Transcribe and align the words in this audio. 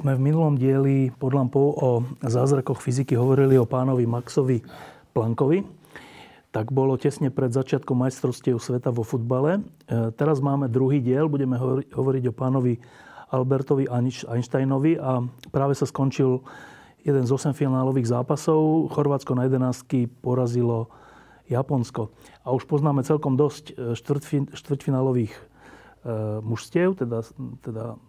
Keď 0.00 0.08
sme 0.08 0.16
v 0.16 0.28
minulom 0.32 0.56
dieli 0.56 1.12
pod 1.12 1.36
lampou 1.36 1.76
o 1.76 2.00
zázrakoch 2.24 2.80
fyziky 2.80 3.20
hovorili 3.20 3.60
o 3.60 3.68
pánovi 3.68 4.08
Maxovi 4.08 4.64
Plankovi, 5.12 5.60
tak 6.56 6.72
bolo 6.72 6.96
tesne 6.96 7.28
pred 7.28 7.52
začiatkom 7.52 8.00
majstrovstiev 8.00 8.56
sveta 8.56 8.96
vo 8.96 9.04
futbale. 9.04 9.60
E, 9.60 10.08
teraz 10.16 10.40
máme 10.40 10.72
druhý 10.72 11.04
diel, 11.04 11.28
budeme 11.28 11.60
hovoriť 11.92 12.32
o 12.32 12.32
pánovi 12.32 12.80
Albertovi 13.28 13.92
Einsteinovi 14.24 14.96
a 14.96 15.20
práve 15.52 15.76
sa 15.76 15.84
skončil 15.84 16.48
jeden 17.04 17.28
z 17.28 17.30
8 17.36 17.52
finálových 17.52 18.08
zápasov. 18.08 18.88
Chorvátsko 18.96 19.36
na 19.36 19.52
11 19.52 19.84
porazilo 20.24 20.88
Japonsko. 21.44 22.08
A 22.48 22.56
už 22.56 22.64
poznáme 22.64 23.04
celkom 23.04 23.36
dosť 23.36 23.76
e, 23.76 23.92
štvrťfinálových 24.56 25.36
Eh, 25.36 25.49
mužstiev, 26.40 26.96
teda, 26.96 27.20
teda 27.60 28.00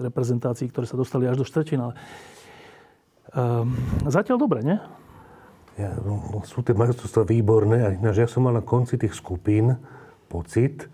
reprezentácií, 0.00 0.72
ktoré 0.72 0.88
sa 0.88 0.96
dostali 0.96 1.28
až 1.28 1.44
do 1.44 1.44
štvrťfinále. 1.44 1.92
Um, 3.30 3.76
zatiaľ 4.08 4.40
dobre, 4.40 4.64
nie? 4.64 4.78
Ja, 5.78 5.96
no, 6.00 6.18
no, 6.32 6.38
sú 6.42 6.64
tie 6.64 6.74
majstrovstvá 6.74 7.28
výborné. 7.28 7.76
A 7.84 7.88
ináč 7.94 8.24
ja 8.24 8.28
som 8.28 8.44
mal 8.44 8.56
na 8.56 8.64
konci 8.64 8.98
tých 8.98 9.14
skupín 9.14 9.78
pocit, 10.32 10.88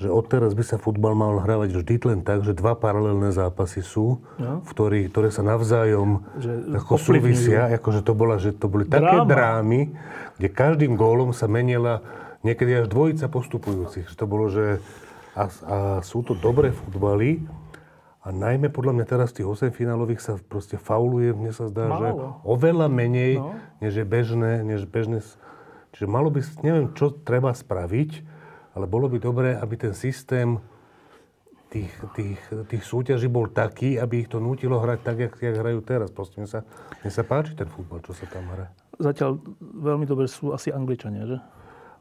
že 0.00 0.08
odteraz 0.08 0.56
by 0.56 0.64
sa 0.64 0.80
futbal 0.80 1.12
mal 1.12 1.44
hrávať 1.44 1.76
vždy 1.76 1.94
len 2.08 2.20
tak, 2.24 2.40
že 2.40 2.56
dva 2.56 2.72
paralelné 2.72 3.36
zápasy 3.36 3.84
sú, 3.84 4.24
no. 4.40 4.64
v 4.64 4.70
ktorých, 4.72 5.06
ktoré 5.12 5.28
sa 5.28 5.44
navzájom 5.44 6.24
že 6.40 6.52
ako 6.72 6.96
súvisia, 6.96 7.68
ako 7.68 7.88
že 7.92 8.00
to, 8.00 8.12
bola, 8.16 8.34
že 8.40 8.50
to 8.56 8.66
boli 8.72 8.88
také 8.88 9.20
Dráma. 9.20 9.28
drámy, 9.28 9.80
kde 10.40 10.48
každým 10.48 10.96
gólom 10.96 11.36
sa 11.36 11.52
menila 11.52 12.00
niekedy 12.40 12.80
až 12.80 12.86
dvojica 12.88 13.28
postupujúcich. 13.28 14.08
Že 14.08 14.16
to 14.16 14.24
bolo, 14.24 14.48
že 14.48 14.80
a, 15.40 15.44
a 15.48 15.76
sú 16.04 16.20
to 16.20 16.36
dobré 16.36 16.68
futbaly. 16.68 17.40
A 18.20 18.28
najmä 18.36 18.68
podľa 18.68 19.00
mňa 19.00 19.06
teraz 19.08 19.32
tých 19.32 19.48
8 19.48 19.72
finálových 19.72 20.20
sa 20.20 20.32
proste 20.36 20.76
fauluje, 20.76 21.32
mne 21.32 21.56
sa 21.56 21.72
zdá, 21.72 21.88
Málo. 21.88 22.04
že 22.04 22.12
oveľa 22.44 22.92
menej, 22.92 23.40
no. 23.40 23.56
než 23.80 23.96
je 23.96 24.04
bežné, 24.04 24.60
než 24.60 24.84
bežné. 24.84 25.24
Čiže 25.96 26.04
malo 26.04 26.28
by, 26.28 26.44
neviem, 26.60 26.92
čo 26.92 27.16
treba 27.16 27.56
spraviť, 27.56 28.10
ale 28.76 28.84
bolo 28.84 29.08
by 29.08 29.16
dobré, 29.16 29.56
aby 29.56 29.74
ten 29.80 29.96
systém 29.96 30.60
tých, 31.72 31.90
tých, 32.12 32.40
tých 32.68 32.84
súťaží 32.84 33.30
bol 33.30 33.48
taký, 33.48 33.96
aby 33.96 34.26
ich 34.26 34.28
to 34.28 34.36
nutilo 34.36 34.82
hrať 34.82 34.98
tak, 35.00 35.16
jak, 35.16 35.32
jak 35.40 35.56
hrajú 35.56 35.80
teraz. 35.80 36.12
Proste 36.12 36.42
mne 36.42 36.50
sa, 36.50 36.60
mne 37.00 37.10
sa 37.14 37.22
páči 37.24 37.56
ten 37.56 37.72
futbal, 37.72 38.04
čo 38.04 38.12
sa 38.12 38.28
tam 38.28 38.44
hrá. 38.52 38.68
Zatiaľ 39.00 39.40
veľmi 39.80 40.04
dobre 40.04 40.28
sú 40.28 40.52
asi 40.52 40.68
Angličania, 40.68 41.24
že? 41.24 41.38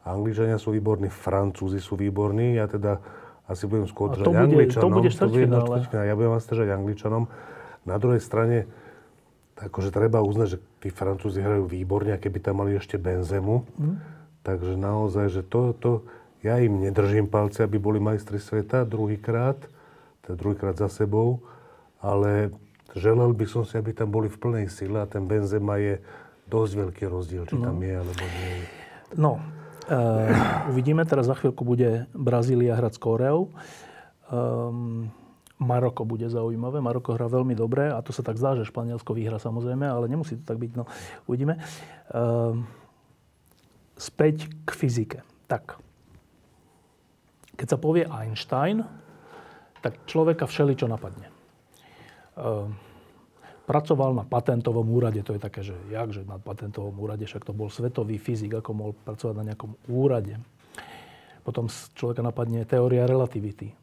Angličania 0.04 0.58
sú 0.58 0.74
výborní, 0.74 1.08
Francúzi 1.08 1.78
sú 1.80 1.96
výborní. 1.96 2.58
Ja 2.58 2.66
teda 2.66 2.98
asi 3.50 3.66
budem 3.66 3.90
skôr 3.90 4.14
držať 4.14 4.30
to 4.30 4.38
Angličanom. 4.38 4.84
To 4.86 4.94
bude 4.94 5.10
štvrťfinále. 5.10 5.76
Ja 5.90 6.14
budem 6.14 6.32
vás 6.38 6.46
držať 6.46 6.68
Angličanom. 6.70 7.24
Na 7.90 7.98
druhej 7.98 8.22
strane, 8.22 8.70
akože 9.58 9.90
treba 9.90 10.22
uznať, 10.22 10.48
že 10.54 10.58
tí 10.86 10.94
Francúzi 10.94 11.42
hrajú 11.42 11.66
výborne, 11.66 12.14
a 12.14 12.22
keby 12.22 12.38
tam 12.46 12.62
mali 12.62 12.78
ešte 12.78 13.02
Benzemu. 13.02 13.66
Mm. 13.82 13.98
Takže 14.46 14.78
naozaj, 14.78 15.26
že 15.34 15.42
to, 15.42 15.74
to, 15.76 15.92
ja 16.46 16.62
im 16.62 16.80
nedržím 16.80 17.28
palce, 17.28 17.66
aby 17.66 17.82
boli 17.82 17.98
majstri 18.00 18.40
sveta 18.40 18.88
druhýkrát, 18.88 19.60
teda 20.24 20.36
druhýkrát 20.38 20.78
za 20.78 20.88
sebou, 20.88 21.44
ale 22.00 22.54
želel 22.96 23.36
by 23.36 23.46
som 23.50 23.68
si, 23.68 23.76
aby 23.76 23.92
tam 23.92 24.14
boli 24.14 24.32
v 24.32 24.38
plnej 24.40 24.66
sile 24.72 25.04
a 25.04 25.10
ten 25.10 25.26
Benzema 25.28 25.82
je 25.82 26.00
dosť 26.48 26.74
veľký 26.86 27.04
rozdiel, 27.12 27.44
či 27.50 27.58
no. 27.60 27.66
tam 27.68 27.78
je 27.82 27.94
alebo 27.98 28.24
nie. 28.24 28.54
No, 29.18 29.32
Uh, 29.90 30.70
uvidíme, 30.70 31.02
teraz 31.02 31.26
za 31.26 31.34
chvíľku 31.34 31.66
bude 31.66 32.06
Brazília 32.14 32.78
hrať 32.78 32.94
s 32.94 33.02
Koreou. 33.02 33.50
Um, 34.30 35.10
Maroko 35.58 36.06
bude 36.06 36.30
zaujímavé. 36.30 36.78
Maroko 36.78 37.18
hrá 37.18 37.26
veľmi 37.26 37.58
dobre 37.58 37.90
a 37.90 37.98
to 38.06 38.14
sa 38.14 38.22
tak 38.22 38.38
zdá, 38.38 38.54
že 38.54 38.70
Španielsko 38.70 39.18
vyhra 39.18 39.42
samozrejme, 39.42 39.90
ale 39.90 40.06
nemusí 40.06 40.38
to 40.38 40.46
tak 40.46 40.62
byť. 40.62 40.72
No, 40.78 40.86
uvidíme. 41.26 41.58
Um, 42.14 42.70
späť 43.98 44.48
k 44.64 44.70
fyzike. 44.72 45.20
Tak. 45.50 45.82
Keď 47.58 47.68
sa 47.68 47.82
povie 47.82 48.06
Einstein, 48.08 48.86
tak 49.84 50.06
človeka 50.06 50.46
všeli 50.48 50.78
čo 50.78 50.86
napadne. 50.86 51.28
Um, 52.38 52.78
pracoval 53.70 54.18
na 54.18 54.26
patentovom 54.26 54.90
úrade. 54.90 55.22
To 55.22 55.38
je 55.38 55.42
také, 55.42 55.62
že 55.62 55.78
jak, 55.94 56.10
že 56.10 56.26
na 56.26 56.42
patentovom 56.42 56.98
úrade, 56.98 57.22
však 57.30 57.46
to 57.46 57.54
bol 57.54 57.70
svetový 57.70 58.18
fyzik, 58.18 58.58
ako 58.58 58.70
mohol 58.74 58.94
pracovať 58.98 59.36
na 59.38 59.54
nejakom 59.54 59.78
úrade. 59.86 60.42
Potom 61.46 61.70
človeka 61.94 62.26
napadne 62.26 62.66
teória 62.66 63.06
relativity. 63.06 63.78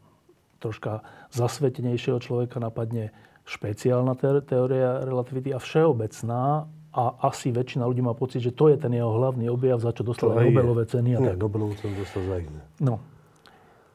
Troška 0.59 1.07
zasvetenejšieho 1.31 2.19
človeka 2.19 2.59
napadne 2.59 3.15
špeciálna 3.47 4.19
teória 4.43 5.07
relativity 5.07 5.55
a 5.55 5.63
všeobecná 5.63 6.67
a 6.97 7.05
asi 7.23 7.55
väčšina 7.55 7.87
ľudí 7.87 8.03
má 8.03 8.19
pocit, 8.19 8.43
že 8.43 8.51
to 8.51 8.73
je 8.73 8.81
ten 8.83 8.91
jeho 8.91 9.15
hlavný 9.15 9.47
objav, 9.47 9.79
za 9.79 9.95
čo 9.95 10.03
dostal 10.03 10.35
aj 10.35 10.51
Nobelové 10.51 10.85
ceny. 10.91 11.15
A 11.15 11.19
Nie, 11.23 11.35
Nobelovú 11.39 11.79
cenu 11.79 11.95
dostal 11.95 12.27
za 12.27 12.37
iné. 12.43 12.61
No. 12.83 12.99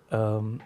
Um, 0.08 0.64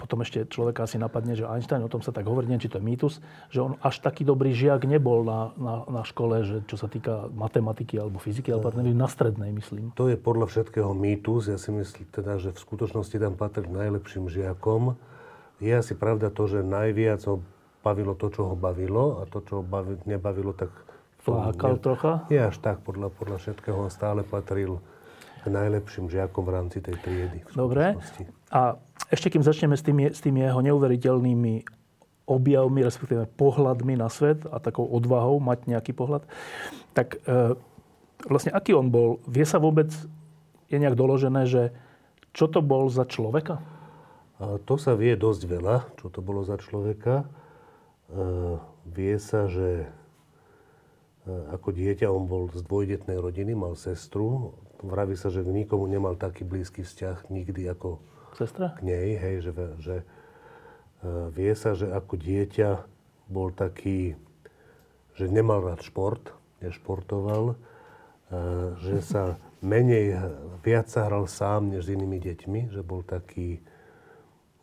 potom 0.00 0.24
ešte 0.24 0.48
človeka 0.48 0.88
asi 0.88 0.96
napadne, 0.96 1.36
že 1.36 1.44
Einstein, 1.44 1.84
o 1.84 1.92
tom 1.92 2.00
sa 2.00 2.08
tak 2.08 2.24
hovorí, 2.24 2.48
neviem, 2.48 2.64
či 2.64 2.72
to 2.72 2.80
je 2.80 2.88
mýtus, 2.88 3.20
že 3.52 3.60
on 3.60 3.76
až 3.84 4.00
taký 4.00 4.24
dobrý 4.24 4.56
žiak 4.56 4.88
nebol 4.88 5.20
na, 5.20 5.52
na, 5.60 5.84
na 5.84 6.02
škole, 6.08 6.40
že 6.40 6.64
čo 6.64 6.80
sa 6.80 6.88
týka 6.88 7.28
matematiky 7.36 8.00
alebo 8.00 8.16
fyziky, 8.16 8.48
alebo 8.48 8.72
neviem, 8.72 8.96
na 8.96 9.12
strednej, 9.12 9.52
myslím. 9.52 9.92
To 10.00 10.08
je 10.08 10.16
podľa 10.16 10.48
všetkého 10.48 10.96
mýtus. 10.96 11.52
Ja 11.52 11.60
si 11.60 11.68
myslím 11.68 12.08
teda, 12.08 12.40
že 12.40 12.56
v 12.56 12.58
skutočnosti 12.64 13.16
tam 13.20 13.36
patrí 13.36 13.68
najlepším 13.68 14.32
žiakom. 14.32 14.96
Je 15.60 15.76
asi 15.76 15.92
pravda 15.92 16.32
to, 16.32 16.48
že 16.48 16.64
najviac 16.64 17.20
ho 17.28 17.44
bavilo 17.84 18.16
to, 18.16 18.32
čo 18.32 18.48
ho 18.48 18.56
bavilo 18.56 19.20
a 19.20 19.28
to, 19.28 19.44
čo 19.44 19.60
ho 19.60 19.64
bavi, 19.64 20.00
nebavilo, 20.08 20.56
tak... 20.56 20.72
Flákal 21.20 21.76
ne, 21.76 21.84
trocha? 21.84 22.12
Je 22.32 22.40
až 22.40 22.56
tak, 22.64 22.80
podľa, 22.80 23.12
podľa 23.12 23.44
všetkého 23.44 23.76
on 23.76 23.92
stále 23.92 24.24
patril 24.24 24.80
k 25.44 25.52
najlepším 25.52 26.08
žiakom 26.08 26.48
v 26.48 26.50
rámci 26.56 26.80
tej 26.80 26.96
triedy. 26.96 27.44
Dobre. 27.52 27.92
A 28.50 28.82
ešte 29.14 29.30
kým 29.30 29.46
začneme 29.46 29.78
s 29.78 29.86
tými, 29.86 30.10
s 30.10 30.18
tými 30.18 30.42
jeho 30.42 30.58
neuveriteľnými 30.58 31.64
objavmi, 32.30 32.82
respektíve 32.82 33.26
pohľadmi 33.34 33.98
na 33.98 34.06
svet 34.06 34.46
a 34.46 34.62
takou 34.62 34.86
odvahou 34.86 35.42
mať 35.42 35.66
nejaký 35.66 35.90
pohľad, 35.94 36.22
tak 36.94 37.18
e, 37.26 37.58
vlastne 38.26 38.54
aký 38.54 38.74
on 38.74 38.90
bol? 38.90 39.18
Vie 39.26 39.42
sa 39.42 39.58
vôbec, 39.58 39.90
je 40.70 40.76
nejak 40.78 40.94
doložené, 40.94 41.50
že 41.50 41.74
čo 42.30 42.46
to 42.46 42.62
bol 42.62 42.86
za 42.86 43.02
človeka? 43.06 43.58
A 44.38 44.62
to 44.62 44.78
sa 44.78 44.94
vie 44.94 45.18
dosť 45.18 45.42
veľa, 45.46 45.76
čo 45.98 46.06
to 46.08 46.22
bolo 46.22 46.46
za 46.46 46.54
človeka. 46.58 47.26
E, 47.26 47.26
vie 48.86 49.14
sa, 49.18 49.50
že 49.50 49.84
e, 49.84 51.34
ako 51.50 51.74
dieťa 51.74 52.06
on 52.06 52.30
bol 52.30 52.46
z 52.54 52.62
dvojdetnej 52.62 53.18
rodiny, 53.18 53.58
mal 53.58 53.74
sestru. 53.74 54.54
Vraví 54.80 55.18
sa, 55.18 55.34
že 55.34 55.42
nikomu 55.42 55.90
nemal 55.90 56.14
taký 56.14 56.46
blízky 56.46 56.86
vzťah 56.86 57.28
nikdy 57.28 57.66
ako 57.68 57.98
Sestra? 58.36 58.76
K 58.76 58.84
nej, 58.84 59.16
hej, 59.16 59.36
že, 59.46 59.52
že 59.80 59.96
uh, 60.02 61.30
vie 61.32 61.52
sa, 61.56 61.74
že 61.74 61.90
ako 61.90 62.14
dieťa 62.18 62.70
bol 63.30 63.54
taký, 63.54 64.18
že 65.14 65.30
nemal 65.30 65.62
rád 65.62 65.80
šport, 65.86 66.34
nešportoval, 66.60 67.54
uh, 67.54 68.76
že 68.82 69.00
sa 69.02 69.40
menej, 69.60 70.16
viac 70.64 70.88
sa 70.88 71.06
hral 71.06 71.28
sám, 71.28 71.68
než 71.68 71.88
s 71.88 71.92
inými 71.92 72.18
deťmi, 72.20 72.60
že 72.72 72.80
bol 72.80 73.04
taký... 73.04 73.60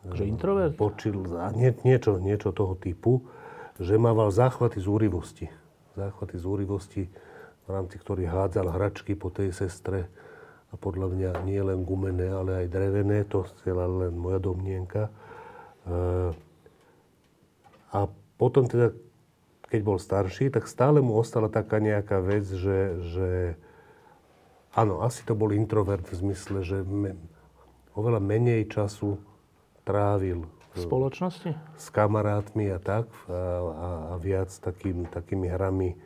Že 0.08 0.30
introvert? 0.30 0.74
Počil, 0.78 1.26
nie, 1.58 1.74
niečo, 1.82 2.22
niečo 2.22 2.54
toho 2.54 2.78
typu, 2.78 3.26
že 3.78 3.98
mával 3.98 4.30
záchvaty 4.30 4.78
z 4.78 4.86
úrivosti. 4.86 5.46
Záchvaty 5.98 6.38
z 6.38 6.44
úrivosti, 6.46 7.02
v 7.66 7.68
rámci 7.68 7.98
ktorých 7.98 8.30
hádzal 8.30 8.74
hračky 8.74 9.18
po 9.18 9.30
tej 9.30 9.54
sestre 9.54 10.10
a 10.68 10.74
podľa 10.76 11.08
mňa 11.16 11.30
nie 11.48 11.60
len 11.64 11.80
gumené, 11.80 12.28
ale 12.28 12.64
aj 12.64 12.66
drevené, 12.68 13.24
to 13.24 13.48
je 13.64 13.72
len 13.72 14.12
moja 14.12 14.36
domnienka. 14.36 15.08
Eh, 15.88 16.30
a 17.88 18.00
potom 18.36 18.68
teda, 18.68 18.92
keď 19.72 19.80
bol 19.80 19.96
starší, 19.96 20.52
tak 20.52 20.68
stále 20.68 21.00
mu 21.00 21.16
ostala 21.16 21.48
taká 21.48 21.80
nejaká 21.80 22.20
vec, 22.20 22.44
že, 22.44 22.80
že 23.08 23.30
áno, 24.76 25.00
asi 25.00 25.24
to 25.24 25.32
bol 25.32 25.56
introvert 25.56 26.04
v 26.04 26.20
zmysle, 26.20 26.60
že 26.60 26.84
me, 26.84 27.16
oveľa 27.96 28.20
menej 28.20 28.68
času 28.68 29.16
trávil 29.88 30.44
s 30.76 30.84
spoločnosti? 30.84 31.56
S 31.80 31.88
kamarátmi 31.88 32.68
a 32.68 32.78
tak. 32.78 33.08
A, 33.24 33.32
a, 33.32 33.88
a 34.12 34.14
viac 34.20 34.52
takým, 34.52 35.08
takými 35.08 35.48
hrami, 35.48 35.96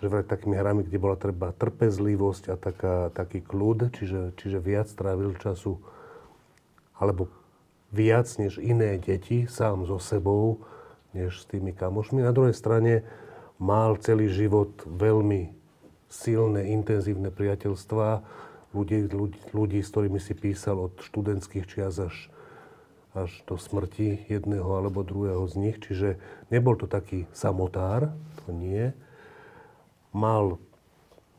že 0.00 0.08
vraj 0.08 0.24
takými 0.24 0.56
hrami, 0.56 0.80
kde 0.80 0.96
bola 0.96 1.16
treba 1.20 1.52
trpezlivosť 1.52 2.44
a 2.50 2.54
taká, 2.56 3.12
taký 3.12 3.44
kľud, 3.44 3.92
čiže, 3.92 4.32
čiže 4.40 4.58
viac 4.58 4.88
trávil 4.88 5.36
času, 5.36 5.76
alebo 6.96 7.28
viac 7.92 8.24
než 8.40 8.56
iné 8.56 8.96
deti, 8.96 9.44
sám 9.44 9.84
so 9.84 10.00
sebou, 10.00 10.64
než 11.12 11.44
s 11.44 11.44
tými 11.44 11.76
kamošmi. 11.76 12.24
Na 12.24 12.32
druhej 12.32 12.56
strane 12.56 13.04
mal 13.60 14.00
celý 14.00 14.32
život 14.32 14.72
veľmi 14.88 15.52
silné, 16.08 16.72
intenzívne 16.72 17.28
priateľstvá, 17.28 18.24
ľudí, 18.72 19.04
ľudí, 19.04 19.38
ľudí, 19.52 19.80
s 19.84 19.92
ktorými 19.92 20.16
si 20.16 20.32
písal 20.32 20.80
od 20.80 20.96
študentských 20.96 21.68
čias 21.68 22.00
až, 22.00 22.32
až 23.12 23.30
do 23.44 23.60
smrti 23.60 24.24
jedného 24.32 24.66
alebo 24.66 25.04
druhého 25.04 25.44
z 25.44 25.54
nich. 25.60 25.76
Čiže 25.76 26.16
nebol 26.48 26.78
to 26.80 26.88
taký 26.88 27.28
samotár, 27.36 28.16
to 28.46 28.56
nie 28.56 28.96
mal 30.10 30.58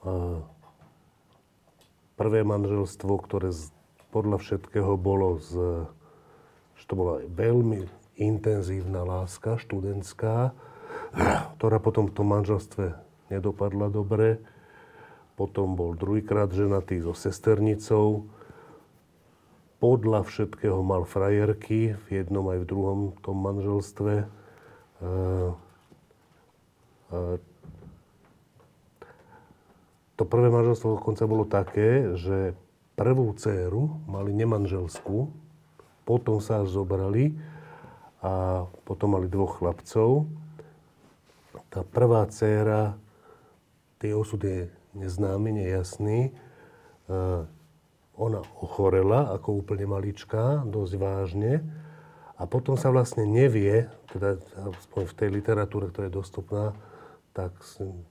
uh, 0.03 0.39
prvé 2.15 2.45
manželstvo, 2.45 3.17
ktoré 3.25 3.49
podľa 4.11 4.37
všetkého 4.43 4.93
bolo 4.99 5.39
z, 5.39 5.51
že 6.77 6.85
to 6.85 6.93
bola 6.93 7.23
veľmi 7.25 7.87
intenzívna 8.19 9.01
láska, 9.01 9.57
študentská, 9.57 10.53
ktorá 11.57 11.77
potom 11.81 12.11
v 12.11 12.15
tom 12.15 12.27
manželstve 12.29 12.93
nedopadla 13.33 13.89
dobre. 13.89 14.37
Potom 15.39 15.73
bol 15.73 15.97
druhýkrát 15.97 16.51
ženatý 16.53 17.01
so 17.01 17.15
sesternicou. 17.17 18.29
Podľa 19.81 20.29
všetkého 20.29 20.85
mal 20.85 21.09
frajerky 21.09 21.97
v 21.97 22.07
jednom 22.11 22.45
aj 22.53 22.61
v 22.61 22.69
druhom 22.69 22.99
tom 23.25 23.41
manželstve. 23.41 24.29
Uh, 25.01 25.57
uh, 27.09 27.41
to 30.21 30.29
prvé 30.29 30.53
manželstvo 30.53 31.01
dokonca 31.01 31.25
bolo 31.25 31.49
také, 31.49 32.13
že 32.13 32.53
prvú 32.93 33.33
dceru 33.33 34.05
mali 34.05 34.29
nemanželskú, 34.37 35.33
potom 36.05 36.37
sa 36.37 36.61
až 36.61 36.77
zobrali 36.77 37.33
a 38.21 38.69
potom 38.85 39.17
mali 39.17 39.25
dvoch 39.25 39.57
chlapcov. 39.57 40.29
Tá 41.73 41.81
prvá 41.81 42.29
dcera, 42.29 42.93
tie 43.97 44.13
osud 44.13 44.45
je 44.45 44.69
neznámy, 44.93 45.57
nejasný. 45.57 46.29
E, 46.29 46.31
ona 48.13 48.45
ochorela 48.61 49.33
ako 49.33 49.65
úplne 49.65 49.89
maličká, 49.89 50.61
dosť 50.69 50.93
vážne. 51.01 51.65
A 52.37 52.45
potom 52.45 52.77
sa 52.77 52.93
vlastne 52.93 53.25
nevie, 53.25 53.89
teda 54.13 54.37
aspoň 54.69 55.01
v 55.09 55.17
tej 55.17 55.29
literatúre, 55.33 55.89
ktorá 55.89 56.13
je 56.13 56.19
dostupná, 56.21 56.77
tak 57.33 57.57
som, 57.65 58.05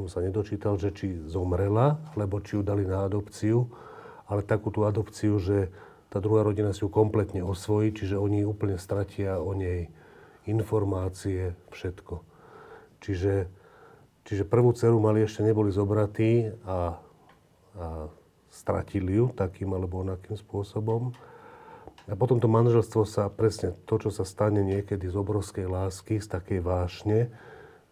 som 0.00 0.08
sa 0.08 0.24
nedočítal, 0.24 0.80
že 0.80 0.96
či 0.96 1.20
zomrela, 1.28 2.00
alebo 2.16 2.40
či 2.40 2.56
ju 2.56 2.62
dali 2.64 2.88
na 2.88 3.04
adopciu, 3.04 3.68
ale 4.24 4.40
takú 4.40 4.72
tú 4.72 4.88
adopciu, 4.88 5.36
že 5.36 5.68
tá 6.08 6.18
druhá 6.18 6.40
rodina 6.40 6.72
si 6.72 6.82
ju 6.82 6.88
kompletne 6.88 7.44
osvojí, 7.44 7.92
čiže 7.92 8.16
oni 8.16 8.48
úplne 8.48 8.80
stratia 8.80 9.36
o 9.38 9.52
nej 9.52 9.92
informácie, 10.48 11.52
všetko. 11.68 12.24
Čiže, 13.04 13.46
čiže 14.24 14.48
prvú 14.48 14.72
dceru 14.72 14.96
mali 14.98 15.22
ešte 15.22 15.44
neboli 15.44 15.68
zobratí 15.68 16.48
a, 16.64 16.96
a 17.76 18.08
stratili 18.48 19.20
ju 19.20 19.30
takým 19.36 19.70
alebo 19.76 20.00
onakým 20.00 20.34
spôsobom. 20.34 21.12
A 22.10 22.18
potom 22.18 22.42
to 22.42 22.50
manželstvo 22.50 23.06
sa, 23.06 23.30
presne 23.30 23.76
to, 23.86 24.00
čo 24.00 24.10
sa 24.10 24.26
stane 24.26 24.64
niekedy 24.66 25.06
z 25.06 25.14
obrovskej 25.14 25.70
lásky, 25.70 26.18
z 26.18 26.26
takej 26.26 26.60
vášne, 26.64 27.30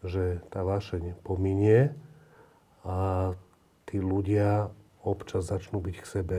že 0.03 0.43
tá 0.51 0.63
vášeň 0.63 1.19
pominie 1.27 1.95
a 2.87 3.33
tí 3.89 3.99
ľudia 3.99 4.71
občas 5.03 5.49
začnú 5.49 5.83
byť 5.83 5.97
k 5.99 6.07
sebe 6.07 6.39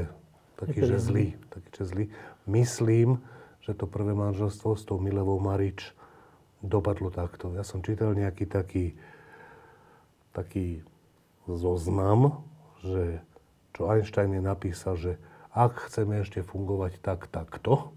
taký, 0.56 0.86
že 0.86 0.98
zlí. 1.00 1.28
Taký, 1.52 1.70
že 1.76 1.84
zlí. 1.88 2.06
Myslím, 2.48 3.24
že 3.64 3.76
to 3.76 3.88
prvé 3.88 4.16
manželstvo 4.16 4.76
s 4.76 4.84
tou 4.84 5.00
Milevou 5.00 5.40
Marič 5.40 5.92
dopadlo 6.60 7.12
takto. 7.12 7.52
Ja 7.56 7.64
som 7.64 7.80
čítal 7.84 8.16
nejaký 8.16 8.46
taký, 8.48 8.86
taký 10.36 10.84
zoznam, 11.48 12.44
že 12.84 13.24
čo 13.76 13.88
Einstein 13.88 14.36
je 14.36 14.44
napísal, 14.44 14.96
že 15.00 15.12
ak 15.56 15.90
chceme 15.90 16.22
ešte 16.22 16.44
fungovať 16.44 17.00
tak, 17.00 17.32
takto, 17.32 17.96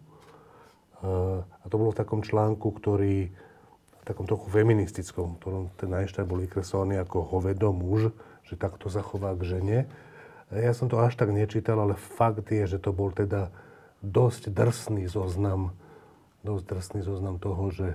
eh, 1.02 1.42
a 1.42 1.64
to 1.66 1.74
bolo 1.76 1.90
v 1.90 2.00
takom 2.00 2.22
článku, 2.22 2.70
ktorý 2.70 3.34
takom 4.02 4.26
trochu 4.26 4.50
feministickom, 4.50 5.38
ktorom 5.38 5.70
ten 5.78 5.90
Einstein 5.94 6.26
bol 6.26 6.42
vykreslovaný 6.42 6.98
ako 7.02 7.38
hovedo 7.38 7.70
muž, 7.70 8.10
že 8.46 8.58
takto 8.58 8.90
zachová 8.90 9.34
k 9.38 9.58
žene. 9.58 9.78
Ja 10.50 10.74
som 10.74 10.90
to 10.90 11.00
až 11.00 11.14
tak 11.16 11.30
nečítal, 11.30 11.78
ale 11.78 11.94
fakt 11.96 12.50
je, 12.50 12.66
že 12.66 12.82
to 12.82 12.90
bol 12.90 13.14
teda 13.14 13.54
dosť 14.02 14.50
drsný 14.50 15.06
zoznam, 15.06 15.72
dosť 16.42 16.64
drsný 16.66 17.00
zoznam 17.06 17.38
toho, 17.38 17.70
že 17.70 17.88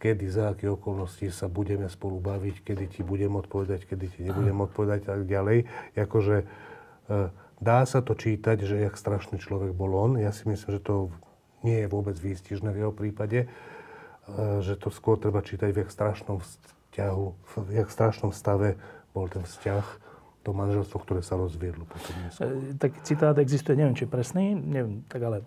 kedy, 0.00 0.26
za 0.28 0.56
aké 0.56 0.68
okolnosti 0.68 1.28
sa 1.32 1.46
budeme 1.48 1.88
spolu 1.92 2.20
baviť, 2.20 2.64
kedy 2.64 2.84
ti 2.98 3.00
budem 3.04 3.36
odpovedať, 3.36 3.84
kedy 3.88 4.06
ti 4.12 4.20
nebudem 4.24 4.56
odpovedať 4.64 5.08
a 5.08 5.20
tak 5.20 5.22
ďalej. 5.28 5.68
Jakože 5.96 6.36
e, 6.42 6.46
dá 7.60 7.78
sa 7.84 8.00
to 8.00 8.12
čítať, 8.16 8.64
že 8.64 8.76
jak 8.80 8.96
strašný 8.96 9.40
človek 9.40 9.72
bol 9.72 9.92
on. 9.96 10.12
Ja 10.20 10.32
si 10.32 10.48
myslím, 10.48 10.80
že 10.80 10.82
to 10.84 11.12
nie 11.64 11.84
je 11.84 11.88
vôbec 11.88 12.16
výstižné 12.16 12.72
v 12.72 12.80
jeho 12.84 12.92
prípade 12.92 13.48
že 14.62 14.74
to 14.74 14.90
skôr 14.90 15.16
treba 15.16 15.38
čítať 15.42 15.70
v 15.70 15.86
jak 15.86 15.90
strašnom 15.90 16.42
vzťahu, 16.42 17.26
v 17.30 17.70
jak 17.70 17.88
strašnom 17.90 18.34
stave 18.34 18.74
bol 19.14 19.30
ten 19.30 19.46
vzťah, 19.46 19.86
to 20.46 20.54
manželstvo, 20.54 21.02
ktoré 21.02 21.26
sa 21.26 21.34
rozviedlo 21.34 21.86
potom 21.90 22.14
neskôr. 22.22 22.54
E, 22.54 22.78
tak 22.78 23.02
citát 23.02 23.34
existuje, 23.38 23.74
neviem, 23.74 23.98
či 23.98 24.06
presný, 24.06 24.54
neviem, 24.54 25.02
tak 25.10 25.20
ale 25.26 25.42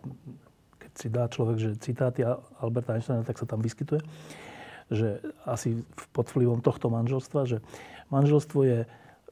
keď 0.75 0.91
si 0.95 1.07
dá 1.07 1.23
človek, 1.31 1.55
že 1.55 1.69
citáty 1.79 2.27
Alberta 2.59 2.99
Einsteina, 2.99 3.23
tak 3.23 3.39
sa 3.39 3.47
tam 3.47 3.63
vyskytuje, 3.63 4.03
že 4.91 5.23
asi 5.47 5.87
pod 6.11 6.27
vplyvom 6.27 6.59
tohto 6.59 6.91
manželstva, 6.91 7.47
že 7.47 7.57
manželstvo 8.11 8.59
je 8.67 8.79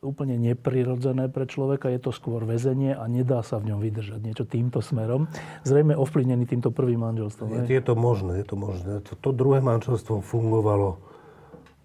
úplne 0.02 0.38
neprirodzené 0.38 1.30
pre 1.30 1.50
človeka, 1.50 1.90
je 1.90 2.02
to 2.02 2.12
skôr 2.14 2.46
väzenie 2.46 2.94
a 2.94 3.04
nedá 3.10 3.42
sa 3.42 3.58
v 3.58 3.74
ňom 3.74 3.80
vydržať 3.82 4.20
niečo 4.22 4.46
týmto 4.46 4.82
smerom. 4.82 5.26
Zrejme 5.66 5.98
ovplyvnený 5.98 6.46
týmto 6.46 6.70
prvým 6.70 7.02
manželstvom. 7.02 7.66
Je, 7.66 7.78
je 7.78 7.84
to 7.84 7.94
možné, 7.98 8.42
je 8.42 8.48
to 8.48 8.58
možné. 8.58 8.92
To, 9.02 9.14
to 9.18 9.30
druhé 9.34 9.60
manželstvo 9.62 10.22
fungovalo 10.22 11.02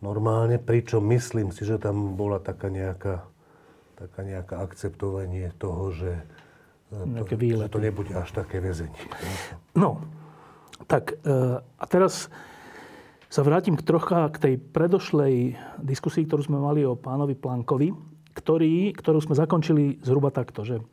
normálne, 0.05 0.59
pričom 0.59 1.01
myslím 1.15 1.55
si, 1.55 1.63
že 1.65 1.79
tam 1.79 2.19
bola 2.19 2.43
taká 2.43 2.69
nejaká, 2.69 3.25
taká 3.97 4.21
nejaká 4.27 4.61
akceptovanie 4.61 5.55
toho, 5.57 5.95
že 5.95 6.13
to, 6.93 7.25
že 7.25 7.73
to 7.73 7.81
nebude 7.81 8.13
až 8.13 8.29
také 8.37 8.61
väzenie. 8.61 9.01
No, 9.73 10.05
tak 10.85 11.17
e, 11.25 11.57
a 11.65 11.85
teraz 11.89 12.29
sa 13.33 13.41
vrátim 13.41 13.81
k 13.81 13.87
trocha 13.89 14.29
k 14.29 14.37
tej 14.37 14.55
predošlej 14.61 15.57
diskusii, 15.81 16.29
ktorú 16.29 16.45
sme 16.45 16.61
mali 16.61 16.85
o 16.85 17.01
pánovi 17.01 17.33
Plankovi, 17.33 17.97
ktorý, 18.37 18.93
ktorú 18.93 19.25
sme 19.25 19.33
zakončili 19.33 20.05
zhruba 20.05 20.29
takto, 20.29 20.69
že 20.69 20.85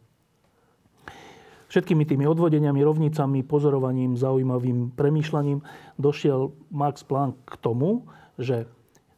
všetkými 1.67 2.07
tými 2.07 2.23
odvodeniami, 2.23 2.79
rovnicami, 2.79 3.43
pozorovaním, 3.43 4.15
zaujímavým 4.15 4.95
premýšľaním 4.95 5.59
došiel 5.99 6.55
Max 6.71 7.03
Planck 7.03 7.43
k 7.43 7.59
tomu, 7.59 8.07
že 8.39 8.71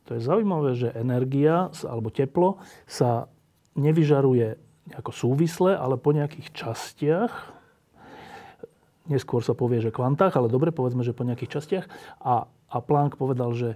to 0.09 0.17
je 0.17 0.25
zaujímavé, 0.25 0.73
že 0.73 0.89
energia 0.97 1.69
alebo 1.85 2.09
teplo 2.09 2.57
sa 2.89 3.29
nevyžaruje 3.77 4.57
nejako 4.89 5.13
súvisle, 5.13 5.77
ale 5.77 5.93
po 5.93 6.09
nejakých 6.09 6.57
častiach, 6.57 7.53
neskôr 9.13 9.45
sa 9.45 9.53
povie, 9.53 9.77
že 9.77 9.93
kvantách, 9.93 10.33
ale 10.41 10.49
dobre, 10.49 10.73
povedzme, 10.73 11.05
že 11.05 11.13
po 11.13 11.21
nejakých 11.21 11.61
častiach. 11.61 11.85
A 12.17 12.49
a 12.71 12.77
Planck 12.79 13.19
povedal, 13.19 13.51
že 13.51 13.69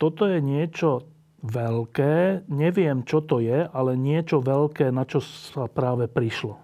toto 0.00 0.24
je 0.24 0.40
niečo 0.40 1.04
veľké, 1.44 2.48
neviem, 2.48 3.04
čo 3.04 3.20
to 3.20 3.40
je, 3.40 3.68
ale 3.68 3.96
niečo 3.96 4.40
veľké, 4.40 4.88
na 4.92 5.04
čo 5.04 5.20
sa 5.20 5.68
práve 5.68 6.08
prišlo. 6.08 6.56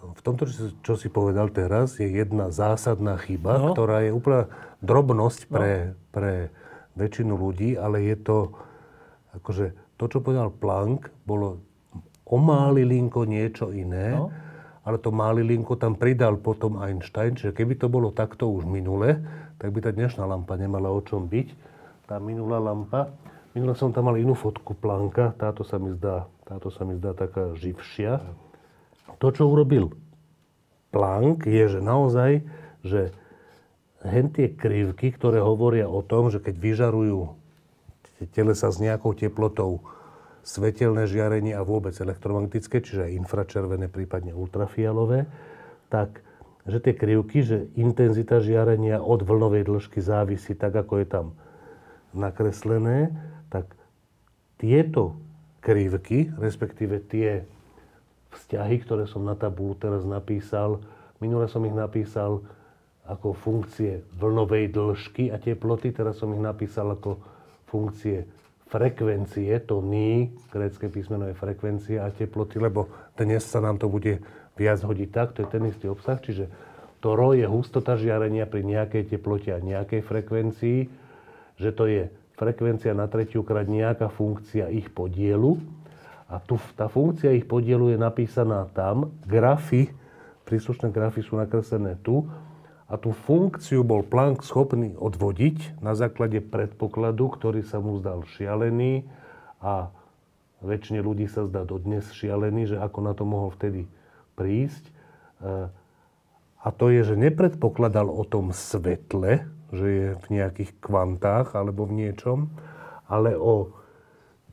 V 0.00 0.20
tomto, 0.24 0.48
čo 0.80 0.94
si 0.96 1.12
povedal 1.12 1.52
teraz, 1.52 2.00
je 2.00 2.08
jedna 2.08 2.48
zásadná 2.48 3.20
chyba, 3.20 3.60
no. 3.60 3.76
ktorá 3.76 4.00
je 4.06 4.16
úplná 4.16 4.48
drobnosť 4.80 5.40
pre, 5.46 5.92
no. 5.92 5.94
pre 6.08 6.32
väčšinu 6.96 7.36
ľudí, 7.36 7.76
ale 7.76 8.08
je 8.08 8.16
to, 8.16 8.38
akože 9.36 9.76
to, 10.00 10.04
čo 10.08 10.18
povedal 10.24 10.48
Planck, 10.48 11.12
bolo 11.28 11.60
o 12.24 12.36
málilinko 12.40 13.28
niečo 13.28 13.70
iné, 13.76 14.16
no. 14.16 14.32
ale 14.88 14.96
to 14.96 15.12
málilinko 15.12 15.76
tam 15.76 15.94
pridal 15.94 16.40
potom 16.40 16.80
Einstein, 16.80 17.36
čiže 17.36 17.52
keby 17.52 17.76
to 17.76 17.92
bolo 17.92 18.08
takto 18.08 18.48
už 18.48 18.64
minule, 18.64 19.20
tak 19.60 19.68
by 19.76 19.78
tá 19.84 19.92
dnešná 19.92 20.24
lampa 20.24 20.56
nemala 20.56 20.88
o 20.88 21.04
čom 21.04 21.28
byť. 21.28 21.48
Tá 22.08 22.16
minulá 22.16 22.56
lampa. 22.56 23.12
Minule 23.52 23.76
som 23.76 23.92
tam 23.92 24.08
mal 24.08 24.16
inú 24.16 24.32
fotku 24.32 24.72
Planka, 24.72 25.36
táto 25.36 25.60
sa 25.60 25.76
mi 25.76 25.92
zdá, 25.92 26.24
táto 26.48 26.72
sa 26.72 26.88
mi 26.88 26.96
zdá 26.96 27.12
taká 27.12 27.52
živšia. 27.60 28.24
To, 29.20 29.28
čo 29.28 29.52
urobil 29.52 29.92
Plank, 30.88 31.44
je, 31.44 31.76
že 31.76 31.80
naozaj, 31.84 32.40
že 32.80 33.12
hen 34.00 34.32
tie 34.32 34.48
krivky, 34.48 35.12
ktoré 35.12 35.44
hovoria 35.44 35.86
o 35.86 36.00
tom, 36.00 36.32
že 36.32 36.40
keď 36.40 36.56
vyžarujú 36.56 37.36
telesa 38.32 38.72
s 38.72 38.80
nejakou 38.80 39.12
teplotou 39.12 39.84
svetelné 40.40 41.04
žiarenie 41.04 41.52
a 41.52 41.60
vôbec 41.60 41.92
elektromagnetické, 41.92 42.80
čiže 42.80 43.12
aj 43.12 43.16
infračervené, 43.18 43.92
prípadne 43.92 44.32
ultrafialové, 44.32 45.28
tak 45.92 46.24
že 46.68 46.78
tie 46.80 46.92
krivky, 46.92 47.40
že 47.40 47.72
intenzita 47.76 48.40
žiarenia 48.40 49.00
od 49.00 49.24
vlnovej 49.24 49.64
dĺžky 49.64 50.00
závisí 50.04 50.52
tak, 50.52 50.76
ako 50.76 51.00
je 51.00 51.06
tam 51.08 51.26
nakreslené, 52.12 53.14
tak 53.48 53.72
tieto 54.60 55.16
krivky, 55.64 56.28
respektíve 56.36 57.00
tie 57.08 57.48
vzťahy, 58.30 58.76
ktoré 58.84 59.04
som 59.08 59.24
na 59.24 59.34
tabulu 59.34 59.76
teraz 59.76 60.04
napísal, 60.04 60.84
minule 61.18 61.48
som 61.48 61.64
ich 61.64 61.74
napísal 61.74 62.44
ako 63.08 63.34
funkcie 63.34 64.06
vlnovej 64.20 64.70
dĺžky 64.70 65.34
a 65.34 65.40
teploty, 65.40 65.90
teraz 65.90 66.20
som 66.20 66.30
ich 66.30 66.42
napísal 66.42 66.94
ako 66.94 67.18
funkcie 67.66 68.28
frekvencie, 68.70 69.50
to 69.66 69.82
ní, 69.82 70.30
grécké 70.54 70.86
písmeno 70.86 71.26
je 71.26 71.34
frekvencia 71.34 72.06
a 72.06 72.14
teploty, 72.14 72.62
lebo 72.62 72.86
dnes 73.18 73.42
sa 73.42 73.58
nám 73.58 73.82
to 73.82 73.90
bude 73.90 74.22
viac 74.60 74.84
hodiť 74.84 75.08
tak, 75.08 75.32
to 75.32 75.40
je 75.40 75.48
ten 75.48 75.64
istý 75.64 75.88
obsah, 75.88 76.20
čiže 76.20 76.52
to 77.00 77.16
ro 77.16 77.32
je 77.32 77.48
hustota 77.48 77.96
žiarenia 77.96 78.44
pri 78.44 78.60
nejakej 78.60 79.16
teplote 79.16 79.48
a 79.48 79.56
nejakej 79.56 80.04
frekvencii, 80.04 80.78
že 81.56 81.70
to 81.72 81.88
je 81.88 82.12
frekvencia 82.36 82.92
na 82.92 83.08
tretiu 83.08 83.40
krát 83.40 83.64
nejaká 83.64 84.12
funkcia 84.12 84.68
ich 84.68 84.92
podielu 84.92 85.56
a 86.28 86.36
tu, 86.44 86.60
tá 86.76 86.92
funkcia 86.92 87.32
ich 87.32 87.48
podielu 87.48 87.96
je 87.96 87.98
napísaná 87.98 88.68
tam, 88.76 89.16
grafy, 89.24 89.88
príslušné 90.44 90.92
grafy 90.92 91.24
sú 91.24 91.40
nakreslené 91.40 91.96
tu 92.04 92.28
a 92.84 93.00
tú 93.00 93.16
funkciu 93.16 93.80
bol 93.80 94.04
Planck 94.04 94.44
schopný 94.44 94.92
odvodiť 95.00 95.80
na 95.80 95.96
základe 95.96 96.44
predpokladu, 96.44 97.32
ktorý 97.32 97.64
sa 97.64 97.80
mu 97.80 97.96
zdal 97.96 98.28
šialený 98.28 99.08
a 99.64 99.88
väčšine 100.60 101.00
ľudí 101.00 101.24
sa 101.32 101.48
zdá 101.48 101.64
dodnes 101.64 102.04
šialený, 102.12 102.72
že 102.72 102.76
ako 102.76 102.98
na 103.00 103.12
to 103.16 103.24
mohol 103.24 103.48
vtedy 103.56 103.88
prísť. 104.40 104.84
E, 104.88 104.92
a 106.60 106.68
to 106.72 106.88
je, 106.88 107.04
že 107.04 107.20
nepredpokladal 107.20 108.08
o 108.08 108.24
tom 108.24 108.56
svetle, 108.56 109.44
že 109.68 109.86
je 109.86 110.06
v 110.16 110.26
nejakých 110.32 110.80
kvantách 110.80 111.52
alebo 111.52 111.84
v 111.84 112.08
niečom, 112.08 112.48
ale 113.04 113.36
o 113.36 113.76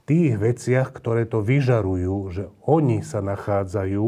tých 0.07 0.39
veciach, 0.39 0.95
ktoré 0.95 1.27
to 1.27 1.43
vyžarujú, 1.43 2.15
že 2.31 2.43
oni 2.63 3.03
sa 3.03 3.19
nachádzajú 3.19 4.07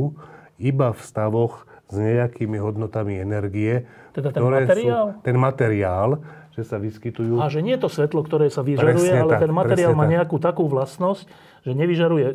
iba 0.60 0.96
v 0.96 1.02
stavoch 1.04 1.68
s 1.92 1.96
nejakými 2.00 2.56
hodnotami 2.56 3.20
energie. 3.20 3.84
Teda 4.16 4.32
ten 4.32 4.46
materiál? 4.46 5.06
Sú, 5.12 5.24
ten 5.26 5.38
materiál, 5.40 6.10
že 6.56 6.64
sa 6.64 6.78
vyskytujú... 6.80 7.42
A 7.42 7.52
že 7.52 7.60
nie 7.60 7.76
je 7.76 7.82
to 7.84 7.90
svetlo, 7.92 8.22
ktoré 8.24 8.48
sa 8.48 8.62
vyžaruje, 8.62 8.96
presne 8.96 9.26
ale 9.26 9.34
tak, 9.36 9.42
ten 9.44 9.54
materiál 9.54 9.94
má 9.98 10.06
nejakú 10.06 10.38
tak. 10.38 10.54
takú 10.54 10.72
vlastnosť, 10.72 11.26
že 11.70 11.78
nevyžaruje 11.78 12.28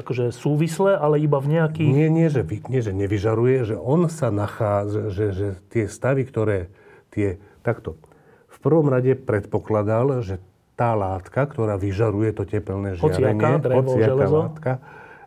akože 0.00 0.32
súvisle, 0.32 0.96
ale 0.96 1.20
iba 1.20 1.36
v 1.36 1.60
nejakých... 1.60 1.92
Nie, 1.92 2.08
nie, 2.08 2.32
že, 2.32 2.40
nie, 2.72 2.80
že 2.80 2.96
nevyžaruje, 2.96 3.68
že 3.68 3.76
on 3.76 4.08
sa 4.08 4.32
nachádza, 4.32 5.12
že, 5.12 5.26
že 5.36 5.48
tie 5.68 5.84
stavy, 5.84 6.24
ktoré 6.24 6.72
tie... 7.12 7.36
Takto. 7.60 8.00
V 8.48 8.58
prvom 8.64 8.88
rade 8.88 9.12
predpokladal, 9.12 10.24
že 10.24 10.40
tá 10.72 10.96
látka, 10.96 11.44
ktorá 11.44 11.76
vyžaruje 11.76 12.32
to 12.32 12.48
tepelné 12.48 12.96
žiarenie, 12.96 13.60
hociaká, 13.60 14.26
látka, 14.30 14.72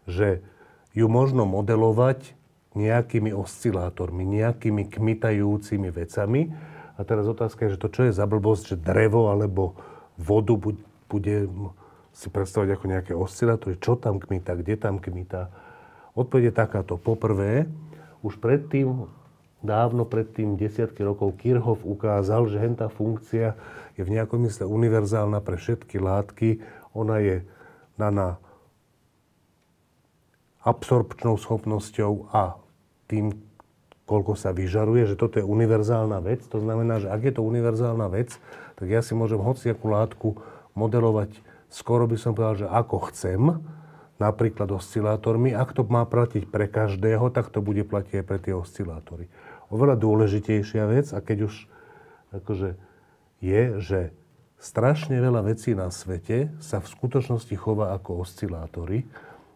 že 0.10 0.42
ju 0.98 1.06
možno 1.06 1.46
modelovať 1.46 2.34
nejakými 2.74 3.36
oscilátormi, 3.36 4.24
nejakými 4.24 4.88
kmitajúcimi 4.88 5.92
vecami. 5.92 6.56
A 6.96 7.04
teraz 7.04 7.28
otázka 7.28 7.68
je, 7.68 7.76
že 7.76 7.82
to 7.84 7.92
čo 7.92 8.02
je 8.08 8.16
za 8.16 8.24
blbosť, 8.24 8.76
že 8.76 8.78
drevo 8.80 9.28
alebo 9.28 9.76
vodu 10.16 10.56
bude 11.12 11.52
si 12.22 12.30
predstavať 12.30 12.78
ako 12.78 12.86
nejaké 12.86 13.14
oscilátory, 13.18 13.82
čo 13.82 13.98
tam 13.98 14.22
kmita, 14.22 14.54
kde 14.54 14.78
tam 14.78 15.02
kmita. 15.02 15.50
Odpoveď 16.14 16.54
je 16.54 16.54
takáto. 16.54 16.94
Poprvé, 17.02 17.66
už 18.22 18.38
predtým, 18.38 19.10
dávno 19.66 20.06
predtým, 20.06 20.54
desiatky 20.54 21.02
rokov, 21.02 21.42
Kirchhoff 21.42 21.82
ukázal, 21.82 22.46
že 22.46 22.62
hentá 22.62 22.94
funkcia 22.94 23.58
je 23.98 24.06
v 24.06 24.14
nejakom 24.14 24.38
mysle 24.46 24.70
univerzálna 24.70 25.42
pre 25.42 25.58
všetky 25.58 25.98
látky. 25.98 26.62
Ona 26.94 27.26
je 27.26 27.36
daná 27.98 28.38
absorpčnou 30.62 31.42
schopnosťou 31.42 32.30
a 32.30 32.62
tým, 33.10 33.34
koľko 34.06 34.38
sa 34.38 34.54
vyžaruje, 34.54 35.10
že 35.10 35.18
toto 35.18 35.42
je 35.42 35.46
univerzálna 35.46 36.22
vec. 36.22 36.46
To 36.54 36.62
znamená, 36.62 37.02
že 37.02 37.10
ak 37.10 37.22
je 37.26 37.34
to 37.34 37.42
univerzálna 37.42 38.14
vec, 38.14 38.38
tak 38.78 38.94
ja 38.94 39.02
si 39.02 39.18
môžem 39.18 39.42
hociakú 39.42 39.90
látku 39.90 40.38
modelovať 40.78 41.50
skoro 41.72 42.06
by 42.06 42.20
som 42.20 42.36
povedal, 42.36 42.68
že 42.68 42.68
ako 42.70 42.98
chcem, 43.10 43.42
napríklad 44.22 44.70
oscilátormi. 44.70 45.56
Ak 45.56 45.74
to 45.74 45.82
má 45.88 46.06
platiť 46.06 46.46
pre 46.46 46.70
každého, 46.70 47.34
tak 47.34 47.50
to 47.50 47.64
bude 47.64 47.82
platiť 47.88 48.22
aj 48.22 48.26
pre 48.28 48.38
tie 48.38 48.54
oscilátory. 48.54 49.26
Oveľa 49.74 49.98
dôležitejšia 49.98 50.84
vec, 50.86 51.10
a 51.16 51.24
keď 51.24 51.50
už 51.50 51.66
akože 52.36 52.78
je, 53.42 53.62
že 53.82 54.00
strašne 54.62 55.18
veľa 55.18 55.42
vecí 55.48 55.74
na 55.74 55.90
svete 55.90 56.54
sa 56.62 56.78
v 56.78 56.92
skutočnosti 56.92 57.56
chová 57.58 57.98
ako 57.98 58.22
oscilátory. 58.22 59.10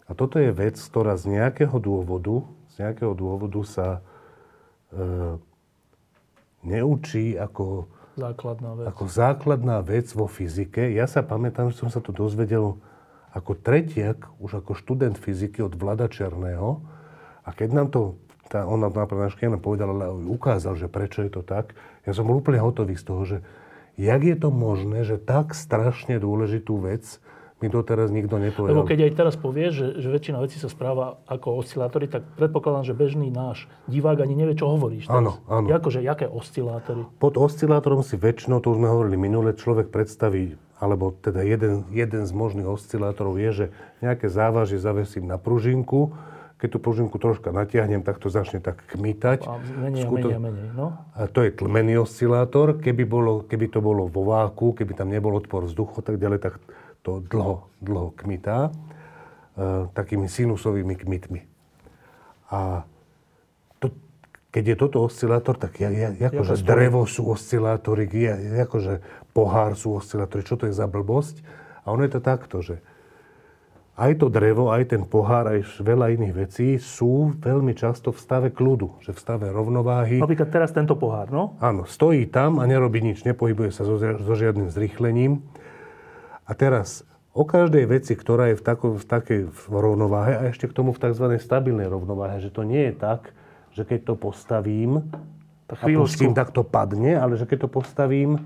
A 0.10 0.18
toto 0.18 0.42
je 0.42 0.50
vec, 0.50 0.82
ktorá 0.82 1.14
z 1.14 1.38
nejakého 1.38 1.78
dôvodu 1.78 2.42
z 2.76 2.84
nejakého 2.84 3.16
dôvodu 3.16 3.64
sa 3.64 3.88
e, 3.96 4.00
neučí 6.68 7.40
ako 7.40 7.88
základná, 8.16 8.72
vec. 8.76 8.86
ako 8.90 9.04
základná 9.06 9.78
vec 9.84 10.08
vo 10.16 10.26
fyzike. 10.26 10.92
Ja 10.96 11.06
sa 11.06 11.22
pamätám, 11.22 11.72
že 11.72 11.80
som 11.84 11.92
sa 11.92 12.00
to 12.00 12.16
dozvedel 12.16 12.80
ako 13.36 13.52
tretiak, 13.60 14.32
už 14.40 14.64
ako 14.64 14.80
študent 14.80 15.20
fyziky 15.20 15.60
od 15.60 15.76
Vlada 15.76 16.08
Černého. 16.08 16.80
A 17.44 17.52
keď 17.52 17.70
nám 17.76 17.88
to, 17.92 18.16
tá, 18.48 18.64
on 18.64 18.80
nám 18.80 18.96
na 18.96 19.06
prednáške 19.06 19.44
nám 19.46 19.60
povedal, 19.60 19.92
ale 19.92 20.08
ukázal, 20.32 20.80
že 20.80 20.88
prečo 20.88 21.22
je 21.22 21.32
to 21.36 21.44
tak, 21.44 21.76
ja 22.08 22.16
som 22.16 22.24
bol 22.24 22.40
úplne 22.40 22.64
hotový 22.64 22.96
z 22.96 23.06
toho, 23.06 23.22
že 23.28 23.38
jak 24.00 24.22
je 24.24 24.36
to 24.40 24.50
možné, 24.50 25.04
že 25.04 25.20
tak 25.20 25.52
strašne 25.52 26.16
dôležitú 26.18 26.80
vec 26.80 27.20
mi 27.64 27.72
doteraz 27.72 28.12
nikto 28.12 28.36
nepovedal. 28.36 28.76
Lebo 28.76 28.84
keď 28.84 29.08
aj 29.08 29.12
teraz 29.16 29.36
povieš, 29.40 29.72
že, 29.72 29.88
že 30.04 30.08
väčšina 30.12 30.44
vecí 30.44 30.60
sa 30.60 30.68
správa 30.68 31.24
ako 31.24 31.64
oscilátory, 31.64 32.12
tak 32.12 32.28
predpokladám, 32.36 32.92
že 32.92 32.94
bežný 32.94 33.32
náš 33.32 33.72
divák 33.88 34.20
ani 34.20 34.36
nevie, 34.36 34.60
čo 34.60 34.68
hovoríš. 34.68 35.08
Áno, 35.08 35.40
áno. 35.48 35.68
Akože, 35.72 36.04
jaké 36.04 36.28
oscilátory? 36.28 37.08
Pod 37.16 37.40
oscilátorom 37.40 38.04
si 38.04 38.20
väčšinou, 38.20 38.60
to 38.60 38.76
už 38.76 38.84
sme 38.84 38.92
hovorili 38.92 39.16
minule, 39.16 39.56
človek 39.56 39.88
predstaví, 39.88 40.60
alebo 40.84 41.16
teda 41.16 41.48
jeden, 41.48 41.88
jeden 41.96 42.28
z 42.28 42.32
možných 42.36 42.68
oscilátorov 42.68 43.40
je, 43.40 43.52
že 43.52 43.66
nejaké 44.04 44.28
závažie 44.28 44.76
zavesím 44.76 45.24
na 45.24 45.40
pružinku, 45.40 46.12
keď 46.56 46.70
tú 46.72 46.80
pružinku 46.80 47.20
troška 47.20 47.52
natiahnem, 47.52 48.00
tak 48.00 48.16
to 48.16 48.32
začne 48.32 48.64
tak 48.64 48.80
kmitať. 48.88 49.44
A 49.44 49.60
menej, 49.60 50.08
Skuto... 50.08 50.32
menej, 50.32 50.40
menej, 50.40 50.68
no. 50.72 50.96
A 51.12 51.28
to 51.28 51.44
je 51.44 51.52
tlmený 51.52 52.00
oscilátor. 52.00 52.80
Keby, 52.80 53.04
bolo, 53.04 53.44
keby 53.44 53.68
to 53.68 53.84
bolo 53.84 54.08
vo 54.08 54.24
váku, 54.24 54.72
keby 54.72 54.96
tam 54.96 55.12
nebol 55.12 55.36
odpor 55.36 55.68
vzduchu, 55.68 56.00
tak 56.00 56.16
ďalej, 56.16 56.40
tak 56.40 56.56
to 57.06 57.22
dlho, 57.22 57.70
dlho 57.86 58.10
kmitá, 58.18 58.74
e, 59.54 59.86
takými 59.94 60.26
sinusovými 60.26 60.98
kmitmi. 60.98 61.46
A 62.50 62.82
to, 63.78 63.94
keď 64.50 64.74
je 64.74 64.76
toto 64.82 65.06
oscilátor, 65.06 65.54
tak 65.62 65.78
ja, 65.78 65.94
ja, 65.94 66.10
akože 66.34 66.66
drevo 66.66 67.06
sú 67.06 67.30
oscilátory, 67.30 68.10
ja, 68.10 68.66
akože 68.66 69.06
pohár 69.38 69.78
sú 69.78 70.02
oscilátory, 70.02 70.42
čo 70.42 70.58
to 70.58 70.66
je 70.66 70.74
za 70.74 70.90
blbosť? 70.90 71.46
A 71.86 71.94
ono 71.94 72.02
je 72.02 72.18
to 72.18 72.22
takto, 72.26 72.66
že 72.66 72.82
aj 73.96 74.20
to 74.20 74.28
drevo, 74.28 74.76
aj 74.76 74.92
ten 74.92 75.08
pohár, 75.08 75.48
aj 75.48 75.80
veľa 75.80 76.12
iných 76.20 76.34
vecí 76.36 76.76
sú 76.76 77.32
veľmi 77.40 77.72
často 77.80 78.12
v 78.12 78.20
stave 78.20 78.50
kľudu, 78.52 79.00
že 79.00 79.16
v 79.16 79.20
stave 79.24 79.48
rovnováhy. 79.48 80.20
Napríklad 80.20 80.52
teraz 80.52 80.76
tento 80.76 81.00
pohár, 81.00 81.32
no? 81.32 81.56
Áno, 81.64 81.88
stojí 81.88 82.28
tam 82.28 82.60
a 82.60 82.68
nerobí 82.68 83.00
nič, 83.00 83.24
nepohybuje 83.24 83.72
sa 83.72 83.88
so, 83.88 83.96
so 83.96 84.34
žiadnym 84.36 84.68
zrychlením. 84.68 85.48
A 86.46 86.54
teraz 86.54 87.02
o 87.36 87.44
každej 87.44 87.90
veci, 87.90 88.14
ktorá 88.14 88.54
je 88.54 88.56
v, 88.58 88.64
tako, 88.64 88.96
v 88.96 89.06
takej 89.06 89.42
rovnováhe 89.68 90.34
a 90.38 90.42
ešte 90.48 90.72
k 90.72 90.74
tomu 90.78 90.96
v 90.96 91.02
tzv. 91.02 91.26
stabilnej 91.42 91.90
rovnováhe, 91.92 92.40
že 92.40 92.54
to 92.54 92.64
nie 92.64 92.90
je 92.90 92.94
tak, 92.96 93.34
že 93.76 93.84
keď 93.84 94.00
to 94.08 94.14
postavím 94.16 95.04
tak 95.66 95.82
a 95.82 95.86
pustím, 95.90 96.32
tak 96.38 96.54
to 96.54 96.62
padne, 96.62 97.18
ale 97.18 97.36
že 97.36 97.50
keď 97.50 97.66
to 97.66 97.70
postavím, 97.70 98.40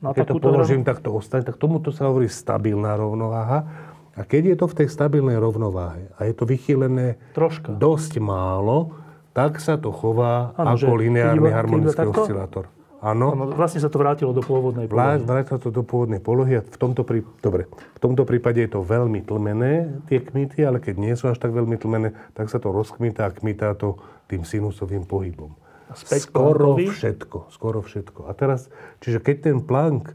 no, 0.00 0.14
keď 0.14 0.32
to 0.32 0.38
položím, 0.38 0.86
tak 0.86 1.02
to 1.02 1.10
ostane, 1.10 1.42
tak 1.42 1.58
tomuto 1.58 1.90
sa 1.90 2.06
hovorí 2.06 2.30
stabilná 2.30 2.94
rovnováha. 2.94 3.66
A 4.14 4.22
keď 4.26 4.54
je 4.54 4.56
to 4.58 4.66
v 4.70 4.74
tej 4.82 4.88
stabilnej 4.90 5.38
rovnováhe 5.38 6.10
a 6.14 6.26
je 6.26 6.34
to 6.34 6.46
vychýlené 6.46 7.18
Troška. 7.34 7.74
dosť 7.74 8.22
málo, 8.22 8.94
tak 9.34 9.58
sa 9.62 9.78
to 9.78 9.94
chová 9.94 10.54
ano, 10.58 10.74
ako 10.74 10.92
lineárny 10.98 11.50
harmonický 11.50 12.06
oscilátor. 12.10 12.70
Áno. 13.00 13.32
Vlastne 13.56 13.80
sa 13.80 13.88
to 13.88 13.96
vrátilo 13.96 14.36
do 14.36 14.44
pôvodnej 14.44 14.84
polohy. 14.84 15.24
Vrátilo 15.24 15.56
to 15.56 15.72
do 15.72 15.80
pôvodnej 15.80 16.20
polohy 16.20 16.60
a 16.60 16.62
v 16.62 16.76
tomto, 16.76 17.00
prí... 17.00 17.24
Dobre, 17.40 17.64
v 17.72 18.00
tomto 18.00 18.28
prípade 18.28 18.60
je 18.60 18.70
to 18.76 18.84
veľmi 18.84 19.24
tlmené, 19.24 20.04
tie 20.12 20.20
kmity, 20.20 20.60
ale 20.68 20.84
keď 20.84 20.94
nie 21.00 21.16
sú 21.16 21.32
až 21.32 21.40
tak 21.40 21.56
veľmi 21.56 21.80
tlmené, 21.80 22.12
tak 22.36 22.52
sa 22.52 22.60
to 22.60 22.68
rozkmitá 22.68 23.28
a 23.28 23.32
kmitá 23.32 23.72
to 23.72 23.96
tým 24.28 24.44
sinusovým 24.44 25.08
pohybom. 25.08 25.56
späť 25.96 26.28
skoro 26.28 26.76
Planckovi. 26.76 26.84
všetko. 26.92 27.38
Skoro 27.48 27.78
všetko. 27.80 28.20
A 28.28 28.32
teraz, 28.36 28.68
čiže 29.00 29.24
keď 29.24 29.36
ten 29.48 29.58
Planck 29.64 30.12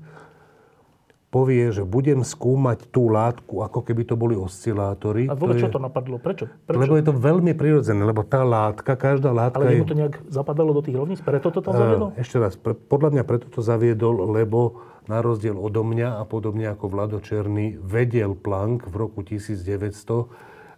povie, 1.35 1.67
že 1.75 1.83
budem 1.83 2.23
skúmať 2.23 2.87
tú 2.95 3.11
látku, 3.11 3.59
ako 3.59 3.83
keby 3.83 4.07
to 4.07 4.15
boli 4.15 4.39
oscilátory. 4.39 5.27
A 5.27 5.35
vôbec 5.35 5.59
to 5.59 5.67
čo 5.67 5.67
je, 5.67 5.75
to 5.75 5.83
napadlo? 5.83 6.15
Prečo? 6.15 6.47
Prečo? 6.47 6.79
Lebo 6.79 6.95
je 6.95 7.03
to 7.03 7.11
veľmi 7.11 7.51
prirodzené, 7.51 7.99
lebo 8.07 8.23
tá 8.23 8.47
látka, 8.47 8.95
každá 8.95 9.35
látka 9.35 9.59
Ale 9.59 9.75
je... 9.75 9.83
mu 9.83 9.87
to 9.91 9.99
nejak 9.99 10.15
zapadalo 10.31 10.71
do 10.71 10.79
tých 10.79 10.95
rovníc? 10.95 11.19
Preto 11.19 11.51
to 11.51 11.59
tam 11.59 11.75
zaviedol? 11.75 12.15
Ešte 12.15 12.39
raz, 12.39 12.55
pre, 12.55 12.71
podľa 12.71 13.19
mňa 13.19 13.23
preto 13.27 13.51
to 13.51 13.59
zaviedol, 13.59 14.31
lebo 14.31 14.79
na 15.11 15.19
rozdiel 15.19 15.59
odo 15.59 15.83
mňa 15.83 16.17
a 16.17 16.23
podobne 16.23 16.71
ako 16.71 16.87
Vlado 16.87 17.19
Černý 17.19 17.75
vedel 17.83 18.31
Planck 18.39 18.87
v 18.87 18.95
roku 18.95 19.19
1900, 19.19 20.31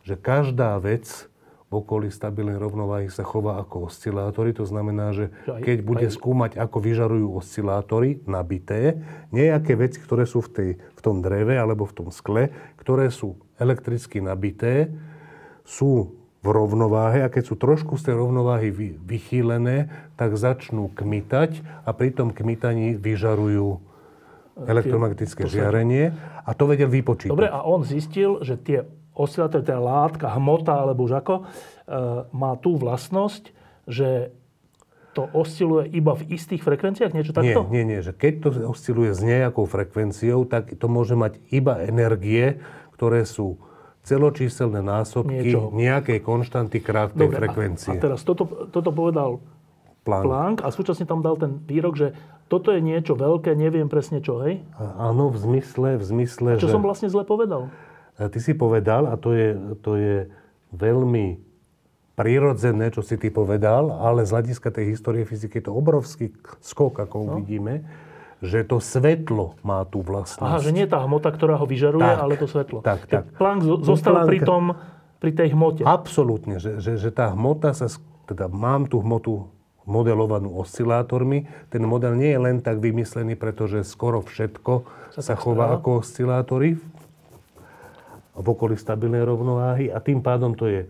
že 0.09 0.17
každá 0.17 0.81
vec 0.81 1.29
v 1.67 1.83
okolí 1.83 2.07
stabilnej 2.07 2.55
rovnováhy 2.55 3.11
sa 3.11 3.27
chová 3.27 3.59
ako 3.59 3.91
oscilátory. 3.91 4.55
To 4.55 4.63
znamená, 4.63 5.11
že 5.11 5.35
keď 5.43 5.83
bude 5.83 6.07
skúmať, 6.07 6.55
ako 6.55 6.79
vyžarujú 6.79 7.27
oscilátory 7.35 8.23
nabité, 8.23 9.03
nejaké 9.35 9.75
veci, 9.75 9.99
ktoré 9.99 10.23
sú 10.23 10.39
v, 10.47 10.49
tej, 10.55 10.69
v 10.79 10.99
tom 11.03 11.19
dreve 11.19 11.59
alebo 11.59 11.83
v 11.83 11.93
tom 12.03 12.07
skle, 12.07 12.55
ktoré 12.79 13.11
sú 13.11 13.35
elektricky 13.59 14.23
nabité, 14.23 14.87
sú 15.67 16.15
v 16.39 16.47
rovnováhe 16.47 17.19
a 17.19 17.27
keď 17.27 17.43
sú 17.51 17.55
trošku 17.59 17.99
z 17.99 18.07
tej 18.07 18.15
rovnováhy 18.15 18.71
vy, 18.71 18.95
vychýlené, 19.03 19.91
tak 20.15 20.39
začnú 20.39 20.87
kmitať 20.95 21.59
a 21.83 21.91
pri 21.91 22.15
tom 22.15 22.31
kmitaní 22.31 22.95
vyžarujú 22.95 23.83
elektromagnetické 24.55 25.45
žiarenie 25.51 26.15
a 26.47 26.51
to 26.55 26.63
vedel 26.63 26.87
vypočítať. 26.87 27.35
Dobre, 27.35 27.51
a 27.51 27.61
on 27.67 27.83
zistil, 27.83 28.39
že 28.39 28.55
tie 28.55 28.87
oscilátory, 29.17 29.65
teda 29.65 29.81
látka, 29.81 30.29
hmota, 30.29 30.77
alebo 30.77 31.09
už 31.09 31.17
ako, 31.17 31.35
e, 31.35 31.43
má 32.29 32.53
tú 32.61 32.77
vlastnosť, 32.77 33.49
že 33.89 34.29
to 35.11 35.25
osciluje 35.33 35.89
iba 35.97 36.13
v 36.13 36.29
istých 36.29 36.61
frekvenciách? 36.61 37.09
Niečo 37.09 37.33
Nie, 37.33 37.57
takto? 37.57 37.61
nie, 37.73 37.81
nie, 37.81 38.05
že 38.05 38.13
keď 38.13 38.33
to 38.45 38.49
osciluje 38.69 39.17
s 39.17 39.21
nejakou 39.25 39.65
frekvenciou, 39.65 40.45
tak 40.45 40.77
to 40.77 40.85
môže 40.85 41.17
mať 41.17 41.41
iba 41.49 41.81
energie, 41.81 42.61
ktoré 42.93 43.25
sú 43.25 43.57
celočíselné 44.05 44.79
násobky 44.79 45.51
Niečoho. 45.51 45.73
nejakej 45.73 46.21
konštanty 46.21 46.79
krát 46.79 47.11
tej 47.11 47.27
Dobre, 47.27 47.37
frekvencie. 47.43 47.91
A, 47.91 47.99
a 47.99 48.03
teraz 48.05 48.21
toto, 48.23 48.69
toto 48.69 48.93
povedal 48.93 49.41
Planck. 50.07 50.23
Planck 50.23 50.57
a 50.63 50.71
súčasne 50.71 51.03
tam 51.03 51.19
dal 51.19 51.35
ten 51.35 51.59
výrok, 51.67 51.99
že 51.99 52.15
toto 52.47 52.71
je 52.71 52.79
niečo 52.79 53.19
veľké, 53.19 53.51
neviem 53.59 53.91
presne 53.91 54.23
čo, 54.23 54.39
hej? 54.39 54.63
A- 54.79 55.11
Áno, 55.11 55.27
v 55.27 55.35
zmysle, 55.35 55.99
v 55.99 56.03
zmysle, 56.07 56.49
Čo 56.55 56.71
že... 56.71 56.75
som 56.77 56.79
vlastne 56.79 57.11
zle 57.11 57.27
povedal? 57.27 57.67
Ty 58.19 58.39
si 58.39 58.51
povedal, 58.51 59.05
a 59.05 59.15
to 59.15 59.29
je, 59.29 59.53
to 59.77 59.93
je 59.93 60.15
veľmi 60.71 61.37
prirodzené, 62.13 62.89
čo 62.89 62.99
si 62.99 63.13
ty 63.13 63.29
povedal, 63.29 63.93
ale 63.93 64.25
z 64.25 64.33
hľadiska 64.33 64.69
tej 64.69 64.89
histórie 64.89 65.21
fyziky 65.21 65.55
je 65.55 65.69
to 65.69 65.73
obrovský 65.73 66.33
skok, 66.59 66.97
ako 66.99 67.15
No. 67.15 67.25
uvidíme, 67.35 67.85
že 68.39 68.61
to 68.61 68.77
svetlo 68.77 69.53
má 69.61 69.81
tú 69.83 70.01
vlastnosť. 70.01 70.41
Aha, 70.43 70.57
že 70.59 70.69
nie 70.71 70.85
tá 70.85 70.97
hmota, 70.97 71.29
ktorá 71.29 71.55
ho 71.55 71.65
vyžaruje, 71.65 72.01
Tak, 72.03 72.17
ale 72.17 72.33
to 72.35 72.47
svetlo. 72.47 72.79
tak, 72.81 73.05
tak. 73.05 73.29
Planck 73.33 73.61
zo- 73.61 73.81
zostal 73.83 74.13
Planck- 74.15 74.29
pri 74.29 74.39
tom, 74.41 74.63
pri 75.17 75.31
tej 75.31 75.53
hmote. 75.53 75.81
Absolútne, 75.83 76.57
že, 76.57 76.77
že, 76.77 76.97
že 76.97 77.09
tá 77.09 77.29
hmota 77.29 77.69
sa, 77.71 77.85
teda 78.25 78.45
mám 78.47 78.85
tú 78.85 78.97
hmotu 78.97 79.45
modelovanú 79.83 80.57
oscilátormi. 80.57 81.45
Ten 81.67 81.81
model 81.81 82.13
nie 82.13 82.29
je 82.29 82.39
len 82.39 82.57
tak 82.59 82.77
vymyslený, 82.77 83.33
pretože 83.33 83.81
skoro 83.83 84.19
všetko 84.19 84.83
sa, 85.11 85.21
Sa 85.23 85.33
chová 85.33 85.71
ako 85.71 86.01
oscilátory 86.01 86.75
v 86.75 86.83
okolí 88.45 88.77
stabilnej 88.77 89.25
rovnováhy 89.25 89.89
a 89.89 89.97
tým 89.97 90.21
pádom 90.21 90.53
to 90.53 90.69
je 90.69 90.85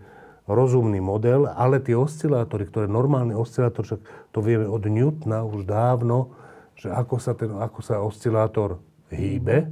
rozumný 0.48 1.00
model, 1.00 1.48
ale 1.48 1.80
tie 1.80 1.96
oscilátory, 1.96 2.68
ktoré 2.68 2.88
normálne 2.88 3.36
oscilátor, 3.36 3.84
však 3.84 4.32
to 4.32 4.40
vieme 4.40 4.64
od 4.64 4.80
Newtona 4.88 5.44
už 5.44 5.68
dávno, 5.68 6.32
že 6.72 6.88
ako 6.88 7.16
sa, 7.20 7.36
ten, 7.36 7.52
ako 7.52 7.80
sa 7.84 8.00
oscilátor 8.00 8.80
hýbe 9.12 9.68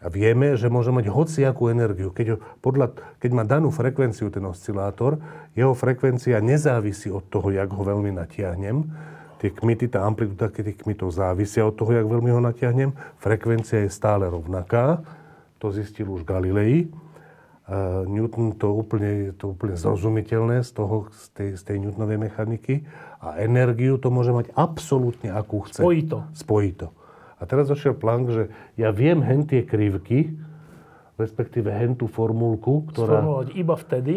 a 0.00 0.06
vieme, 0.08 0.56
že 0.56 0.72
môže 0.72 0.88
mať 0.92 1.08
hociakú 1.12 1.68
energiu. 1.68 2.12
Keď, 2.12 2.40
podľa, 2.64 2.96
keď 3.20 3.30
má 3.32 3.44
danú 3.44 3.68
frekvenciu 3.68 4.32
ten 4.32 4.44
oscilátor, 4.44 5.20
jeho 5.52 5.76
frekvencia 5.76 6.40
nezávisí 6.40 7.12
od 7.12 7.24
toho, 7.28 7.52
jak 7.52 7.68
ho 7.68 7.82
veľmi 7.84 8.12
natiahnem. 8.16 8.88
Tie 9.36 9.52
kmity, 9.52 9.92
tá 9.92 10.04
amplitúda 10.08 10.48
tých 10.48 10.80
kmitov 10.80 11.12
závisia 11.12 11.68
od 11.68 11.76
toho, 11.76 11.92
jak 11.92 12.08
veľmi 12.08 12.32
ho 12.32 12.40
natiahnem. 12.40 12.96
Frekvencia 13.20 13.84
je 13.84 13.92
stále 13.92 14.24
rovnaká. 14.28 15.04
To 15.60 15.68
zistil 15.72 16.08
už 16.08 16.24
Galilei. 16.24 16.88
Uh, 17.66 18.06
Newton 18.06 18.54
to 18.54 18.70
úplne, 18.70 19.34
to 19.34 19.50
úplne 19.50 19.74
zrozumiteľné 19.74 20.62
z, 20.62 20.70
toho, 20.70 21.10
z, 21.10 21.24
tej, 21.34 21.48
z 21.58 21.62
tej 21.66 21.76
Newtonovej 21.82 22.18
mechaniky. 22.30 22.86
A 23.18 23.42
energiu 23.42 23.98
to 23.98 24.14
môže 24.14 24.30
mať 24.30 24.54
absolútne 24.54 25.34
akú 25.34 25.66
chce. 25.66 25.82
Spojí 25.82 26.06
to. 26.06 26.18
Spojí 26.30 26.70
to. 26.78 26.94
A 27.36 27.42
teraz 27.44 27.66
došiel 27.66 27.98
Planck, 27.98 28.30
že 28.30 28.42
ja 28.78 28.94
viem 28.94 29.18
hen 29.18 29.50
tie 29.50 29.66
krivky, 29.66 30.38
respektíve 31.18 31.68
hen 31.74 31.98
tú 31.98 32.06
formulku, 32.06 32.86
ktorá 32.92 33.18
Sformulovať 33.20 33.48
iba 33.58 33.74
vtedy, 33.74 34.14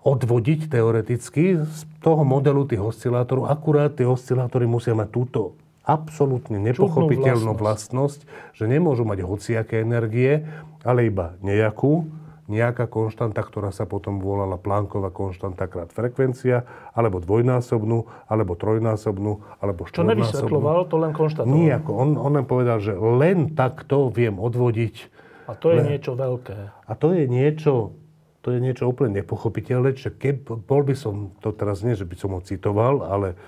odvodiť 0.00 0.72
teoreticky 0.72 1.60
z 1.60 1.80
toho 2.00 2.24
modelu 2.24 2.64
tých 2.64 2.80
oscilátorov. 2.80 3.52
Akurát 3.52 3.92
tie 3.92 4.08
oscilátory 4.08 4.64
musia 4.64 4.96
mať 4.96 5.08
túto 5.12 5.54
absolútne 5.84 6.56
nepochopiteľnú 6.60 7.56
vlastnosť. 7.56 8.24
že 8.56 8.64
nemôžu 8.64 9.04
mať 9.04 9.24
hociaké 9.24 9.84
energie, 9.84 10.44
ale 10.84 11.08
iba 11.08 11.36
nejakú, 11.44 12.08
nejaká 12.50 12.90
konštanta, 12.90 13.38
ktorá 13.38 13.70
sa 13.70 13.86
potom 13.86 14.18
volala 14.18 14.58
Plancková 14.58 15.14
konštanta 15.14 15.70
krát 15.70 15.94
frekvencia, 15.94 16.66
alebo 16.90 17.22
dvojnásobnú, 17.22 18.26
alebo 18.26 18.58
trojnásobnú, 18.58 19.62
alebo 19.62 19.86
štvornásobnú. 19.86 20.10
nevysvetľoval, 20.18 20.78
to 20.90 20.96
len 20.98 21.12
konštatoval. 21.14 21.54
Nijako. 21.54 21.90
On, 21.94 22.08
on 22.18 22.32
len 22.34 22.46
povedal, 22.50 22.82
že 22.82 22.92
len 22.98 23.54
takto 23.54 24.10
viem 24.10 24.36
odvodiť. 24.36 25.08
A 25.46 25.54
to 25.54 25.70
je 25.70 25.78
Ne. 25.82 25.94
niečo 25.94 26.18
veľké. 26.18 26.58
A 26.86 26.92
to 26.98 27.14
je 27.14 27.30
niečo, 27.30 27.94
to 28.42 28.54
je 28.54 28.58
niečo 28.58 28.90
úplne 28.90 29.22
nepochopiteľné, 29.22 29.94
že 29.94 30.10
keď, 30.10 30.66
bol 30.66 30.82
by 30.82 30.94
som, 30.98 31.30
to 31.38 31.54
teraz 31.54 31.86
nie, 31.86 31.94
že 31.94 32.06
by 32.06 32.16
som 32.18 32.34
ho 32.34 32.40
citoval, 32.42 33.06
ale 33.06 33.38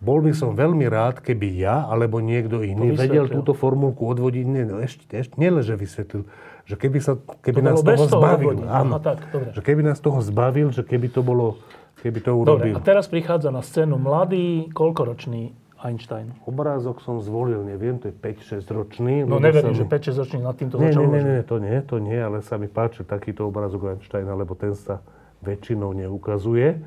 bol 0.00 0.24
by 0.24 0.32
som 0.32 0.56
veľmi 0.56 0.88
rád, 0.88 1.20
keby 1.20 1.60
ja 1.60 1.84
alebo 1.84 2.24
niekto 2.24 2.64
iný 2.64 2.96
vedel 2.96 3.28
túto 3.28 3.52
formulku 3.52 4.08
odvodiť. 4.08 4.44
Nie, 4.48 4.64
no 4.64 4.80
ešte, 4.80 5.04
ešte 5.12 5.36
nielen, 5.36 5.60
že 5.60 5.76
vysvetlil, 5.76 6.24
že 6.70 6.76
keby, 6.76 6.98
sa, 6.98 7.12
keby 7.42 7.58
To 7.58 7.66
nás 7.66 7.78
toho 7.80 8.04
zbavil. 8.06 8.62
Áno, 8.62 8.94
Aha, 8.94 9.02
tak, 9.02 9.18
dobre. 9.28 9.50
že 9.50 9.60
keby 9.60 9.82
nás 9.82 9.98
toho 9.98 10.22
zbavil, 10.22 10.70
že 10.70 10.80
keby 10.80 11.10
to 11.10 11.20
bolo, 11.20 11.58
keby 11.98 12.18
to 12.20 12.30
Dobre, 12.32 12.70
urobil. 12.70 12.74
a 12.74 12.80
teraz 12.80 13.04
prichádza 13.04 13.50
na 13.50 13.58
scénu 13.58 13.96
mladý, 13.96 14.70
koľkoročný 14.70 15.50
Einstein. 15.76 16.36
Obrázok 16.44 17.00
som 17.00 17.18
zvolil, 17.18 17.64
neviem, 17.64 17.96
to 17.96 18.06
je 18.06 18.14
5-6 18.14 18.68
ročný. 18.68 19.14
No 19.24 19.40
neverím, 19.40 19.72
sa 19.72 19.80
že 19.80 19.84
mi- 19.84 19.90
5-6 19.90 20.20
ročný 20.20 20.38
nad 20.40 20.54
týmto 20.54 20.76
Nie, 20.76 20.92
začal 20.92 21.02
nie, 21.02 21.10
nie, 21.10 21.22
nie, 21.24 21.42
to 21.42 21.56
nie, 21.56 21.76
to 21.82 21.96
nie, 21.98 22.18
ale 22.18 22.38
sa 22.40 22.54
mi 22.54 22.68
páči 22.68 23.02
takýto 23.02 23.44
obrázok 23.44 23.90
Einsteina, 23.90 24.32
lebo 24.32 24.52
ten 24.54 24.70
sa 24.72 25.00
väčšinou 25.40 25.90
neukazuje. 25.92 26.78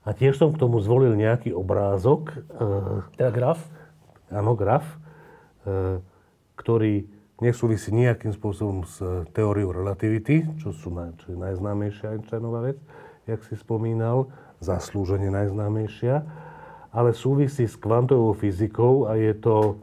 A 0.00 0.10
tiež 0.10 0.34
som 0.34 0.50
k 0.50 0.58
tomu 0.58 0.80
zvolil 0.80 1.14
nejaký 1.14 1.52
obrázok, 1.52 2.32
e, 2.32 2.36
Teda 3.14 3.30
graf. 3.30 3.60
áno, 4.28 4.52
graf, 4.54 4.84
e, 5.62 6.00
ktorý 6.54 7.08
nesúvisí 7.44 7.92
nejakým 7.92 8.32
spôsobom 8.32 8.88
s 8.88 9.04
teóriou 9.36 9.76
relativity, 9.76 10.48
čo, 10.56 10.72
sú 10.72 10.88
naj, 10.88 11.20
čo 11.20 11.36
je 11.36 11.38
najznámejšia 11.38 12.16
Einsteinová 12.16 12.72
vec, 12.72 12.80
jak 13.28 13.44
si 13.44 13.54
spomínal, 13.60 14.32
zaslúžene 14.64 15.28
najznámejšia, 15.28 16.24
ale 16.94 17.12
súvisí 17.12 17.68
s 17.68 17.76
kvantovou 17.76 18.32
fyzikou 18.32 19.10
a 19.10 19.20
je 19.20 19.36
to 19.36 19.76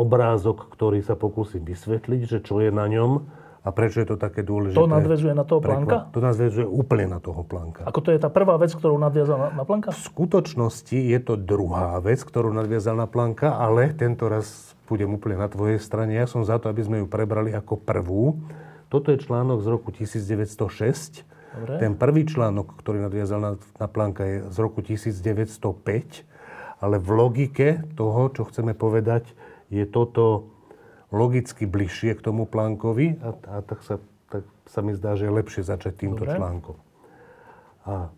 obrázok, 0.00 0.72
ktorý 0.72 1.04
sa 1.04 1.14
pokúsim 1.14 1.62
vysvetliť, 1.62 2.20
že 2.24 2.38
čo 2.40 2.58
je 2.64 2.72
na 2.72 2.88
ňom 2.88 3.28
a 3.64 3.68
prečo 3.72 4.04
je 4.04 4.08
to 4.12 4.16
také 4.20 4.44
dôležité. 4.44 4.76
To 4.76 4.84
nadväzuje 4.84 5.32
na 5.32 5.44
toho 5.48 5.60
kva- 5.64 6.12
To 6.12 6.20
nadväzuje 6.20 6.66
úplne 6.68 7.16
na 7.16 7.18
toho 7.22 7.40
Planka. 7.46 7.88
Ako 7.88 8.00
to 8.04 8.12
je 8.12 8.20
tá 8.20 8.28
prvá 8.28 8.60
vec, 8.60 8.76
ktorú 8.76 9.00
nadviazal 9.00 9.38
na, 9.40 9.48
na 9.56 9.64
Plancka? 9.64 9.96
V 9.96 10.04
skutočnosti 10.04 10.98
je 10.98 11.18
to 11.24 11.40
druhá 11.40 11.96
vec, 12.04 12.20
ktorú 12.20 12.52
nadviazal 12.52 13.00
na 13.00 13.08
Planka, 13.08 13.56
ale 13.56 13.96
tento 13.96 14.28
raz 14.28 14.73
budem 14.84 15.10
úplne 15.12 15.40
na 15.40 15.48
tvojej 15.48 15.80
strane. 15.80 16.14
Ja 16.16 16.28
som 16.28 16.44
za 16.44 16.60
to, 16.60 16.68
aby 16.68 16.82
sme 16.84 16.96
ju 17.00 17.06
prebrali 17.08 17.52
ako 17.52 17.80
prvú. 17.80 18.36
Toto 18.92 19.10
je 19.10 19.18
článok 19.18 19.64
z 19.64 19.68
roku 19.72 19.90
1906. 19.90 21.24
Dobre. 21.54 21.78
Ten 21.78 21.94
prvý 21.94 22.26
článok, 22.26 22.74
ktorý 22.82 23.06
nadviazal 23.06 23.40
na, 23.40 23.52
na 23.78 23.86
Planka, 23.86 24.26
je 24.26 24.36
z 24.50 24.56
roku 24.58 24.82
1905. 24.82 26.26
Ale 26.82 26.96
v 26.98 27.08
logike 27.14 27.68
toho, 27.94 28.28
čo 28.34 28.44
chceme 28.50 28.74
povedať, 28.74 29.32
je 29.72 29.86
toto 29.88 30.52
logicky 31.14 31.64
bližšie 31.64 32.18
k 32.18 32.20
tomu 32.20 32.44
Plankovi 32.44 33.22
a, 33.22 33.30
a 33.46 33.56
tak, 33.62 33.86
sa, 33.86 34.02
tak 34.28 34.42
sa 34.66 34.82
mi 34.82 34.92
zdá, 34.98 35.14
že 35.14 35.30
je 35.30 35.32
lepšie 35.32 35.62
začať 35.62 35.94
týmto 36.04 36.26
Dobre. 36.26 36.34
článkom. 36.34 36.76
A 37.86 38.10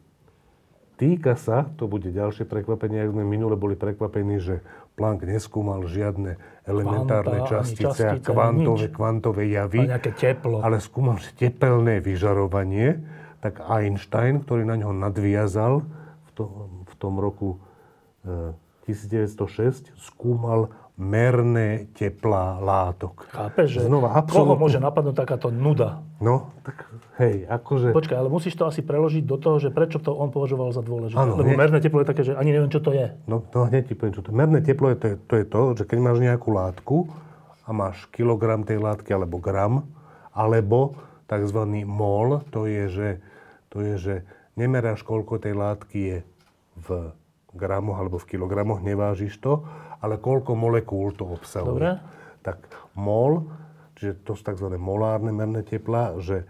týka 0.97 1.37
sa, 1.37 1.69
to 1.77 1.85
bude 1.85 2.09
ďalšie 2.09 2.49
prekvapenie, 2.49 3.05
ak 3.05 3.13
sme 3.13 3.25
minule 3.29 3.55
boli 3.55 3.77
prekvapení, 3.77 4.41
že 4.41 4.65
Planck 4.97 5.29
neskúmal 5.29 5.85
žiadne 5.85 6.41
elementárne 6.65 7.45
Kvanta, 7.45 7.51
častice 7.53 8.03
a 8.09 8.17
kvantové, 8.17 8.89
nič. 8.89 8.97
kvantové 8.97 9.43
javy, 9.53 9.93
A 9.93 10.01
teplo. 10.01 10.65
ale 10.65 10.81
skúmal 10.81 11.21
tepelné 11.37 12.01
vyžarovanie, 12.01 13.05
tak 13.45 13.61
Einstein, 13.61 14.41
ktorý 14.41 14.65
na 14.65 14.81
ňo 14.81 14.97
nadviazal 14.97 15.85
v, 16.27 16.31
to, 16.33 16.45
v 16.89 16.95
tom 16.97 17.21
roku 17.21 17.61
e, 18.25 18.57
1906 18.87 19.93
skúmal 19.99 20.71
merné 20.97 21.93
teplá 21.93 22.57
látok. 22.57 23.29
Chápeš, 23.29 23.69
že 23.69 23.81
Znova, 23.85 24.17
koho 24.17 24.17
absolútne. 24.17 24.57
môže 24.57 24.79
napadnúť 24.81 25.17
takáto 25.21 25.53
nuda? 25.53 26.01
No, 26.25 26.57
tak 26.65 26.89
hej, 27.21 27.45
akože... 27.45 27.93
Počkaj, 27.93 28.17
ale 28.17 28.33
musíš 28.33 28.57
to 28.57 28.65
asi 28.65 28.81
preložiť 28.81 29.29
do 29.29 29.37
toho, 29.37 29.61
že 29.61 29.69
prečo 29.69 30.01
to 30.01 30.17
on 30.17 30.33
považoval 30.33 30.73
za 30.73 30.81
dôležité. 30.81 31.21
Áno, 31.21 31.37
Lebo 31.37 31.53
nie. 31.53 31.61
merné 31.61 31.85
teplo 31.85 32.01
je 32.01 32.09
také, 32.09 32.25
že 32.25 32.33
ani 32.33 32.57
neviem, 32.57 32.73
čo 32.73 32.81
to 32.81 32.97
je. 32.97 33.13
No, 33.29 33.45
no 33.45 33.69
hneď 33.69 33.93
ti 33.93 33.95
poviem, 33.95 34.17
čo 34.17 34.25
to 34.25 34.33
je. 34.33 34.41
Merné 34.41 34.65
teplo 34.65 34.89
je 34.89 34.97
to, 34.97 35.07
je, 35.13 35.17
to 35.21 35.35
je 35.37 35.45
to, 35.45 35.61
že 35.77 35.85
keď 35.85 35.99
máš 36.01 36.19
nejakú 36.25 36.49
látku 36.49 37.13
a 37.69 37.71
máš 37.77 38.09
kilogram 38.09 38.65
tej 38.65 38.81
látky 38.81 39.13
alebo 39.13 39.37
gram, 39.37 39.85
alebo 40.33 40.97
tzv. 41.29 41.61
mol, 41.85 42.41
to 42.49 42.65
je, 42.65 42.85
že, 42.89 43.09
to 43.69 43.85
je, 43.85 43.95
že 44.01 44.15
nemeráš, 44.57 45.05
koľko 45.05 45.37
tej 45.37 45.53
látky 45.53 45.99
je 46.01 46.19
v 46.81 46.89
gramoch 47.57 47.97
alebo 47.97 48.21
v 48.21 48.37
kilogramoch, 48.37 48.85
nevážiš 48.85 49.41
to, 49.41 49.65
ale 50.05 50.21
koľko 50.21 50.53
molekúl 50.53 51.17
to 51.17 51.25
obsahuje. 51.25 51.73
Dobre. 51.73 51.91
Tak 52.45 52.69
mol, 52.95 53.49
čiže 53.97 54.23
to 54.23 54.37
sú 54.37 54.43
tzv. 54.45 54.69
molárne 54.77 55.33
merné 55.33 55.65
teplá, 55.65 56.15
že 56.21 56.45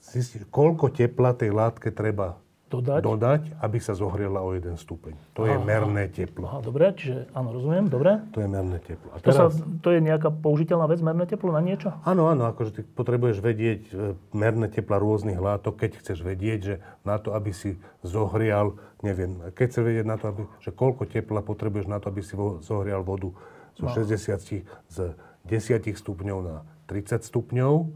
zistíš, 0.00 0.46
koľko 0.48 0.94
tepla 0.94 1.34
tej 1.34 1.50
látke 1.52 1.90
treba 1.90 2.38
Dodať? 2.74 3.00
dodať, 3.04 3.42
aby 3.62 3.78
sa 3.78 3.94
zohriela 3.94 4.42
o 4.42 4.50
jeden 4.54 4.74
stupeň. 4.74 5.14
To 5.38 5.46
je 5.46 5.54
Aha. 5.54 5.62
merné 5.62 6.10
teplo. 6.10 6.50
Aha, 6.50 6.58
dobre, 6.58 6.90
čiže 6.96 7.30
áno, 7.30 7.54
rozumiem, 7.54 7.86
dobre. 7.86 8.18
To 8.34 8.42
je 8.42 8.48
merné 8.48 8.78
teplo. 8.82 9.14
A 9.14 9.22
To, 9.22 9.30
sa, 9.30 9.50
teraz, 9.50 9.62
to 9.82 9.88
je 9.92 10.00
nejaká 10.02 10.32
použiteľná 10.32 10.88
vec, 10.88 10.98
merné 11.04 11.28
teplo 11.28 11.54
na 11.54 11.62
niečo? 11.62 11.92
áno, 12.02 12.26
áno, 12.26 12.50
akože 12.50 12.70
ty 12.74 12.80
potrebuješ 12.82 13.38
vedieť 13.38 13.82
e, 13.90 13.92
merné 14.34 14.66
tepla 14.66 14.98
rôznych 14.98 15.38
látok, 15.38 15.86
keď 15.86 16.02
chceš 16.02 16.24
vedieť, 16.24 16.58
že 16.64 16.74
na 17.02 17.20
to, 17.20 17.36
aby 17.36 17.54
si 17.54 17.76
zohrial, 18.02 18.78
neviem, 19.00 19.38
keď 19.52 19.64
chceš 19.70 19.84
vedieť 19.84 20.06
na 20.06 20.16
to, 20.16 20.24
aby, 20.30 20.42
že 20.58 20.70
koľko 20.70 21.06
tepla 21.06 21.44
potrebuješ 21.44 21.86
na 21.86 21.98
to, 22.00 22.08
aby 22.10 22.20
si 22.24 22.34
vo, 22.34 22.58
zohrial 22.64 23.04
vodu 23.04 23.30
zo 23.74 23.86
No. 23.86 23.90
60 23.90 24.64
z 24.86 24.98
10 25.44 25.98
stupňov 25.98 26.38
na 26.40 26.62
30 26.86 27.20
stupňov, 27.26 27.90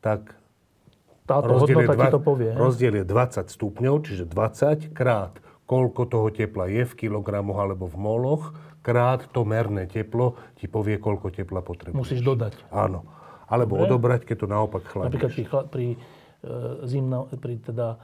tak 0.00 0.34
Táto 1.28 1.52
rozdiel 1.52 1.76
hodnota 1.78 1.92
ti 1.92 2.00
dva- 2.00 2.10
to 2.10 2.20
povie. 2.20 2.50
rozdiel 2.50 2.94
je 2.94 3.04
20 3.04 3.46
stupňov, 3.46 3.94
čiže 4.02 4.24
20 4.24 4.90
krát 4.90 5.36
koľko 5.64 6.02
toho 6.08 6.28
tepla 6.30 6.64
je 6.66 6.80
v 6.82 6.94
kilogramoch 6.96 7.60
alebo 7.60 7.84
v 7.84 7.96
moloch, 7.98 8.56
krát 8.80 9.28
to 9.28 9.44
merné 9.44 9.84
teplo 9.84 10.32
ti 10.56 10.64
povie, 10.64 10.96
koľko 10.96 11.28
tepla 11.28 11.60
potrebuješ. 11.60 11.92
Musíš 11.94 12.24
dodať. 12.24 12.56
Áno. 12.72 13.04
Alebo 13.44 13.76
Dobre. 13.76 13.84
odobrať, 13.86 14.20
keď 14.24 14.36
to 14.38 14.46
naopak 14.46 14.82
Napríklad 14.88 15.28
chladíš. 15.28 15.28
pri, 15.30 15.44
chla- 15.44 15.68
pri, 15.68 15.86
e, 15.92 15.98
zimno, 16.84 17.28
pri 17.30 17.60
teda 17.60 18.00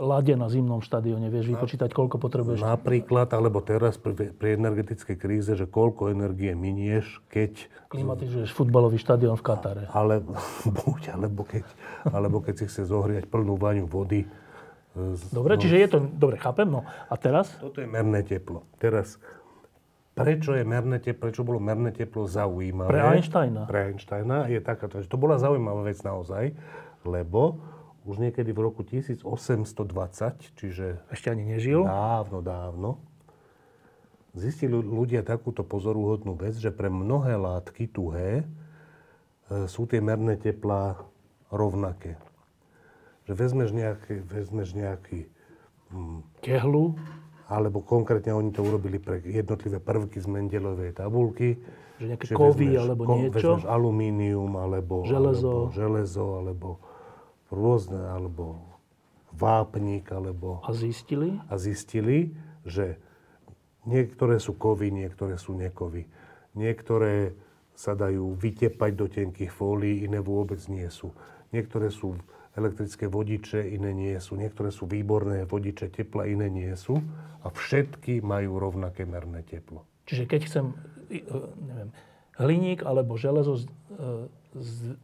lade 0.00 0.32
na 0.36 0.48
zimnom 0.48 0.80
štadióne 0.80 1.28
vieš 1.28 1.52
vypočítať, 1.52 1.92
koľko 1.92 2.16
potrebuješ. 2.16 2.64
Napríklad, 2.64 3.28
alebo 3.36 3.60
teraz 3.60 4.00
pri, 4.00 4.32
pri 4.32 4.56
energetickej 4.56 5.16
kríze, 5.20 5.52
že 5.52 5.68
koľko 5.68 6.08
energie 6.08 6.56
minieš, 6.56 7.20
keď... 7.28 7.68
Klimatizuješ 7.92 8.56
futbalový 8.56 8.96
štadión 8.96 9.36
v 9.36 9.44
Katare. 9.44 9.84
Ale, 9.92 10.24
buď, 10.80 11.12
alebo 11.12 11.44
keď, 11.44 11.64
alebo 12.08 12.40
keď 12.40 12.54
si 12.56 12.64
chce 12.72 12.88
zohriať 12.88 13.28
plnú 13.28 13.60
vaňu 13.60 13.84
vody. 13.84 14.24
e, 14.96 15.18
Dobre, 15.28 15.60
čiže 15.60 15.76
je 15.76 15.88
to... 15.92 15.98
Dobre, 16.08 16.40
chápem. 16.40 16.66
No. 16.66 16.88
A 16.88 17.14
teraz? 17.20 17.52
Toto 17.60 17.84
je 17.84 17.88
merné 17.88 18.24
teplo. 18.24 18.64
Teraz, 18.80 19.20
prečo 20.16 20.56
je 20.56 20.64
merné 20.64 21.04
teplo, 21.04 21.28
prečo 21.28 21.44
bolo 21.44 21.60
merné 21.60 21.92
teplo 21.92 22.24
zaujímavé? 22.24 22.96
Pre 22.96 23.02
Einsteina. 23.12 23.68
Pre 23.68 23.80
Einsteina 23.92 24.48
je 24.48 24.60
takáto, 24.64 25.04
že 25.04 25.06
to 25.06 25.20
bola 25.20 25.36
zaujímavá 25.36 25.84
vec 25.84 26.00
naozaj, 26.00 26.56
lebo 27.04 27.60
už 28.04 28.16
niekedy 28.16 28.50
v 28.50 28.60
roku 28.64 28.80
1820, 28.80 29.24
čiže 30.56 31.04
Ešte 31.12 31.28
ani 31.28 31.44
nežil. 31.44 31.84
dávno, 31.84 32.40
dávno, 32.40 32.90
zistili 34.32 34.72
ľudia 34.72 35.20
takúto 35.20 35.60
pozoruhodnú 35.60 36.38
vec, 36.38 36.56
že 36.56 36.70
pre 36.70 36.88
mnohé 36.88 37.36
látky 37.36 37.90
tuhé 37.90 38.42
e, 38.42 38.44
sú 39.66 39.84
tie 39.84 39.98
merné 40.00 40.38
teplá 40.38 41.02
rovnaké. 41.50 42.16
Že 43.26 43.32
vezmeš 43.36 43.70
nejaký, 43.74 44.22
vezmeš 44.24 44.72
nejaký 44.72 45.26
Kehlu. 46.38 46.94
alebo 47.50 47.82
konkrétne 47.82 48.30
oni 48.30 48.54
to 48.54 48.62
urobili 48.62 49.02
pre 49.02 49.18
jednotlivé 49.26 49.82
prvky 49.82 50.22
z 50.22 50.26
Mendelovej 50.30 50.94
tabulky. 50.94 51.58
Že 51.98 52.06
nejaké 52.14 52.26
kovy 52.30 52.78
alebo 52.78 53.02
niečo. 53.18 53.58
Vezmeš 53.58 53.66
alumínium, 53.66 54.54
alebo 54.54 55.02
Železo. 55.02 55.50
alebo, 55.66 55.74
železo, 55.74 56.26
alebo 56.38 56.68
rôzne, 57.50 57.98
alebo 57.98 58.62
vápnik, 59.34 60.10
alebo... 60.10 60.62
A 60.66 60.74
zistili, 60.74 61.38
A 61.46 61.54
zistili, 61.58 62.34
že 62.66 62.98
niektoré 63.86 64.42
sú 64.42 64.54
kovy, 64.58 64.90
niektoré 64.90 65.38
sú 65.38 65.54
nekovy. 65.54 66.06
Niektoré 66.58 67.34
sa 67.74 67.96
dajú 67.96 68.36
vytepať 68.36 68.90
do 68.92 69.06
tenkých 69.08 69.52
fólií, 69.54 70.04
iné 70.04 70.20
vôbec 70.20 70.60
nie 70.68 70.86
sú. 70.90 71.14
Niektoré 71.54 71.88
sú 71.88 72.18
elektrické 72.58 73.06
vodiče, 73.06 73.62
iné 73.62 73.94
nie 73.94 74.16
sú. 74.20 74.36
Niektoré 74.36 74.74
sú 74.74 74.84
výborné 74.84 75.46
vodiče 75.46 75.88
tepla, 75.88 76.26
iné 76.26 76.50
nie 76.50 76.70
sú. 76.74 76.98
A 77.40 77.48
všetky 77.48 78.20
majú 78.20 78.60
rovnaké 78.60 79.08
merné 79.08 79.40
teplo. 79.46 79.86
čiže 80.04 80.26
keď 80.28 80.40
chcem, 80.44 80.64
e, 81.08 81.22
neviem, 81.62 81.90
hliník 82.36 82.84
alebo 82.84 83.16
železo, 83.16 83.56
z, 83.56 83.64
e, 83.96 84.04
z, 84.58 84.98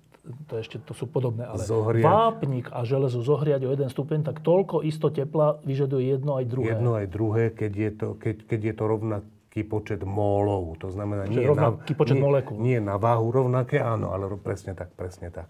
to 0.46 0.58
ešte 0.58 0.76
to 0.80 0.92
sú 0.92 1.06
podobné, 1.06 1.44
ale 1.44 1.62
Zohriať. 1.62 2.04
vápnik 2.04 2.66
a 2.68 2.82
železo 2.82 3.20
zohriať 3.20 3.62
o 3.62 3.70
jeden 3.70 3.86
stupeň, 3.86 4.26
tak 4.26 4.42
toľko 4.42 4.82
isto 4.82 5.08
tepla 5.08 5.58
vyžaduje 5.62 6.12
jedno 6.12 6.36
aj 6.36 6.44
druhé. 6.46 6.66
Jedno 6.74 6.92
aj 6.94 7.06
druhé, 7.06 7.44
keď 7.50 7.72
je 7.72 7.90
to, 7.92 8.08
keď, 8.14 8.36
keď 8.44 8.60
je 8.62 8.74
to 8.74 8.84
rovnaký 8.84 9.60
počet 9.62 10.00
mólov. 10.02 10.76
To 10.80 10.90
znamená, 10.90 11.24
nie, 11.24 11.40
rovnaký 11.40 11.94
počet 11.94 12.18
nie, 12.18 12.24
molekúl. 12.24 12.56
nie 12.58 12.78
na 12.78 12.96
váhu 12.96 13.30
rovnaké, 13.30 13.78
áno, 13.78 14.10
ale 14.10 14.26
presne 14.36 14.74
tak, 14.74 14.92
presne 14.92 15.30
tak. 15.30 15.48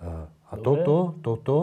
Uh, 0.00 0.28
A 0.50 0.54
Dobre. 0.58 0.84
toto, 0.84 0.96
toto, 1.22 1.56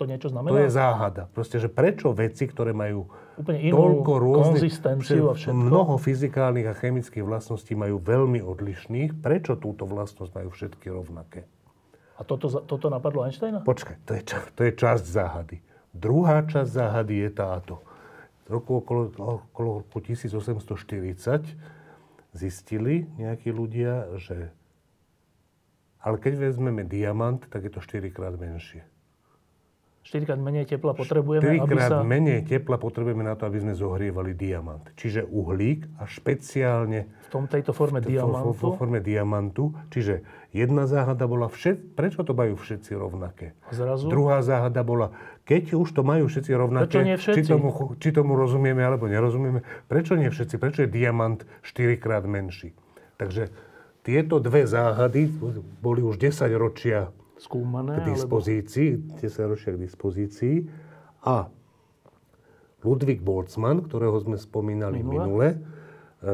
To 0.00 0.04
niečo 0.08 0.28
to 0.28 0.34
znamená? 0.34 0.64
je 0.64 0.72
záhada. 0.72 1.28
Proste, 1.28 1.60
že 1.60 1.68
prečo 1.68 2.10
veci, 2.10 2.48
ktoré 2.48 2.72
majú 2.72 3.04
Úplne 3.40 3.60
inú 3.64 3.74
toľko 3.76 4.12
rôznych... 4.20 4.60
konzistenciu 4.60 5.22
a 5.30 5.34
všetko. 5.34 5.56
Mnoho 5.56 5.94
fyzikálnych 5.96 6.68
a 6.68 6.74
chemických 6.76 7.24
vlastností 7.24 7.72
majú 7.72 7.96
veľmi 7.96 8.44
odlišných. 8.44 9.16
Prečo 9.24 9.56
túto 9.56 9.88
vlastnosť 9.88 10.32
majú 10.36 10.48
všetky 10.52 10.86
rovnaké? 10.92 11.48
A 12.20 12.24
toto, 12.28 12.52
toto 12.52 12.86
napadlo 12.92 13.24
Einsteina? 13.24 13.64
Počkaj, 13.64 13.96
to 14.04 14.12
je, 14.12 14.22
ča- 14.28 14.48
to 14.52 14.60
je 14.68 14.72
časť 14.76 15.04
záhady. 15.08 15.56
Druhá 15.96 16.44
časť 16.44 16.68
záhady 16.68 17.24
je 17.24 17.30
táto. 17.32 17.80
V 18.44 18.60
roku 18.60 18.84
okolo, 18.84 19.08
okolo 19.16 19.82
roku 19.88 19.98
1840 20.04 21.56
zistili 22.36 23.08
nejakí 23.16 23.48
ľudia, 23.48 24.20
že... 24.20 24.52
Ale 26.00 26.16
keď 26.20 26.48
vezmeme 26.48 26.84
diamant, 26.84 27.40
tak 27.48 27.64
je 27.66 27.72
to 27.72 27.80
4 27.80 28.12
krát 28.12 28.36
menšie. 28.36 28.84
4 30.10 30.26
krát 30.26 30.42
menej 30.42 30.66
tepla 30.66 30.90
potrebujeme, 30.90 31.62
4 31.62 31.70
aby 31.70 31.74
sa... 31.78 32.02
menej 32.02 32.42
tepla 32.42 32.82
potrebujeme 32.82 33.22
na 33.22 33.38
to, 33.38 33.46
aby 33.46 33.62
sme 33.62 33.78
zohrievali 33.78 34.34
diamant. 34.34 34.82
Čiže 34.98 35.22
uhlík 35.22 35.86
a 36.02 36.10
špeciálne 36.10 37.06
v 37.06 37.28
tom, 37.30 37.46
tejto 37.46 37.70
forme 37.70 38.02
vo, 38.02 38.10
diamantu. 38.10 38.58
vo 38.58 38.74
forme 38.74 38.98
diamantu. 38.98 39.70
Čiže 39.94 40.26
jedna 40.50 40.90
záhada 40.90 41.30
bola, 41.30 41.46
všet, 41.46 41.94
prečo 41.94 42.26
to 42.26 42.34
majú 42.34 42.58
všetci 42.58 42.90
rovnaké? 42.98 43.54
Zrazu? 43.70 44.10
Druhá 44.10 44.42
záhada 44.42 44.82
bola, 44.82 45.14
keď 45.46 45.78
už 45.78 45.94
to 45.94 46.02
majú 46.02 46.26
všetci 46.26 46.58
rovnaké? 46.58 47.14
Či, 47.14 47.46
tomu, 47.46 47.70
či 48.02 48.10
tomu 48.10 48.34
rozumieme 48.34 48.82
alebo 48.82 49.06
nerozumieme, 49.06 49.62
prečo 49.86 50.18
nie 50.18 50.26
všetci? 50.26 50.58
Prečo 50.58 50.82
je 50.82 50.90
diamant 50.90 51.38
4 51.62 52.02
krát 52.02 52.26
menší? 52.26 52.74
Takže 53.14 53.54
tieto 54.02 54.42
dve 54.42 54.66
záhady 54.66 55.30
boli 55.78 56.02
už 56.02 56.18
10 56.18 56.50
ročia 56.58 57.14
skúmané, 57.40 57.98
k 57.98 58.04
alebo... 58.04 58.12
dispozícii, 58.14 59.16
10 59.16 59.50
ročia 59.50 59.72
k 59.72 59.78
dispozícii. 59.80 60.56
A 61.24 61.48
Ludwig 62.84 63.20
Boltzmann, 63.20 63.84
ktorého 63.84 64.16
sme 64.20 64.36
spomínali 64.40 65.00
Minule. 65.00 65.16
minule, 65.16 65.48
e, 66.24 66.32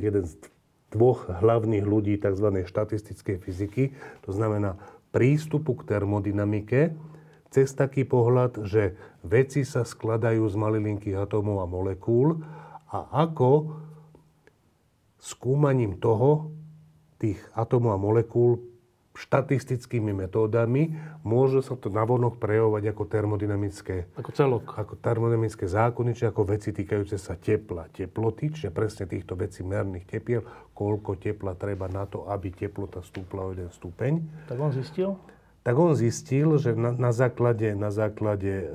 jeden 0.00 0.24
z 0.28 0.36
dvoch 0.92 1.24
hlavných 1.24 1.84
ľudí 1.88 2.20
tzv. 2.20 2.68
štatistickej 2.68 3.36
fyziky, 3.40 3.84
to 4.24 4.30
znamená 4.32 4.76
prístupu 5.12 5.80
k 5.80 5.88
termodynamike, 5.88 6.92
cez 7.52 7.72
taký 7.76 8.08
pohľad, 8.08 8.64
že 8.64 8.96
veci 9.20 9.64
sa 9.68 9.84
skladajú 9.84 10.44
z 10.48 10.56
malilinkých 10.56 11.16
atómov 11.20 11.60
a 11.60 11.66
molekúl 11.68 12.40
a 12.88 13.08
ako 13.12 13.76
skúmaním 15.20 16.00
toho, 16.00 16.52
tých 17.20 17.38
atómov 17.52 17.94
a 17.94 18.00
molekúl, 18.00 18.71
štatistickými 19.12 20.16
metódami, 20.16 20.96
môže 21.20 21.60
sa 21.60 21.76
to 21.76 21.92
navonok 21.92 22.40
prejavovať 22.40 22.96
ako 22.96 23.02
termodynamické 23.04 24.08
Ako 24.16 24.32
celok. 24.32 24.72
ako 24.72 24.96
termodynamické 24.96 25.68
zákony, 25.68 26.16
či 26.16 26.24
ako 26.24 26.48
veci 26.48 26.72
týkajúce 26.72 27.20
sa 27.20 27.36
tepla, 27.36 27.92
teploty, 27.92 28.48
čiže 28.48 28.72
presne 28.72 29.04
týchto 29.04 29.36
vecí 29.36 29.60
merných 29.60 30.08
tepiel, 30.08 30.40
koľko 30.72 31.20
tepla 31.20 31.52
treba 31.52 31.92
na 31.92 32.08
to, 32.08 32.24
aby 32.24 32.56
teplota 32.56 33.04
stúpla 33.04 33.44
o 33.44 33.52
jeden 33.52 33.68
stupeň. 33.68 34.24
Tak 34.48 34.56
on 34.56 34.72
zistil? 34.72 35.20
Tak 35.62 35.74
on 35.76 35.92
zistil, 35.92 36.56
že 36.56 36.72
na, 36.72 36.96
na 36.96 37.12
základe, 37.12 37.76
na 37.76 37.92
základe 37.92 38.64
e, 38.64 38.66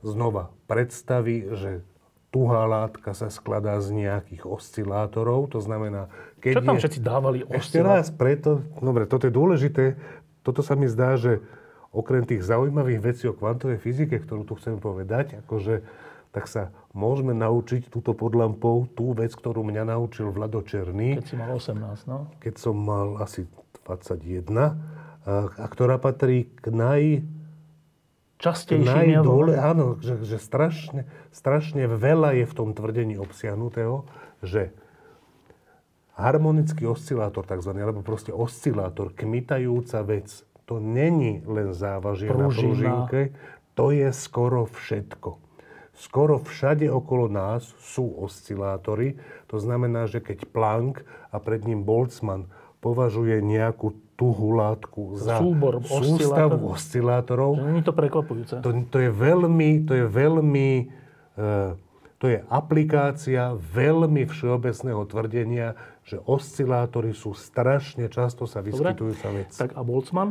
znova 0.00 0.50
predstavy, 0.66 1.52
že 1.52 1.70
tuhá 2.34 2.66
látka 2.66 3.14
sa 3.14 3.30
skladá 3.30 3.78
z 3.78 3.94
nejakých 3.94 4.42
oscilátorov, 4.42 5.54
to 5.54 5.62
znamená... 5.62 6.10
Keď 6.42 6.58
Čo 6.58 6.62
tam 6.66 6.74
je... 6.74 6.80
všetci 6.82 7.00
dávali 7.00 7.38
oscilátor? 7.46 7.62
Ešte 7.62 7.78
raz, 7.78 8.06
preto, 8.10 8.66
dobre, 8.82 9.06
toto 9.06 9.30
je 9.30 9.32
dôležité, 9.32 9.94
toto 10.42 10.66
sa 10.66 10.74
mi 10.74 10.90
zdá, 10.90 11.14
že 11.14 11.38
okrem 11.94 12.26
tých 12.26 12.42
zaujímavých 12.42 13.00
vecí 13.00 13.30
o 13.30 13.38
kvantovej 13.38 13.78
fyzike, 13.78 14.18
ktorú 14.26 14.42
tu 14.42 14.58
chcem 14.58 14.82
povedať, 14.82 15.46
akože, 15.46 15.86
tak 16.34 16.50
sa 16.50 16.74
môžeme 16.90 17.30
naučiť 17.38 17.86
túto 17.86 18.18
pod 18.18 18.34
lampou, 18.34 18.90
tú 18.90 19.14
vec, 19.14 19.30
ktorú 19.30 19.62
mňa 19.62 19.94
naučil 19.94 20.34
Vlado 20.34 20.66
Černý. 20.66 21.22
Keď 21.22 21.26
si 21.30 21.38
mal 21.38 21.54
18, 21.54 22.10
no? 22.10 22.18
Keď 22.42 22.54
som 22.58 22.74
mal 22.74 23.14
asi 23.22 23.46
21, 23.86 24.50
a, 24.50 24.74
a 25.54 25.66
ktorá 25.70 26.02
patrí 26.02 26.50
k 26.58 26.74
naj 26.74 27.22
častejším 28.38 29.20
najdôle, 29.20 29.56
Áno, 29.56 29.98
že, 29.98 30.20
že 30.26 30.38
strašne, 30.38 31.06
strašne 31.30 31.86
veľa 31.86 32.42
je 32.42 32.44
v 32.46 32.54
tom 32.54 32.70
tvrdení 32.74 33.18
obsiahnutého, 33.18 34.06
že 34.44 34.74
harmonický 36.14 36.86
oscilátor 36.86 37.46
tzv. 37.46 37.74
alebo 37.74 38.02
proste 38.06 38.30
oscilátor, 38.30 39.10
kmitajúca 39.14 40.02
vec, 40.06 40.30
to 40.64 40.80
není 40.80 41.44
len 41.44 41.76
závažie 41.76 42.30
Pružina. 42.30 42.46
na 42.46 42.48
pružinke, 42.50 43.20
to 43.74 43.90
je 43.90 44.08
skoro 44.14 44.64
všetko. 44.70 45.42
Skoro 45.94 46.42
všade 46.42 46.90
okolo 46.90 47.30
nás 47.30 47.70
sú 47.78 48.18
oscilátory. 48.18 49.14
To 49.46 49.62
znamená, 49.62 50.10
že 50.10 50.18
keď 50.18 50.50
Planck 50.50 51.06
a 51.30 51.38
pred 51.38 51.62
ním 51.62 51.86
Boltzmann 51.86 52.50
považuje 52.82 53.38
nejakú 53.38 53.94
tuhú 54.14 54.54
látku 54.54 55.18
za 55.18 55.42
Súbor 55.42 55.82
sústavu 55.82 56.70
oscilátorov. 56.70 57.58
Není 57.58 57.82
to 57.82 57.90
prekvapujúce. 57.90 58.62
To, 58.62 58.70
to 58.86 58.98
je 59.02 59.10
veľmi, 59.10 59.82
to 59.82 59.92
je 59.98 60.06
veľmi, 60.06 60.68
e, 61.34 61.44
to 62.22 62.26
je 62.30 62.38
aplikácia 62.46 63.58
veľmi 63.58 64.30
všeobecného 64.30 65.02
tvrdenia, 65.10 65.74
že 66.06 66.22
oscilátory 66.22 67.10
sú 67.10 67.34
strašne 67.34 68.06
často 68.06 68.46
sa 68.46 68.62
vyskytujúca 68.62 69.28
vec. 69.34 69.50
Tak 69.50 69.74
a 69.74 69.82
Boltzmann? 69.82 70.30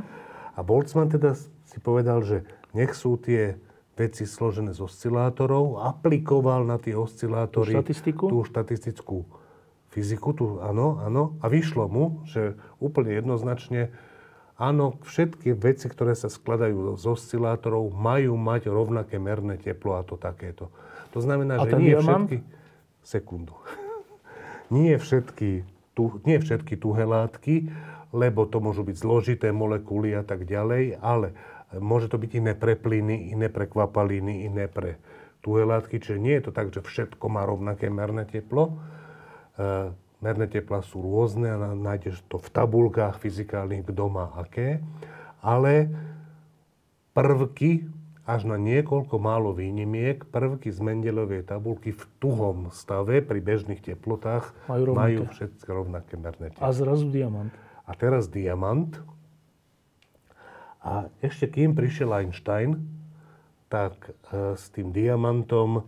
A 0.55 0.59
Boltzmann 0.63 1.11
teda 1.11 1.35
si 1.35 1.77
povedal, 1.83 2.23
že 2.23 2.47
nech 2.71 2.95
sú 2.95 3.19
tie 3.19 3.59
veci 3.93 4.25
složené 4.25 4.73
z 4.73 4.81
oscilátorov, 4.81 5.85
aplikoval 5.85 6.65
na 6.65 6.81
tie 6.81 6.97
oscilátory 6.97 7.75
tú, 7.75 7.77
štatistiku? 7.77 8.25
tú 8.31 8.37
štatistickú 8.41 9.17
fyziku, 9.93 10.33
tu, 10.33 10.45
áno, 10.65 10.97
áno, 11.05 11.37
a 11.37 11.45
vyšlo 11.45 11.85
mu, 11.85 12.25
že 12.25 12.57
úplne 12.81 13.13
jednoznačne, 13.13 13.93
áno, 14.57 14.97
všetky 15.05 15.53
veci, 15.53 15.85
ktoré 15.85 16.17
sa 16.17 16.33
skladajú 16.33 16.97
z 16.97 17.05
oscilátorov, 17.05 17.93
majú 17.93 18.33
mať 18.33 18.73
rovnaké 18.73 19.21
merné 19.21 19.61
teplo 19.61 19.93
a 19.93 20.01
to 20.01 20.17
takéto. 20.17 20.73
To 21.13 21.21
znamená, 21.21 21.61
a 21.61 21.69
že 21.69 21.77
nie 21.77 21.93
diamant? 21.93 22.25
všetky... 22.25 22.37
Sekundu. 23.05 23.53
nie 24.77 24.97
všetky, 24.97 25.61
tu, 25.93 26.17
nie 26.25 26.41
všetky 26.41 26.73
tuhé 26.81 27.05
látky, 27.05 27.69
lebo 28.13 28.49
to 28.49 28.57
môžu 28.57 28.81
byť 28.81 28.97
zložité 28.97 29.47
molekuly 29.53 30.17
a 30.17 30.25
tak 30.25 30.49
ďalej, 30.49 30.97
ale 31.01 31.37
môže 31.77 32.09
to 32.09 32.17
byť 32.17 32.31
iné 32.41 32.53
pre 32.57 32.73
plyny, 32.77 33.33
iné 33.33 33.49
pre 33.49 33.65
kvapaliny, 33.65 34.45
iné 34.49 34.65
pre 34.69 34.97
tuhé 35.41 35.65
látky, 35.65 35.99
čiže 35.99 36.21
nie 36.21 36.37
je 36.39 36.49
to 36.49 36.51
tak, 36.55 36.71
že 36.71 36.85
všetko 36.85 37.25
má 37.27 37.43
rovnaké 37.43 37.89
merné 37.89 38.23
teplo, 38.23 38.79
merné 40.23 40.45
tepla 40.47 40.79
sú 40.81 41.03
rôzne, 41.03 41.53
nájdeš 41.77 42.23
to 42.31 42.39
v 42.39 42.49
tabulkách 42.49 43.19
fyzikálnych, 43.19 43.83
kto 43.83 44.03
má 44.07 44.31
aké, 44.39 44.79
ale 45.43 45.91
prvky, 47.11 47.85
až 48.23 48.47
na 48.47 48.55
niekoľko 48.55 49.19
málo 49.19 49.51
výnimiek, 49.51 50.23
prvky 50.31 50.71
z 50.71 50.79
Mendelovej 50.79 51.43
tabulky 51.43 51.91
v 51.91 52.03
tuhom 52.23 52.71
stave 52.71 53.19
pri 53.19 53.43
bežných 53.43 53.83
teplotách 53.83 54.55
majú, 54.71 54.95
majú 54.95 55.21
všetky 55.27 55.67
rovnaké 55.67 56.15
merné 56.15 56.55
teplo. 56.55 56.63
A 56.63 56.71
zrazu 56.71 57.11
diamant. 57.11 57.51
A 57.83 57.91
teraz 57.99 58.31
diamant. 58.31 58.95
A 60.79 61.11
ešte 61.19 61.51
kým 61.51 61.75
prišiel 61.75 62.11
Einstein, 62.15 62.79
tak 63.67 64.15
e, 64.31 64.55
s 64.55 64.71
tým 64.71 64.95
diamantom 64.95 65.83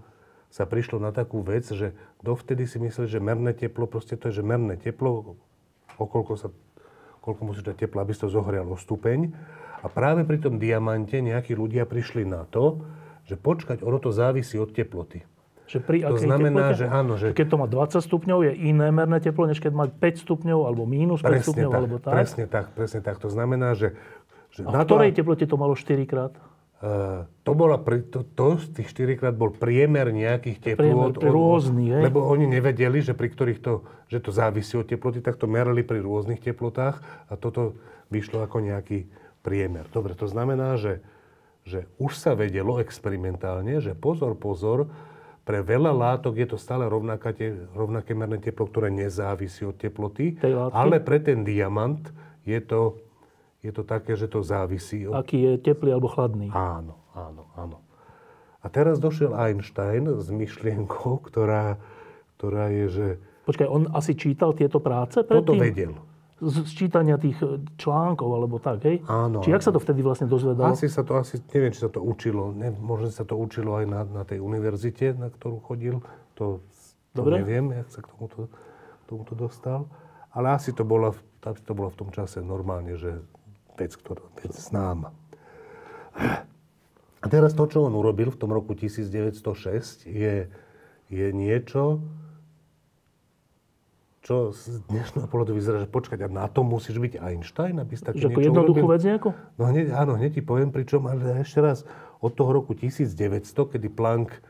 sa 0.51 0.63
prišlo 0.63 1.03
na 1.03 1.11
takú 1.11 1.43
vec, 1.43 1.67
že 1.67 1.95
dovtedy 2.25 2.65
si 2.65 2.81
mysleli, 2.81 3.05
že 3.05 3.21
merné 3.21 3.53
teplo, 3.53 3.85
proste 3.85 4.17
to 4.17 4.33
je, 4.33 4.41
že 4.41 4.43
merné 4.43 4.81
teplo, 4.81 5.37
okolko 6.01 6.33
sa, 6.33 6.49
koľko 7.21 7.41
musíš 7.45 7.69
dať 7.69 7.85
teplo, 7.85 8.01
aby 8.01 8.17
si 8.17 8.25
to 8.25 8.29
zohrialo 8.33 8.73
stupeň. 8.73 9.29
A 9.81 9.87
práve 9.87 10.25
pri 10.25 10.41
tom 10.41 10.57
diamante 10.57 11.21
nejakí 11.21 11.53
ľudia 11.53 11.85
prišli 11.85 12.25
na 12.25 12.49
to, 12.49 12.81
že 13.29 13.37
počkať, 13.37 13.85
ono 13.85 14.01
to 14.01 14.09
závisí 14.09 14.57
od 14.57 14.73
teploty. 14.73 15.21
Že 15.65 15.77
pri 15.81 15.97
to 16.05 16.17
znamená, 16.21 16.73
teplote? 16.73 16.77
že 16.77 16.85
áno, 16.85 17.13
že... 17.17 17.27
Keď 17.33 17.47
to 17.49 17.57
má 17.57 17.65
20 17.65 17.97
stupňov, 18.01 18.37
je 18.49 18.53
iné 18.69 18.87
merné 18.93 19.17
teplo, 19.17 19.49
než 19.49 19.57
keď 19.57 19.73
má 19.73 19.85
5 19.89 20.25
stupňov, 20.25 20.59
alebo 20.65 20.85
mínus 20.85 21.21
5 21.21 21.29
presne 21.29 21.41
stupňov, 21.41 21.69
tak, 21.69 21.77
alebo 21.77 21.95
tak? 21.97 22.13
Presne 22.13 22.45
tak, 22.45 22.65
presne 22.77 23.01
tak. 23.01 23.17
To 23.21 23.29
znamená, 23.33 23.73
že... 23.73 23.97
že 24.53 24.61
a 24.61 24.69
v 24.69 24.85
ktorej 24.85 25.13
to... 25.13 25.25
teplote 25.25 25.45
to 25.49 25.57
malo 25.57 25.73
4 25.73 26.05
krát? 26.05 26.33
Uh, 26.83 27.23
to, 27.47 27.55
bola, 27.55 27.79
to, 27.79 28.27
to 28.35 28.59
z 28.59 28.67
tých 28.75 29.15
4 29.15 29.15
krát 29.15 29.35
bol 29.35 29.49
priemer 29.55 30.11
nejakých 30.11 30.75
teplôt. 30.75 31.15
Priemer 31.15 31.31
rôzny, 31.31 31.85
hej? 31.87 32.03
Lebo 32.11 32.27
oni 32.27 32.51
nevedeli, 32.51 32.99
že 32.99 33.15
pri 33.15 33.31
ktorých 33.31 33.59
to, 33.63 33.87
že 34.11 34.19
to 34.19 34.35
závisí 34.35 34.75
od 34.75 34.83
teploty, 34.83 35.23
tak 35.23 35.39
to 35.39 35.47
merali 35.47 35.87
pri 35.87 36.03
rôznych 36.03 36.43
teplotách 36.43 36.99
a 37.31 37.33
toto 37.39 37.79
vyšlo 38.11 38.43
ako 38.43 38.59
nejaký 38.59 39.07
priemer. 39.39 39.87
Dobre, 39.87 40.19
to 40.19 40.27
znamená, 40.27 40.75
že, 40.75 40.99
že 41.63 41.87
už 41.95 42.19
sa 42.19 42.35
vedelo 42.35 42.77
experimentálne, 42.83 43.79
že 43.79 43.95
pozor, 43.95 44.35
pozor, 44.35 44.91
pre 45.45 45.61
veľa 45.61 45.93
látok 45.93 46.41
je 46.41 46.47
to 46.49 46.57
stále 46.57 46.89
rovnaká 46.89 47.29
te, 47.29 47.53
rovnaké 47.77 48.17
merné 48.17 48.41
teplo, 48.41 48.65
ktoré 48.65 48.89
nezávisí 48.89 49.61
od 49.61 49.77
teploty, 49.77 50.41
ale 50.73 50.97
pre 50.97 51.21
ten 51.21 51.45
diamant 51.45 52.01
je 52.41 52.57
to 52.65 52.97
je 53.65 53.73
to 53.73 53.81
také, 53.81 54.13
že 54.13 54.29
to 54.29 54.45
závisí. 54.45 55.09
Od... 55.09 55.17
Aký 55.17 55.41
je 55.41 55.57
teplý 55.57 55.97
alebo 55.97 56.05
chladný. 56.05 56.53
Áno, 56.53 57.01
áno, 57.17 57.49
áno. 57.57 57.81
A 58.61 58.69
teraz 58.69 59.01
došiel 59.01 59.33
Einstein 59.33 60.05
s 60.09 60.29
myšlienkou, 60.29 61.21
ktorá, 61.29 61.81
ktorá 62.37 62.69
je, 62.69 62.85
že... 62.89 63.07
Počkaj, 63.45 63.67
on 63.69 63.89
asi 63.93 64.17
čítal 64.17 64.53
tieto 64.57 64.81
práce 64.81 65.21
predtým? 65.21 65.45
Toto 65.45 65.53
vedel. 65.57 65.93
Z 66.35 66.67
čítania 66.73 67.15
tých 67.15 67.37
e, 67.45 67.61
článkov, 67.77 68.27
alebo 68.27 68.57
tak, 68.57 68.83
hej? 68.83 69.05
Áno. 69.05 69.39
Či 69.39 69.53
jak 69.53 69.63
sa 69.63 69.71
to 69.71 69.79
vtedy 69.79 70.01
vlastne 70.01 70.25
dozvedal? 70.25 70.73
Asi 70.73 70.89
sa 70.89 71.05
to, 71.05 71.15
asi, 71.15 71.39
neviem, 71.53 71.71
či 71.71 71.85
sa 71.85 71.89
to 71.93 72.01
učilo. 72.01 72.51
Ne, 72.51 72.73
možno 72.73 73.07
sa 73.13 73.23
to 73.23 73.37
učilo 73.37 73.77
aj 73.77 73.85
na, 73.85 74.01
na 74.03 74.23
tej 74.25 74.41
univerzite, 74.41 75.13
na 75.15 75.29
ktorú 75.29 75.61
chodil. 75.61 76.01
To, 76.41 76.59
to 77.15 77.21
Dobre. 77.21 77.39
neviem, 77.39 77.71
jak 77.71 77.87
sa 77.87 78.01
k 78.03 78.11
tomuto, 78.11 78.49
tomuto 79.07 79.33
dostal. 79.37 79.87
Ale 80.35 80.57
asi 80.57 80.75
to, 80.75 80.83
bolo, 80.83 81.15
asi 81.39 81.63
to 81.63 81.71
bolo 81.71 81.87
v 81.93 81.97
tom 82.01 82.09
čase 82.11 82.43
normálne, 82.43 82.99
že 82.99 83.23
vec, 83.75 83.91
ktorá 83.95 84.23
vec 84.39 84.55
známa. 84.55 85.11
A 87.21 87.25
teraz 87.27 87.57
to, 87.57 87.65
čo 87.65 87.85
on 87.87 87.93
urobil 87.97 88.29
v 88.31 88.37
tom 88.37 88.53
roku 88.53 88.77
1906, 88.77 90.05
je, 90.05 90.47
je 91.09 91.27
niečo, 91.33 91.99
čo 94.25 94.49
z 94.49 94.81
dnešného 94.89 95.29
pohľadu 95.29 95.53
vyzerá, 95.53 95.77
že 95.85 95.89
počkať, 95.89 96.25
a 96.25 96.29
na 96.29 96.49
to 96.49 96.65
musíš 96.65 96.97
byť 96.97 97.21
Einstein, 97.21 97.77
aby 97.77 97.93
si 97.93 98.01
také 98.01 98.25
niečo 98.25 98.41
jednoduchú 98.41 98.85
vec 98.89 99.05
nejakú? 99.05 99.37
No 99.61 99.69
hneď, 99.69 99.93
áno, 99.93 100.17
hneď 100.17 100.37
ti 100.37 100.41
poviem, 100.41 100.73
pričom, 100.73 101.05
ale 101.05 101.45
ešte 101.45 101.61
raz, 101.61 101.85
od 102.25 102.33
toho 102.33 102.49
roku 102.49 102.73
1900, 102.73 103.45
kedy 103.77 103.87
Planck 103.93 104.41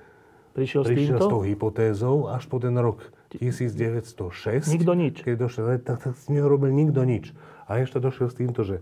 prišiel, 0.56 0.88
prišiel 0.88 1.20
s, 1.20 1.28
s 1.28 1.28
tou 1.28 1.44
hypotézou, 1.44 2.32
až 2.32 2.48
po 2.48 2.64
ten 2.64 2.72
rok 2.80 3.04
1906, 3.36 4.72
nikto 4.72 4.96
nič. 4.96 5.16
keď 5.28 5.36
došiel, 5.44 5.66
tak, 5.84 6.08
tak 6.08 6.16
s 6.16 6.32
neho 6.32 6.48
robil 6.48 6.72
nikto 6.72 7.04
nič. 7.04 7.36
A 7.68 7.84
ešte 7.84 8.00
došiel 8.00 8.32
s 8.32 8.36
týmto, 8.40 8.64
že 8.64 8.80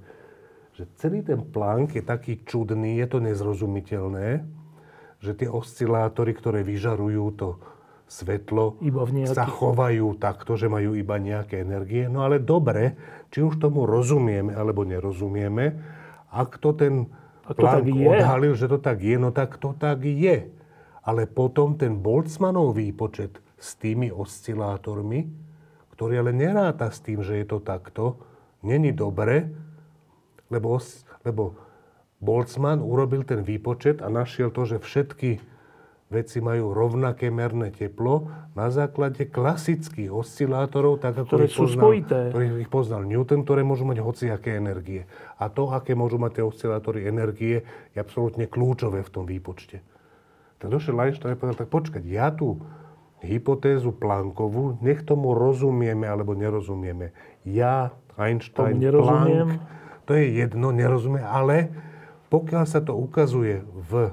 že 0.74 0.90
celý 0.98 1.22
ten 1.22 1.42
plánk 1.42 1.94
je 1.94 2.04
taký 2.04 2.42
čudný, 2.44 2.98
je 2.98 3.08
to 3.08 3.20
nezrozumiteľné, 3.22 4.42
že 5.22 5.32
tie 5.38 5.48
oscilátory, 5.48 6.34
ktoré 6.34 6.66
vyžarujú 6.66 7.26
to 7.38 7.50
svetlo, 8.10 8.78
iba 8.84 9.06
v 9.06 9.24
nejakých... 9.24 9.38
sa 9.38 9.48
chovajú 9.48 10.18
takto, 10.20 10.60
že 10.60 10.68
majú 10.68 10.94
iba 10.98 11.18
nejaké 11.18 11.64
energie. 11.64 12.10
No 12.10 12.26
ale 12.26 12.42
dobre, 12.42 12.98
či 13.32 13.42
už 13.42 13.58
tomu 13.62 13.88
rozumieme 13.88 14.54
alebo 14.54 14.84
nerozumieme, 14.84 15.66
ak 16.34 16.58
to 16.58 16.74
ten 16.74 16.94
ak 17.44 17.60
Planck 17.60 17.92
odhalil, 17.92 18.56
že 18.56 18.72
to 18.72 18.80
tak 18.80 19.04
je, 19.04 19.16
no 19.20 19.30
tak 19.36 19.60
to 19.60 19.76
tak 19.76 20.04
je. 20.08 20.48
Ale 21.04 21.28
potom 21.28 21.76
ten 21.76 22.00
Boltzmannov 22.00 22.80
výpočet 22.80 23.44
s 23.60 23.76
tými 23.76 24.08
oscilátormi, 24.08 25.28
ktorý 25.92 26.24
ale 26.24 26.32
neráta 26.32 26.88
s 26.88 27.04
tým, 27.04 27.20
že 27.20 27.44
je 27.44 27.46
to 27.48 27.60
takto, 27.60 28.20
není 28.64 28.96
dobre, 28.96 29.52
lebo, 30.54 30.78
lebo 31.26 31.58
Boltzmann 32.22 32.80
urobil 32.80 33.26
ten 33.26 33.42
výpočet 33.42 34.00
a 34.00 34.08
našiel 34.08 34.54
to, 34.54 34.64
že 34.64 34.78
všetky 34.80 35.44
veci 36.14 36.38
majú 36.40 36.78
rovnaké 36.78 37.34
merné 37.34 37.74
teplo 37.74 38.30
na 38.54 38.70
základe 38.70 39.26
klasických 39.34 40.14
oscilátorov, 40.14 41.02
tak 41.02 41.18
ako 41.18 41.26
ktoré 41.26 41.46
ich 41.50 41.58
sú 41.58 41.66
poznal, 41.66 41.82
spojité. 41.82 42.20
ktorých 42.30 42.54
ich 42.62 42.70
poznal 42.70 43.02
Newton, 43.10 43.42
ktoré 43.42 43.66
môžu 43.66 43.90
mať 43.90 43.98
hociaké 44.06 44.62
energie. 44.62 45.10
A 45.42 45.50
to, 45.50 45.74
aké 45.74 45.98
môžu 45.98 46.22
mať 46.22 46.40
tie 46.40 46.44
oscilátory 46.46 47.10
energie, 47.10 47.66
je 47.92 47.98
absolútne 47.98 48.46
kľúčové 48.46 49.02
v 49.02 49.10
tom 49.10 49.26
výpočte. 49.26 49.82
Tak 50.62 50.70
došiel 50.70 50.96
Einstein 51.02 51.34
a 51.34 51.36
povedal, 51.36 51.66
tak 51.66 51.74
počkať, 51.74 52.04
ja 52.06 52.30
tú 52.30 52.62
hypotézu 53.26 53.92
Planckovú, 53.96 54.78
nech 54.86 55.02
tomu 55.02 55.34
rozumieme 55.34 56.06
alebo 56.06 56.38
nerozumieme. 56.38 57.12
Ja, 57.44 57.92
Einstein. 58.16 58.78
Planck, 58.78 59.60
to 60.04 60.16
je 60.16 60.44
jedno, 60.44 60.76
nerozumie, 60.76 61.24
ale 61.24 61.72
pokiaľ 62.28 62.64
sa 62.66 62.82
to 62.82 62.98
ukazuje 62.98 63.62
v 63.64 64.12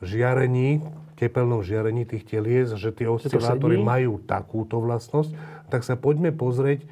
žiarení, 0.00 0.80
tepelnom 1.20 1.60
žiarení 1.60 2.08
tých 2.08 2.24
telies, 2.24 2.72
že 2.78 2.94
tie 2.94 3.04
oscilátory 3.04 3.76
majú 3.76 4.22
takúto 4.24 4.80
vlastnosť, 4.80 5.36
tak 5.68 5.84
sa 5.84 5.98
poďme 5.98 6.32
pozrieť, 6.32 6.88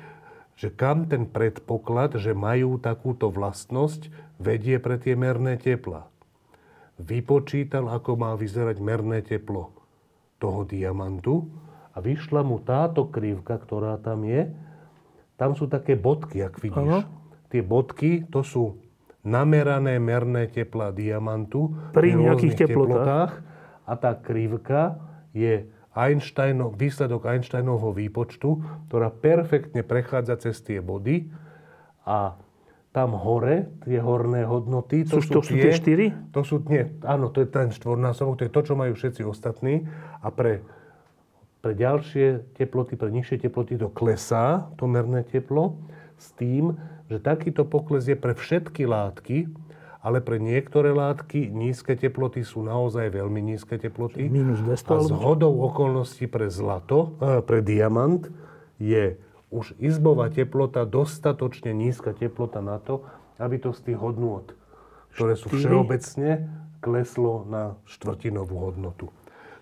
že 0.59 0.69
kam 0.75 1.07
ten 1.07 1.25
predpoklad, 1.25 2.19
že 2.19 2.37
majú 2.37 2.77
takúto 2.77 3.33
vlastnosť, 3.33 4.11
vedie 4.37 4.77
pre 4.83 5.01
tie 5.01 5.17
merné 5.17 5.57
tepla. 5.57 6.11
Vypočítal, 6.99 7.87
ako 7.89 8.19
má 8.19 8.35
vyzerať 8.35 8.83
merné 8.83 9.23
teplo 9.23 9.71
toho 10.43 10.67
diamantu 10.67 11.47
a 11.95 12.03
vyšla 12.03 12.43
mu 12.43 12.59
táto 12.59 13.07
krivka, 13.07 13.55
ktorá 13.55 13.99
tam 14.03 14.27
je. 14.27 14.51
Tam 15.39 15.55
sú 15.55 15.71
také 15.71 15.95
bodky, 15.95 16.43
ak 16.43 16.59
vidíš. 16.59 17.07
Ano. 17.07 17.18
Tie 17.49 17.65
bodky, 17.65 18.29
to 18.29 18.45
sú 18.45 18.77
namerané 19.25 19.97
merné 19.99 20.49
tepla 20.49 20.93
diamantu 20.95 21.75
pri 21.93 22.15
nejakých 22.17 22.69
teplotách. 22.69 23.33
teplotách 23.33 23.33
a 23.89 23.93
tá 23.97 24.13
krivka 24.17 25.01
je 25.33 25.69
Einsteinov, 25.99 26.79
výsledok 26.79 27.27
Einsteinovho 27.27 27.91
výpočtu, 27.91 28.63
ktorá 28.87 29.11
perfektne 29.11 29.83
prechádza 29.83 30.39
cez 30.39 30.63
tie 30.63 30.79
body 30.79 31.27
a 32.07 32.39
tam 32.95 33.13
hore, 33.19 33.69
tie 33.85 34.01
horné 34.01 34.47
hodnoty, 34.49 35.05
to 35.05 35.21
sú, 35.21 35.43
sú, 35.43 35.55
tie, 35.55 35.75
tie? 35.75 36.09
To 36.33 36.41
sú, 36.41 36.65
nie, 36.71 36.89
áno, 37.05 37.29
to 37.29 37.45
je 37.45 37.49
ten 37.51 37.69
štvornásobok, 37.69 38.41
to 38.41 38.47
je 38.49 38.53
to, 38.55 38.63
čo 38.65 38.75
majú 38.79 38.97
všetci 38.97 39.23
ostatní 39.27 39.85
a 40.25 40.29
pre, 40.33 40.65
pre 41.61 41.77
ďalšie 41.77 42.57
teploty, 42.57 42.97
pre 42.97 43.13
nižšie 43.13 43.45
teploty 43.45 43.77
to 43.77 43.93
klesá, 43.93 44.73
to 44.81 44.89
merné 44.89 45.27
teplo, 45.27 45.77
s 46.19 46.35
tým, 46.35 46.75
že 47.07 47.23
takýto 47.23 47.63
pokles 47.65 48.11
je 48.11 48.19
pre 48.19 48.35
všetky 48.35 48.85
látky, 48.85 49.49
ale 49.99 50.23
pre 50.23 50.39
niektoré 50.39 50.95
látky 50.95 51.51
nízke 51.51 51.99
teploty 51.99 52.47
sú 52.47 52.63
naozaj 52.63 53.11
veľmi 53.11 53.43
nízke 53.43 53.79
teploty. 53.79 54.31
Minus 54.31 54.63
200. 54.63 54.95
A 54.95 54.97
z 55.03 55.13
hodou 55.15 55.55
okolností 55.67 56.31
pre 56.31 56.51
zlato, 56.51 57.19
eh, 57.19 57.43
pre 57.43 57.63
diamant 57.63 58.27
je 58.79 59.19
už 59.49 59.75
izbová 59.81 60.29
teplota 60.29 60.85
dostatočne 60.85 61.73
nízka 61.73 62.13
teplota 62.13 62.61
na 62.61 62.79
to, 62.79 63.09
aby 63.41 63.57
to 63.59 63.73
z 63.73 63.91
tých 63.91 63.99
hodnôt, 63.99 64.45
ktoré 65.17 65.35
sú 65.35 65.49
všeobecne, 65.51 66.47
kleslo 66.79 67.43
na 67.49 67.75
štvrtinovú 67.91 68.55
hodnotu. 68.71 69.11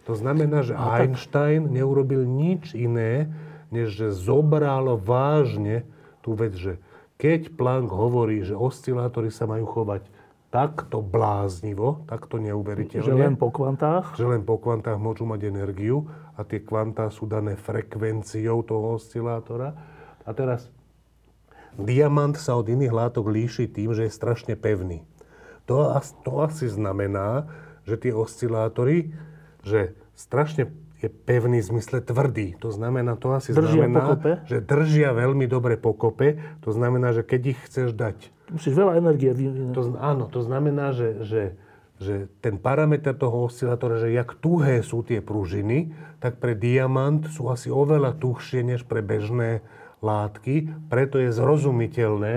To 0.04 0.12
znamená, 0.14 0.62
že 0.62 0.76
Einstein 0.76 1.66
neurobil 1.72 2.28
nič 2.28 2.76
iné, 2.76 3.32
než 3.74 3.98
že 3.98 4.08
zobral 4.14 4.94
vážne 5.00 5.88
tú 6.26 6.34
vec, 6.34 6.58
že 6.58 6.82
keď 7.22 7.54
Planck 7.54 7.94
hovorí, 7.94 8.42
že 8.42 8.58
oscilátory 8.58 9.30
sa 9.30 9.46
majú 9.46 9.70
chovať 9.70 10.10
takto 10.50 10.98
bláznivo, 11.04 12.02
takto 12.10 12.42
neuveriteľne. 12.42 13.06
Že 13.06 13.14
len 13.14 13.34
po 13.38 13.54
kvantách? 13.54 14.18
Že 14.18 14.26
len 14.36 14.42
po 14.42 14.58
kvantách 14.58 14.98
môžu 14.98 15.22
mať 15.22 15.46
energiu 15.46 16.10
a 16.34 16.42
tie 16.42 16.64
kvantá 16.64 17.08
sú 17.14 17.30
dané 17.30 17.54
frekvenciou 17.54 18.66
toho 18.66 18.98
oscilátora. 18.98 19.78
A 20.26 20.30
teraz 20.34 20.66
diamant 21.78 22.34
sa 22.34 22.56
od 22.56 22.66
iných 22.66 22.90
látok 22.90 23.30
líši 23.30 23.70
tým, 23.70 23.92
že 23.92 24.08
je 24.08 24.12
strašne 24.12 24.54
pevný. 24.58 25.06
To, 25.66 25.92
to 26.22 26.32
asi 26.42 26.70
znamená, 26.70 27.46
že 27.84 27.98
tie 27.98 28.12
oscilátory, 28.14 29.12
že 29.66 29.98
strašne 30.14 30.72
je 31.06 31.08
pevný 31.08 31.62
v 31.62 31.66
zmysle 31.70 32.02
tvrdý. 32.02 32.58
To 32.58 32.74
znamená, 32.74 33.14
to 33.14 33.30
asi 33.30 33.54
držia 33.54 33.86
znamená, 33.86 34.02
pokope. 34.02 34.32
že 34.50 34.58
držia 34.58 35.10
veľmi 35.14 35.46
dobre 35.46 35.78
pokope. 35.78 36.42
To 36.66 36.70
znamená, 36.74 37.14
že 37.14 37.22
keď 37.22 37.54
ich 37.54 37.60
chceš 37.70 37.94
dať... 37.94 38.16
Musíš 38.50 38.74
veľa 38.74 38.98
energie. 38.98 39.30
To, 39.70 39.94
áno, 40.02 40.26
to 40.26 40.42
znamená, 40.42 40.90
že, 40.90 41.22
že, 41.22 41.42
že 42.02 42.26
ten 42.42 42.58
parameter 42.58 43.14
toho 43.14 43.46
oscilátora, 43.46 44.02
že 44.02 44.10
jak 44.10 44.34
tuhé 44.42 44.82
sú 44.82 45.06
tie 45.06 45.22
pružiny, 45.22 45.94
tak 46.18 46.42
pre 46.42 46.58
diamant 46.58 47.22
sú 47.30 47.46
asi 47.46 47.70
oveľa 47.70 48.18
tuhšie 48.18 48.66
než 48.66 48.82
pre 48.82 48.98
bežné 48.98 49.62
látky. 50.02 50.70
Preto 50.90 51.22
je 51.22 51.30
zrozumiteľné, 51.30 52.36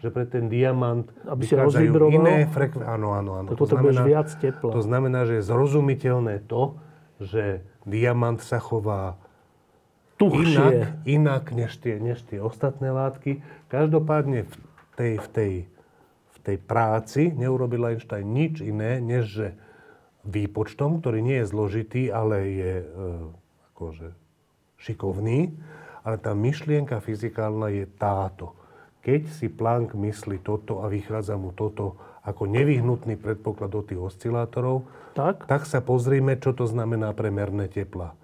že 0.00 0.08
pre 0.08 0.24
ten 0.24 0.48
diamant 0.48 1.08
Aby 1.28 1.44
vychádzajú 1.44 1.92
iné 2.08 2.48
frekvencie. 2.48 2.88
Áno, 2.88 3.12
áno, 3.12 3.36
áno. 3.36 3.48
To, 3.52 3.64
to 3.64 3.76
znamená, 3.76 4.00
viac 4.04 4.28
tepla. 4.32 4.72
To 4.72 4.80
znamená, 4.80 5.28
že 5.28 5.40
je 5.40 5.42
zrozumiteľné 5.44 6.48
to, 6.48 6.80
že 7.20 7.68
diamant 7.90 8.38
sa 8.38 8.62
chová 8.62 9.18
inak, 10.20 11.00
inak 11.08 11.44
než, 11.56 11.80
tie, 11.80 11.96
než 11.96 12.22
tie 12.28 12.38
ostatné 12.38 12.92
látky. 12.92 13.40
Každopádne 13.72 14.44
v 14.46 14.54
tej, 14.94 15.12
v 15.16 15.28
tej, 15.32 15.52
v 16.30 16.38
tej 16.44 16.56
práci 16.60 17.32
neurobil 17.32 17.96
Einstein 17.96 18.28
nič 18.28 18.60
iné, 18.60 19.00
než 19.00 19.24
že 19.26 19.48
výpočtom, 20.28 21.00
ktorý 21.00 21.24
nie 21.24 21.40
je 21.40 21.48
zložitý, 21.48 22.02
ale 22.12 22.36
je 22.52 22.74
e, 22.84 22.86
akože 23.72 24.08
šikovný, 24.76 25.56
ale 26.04 26.16
tá 26.20 26.36
myšlienka 26.36 27.00
fyzikálna 27.00 27.72
je 27.72 27.84
táto. 27.96 28.52
Keď 29.00 29.20
si 29.32 29.48
Planck 29.48 29.96
myslí 29.96 30.44
toto 30.44 30.84
a 30.84 30.92
vychádza 30.92 31.40
mu 31.40 31.56
toto 31.56 31.96
ako 32.20 32.44
nevyhnutný 32.44 33.16
predpoklad 33.16 33.72
do 33.72 33.80
tých 33.80 33.96
oscilátorov, 33.96 34.84
tak? 35.12 35.46
tak 35.46 35.66
sa 35.66 35.80
pozrime, 35.84 36.38
čo 36.38 36.54
to 36.56 36.64
znamená 36.66 37.12
pre 37.14 37.28
merné 37.28 37.66
tepla. 37.66 38.14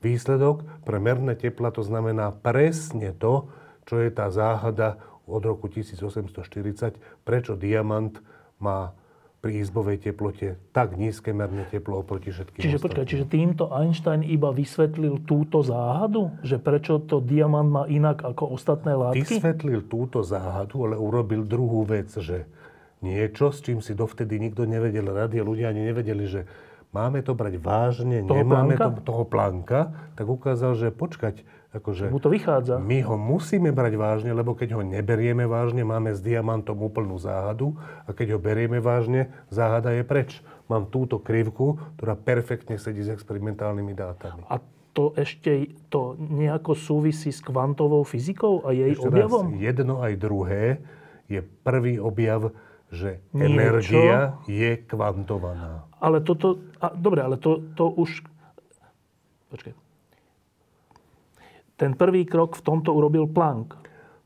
Výsledok 0.00 0.64
pre 0.88 0.96
merné 0.96 1.36
tepla 1.36 1.68
to 1.68 1.84
znamená 1.84 2.32
presne 2.32 3.12
to, 3.12 3.52
čo 3.84 4.00
je 4.00 4.08
tá 4.08 4.32
záhada 4.32 4.96
od 5.28 5.42
roku 5.44 5.68
1840, 5.68 6.96
prečo 7.22 7.52
diamant 7.54 8.16
má 8.58 8.96
pri 9.40 9.64
izbovej 9.64 10.04
teplote 10.04 10.60
tak 10.76 11.00
nízke 11.00 11.32
merné 11.32 11.64
teplo 11.72 12.04
oproti 12.04 12.28
všetkým 12.28 12.60
Čiže 12.60 12.76
počkaj, 12.76 13.04
čiže 13.08 13.24
týmto 13.24 13.72
Einstein 13.72 14.20
iba 14.20 14.52
vysvetlil 14.52 15.24
túto 15.24 15.64
záhadu? 15.64 16.28
Že 16.44 16.56
prečo 16.60 16.94
to 17.00 17.24
diamant 17.24 17.72
má 17.72 17.84
inak 17.88 18.20
ako 18.20 18.52
ostatné 18.52 18.92
látky? 18.92 19.40
Vysvetlil 19.40 19.88
túto 19.88 20.20
záhadu, 20.20 20.92
ale 20.92 21.00
urobil 21.00 21.48
druhú 21.48 21.88
vec, 21.88 22.12
že 22.20 22.44
niečo, 23.00 23.52
s 23.52 23.64
čím 23.64 23.80
si 23.80 23.96
dovtedy 23.96 24.36
nikto 24.40 24.68
nevedel 24.68 25.08
rady 25.08 25.40
a 25.40 25.44
ľudia 25.44 25.72
ani 25.72 25.88
nevedeli, 25.88 26.24
že 26.28 26.40
máme 26.92 27.24
to 27.24 27.32
brať 27.32 27.56
vážne, 27.56 28.22
toho 28.24 28.44
nemáme 28.44 28.76
plánka? 28.76 29.00
to, 29.00 29.02
toho 29.06 29.24
plánka, 29.24 29.80
tak 30.18 30.26
ukázal, 30.28 30.72
že 30.76 30.86
počkať, 30.92 31.42
akože... 31.72 32.10
Mu 32.10 32.20
to 32.20 32.30
vychádza. 32.30 32.82
My 32.82 33.00
ho 33.06 33.16
musíme 33.16 33.70
brať 33.70 33.94
vážne, 33.96 34.30
lebo 34.34 34.52
keď 34.58 34.76
ho 34.76 34.82
neberieme 34.82 35.46
vážne, 35.46 35.86
máme 35.86 36.12
s 36.12 36.20
diamantom 36.20 36.76
úplnú 36.76 37.16
záhadu 37.16 37.78
a 38.04 38.12
keď 38.12 38.36
ho 38.36 38.38
berieme 38.42 38.82
vážne, 38.82 39.30
záhada 39.48 39.94
je 39.94 40.02
preč. 40.02 40.42
Mám 40.70 40.90
túto 40.90 41.18
krivku, 41.18 41.78
ktorá 41.98 42.14
perfektne 42.14 42.78
sedí 42.78 43.02
s 43.02 43.10
experimentálnymi 43.10 43.94
dátami. 43.94 44.42
A 44.46 44.62
to 44.90 45.14
ešte 45.14 45.70
to 45.86 46.18
nejako 46.18 46.74
súvisí 46.74 47.30
s 47.30 47.38
kvantovou 47.42 48.02
fyzikou 48.02 48.66
a 48.66 48.74
jej 48.74 48.90
ešte 48.94 49.06
objavom? 49.06 49.54
Raz, 49.54 49.62
jedno 49.62 50.02
aj 50.02 50.12
druhé 50.18 50.82
je 51.30 51.40
prvý 51.62 52.02
objav 52.02 52.50
že 52.90 53.22
Niečo. 53.30 53.46
energia 53.46 54.18
je 54.50 54.82
kvantovaná. 54.82 55.86
Ale 56.02 56.20
toto, 56.26 56.58
a, 56.82 56.90
dobre, 56.90 57.22
ale 57.22 57.38
to, 57.38 57.62
to 57.78 57.86
už, 57.86 58.26
počkaj. 59.54 59.72
Ten 61.78 61.96
prvý 61.96 62.28
krok 62.28 62.58
v 62.58 62.62
tomto 62.66 62.92
urobil 62.92 63.24
Planck. 63.30 63.72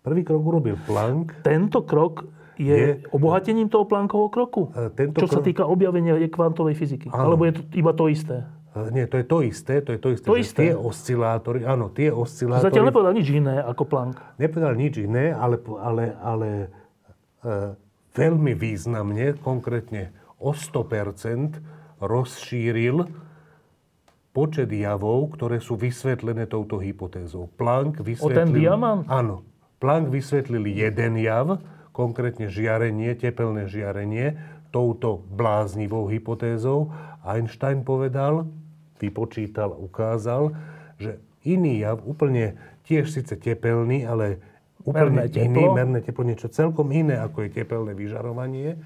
Prvý 0.03 0.27
krok 0.27 0.43
urobil 0.43 0.75
Planck. 0.89 1.45
Tento 1.47 1.87
krok 1.87 2.27
je, 2.59 2.75
je 2.75 2.91
obohatením 3.15 3.71
toho 3.71 3.87
Planckovho 3.87 4.29
kroku? 4.33 4.75
Tento 4.99 5.23
čo 5.23 5.29
krok... 5.31 5.37
sa 5.39 5.41
týka 5.45 5.63
objavenia 5.69 6.19
kvantovej 6.27 6.75
fyziky? 6.75 7.07
Áno. 7.15 7.31
Alebo 7.31 7.47
je 7.47 7.61
to 7.61 7.63
iba 7.79 7.93
to 7.95 8.11
isté? 8.11 8.43
Nie, 8.75 9.07
to 9.07 9.23
je 9.23 9.27
to 9.31 9.39
isté, 9.47 9.79
to 9.87 9.95
je 9.95 10.01
to 10.03 10.09
isté, 10.19 10.27
to 10.27 10.35
isté. 10.35 10.61
tie 10.67 10.73
oscilátory, 10.75 11.63
áno, 11.63 11.95
tie 11.95 12.11
oscilátory... 12.11 12.75
Zatiaľ 12.75 12.91
nepovedal 12.91 13.15
nič 13.15 13.29
iné 13.31 13.63
ako 13.63 13.87
Planck. 13.87 14.19
Nepovedal 14.35 14.75
nič 14.75 14.99
iné, 14.99 15.31
ale, 15.31 15.63
ale, 15.79 16.05
ale 16.19 16.49
e, 17.39 17.79
veľmi 18.15 18.55
významne, 18.55 19.35
konkrétne 19.43 20.15
o 20.39 20.55
100 20.55 21.59
rozšíril 21.99 23.07
počet 24.35 24.71
javov, 24.71 25.35
ktoré 25.39 25.63
sú 25.63 25.79
vysvetlené 25.79 26.51
touto 26.51 26.83
hypotézou. 26.83 27.51
Planck 27.55 28.03
vysvetlil... 28.03 28.35
O 28.35 28.39
ten 28.39 28.51
diamant? 28.51 29.03
Áno. 29.07 29.47
Planck 29.79 30.11
vysvetlil 30.11 30.75
jeden 30.75 31.19
jav, 31.23 31.63
konkrétne 31.95 32.51
žiarenie, 32.51 33.15
tepelné 33.15 33.71
žiarenie, 33.71 34.35
touto 34.75 35.23
bláznivou 35.31 36.11
hypotézou. 36.11 36.91
Einstein 37.23 37.87
povedal, 37.87 38.51
vypočítal, 38.99 39.71
ukázal, 39.71 40.51
že 40.99 41.23
iný 41.47 41.87
jav, 41.87 42.03
úplne 42.03 42.59
tiež 42.91 43.07
síce 43.07 43.39
tepelný, 43.39 44.03
ale 44.03 44.43
úplne 44.85 45.11
merné 45.17 45.23
iný, 45.31 45.59
teplo. 45.59 45.73
merné 45.73 45.99
teplo, 46.01 46.23
niečo 46.23 46.49
celkom 46.49 46.89
iné, 46.91 47.17
ako 47.17 47.43
je 47.43 47.51
tepelné 47.51 47.93
vyžarovanie, 47.93 48.77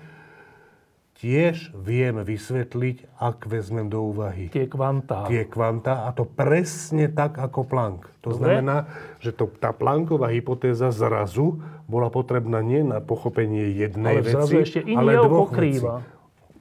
tiež 1.15 1.75
viem 1.75 2.15
vysvetliť, 2.17 3.19
ak 3.19 3.45
vezmem 3.45 3.87
do 3.87 4.07
úvahy 4.07 4.47
Tie 4.49 4.65
kvantá. 4.65 5.27
tie 5.27 5.43
kvanta 5.45 6.07
a 6.07 6.15
to 6.15 6.23
presne 6.23 7.11
tak 7.11 7.35
ako 7.37 7.67
Planck. 7.67 8.07
To 8.21 8.31
Dobre. 8.31 8.39
znamená, 8.63 8.87
že 9.19 9.35
to, 9.35 9.51
tá 9.53 9.73
Plancková 9.73 10.31
hypotéza 10.31 10.89
zrazu 10.89 11.59
bola 11.85 12.07
potrebná 12.07 12.63
nie 12.63 12.81
na 12.81 13.03
pochopenie 13.03 13.75
jednej 13.75 14.15
Ale 14.15 14.23
veci, 14.23 14.55
ešte 14.57 14.79
ale 14.87 15.19
dvoch 15.19 15.51
pokrýva. 15.51 15.95
vecí. 15.99 16.17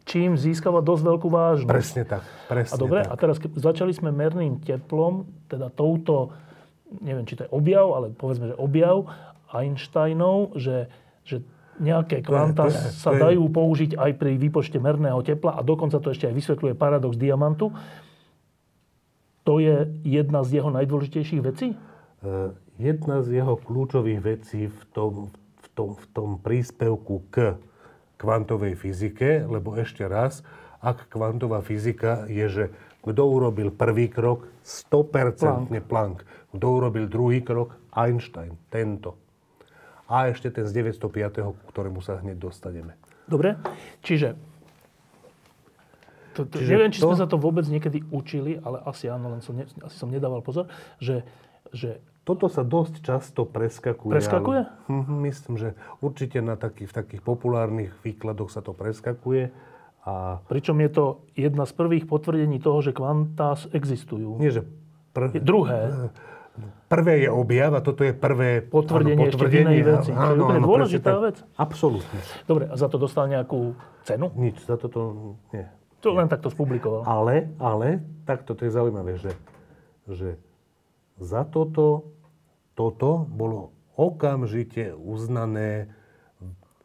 Čím 0.08 0.34
získava 0.34 0.80
dosť 0.80 1.04
veľkú 1.06 1.28
vážnosť. 1.28 1.70
Presne 1.70 2.04
tak. 2.08 2.24
Presne 2.48 2.74
A 2.74 2.78
dobre, 2.80 3.00
tak. 3.04 3.12
a 3.12 3.20
teraz 3.20 3.36
ke- 3.38 3.52
začali 3.52 3.92
sme 3.92 4.10
merným 4.10 4.58
teplom, 4.58 5.22
teda 5.46 5.68
touto, 5.70 6.32
neviem, 6.98 7.28
či 7.28 7.36
to 7.36 7.44
je 7.44 7.52
objav, 7.52 7.92
ale 7.92 8.10
povedzme, 8.10 8.48
že 8.48 8.56
objav 8.56 9.04
Einsteinov, 9.52 10.56
že, 10.60 10.92
že 11.24 11.42
nejaké 11.78 12.26
kvanta 12.26 12.68
to 12.68 12.74
je- 12.74 12.92
sa 12.98 13.14
to 13.14 13.18
je- 13.18 13.24
dajú 13.24 13.44
použiť 13.48 13.92
aj 13.96 14.12
pri 14.18 14.36
výpočte 14.36 14.78
merného 14.82 15.22
tepla 15.22 15.56
a 15.56 15.62
dokonca 15.62 16.02
to 16.02 16.12
ešte 16.12 16.28
aj 16.28 16.36
vysvetľuje 16.36 16.74
paradox 16.74 17.16
diamantu. 17.16 17.70
To 19.48 19.64
je 19.64 19.88
jedna 20.04 20.44
z 20.44 20.60
jeho 20.60 20.70
najdôležitejších 20.74 21.42
vecí? 21.42 21.72
E, 22.24 22.52
Jedna 22.78 23.26
z 23.26 23.42
jeho 23.42 23.58
kľúčových 23.58 24.22
vecí 24.22 24.70
v 24.70 24.82
tom, 24.94 25.34
v 25.34 25.68
tom, 25.74 25.90
v 25.98 26.06
tom 26.14 26.30
príspevku 26.38 27.26
k 27.34 27.58
kvantovej 28.22 28.78
fyzike, 28.78 29.50
lebo 29.50 29.74
ešte 29.74 30.06
raz, 30.06 30.46
ak 30.78 31.10
kvantová 31.10 31.66
fyzika 31.66 32.30
je, 32.30 32.46
že 32.46 32.66
kto 33.02 33.24
urobil 33.26 33.74
prvý 33.74 34.14
krok, 34.14 34.46
100% 34.62 35.74
Planck. 35.90 36.22
Kto 36.54 36.66
urobil 36.70 37.10
druhý 37.10 37.42
krok, 37.42 37.74
Einstein, 37.90 38.54
tento. 38.70 39.18
A 40.08 40.28
ešte 40.28 40.48
ten 40.50 40.64
z 40.64 40.72
905., 40.74 41.04
ku 41.46 41.64
ktorému 41.68 42.00
sa 42.00 42.18
hneď 42.18 42.38
dostaneme. 42.38 42.96
Dobre? 43.26 43.60
Čiže, 44.00 44.40
to, 46.34 46.46
to, 46.46 46.56
Čiže 46.56 46.70
neviem, 46.70 46.92
či 46.92 47.00
to- 47.00 47.08
sme 47.08 47.18
sa 47.18 47.26
to 47.26 47.36
vôbec 47.36 47.66
niekedy 47.66 48.06
učili, 48.08 48.56
ale 48.58 48.80
asi 48.82 49.08
áno, 49.08 49.30
len 49.30 49.42
som, 49.42 49.52
ne, 49.52 49.66
asi 49.66 49.96
som 49.96 50.08
nedával 50.08 50.40
pozor, 50.40 50.70
že, 50.98 51.26
že 51.70 51.98
Toto 52.24 52.46
sa 52.46 52.60
dosť 52.60 53.00
často 53.02 53.44
preskakuje. 53.44 54.12
Preskakuje? 54.12 54.60
ale- 54.62 54.92
Mhm, 54.92 55.14
myslím, 55.24 55.56
že 55.56 55.70
určite 55.98 56.40
na 56.40 56.56
takých, 56.56 56.88
v 56.88 56.96
takých 56.96 57.22
populárnych 57.22 57.96
výkladoch 58.02 58.48
sa 58.48 58.60
to 58.60 58.72
preskakuje. 58.72 59.48
A 60.04 60.40
pričom 60.46 60.76
je 60.78 60.90
to 60.90 61.04
jedna 61.34 61.64
z 61.64 61.72
prvých 61.74 62.04
potvrdení 62.04 62.60
toho, 62.60 62.80
že 62.80 62.92
kvantá 62.92 63.56
existujú. 63.72 64.36
nie, 64.36 64.52
že 64.52 64.64
pr- 65.12 65.32
Je 65.32 65.40
druhé. 65.40 66.12
Prvé 66.88 67.28
je 67.28 67.30
objav 67.30 67.72
a 67.74 67.82
toto 67.82 68.02
je 68.02 68.14
prvé 68.14 68.62
Potvrdenie 68.62 69.28
ešte 69.28 69.46
v 69.46 69.54
inej 69.64 69.82
veci. 69.84 70.10
Čo 70.12 70.32
je 70.34 70.40
úplne 70.40 70.64
dôležitá 70.64 71.10
presne 71.14 71.26
vec. 71.30 71.38
Absolútne. 71.56 72.20
Dobre, 72.46 72.64
a 72.68 72.76
za 72.76 72.88
to 72.88 72.98
dostal 72.98 73.26
nejakú 73.26 73.76
cenu? 74.04 74.32
Nič, 74.34 74.64
za 74.64 74.76
toto 74.76 75.36
nie. 75.52 75.66
To 76.00 76.14
len 76.14 76.30
takto 76.30 76.48
spublikoval. 76.48 77.04
Ale, 77.04 77.52
ale, 77.58 78.02
takto 78.24 78.54
to 78.54 78.66
je 78.66 78.72
zaujímavé, 78.72 79.18
že, 79.18 79.34
že 80.06 80.38
za 81.18 81.42
toto, 81.44 82.14
toto 82.78 83.26
bolo 83.26 83.74
okamžite 83.98 84.94
uznané 84.94 85.90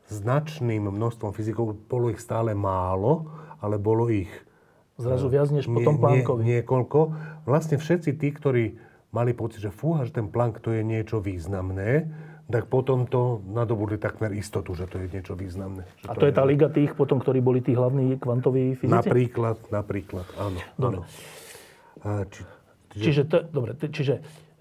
značným 0.09 0.89
množstvom 0.89 1.33
fyzikov. 1.33 1.77
Bolo 1.89 2.09
ich 2.09 2.21
stále 2.21 2.53
málo, 2.53 3.29
ale 3.61 3.77
bolo 3.77 4.09
ich 4.09 4.29
Zrazu 5.01 5.33
viac 5.33 5.49
než 5.49 5.67
nie- 5.67 5.77
potom 5.77 5.97
nie- 5.97 6.03
Planckovi. 6.05 6.43
niekoľko. 6.45 7.01
Vlastne 7.49 7.77
všetci 7.81 8.11
tí, 8.17 8.29
ktorí 8.29 8.65
mali 9.13 9.37
pocit, 9.37 9.61
že 9.61 9.71
fúha, 9.71 10.09
že 10.09 10.17
ten 10.17 10.33
Planck 10.33 10.65
to 10.65 10.73
je 10.73 10.81
niečo 10.81 11.21
významné, 11.21 12.09
tak 12.49 12.69
potom 12.69 13.09
to 13.09 13.41
nadobudli 13.49 13.97
takmer 13.97 14.33
istotu, 14.37 14.77
že 14.77 14.89
to 14.89 15.01
je 15.01 15.09
niečo 15.09 15.37
významné. 15.37 15.89
Že 16.05 16.07
A 16.09 16.13
to 16.17 16.25
je 16.29 16.35
tá 16.35 16.45
liga 16.45 16.69
tých 16.69 16.93
potom, 16.93 17.21
ktorí 17.21 17.41
boli 17.41 17.65
tí 17.65 17.73
hlavní 17.73 18.19
kvantoví 18.19 18.77
fyzici? 18.77 18.93
Napríklad, 18.93 19.57
napríklad, 19.73 20.27
áno. 20.37 20.59
Dobre. 20.77 21.01
áno. 21.01 21.09
A 22.03 22.27
či, 22.27 22.43
čiže, 22.93 23.05
Čiže, 23.05 23.23
to, 23.31 23.37
dobre, 23.49 23.71
čiže 23.79 24.15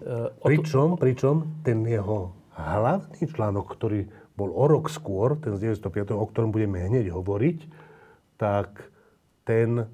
uh, 0.04 0.30
to, 0.30 0.46
pričom, 0.46 0.88
pričom 1.00 1.36
ten 1.66 1.82
jeho 1.84 2.32
hlavný 2.54 3.24
článok, 3.28 3.66
ktorý 3.76 4.06
bol 4.36 4.52
o 4.52 4.64
rok 4.68 4.88
skôr, 4.88 5.36
ten 5.40 5.56
z 5.58 5.76
905, 5.76 6.16
o 6.16 6.24
ktorom 6.28 6.54
budeme 6.54 6.80
hneď 6.80 7.12
hovoriť, 7.12 7.58
tak 8.40 8.88
ten 9.44 9.90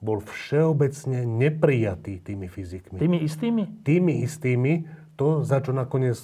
bol 0.00 0.20
všeobecne 0.20 1.24
neprijatý 1.24 2.20
tými 2.20 2.46
fyzikmi. 2.46 3.00
tými 3.00 3.18
istými? 3.24 3.62
Tými 3.82 4.14
istými, 4.22 4.84
to, 5.16 5.40
za 5.40 5.64
čo 5.64 5.72
nakoniec 5.72 6.20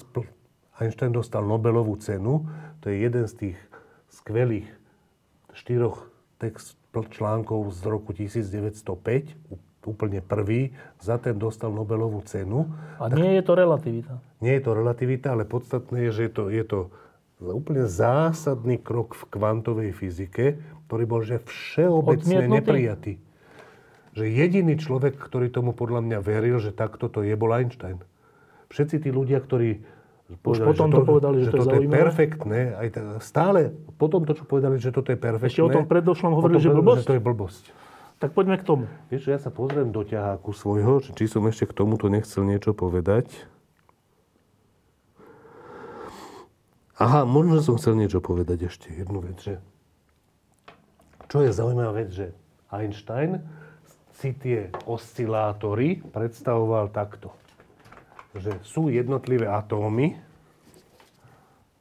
Einstein 0.76 1.12
dostal 1.12 1.44
Nobelovú 1.44 1.96
cenu, 1.96 2.44
to 2.84 2.92
je 2.92 3.00
jeden 3.00 3.24
z 3.24 3.34
tých 3.48 3.58
skvelých 4.12 4.68
štyroch 5.56 6.08
text 6.36 6.76
článkov 6.92 7.72
z 7.72 7.80
roku 7.88 8.12
1905, 8.12 9.32
ú- 9.48 9.60
úplne 9.88 10.20
prvý, 10.20 10.76
za 11.00 11.16
ten 11.16 11.34
dostal 11.34 11.72
Nobelovú 11.72 12.20
cenu. 12.28 12.68
A 13.00 13.08
nie 13.08 13.40
je 13.40 13.42
to 13.42 13.52
relativita. 13.56 14.20
Nie 14.44 14.60
je 14.60 14.62
to 14.68 14.72
relativita, 14.76 15.32
ale 15.32 15.48
podstatné 15.48 16.06
je, 16.08 16.10
že 16.12 16.22
je 16.28 16.32
to, 16.32 16.44
je 16.52 16.64
to 16.68 16.78
úplne 17.40 17.88
zásadný 17.88 18.78
krok 18.78 19.18
v 19.18 19.24
kvantovej 19.32 19.90
fyzike, 19.96 20.60
ktorý 20.86 21.04
bol 21.08 21.20
že 21.24 21.42
všeobecne 21.42 22.46
Odmietnutý? 22.46 22.56
neprijatý. 22.60 23.12
Že 24.12 24.24
jediný 24.28 24.74
človek, 24.76 25.16
ktorý 25.16 25.48
tomu 25.48 25.72
podľa 25.72 26.04
mňa 26.04 26.18
veril, 26.20 26.60
že 26.60 26.72
takto 26.72 27.08
to 27.08 27.24
je, 27.24 27.32
bol 27.32 27.48
Einstein. 27.52 28.04
Všetci 28.68 29.08
tí 29.08 29.10
ľudia, 29.12 29.40
ktorí 29.40 29.80
povedali, 30.40 30.68
potom 30.68 30.88
to 30.92 31.02
povedali, 31.04 31.36
že 31.44 31.50
to 31.52 31.56
je 31.56 31.60
toto 31.60 31.74
je 31.76 31.80
zaujímavé? 31.80 31.96
perfektné, 32.00 32.60
aj 32.76 32.88
tak, 32.92 33.04
stále 33.24 33.60
potom 33.96 34.24
to, 34.24 34.32
čo 34.36 34.44
povedali, 34.44 34.76
že 34.80 34.92
toto 34.92 35.12
je 35.12 35.18
perfektné. 35.20 35.52
Ešte 35.52 35.64
o 35.64 35.70
tom 35.72 35.84
predošlom 35.88 36.32
hovorili, 36.36 36.60
potom 36.60 36.64
že 36.64 36.70
povedali, 36.72 36.84
blbosť? 36.84 37.00
že 37.00 37.08
to 37.08 37.16
je 37.16 37.22
blbosť. 37.24 37.64
Tak 38.22 38.30
poďme 38.38 38.56
k 38.60 38.64
tomu. 38.64 38.84
Vieš, 39.10 39.22
že 39.26 39.30
ja 39.34 39.40
sa 39.42 39.50
pozriem 39.50 39.90
do 39.90 40.06
ťaháku 40.06 40.54
svojho, 40.54 41.02
že 41.02 41.10
či 41.18 41.26
som 41.26 41.42
ešte 41.48 41.66
k 41.66 41.72
tomuto 41.74 42.06
nechcel 42.06 42.46
niečo 42.46 42.70
povedať. 42.70 43.28
Aha, 47.02 47.26
možno 47.26 47.58
som 47.58 47.74
chcel 47.80 47.98
niečo 47.98 48.22
povedať 48.22 48.70
ešte, 48.70 48.94
jednu 48.94 49.26
vec, 49.26 49.42
že 49.42 49.58
čo 51.26 51.42
je 51.42 51.50
zaujímavá 51.50 51.96
vec, 51.96 52.12
že 52.12 52.36
Einstein 52.70 53.42
si 54.22 54.30
tie 54.38 54.70
oscilátory 54.86 55.98
predstavoval 56.14 56.94
takto. 56.94 57.34
Že 58.38 58.62
sú 58.62 58.86
jednotlivé 58.86 59.50
atómy, 59.50 60.14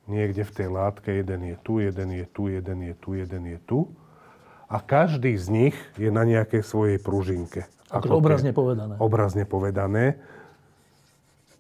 niekde 0.10 0.42
v 0.42 0.52
tej 0.52 0.68
látke, 0.74 1.14
jeden 1.14 1.54
je 1.54 1.56
tu, 1.62 1.78
jeden 1.78 2.10
je 2.10 2.26
tu, 2.26 2.50
jeden 2.50 2.80
je 2.82 2.96
tu, 2.98 3.10
jeden 3.14 3.44
je 3.46 3.60
tu. 3.70 3.80
A 4.66 4.82
každý 4.82 5.38
z 5.38 5.48
nich 5.54 5.76
je 6.02 6.10
na 6.10 6.26
nejakej 6.26 6.66
svojej 6.66 6.98
pružinke. 6.98 7.70
Ako 7.94 8.18
obrazne 8.18 8.56
povedané. 8.56 8.98
Obrazne 8.98 9.46
povedané. 9.46 10.18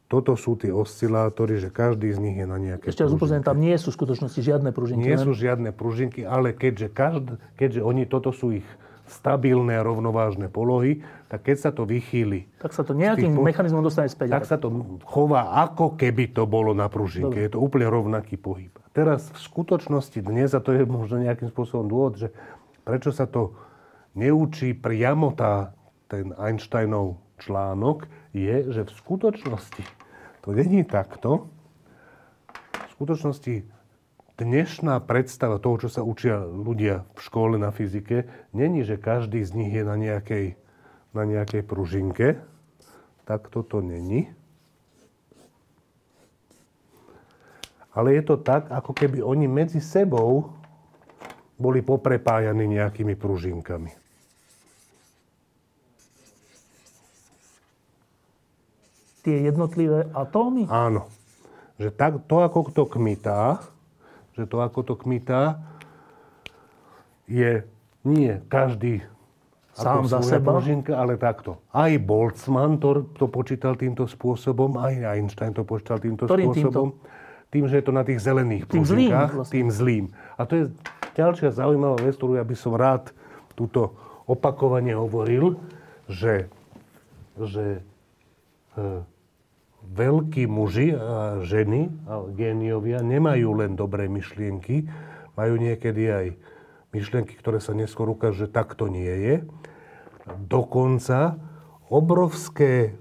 Toto 0.07 0.35
sú 0.35 0.59
tie 0.59 0.75
oscilátory, 0.75 1.61
že 1.61 1.71
každý 1.71 2.11
z 2.11 2.19
nich 2.19 2.35
je 2.35 2.47
na 2.47 2.59
nejakej 2.59 2.91
Ešte 2.91 3.07
raz 3.07 3.15
upozorňujem, 3.15 3.47
tam 3.47 3.59
nie 3.63 3.75
sú 3.79 3.95
v 3.95 3.97
skutočnosti 4.01 4.39
žiadne 4.43 4.75
pružinky. 4.75 5.07
Nie 5.07 5.15
len- 5.15 5.23
sú 5.23 5.31
žiadne 5.31 5.71
pružinky, 5.71 6.27
ale 6.27 6.51
keďže, 6.51 6.87
každ, 6.91 7.25
keďže 7.55 7.79
oni, 7.79 8.03
toto 8.03 8.35
sú 8.35 8.59
ich 8.59 8.67
stabilné 9.11 9.83
rovnovážne 9.83 10.47
polohy, 10.47 11.03
tak 11.27 11.43
keď 11.51 11.57
sa 11.59 11.71
to 11.75 11.83
vychýli, 11.83 12.47
Tak 12.63 12.71
sa 12.71 12.87
to 12.87 12.95
nejakým 12.95 13.35
tých 13.35 13.47
mechanizmom 13.51 13.83
dostane 13.83 14.07
späť. 14.07 14.31
tak 14.31 14.47
sa 14.47 14.55
to 14.55 14.71
chová 15.03 15.59
ako 15.67 15.99
keby 15.99 16.31
to 16.31 16.47
bolo 16.47 16.71
na 16.71 16.87
pružinke. 16.87 17.35
Dobre. 17.35 17.45
Je 17.45 17.51
to 17.51 17.59
úplne 17.59 17.87
rovnaký 17.91 18.39
pohyb. 18.39 18.71
Teraz 18.95 19.27
v 19.31 19.39
skutočnosti 19.39 20.19
dnes, 20.23 20.55
a 20.55 20.63
to 20.63 20.71
je 20.71 20.87
možno 20.87 21.19
nejakým 21.19 21.51
spôsobom 21.51 21.87
dôvod, 21.87 22.19
že 22.19 22.27
prečo 22.87 23.11
sa 23.11 23.27
to 23.27 23.55
neučí 24.15 24.75
priamo 24.75 25.35
tá, 25.35 25.75
ten 26.07 26.35
Einsteinov 26.35 27.19
článok, 27.39 28.07
je, 28.31 28.71
že 28.71 28.87
v 28.87 28.91
skutočnosti 28.91 29.83
to 30.41 30.57
není 30.57 30.81
takto. 30.83 31.47
V 32.73 32.89
skutočnosti 32.97 33.65
dnešná 34.41 34.97
predstava 35.05 35.61
toho, 35.61 35.85
čo 35.85 35.89
sa 35.93 36.01
učia 36.01 36.41
ľudia 36.41 37.05
v 37.13 37.19
škole 37.21 37.61
na 37.61 37.69
fyzike, 37.69 38.25
není, 38.57 38.81
že 38.81 38.97
každý 38.97 39.45
z 39.45 39.53
nich 39.53 39.71
je 39.77 39.85
na 39.85 39.93
nejakej, 39.93 40.57
na 41.13 41.23
nejakej 41.29 41.61
pružinke. 41.61 42.41
Tak 43.29 43.53
toto 43.53 43.85
není. 43.85 44.33
Ale 47.93 48.17
je 48.17 48.23
to 48.25 48.41
tak, 48.41 48.71
ako 48.73 48.97
keby 48.97 49.21
oni 49.21 49.45
medzi 49.45 49.83
sebou 49.83 50.57
boli 51.61 51.85
poprepájani 51.85 52.65
nejakými 52.65 53.13
pružinkami. 53.13 53.93
Tie 59.21 59.37
jednotlivé 59.45 60.09
atómy. 60.17 60.65
Áno. 60.65 61.05
Že 61.77 61.93
tak, 61.93 62.25
to, 62.25 62.41
ako 62.41 62.73
to 62.73 62.89
kmitá, 62.89 63.61
že 64.35 64.43
to, 64.47 64.63
ako 64.63 64.79
to 64.83 64.93
kmitá, 64.95 65.59
je 67.27 67.63
nie 68.03 68.33
každý 68.51 69.05
Sám 69.71 70.03
za 70.03 70.19
seba? 70.19 70.51
pružinka, 70.59 70.99
ale 70.99 71.15
takto. 71.15 71.63
Aj 71.71 71.91
Boltzmann 71.95 72.75
to, 72.75 73.07
to 73.15 73.31
počítal 73.31 73.79
týmto 73.79 74.03
spôsobom, 74.03 74.75
aj 74.75 75.15
Einstein 75.15 75.55
to 75.55 75.63
počítal 75.63 76.03
týmto 76.03 76.27
Ktorým 76.27 76.51
spôsobom. 76.51 76.91
Tým, 77.51 77.67
že 77.67 77.79
je 77.79 77.85
to 77.87 77.93
na 77.95 78.03
tých 78.03 78.19
zelených 78.23 78.63
Tým 78.67 78.83
zlým 78.87 79.11
vlastne. 79.11 79.51
tým 79.51 79.67
zlým. 79.71 80.05
A 80.39 80.47
to 80.47 80.53
je 80.55 80.63
ďalšia 81.15 81.51
zaujímavá 81.51 81.99
vec, 81.99 82.15
ktorú 82.15 82.39
ja 82.39 82.47
by 82.47 82.55
som 82.55 82.75
rád 82.75 83.11
túto 83.55 83.95
opakovane 84.27 84.95
hovoril, 84.95 85.59
že, 86.07 86.47
že 87.35 87.83
e, 88.75 88.83
veľkí 89.85 90.47
muži 90.47 90.93
a 90.95 91.43
ženy 91.43 91.89
a 92.07 92.25
géniovia 92.31 93.03
nemajú 93.03 93.49
len 93.59 93.75
dobré 93.75 94.07
myšlienky, 94.07 94.87
majú 95.35 95.55
niekedy 95.57 96.03
aj 96.07 96.25
myšlienky, 96.95 97.33
ktoré 97.35 97.59
sa 97.59 97.75
neskôr 97.75 98.07
ukážu, 98.11 98.45
že 98.45 98.49
tak 98.51 98.75
to 98.75 98.87
nie 98.87 99.09
je. 99.09 99.35
Dokonca 100.47 101.39
obrovské 101.91 102.95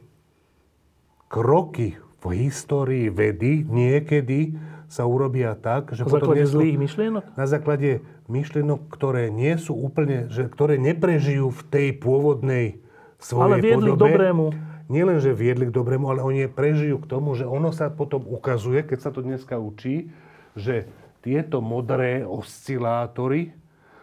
kroky 1.31 2.01
v 2.20 2.24
histórii 2.47 3.07
vedy 3.09 3.62
niekedy 3.64 4.59
sa 4.91 5.07
urobia 5.07 5.55
tak, 5.55 5.95
že 5.95 6.03
na 6.03 6.11
potom 6.11 6.35
základe 6.35 6.51
zlých 6.51 6.76
myšlienok? 6.76 7.22
Na 7.39 7.47
základe 7.47 7.91
myšlienok, 8.26 8.91
ktoré 8.91 9.31
nie 9.31 9.55
sú 9.55 9.78
úplne, 9.78 10.26
že, 10.26 10.51
ktoré 10.51 10.83
neprežijú 10.83 11.55
v 11.55 11.62
tej 11.70 11.89
pôvodnej 11.95 12.83
svojej 13.22 13.47
Ale 13.47 13.57
viedli 13.62 13.91
podobe. 13.95 13.99
k 13.99 14.03
dobrému. 14.03 14.47
Nielen, 14.91 15.22
že 15.22 15.30
viedli 15.30 15.70
k 15.70 15.76
dobrému, 15.76 16.11
ale 16.11 16.20
oni 16.26 16.51
prežijú 16.51 16.99
k 16.99 17.07
tomu, 17.07 17.38
že 17.38 17.47
ono 17.47 17.70
sa 17.70 17.86
potom 17.95 18.26
ukazuje, 18.26 18.82
keď 18.82 18.99
sa 18.99 19.11
to 19.14 19.22
dneska 19.22 19.55
učí, 19.55 20.11
že 20.59 20.91
tieto 21.22 21.62
modré 21.62 22.26
oscilátory 22.26 23.55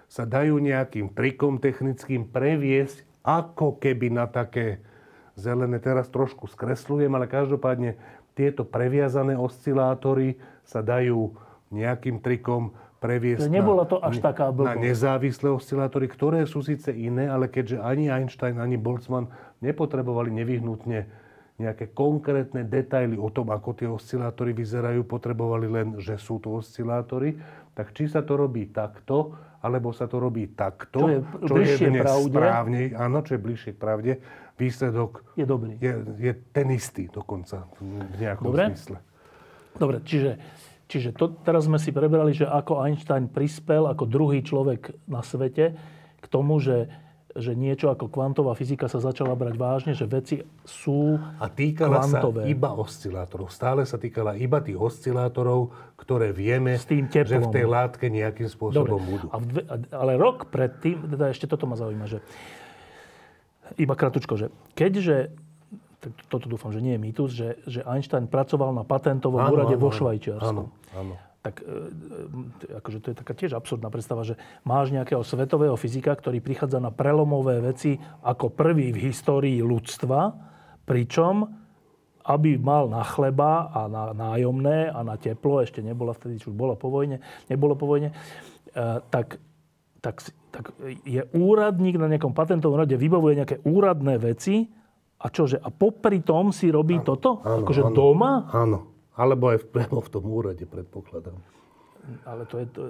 sa 0.08 0.24
dajú 0.24 0.56
nejakým 0.64 1.12
trikom 1.12 1.60
technickým 1.60 2.24
previesť 2.24 3.04
ako 3.20 3.76
keby 3.84 4.16
na 4.16 4.32
také 4.32 4.80
zelené. 5.36 5.84
Teraz 5.84 6.08
trošku 6.08 6.48
skresľujem, 6.48 7.12
ale 7.12 7.28
každopádne 7.28 8.00
tieto 8.32 8.64
previazané 8.64 9.36
oscilátory 9.36 10.40
sa 10.64 10.80
dajú 10.80 11.36
nejakým 11.68 12.24
trikom 12.24 12.72
previesť 12.98 13.46
Nebola 13.52 13.86
to 13.86 14.02
až 14.02 14.18
na, 14.20 14.34
taká 14.34 14.50
blbosť. 14.50 14.74
na 14.74 14.76
nezávislé 14.80 15.50
oscilátory, 15.54 16.10
ktoré 16.10 16.48
sú 16.50 16.66
síce 16.66 16.90
iné, 16.90 17.30
ale 17.30 17.46
keďže 17.46 17.78
ani 17.78 18.10
Einstein, 18.10 18.58
ani 18.58 18.80
Boltzmann 18.80 19.30
nepotrebovali 19.62 20.30
nevyhnutne 20.34 21.28
nejaké 21.58 21.90
konkrétne 21.90 22.62
detaily 22.70 23.18
o 23.18 23.34
tom, 23.34 23.50
ako 23.50 23.70
tie 23.74 23.90
oscilátory 23.90 24.54
vyzerajú, 24.54 25.02
potrebovali 25.10 25.66
len, 25.66 25.88
že 25.98 26.14
sú 26.22 26.38
to 26.38 26.62
oscilátory, 26.62 27.34
tak 27.74 27.98
či 27.98 28.06
sa 28.06 28.22
to 28.22 28.38
robí 28.38 28.70
takto, 28.70 29.34
alebo 29.66 29.90
sa 29.90 30.06
to 30.06 30.22
robí 30.22 30.54
takto, 30.54 31.02
čo 31.02 31.10
je, 31.10 31.20
čo 31.50 31.56
je 31.90 31.98
pravde. 31.98 32.38
správne, 32.38 32.82
áno, 32.94 33.26
čo 33.26 33.34
je 33.34 33.42
bližšie 33.42 33.72
k 33.74 33.80
pravde, 33.82 34.12
výsledok 34.54 35.26
je, 35.34 35.46
dobrý. 35.50 35.74
je, 35.82 35.94
je 36.22 36.34
ten 36.54 36.70
istý 36.70 37.10
dokonca 37.10 37.66
v 37.82 38.22
nejakom 38.22 38.54
Dobre. 38.54 38.64
zmysle. 38.70 38.98
Dobre, 39.78 39.98
čiže, 40.06 40.38
čiže 40.86 41.10
to, 41.18 41.42
teraz 41.42 41.66
sme 41.66 41.82
si 41.82 41.90
prebrali, 41.90 42.38
že 42.38 42.46
ako 42.46 42.86
Einstein 42.86 43.30
prispel 43.30 43.90
ako 43.90 44.06
druhý 44.06 44.46
človek 44.46 44.94
na 45.10 45.26
svete 45.26 45.74
k 46.22 46.26
tomu, 46.30 46.62
že 46.62 46.90
že 47.38 47.54
niečo 47.54 47.94
ako 47.94 48.10
kvantová 48.10 48.58
fyzika 48.58 48.90
sa 48.90 48.98
začala 48.98 49.38
brať 49.38 49.56
vážne, 49.56 49.92
že 49.94 50.10
veci 50.10 50.42
sú 50.66 51.22
A 51.38 51.46
týkala 51.48 52.02
kvantové. 52.02 52.44
sa 52.44 52.50
iba 52.50 52.70
oscilátorov. 52.74 53.54
Stále 53.54 53.86
sa 53.86 54.02
týkala 54.02 54.34
iba 54.34 54.58
tých 54.58 54.78
oscilátorov, 54.78 55.70
ktoré 55.94 56.34
vieme, 56.34 56.74
S 56.74 56.90
tým 56.90 57.06
že 57.06 57.38
v 57.38 57.54
tej 57.54 57.66
látke 57.70 58.10
nejakým 58.10 58.50
spôsobom 58.50 58.98
Dobre. 58.98 59.06
budú. 59.06 59.26
A 59.30 59.38
dve, 59.38 59.62
ale 59.94 60.18
rok 60.18 60.50
predtým, 60.50 61.06
teda 61.14 61.30
ešte 61.30 61.46
toto 61.46 61.70
ma 61.70 61.78
zaujíma, 61.78 62.10
že 62.10 62.20
iba 63.78 63.94
kratučko, 63.94 64.34
že 64.34 64.48
keďže 64.74 65.30
toto 66.30 66.46
dúfam, 66.50 66.74
že 66.74 66.82
nie 66.82 66.98
je 66.98 67.02
mýtus, 67.02 67.30
že, 67.34 67.50
že 67.66 67.80
Einstein 67.86 68.30
pracoval 68.30 68.74
na 68.74 68.86
patentovom 68.86 69.42
áno, 69.42 69.54
úrade 69.54 69.76
áno, 69.76 69.82
vo 69.82 69.90
Švajčiarsku. 69.94 70.46
Áno, 70.46 70.64
áno 70.94 71.27
tak 71.48 71.64
e, 71.64 71.68
e, 72.68 72.78
akože 72.84 73.00
to 73.00 73.08
je 73.16 73.20
taká 73.24 73.32
tiež 73.32 73.56
absurdná 73.56 73.88
predstava, 73.88 74.28
že 74.28 74.36
máš 74.68 74.92
nejakého 74.92 75.24
svetového 75.24 75.80
fyzika, 75.80 76.12
ktorý 76.12 76.44
prichádza 76.44 76.84
na 76.84 76.92
prelomové 76.92 77.64
veci 77.64 77.96
ako 78.28 78.52
prvý 78.52 78.92
v 78.92 79.08
histórii 79.08 79.64
ľudstva, 79.64 80.36
pričom 80.84 81.48
aby 82.28 82.60
mal 82.60 82.92
na 82.92 83.08
chleba 83.08 83.72
a 83.72 83.88
na 83.88 84.12
nájomné 84.12 84.92
a 84.92 85.00
na 85.00 85.16
teplo, 85.16 85.64
ešte 85.64 85.80
nebola 85.80 86.12
vtedy, 86.12 86.44
čo 86.44 86.52
už 86.52 86.60
bola 86.60 86.76
po 86.76 86.92
vojne, 86.92 87.24
nebolo 87.48 87.80
po 87.80 87.88
vojne, 87.88 88.12
e, 88.12 88.84
tak, 89.08 89.40
tak, 90.04 90.20
tak 90.52 90.76
je 91.08 91.24
úradník 91.32 91.96
na 91.96 92.12
nejakom 92.12 92.36
patentovom 92.36 92.84
rade, 92.84 93.00
vybavuje 93.00 93.40
nejaké 93.40 93.64
úradné 93.64 94.20
veci 94.20 94.68
a 95.24 95.32
čože? 95.32 95.56
A 95.64 95.72
popri 95.72 96.20
tom 96.20 96.52
si 96.52 96.68
robí 96.68 97.00
áno, 97.00 97.08
toto? 97.08 97.30
Áno, 97.48 97.64
akože 97.64 97.84
áno, 97.88 97.96
doma? 97.96 98.32
Áno. 98.52 98.97
Alebo 99.18 99.50
aj 99.50 99.66
priamo 99.74 100.00
v 100.08 100.10
tom 100.14 100.26
úrade, 100.30 100.64
predpokladám. 100.70 101.38
Ale 102.24 102.46
to 102.46 102.62
je... 102.62 102.66
To... 102.78 102.82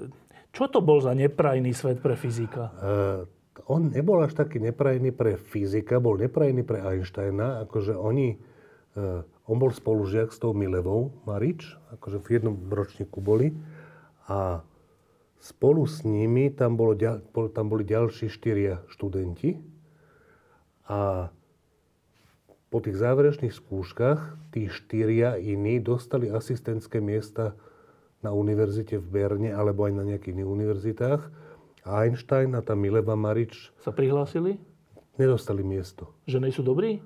Čo 0.52 0.70
to 0.70 0.80
bol 0.84 1.00
za 1.00 1.16
neprajný 1.16 1.72
svet 1.72 2.04
pre 2.04 2.20
fyzika? 2.20 2.64
Uh, 2.78 3.24
on 3.72 3.90
nebol 3.90 4.22
až 4.22 4.38
taký 4.38 4.62
neprajný 4.62 5.16
pre 5.16 5.40
fyzika, 5.40 5.98
bol 5.98 6.20
neprajný 6.20 6.62
pre 6.68 6.84
Einsteina. 6.84 7.64
Akože 7.66 7.96
oni... 7.96 8.38
Uh, 8.98 9.24
on 9.48 9.64
bol 9.64 9.72
spolužiak 9.72 10.36
s 10.36 10.44
tou 10.44 10.52
Milevou 10.52 11.24
Marič, 11.24 11.80
akože 11.96 12.20
v 12.20 12.28
jednom 12.36 12.56
ročníku 12.68 13.24
boli. 13.24 13.56
A 14.28 14.60
spolu 15.40 15.88
s 15.88 16.04
nimi 16.04 16.52
tam, 16.52 16.76
bolo, 16.76 17.00
tam 17.56 17.72
boli 17.72 17.88
ďalší 17.88 18.28
štyria 18.28 18.84
študenti. 18.92 19.56
A 20.92 21.32
po 22.68 22.84
tých 22.84 23.00
záverečných 23.00 23.56
skúškach 23.56 24.52
tí 24.52 24.68
štyria 24.68 25.40
iní 25.40 25.80
dostali 25.80 26.28
asistentské 26.28 27.00
miesta 27.00 27.56
na 28.20 28.36
univerzite 28.36 29.00
v 29.00 29.08
Berne 29.08 29.50
alebo 29.56 29.88
aj 29.88 29.94
na 29.96 30.04
nejakých 30.04 30.36
iných 30.36 30.50
univerzitách. 30.52 31.22
A 31.88 32.04
Einstein 32.04 32.52
a 32.60 32.62
tá 32.66 32.76
Mileva 32.76 33.16
Marič... 33.16 33.72
Sa 33.80 33.96
prihlásili? 33.96 34.60
Nedostali 35.16 35.64
miesto. 35.64 36.12
Že 36.28 36.44
nie 36.44 36.52
sú 36.52 36.64
dobrí? 36.68 37.00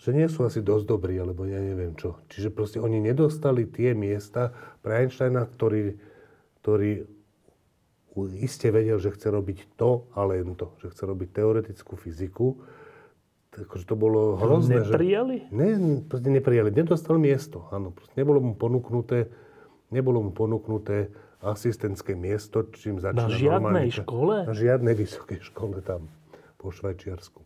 Že 0.00 0.10
nie 0.16 0.28
sú 0.32 0.48
asi 0.48 0.64
dosť 0.64 0.88
dobrí, 0.88 1.20
alebo 1.20 1.44
ja 1.44 1.60
neviem 1.60 1.92
čo. 1.92 2.16
Čiže 2.32 2.48
proste 2.48 2.80
oni 2.80 2.96
nedostali 3.04 3.68
tie 3.68 3.92
miesta 3.92 4.56
pre 4.80 5.04
Einsteina, 5.04 5.44
ktorý, 5.44 6.00
ktorý 6.64 7.04
iste 8.40 8.72
vedel, 8.72 8.96
že 8.96 9.12
chce 9.12 9.28
robiť 9.28 9.76
to 9.76 10.08
a 10.16 10.24
len 10.24 10.56
to. 10.56 10.72
Že 10.80 10.96
chce 10.96 11.02
robiť 11.04 11.28
teoretickú 11.36 12.00
fyziku 12.00 12.56
akože 13.50 13.84
to 13.86 13.96
bolo 13.98 14.38
hrozné. 14.38 14.86
Neprijali? 14.86 15.50
Že, 15.50 15.54
ne, 15.54 15.68
proste 16.06 16.30
neprijali. 16.30 16.70
Nedostal 16.70 17.18
miesto, 17.18 17.66
áno. 17.74 17.90
Proste 17.90 18.14
nebolo 18.14 18.38
mu 18.38 18.52
ponúknuté, 18.54 19.26
nebolo 19.90 20.22
mu 20.22 20.30
ponúknuté 20.30 21.10
asistentské 21.42 22.14
miesto, 22.14 22.68
čím 22.70 23.00
začína 23.00 23.26
Na 23.26 23.32
žiadnej 23.32 23.88
normálne, 23.88 23.90
škole? 23.90 24.36
Na 24.46 24.54
žiadnej 24.54 24.94
vysokej 24.94 25.40
škole 25.40 25.80
tam, 25.80 26.06
po 26.60 26.70
Švajčiarsku. 26.70 27.42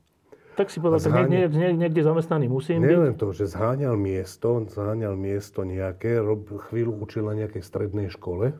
Tak 0.54 0.70
si 0.70 0.78
povedal, 0.78 1.02
zháňa... 1.02 1.26
niekde, 1.26 1.58
niekde, 1.58 1.78
niekde 1.82 2.02
zamestnaný 2.06 2.46
musím 2.46 2.78
byť. 2.78 2.86
Neviem 2.86 3.14
to, 3.18 3.34
že 3.34 3.50
zháňal 3.50 3.98
miesto, 3.98 4.62
zháňal 4.70 5.18
miesto 5.18 5.66
nejaké, 5.66 6.22
rob, 6.22 6.46
chvíľu 6.70 6.94
učil 7.02 7.26
na 7.26 7.34
nejakej 7.34 7.62
strednej 7.62 8.06
škole. 8.06 8.54
E, 8.54 8.56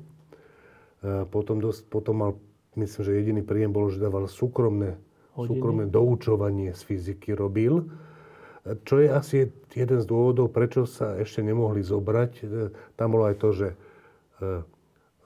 potom, 1.30 1.62
dosť, 1.62 1.86
potom 1.86 2.14
mal, 2.18 2.32
myslím, 2.74 3.03
že 3.07 3.12
jediný 3.14 3.42
príjem 3.47 3.70
bol, 3.70 3.90
že 3.95 4.03
dával 4.03 4.26
súkromné 4.26 4.99
hodiny. 5.35 5.49
súkromné 5.51 5.87
doučovanie 5.91 6.70
z 6.72 6.82
fyziky 6.82 7.35
robil. 7.35 7.87
Čo 8.64 8.97
je 8.97 9.09
asi 9.12 9.37
jeden 9.76 9.99
z 10.01 10.07
dôvodov, 10.09 10.49
prečo 10.49 10.89
sa 10.89 11.20
ešte 11.20 11.45
nemohli 11.45 11.85
zobrať. 11.85 12.32
E, 12.41 12.45
tam 12.97 13.12
bolo 13.12 13.28
aj 13.28 13.37
to, 13.37 13.49
že 13.53 13.68
e, 13.70 13.76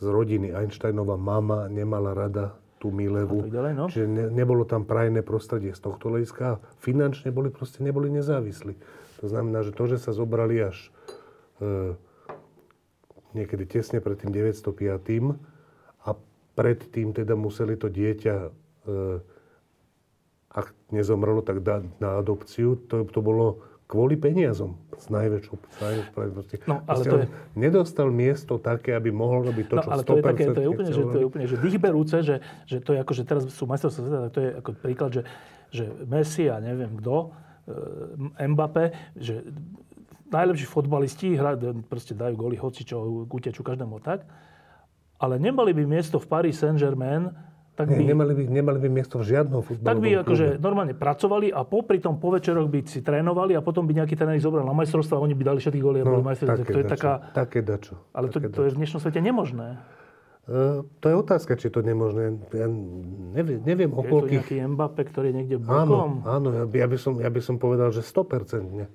z 0.03 0.07
rodiny 0.07 0.51
Einsteinova 0.51 1.15
mama 1.15 1.71
nemala 1.71 2.19
rada 2.19 2.59
tú 2.79 2.95
Milevu. 2.95 3.51
Ďalej, 3.51 3.73
no? 3.75 3.87
Čiže 3.91 4.07
ne, 4.07 4.25
nebolo 4.31 4.63
tam 4.63 4.87
prajné 4.87 5.27
prostredie 5.27 5.75
z 5.75 5.83
tohto 5.83 6.15
hľadiska. 6.15 6.63
Finančne 6.79 7.35
boli, 7.35 7.51
proste 7.51 7.83
neboli 7.83 8.07
nezávislí. 8.11 8.75
To 9.19 9.27
znamená, 9.27 9.67
že 9.67 9.75
to, 9.75 9.91
že 9.91 9.99
sa 9.99 10.15
zobrali 10.15 10.63
až 10.63 10.95
e, 11.59 11.99
niekedy 13.35 13.67
tesne 13.67 13.99
pred 13.99 14.19
tým 14.19 14.31
905. 14.31 14.79
a 16.07 16.11
predtým 16.55 17.11
teda 17.11 17.35
museli 17.35 17.75
to 17.75 17.91
dieťa 17.91 18.37
e, 18.39 18.51
ak 20.49 20.73
nezomrelo, 20.89 21.45
tak 21.45 21.61
dá 21.61 21.85
na 22.01 22.19
adopciu. 22.19 22.81
To, 22.89 23.05
to 23.05 23.21
bolo 23.21 23.61
kvôli 23.89 24.21
peniazom 24.21 24.77
z 25.01 25.09
najväčšou, 25.09 25.55
spravedlnosti. 26.13 26.57
No, 26.69 26.85
ale 26.85 27.03
to 27.09 27.17
je... 27.25 27.27
Nedostal 27.57 28.13
miesto 28.13 28.61
také, 28.61 28.93
aby 28.93 29.09
mohol 29.09 29.49
robiť 29.49 29.65
to, 29.65 29.75
no, 29.81 29.83
čo 29.83 29.89
ale 29.89 30.03
to 30.05 30.15
je, 30.21 30.23
také, 30.23 30.45
to 30.53 30.61
je 30.61 30.69
úplne, 30.69 30.93
že, 30.93 31.03
to 31.09 31.19
je 31.19 31.27
úplne 31.27 31.47
že 31.49 31.57
dýchberúce, 31.57 32.17
že, 32.21 32.37
že 32.69 32.77
to 32.85 32.93
je 32.93 32.99
ako, 33.01 33.13
že 33.17 33.23
teraz 33.25 33.43
sú 33.49 33.65
majstrovstvá 33.65 34.03
sveta, 34.05 34.19
tak 34.29 34.33
to 34.37 34.41
je 34.45 34.51
ako 34.61 34.69
príklad, 34.77 35.11
že, 35.17 35.23
že 35.73 35.85
Messi 36.05 36.53
a 36.53 36.61
neviem 36.61 37.01
kto, 37.01 37.33
e, 38.37 38.45
Mbappé, 38.45 38.85
že 39.17 39.41
najlepší 40.29 40.69
fotbalisti 40.69 41.33
hra, 41.33 41.57
proste 41.89 42.13
dajú 42.13 42.37
góly 42.37 42.61
hoci 42.61 42.85
čo, 42.85 43.25
utečú 43.25 43.65
každému 43.65 44.05
tak, 44.05 44.29
ale 45.17 45.41
nemali 45.41 45.73
by 45.73 45.89
miesto 45.89 46.21
v 46.21 46.29
Paris 46.29 46.61
Saint-Germain, 46.61 47.33
tak 47.79 47.95
by, 47.95 48.03
nemali, 48.03 48.35
by, 48.35 48.45
nemali 48.51 48.79
by 48.83 48.89
miesto 48.91 49.23
v 49.23 49.39
žiadnom 49.39 49.63
futbalovom 49.63 49.87
Tak 49.87 49.99
by 50.03 50.09
akože 50.27 50.47
normálne 50.59 50.99
pracovali 50.99 51.55
a 51.55 51.63
popri 51.63 52.03
tom 52.03 52.19
po 52.19 52.35
večeroch 52.35 52.67
by 52.67 52.83
si 52.83 53.07
trénovali 53.07 53.55
a 53.55 53.63
potom 53.63 53.87
by 53.87 54.03
nejaký 54.03 54.19
tréner 54.19 54.43
zobral 54.43 54.67
na 54.67 54.75
majstrovstvo 54.75 55.15
a 55.15 55.23
oni 55.23 55.39
by 55.39 55.55
dali 55.55 55.63
všetky 55.63 55.79
góly 55.79 56.03
a 56.03 56.05
no, 56.05 56.19
boli 56.19 56.27
majstrovstvá. 56.27 56.67
To 56.67 56.81
je 56.83 56.89
taká... 56.91 57.13
Také 57.31 57.63
dačo. 57.63 58.03
Ale 58.11 58.35
to, 58.35 58.43
to 58.43 58.67
je 58.67 58.75
v 58.75 58.79
dnešnom 58.83 58.99
svete 58.99 59.23
nemožné. 59.23 59.79
E, 60.51 60.83
to 60.83 61.07
je 61.07 61.15
otázka, 61.15 61.55
či 61.55 61.71
to 61.71 61.87
nemožné. 61.87 62.43
Ja 62.51 62.67
neviem, 63.39 63.63
neviem 63.63 63.95
o 63.95 64.03
Je 64.03 64.11
to 64.11 64.11
koľkých... 64.11 64.35
nejaký 64.43 64.75
Mbappé, 64.75 65.03
ktorý 65.07 65.27
je 65.31 65.35
niekde 65.39 65.57
Áno, 65.71 65.87
bokom? 65.87 66.13
áno, 66.27 66.49
ja 66.51 66.65
by, 66.67 66.77
ja, 66.83 66.87
by 66.91 66.99
som, 66.99 67.13
ja 67.23 67.31
by 67.31 67.41
som 67.47 67.63
povedal, 67.63 67.95
že 67.95 68.03
100%. 68.03 68.91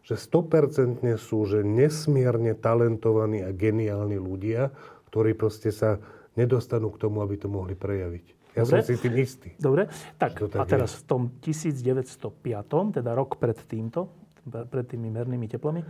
Že 0.00 0.14
100% 0.16 1.04
sú, 1.20 1.44
že 1.44 1.60
nesmierne 1.60 2.56
talentovaní 2.56 3.44
a 3.44 3.52
geniálni 3.52 4.16
ľudia, 4.16 4.72
ktorí 5.12 5.36
proste 5.36 5.68
sa 5.68 6.00
nedostanú 6.34 6.90
k 6.94 6.98
tomu, 7.00 7.22
aby 7.22 7.38
to 7.38 7.46
mohli 7.50 7.74
prejaviť. 7.74 8.26
Ja 8.54 8.62
Dobre. 8.62 8.86
som 8.86 8.86
si 8.86 8.94
tým 9.02 9.14
istý. 9.18 9.50
Dobre, 9.58 9.90
tak 10.14 10.38
tak 10.38 10.58
a 10.58 10.64
teraz 10.66 11.02
v 11.02 11.02
tom 11.10 11.22
1905, 11.42 12.38
teda 13.02 13.10
rok 13.18 13.34
pred 13.42 13.58
týmto, 13.66 14.14
pred 14.46 14.86
tými 14.86 15.10
mernými 15.10 15.50
teplami, 15.50 15.82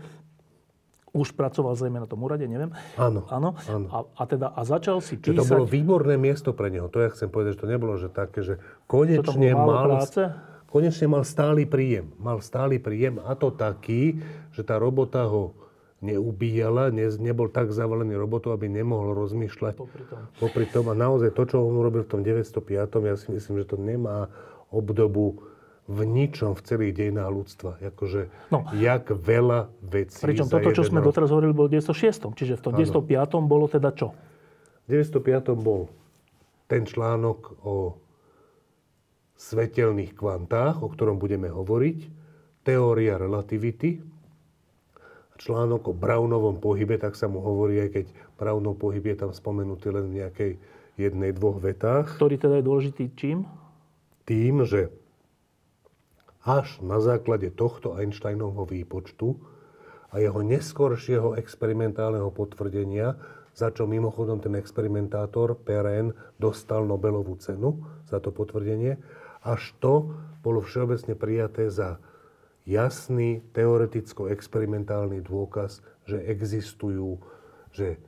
už 1.14 1.30
pracoval 1.38 1.78
zrejme 1.78 2.02
na 2.02 2.08
tom 2.10 2.18
úrade, 2.26 2.42
neviem. 2.42 2.74
Áno, 2.98 3.22
Áno. 3.30 3.54
áno. 3.70 3.86
A, 3.92 3.98
a, 4.18 4.22
teda, 4.26 4.50
a 4.50 4.60
začal 4.66 4.98
si 4.98 5.14
Že 5.22 5.30
to 5.30 5.42
písať... 5.46 5.50
bolo 5.54 5.64
výborné 5.70 6.14
miesto 6.18 6.50
pre 6.50 6.74
neho. 6.74 6.90
To 6.90 6.98
ja 6.98 7.14
chcem 7.14 7.30
povedať, 7.30 7.54
že 7.54 7.60
to 7.62 7.68
nebolo, 7.70 7.94
že 7.94 8.10
také, 8.10 8.42
že 8.42 8.58
konečne 8.90 9.54
mal, 9.54 10.02
práce? 10.02 10.26
konečne 10.66 11.06
mal 11.06 11.22
stály 11.22 11.70
príjem. 11.70 12.10
Mal 12.18 12.42
stály 12.42 12.82
príjem 12.82 13.22
a 13.22 13.38
to 13.38 13.54
taký, 13.54 14.18
že 14.50 14.66
tá 14.66 14.74
robota 14.74 15.22
ho 15.30 15.54
neubíjala, 16.04 16.88
ne, 16.90 17.08
nebol 17.16 17.48
tak 17.48 17.70
zavalený 17.70 18.12
robotou, 18.14 18.52
aby 18.52 18.68
nemohol 18.68 19.16
rozmýšľať 19.16 19.74
Popri 19.74 20.04
tom. 20.04 20.20
popri 20.36 20.66
tom. 20.66 20.84
A 20.86 20.94
naozaj 20.94 21.32
to, 21.32 21.42
čo 21.44 21.56
on 21.58 21.74
urobil 21.74 22.04
v 22.04 22.10
tom 22.10 22.20
905, 22.20 22.60
ja 23.02 23.16
si 23.16 23.28
myslím, 23.30 23.54
že 23.58 23.66
to 23.66 23.76
nemá 23.76 24.28
obdobu 24.68 25.40
v 25.84 26.00
ničom 26.02 26.52
v 26.52 26.60
celých 26.60 26.92
dejinách 26.94 27.28
ľudstva. 27.30 27.70
Akože, 27.82 28.28
No. 28.48 28.64
jak 28.72 29.08
veľa 29.10 29.68
vecí 29.82 30.16
Pričom 30.18 30.46
toto, 30.46 30.68
čo 30.70 30.80
sme 30.82 31.00
rok. 31.00 31.08
doteraz 31.08 31.28
hovorili, 31.28 31.52
bolo 31.52 31.68
v 31.68 31.76
906. 31.78 32.28
Čiže 32.30 32.56
v 32.56 32.62
tom 32.62 32.72
905. 32.74 33.04
bolo 33.42 33.64
teda 33.66 33.92
čo? 33.92 34.12
V 34.84 34.88
905. 34.90 35.52
bol 35.54 35.88
ten 36.66 36.84
článok 36.84 37.38
o 37.62 37.96
svetelných 39.36 40.14
kvantách, 40.14 40.80
o 40.80 40.88
ktorom 40.88 41.18
budeme 41.18 41.48
hovoriť, 41.48 41.98
teória 42.62 43.16
relativity, 43.16 44.00
článok 45.38 45.90
o 45.90 45.94
Brownovom 45.94 46.62
pohybe, 46.62 46.94
tak 46.98 47.18
sa 47.18 47.26
mu 47.26 47.42
hovorí, 47.42 47.82
aj 47.82 47.90
keď 47.90 48.06
Brownov 48.38 48.78
pohyb 48.78 49.02
je 49.02 49.16
tam 49.18 49.30
spomenutý 49.34 49.90
len 49.90 50.10
v 50.10 50.16
nejakej 50.22 50.52
jednej, 50.94 51.34
dvoch 51.34 51.58
vetách, 51.58 52.14
Ktorý 52.18 52.38
teda 52.38 52.62
je 52.62 52.64
dôležitý 52.66 53.04
čím? 53.18 53.46
tým, 54.24 54.64
že 54.64 54.88
až 56.44 56.80
na 56.84 57.00
základe 57.00 57.52
tohto 57.52 57.96
Einsteinovho 57.96 58.68
výpočtu 58.68 59.36
a 60.12 60.20
jeho 60.20 60.40
neskoršieho 60.44 61.36
experimentálneho 61.40 62.28
potvrdenia, 62.30 63.16
za 63.54 63.70
čo 63.70 63.88
mimochodom 63.88 64.42
ten 64.42 64.54
experimentátor 64.58 65.56
Perrin 65.60 66.12
dostal 66.38 66.84
Nobelovú 66.84 67.36
cenu 67.40 67.82
za 68.08 68.20
to 68.20 68.30
potvrdenie, 68.30 69.00
až 69.44 69.72
to 69.80 70.14
bolo 70.40 70.64
všeobecne 70.64 71.16
prijaté 71.16 71.68
za 71.68 72.00
jasný 72.64 73.44
teoreticko-experimentálny 73.52 75.20
dôkaz, 75.20 75.84
že 76.04 76.20
existujú, 76.20 77.20
že 77.72 78.00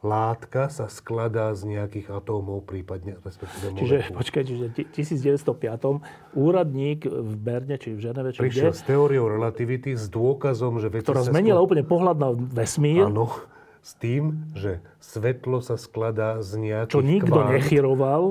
látka 0.00 0.72
sa 0.72 0.88
skladá 0.88 1.52
z 1.52 1.76
nejakých 1.76 2.08
atómov, 2.08 2.64
prípadne 2.64 3.20
respektíve 3.20 3.76
Čiže, 3.76 3.96
molekúl. 4.08 4.16
počkaj, 4.16 4.42
čiže 4.48 4.64
v 4.72 4.74
1905. 4.96 6.00
úradník 6.32 7.04
v 7.04 7.32
Berne, 7.36 7.76
či 7.76 7.92
v 7.92 8.00
Ženeve, 8.00 8.32
či 8.32 8.40
Prišiel 8.40 8.72
kde, 8.72 8.80
s 8.80 8.82
teóriou 8.88 9.28
relativity, 9.28 9.92
s 9.92 10.08
dôkazom, 10.08 10.80
že 10.80 10.88
veci 10.88 11.04
ktorá 11.04 11.20
zmenila 11.20 11.60
skla- 11.60 11.66
úplne 11.68 11.84
pohľad 11.84 12.16
na 12.16 12.30
vesmír, 12.32 13.12
Áno, 13.12 13.28
s 13.84 13.92
tým, 13.96 14.48
že 14.56 14.80
svetlo 15.00 15.60
sa 15.60 15.76
skladá 15.76 16.40
z 16.40 16.72
nejakých 16.72 16.96
čo 16.96 17.04
nikto 17.04 17.32
kvant, 17.36 17.52
nechyroval. 17.52 18.22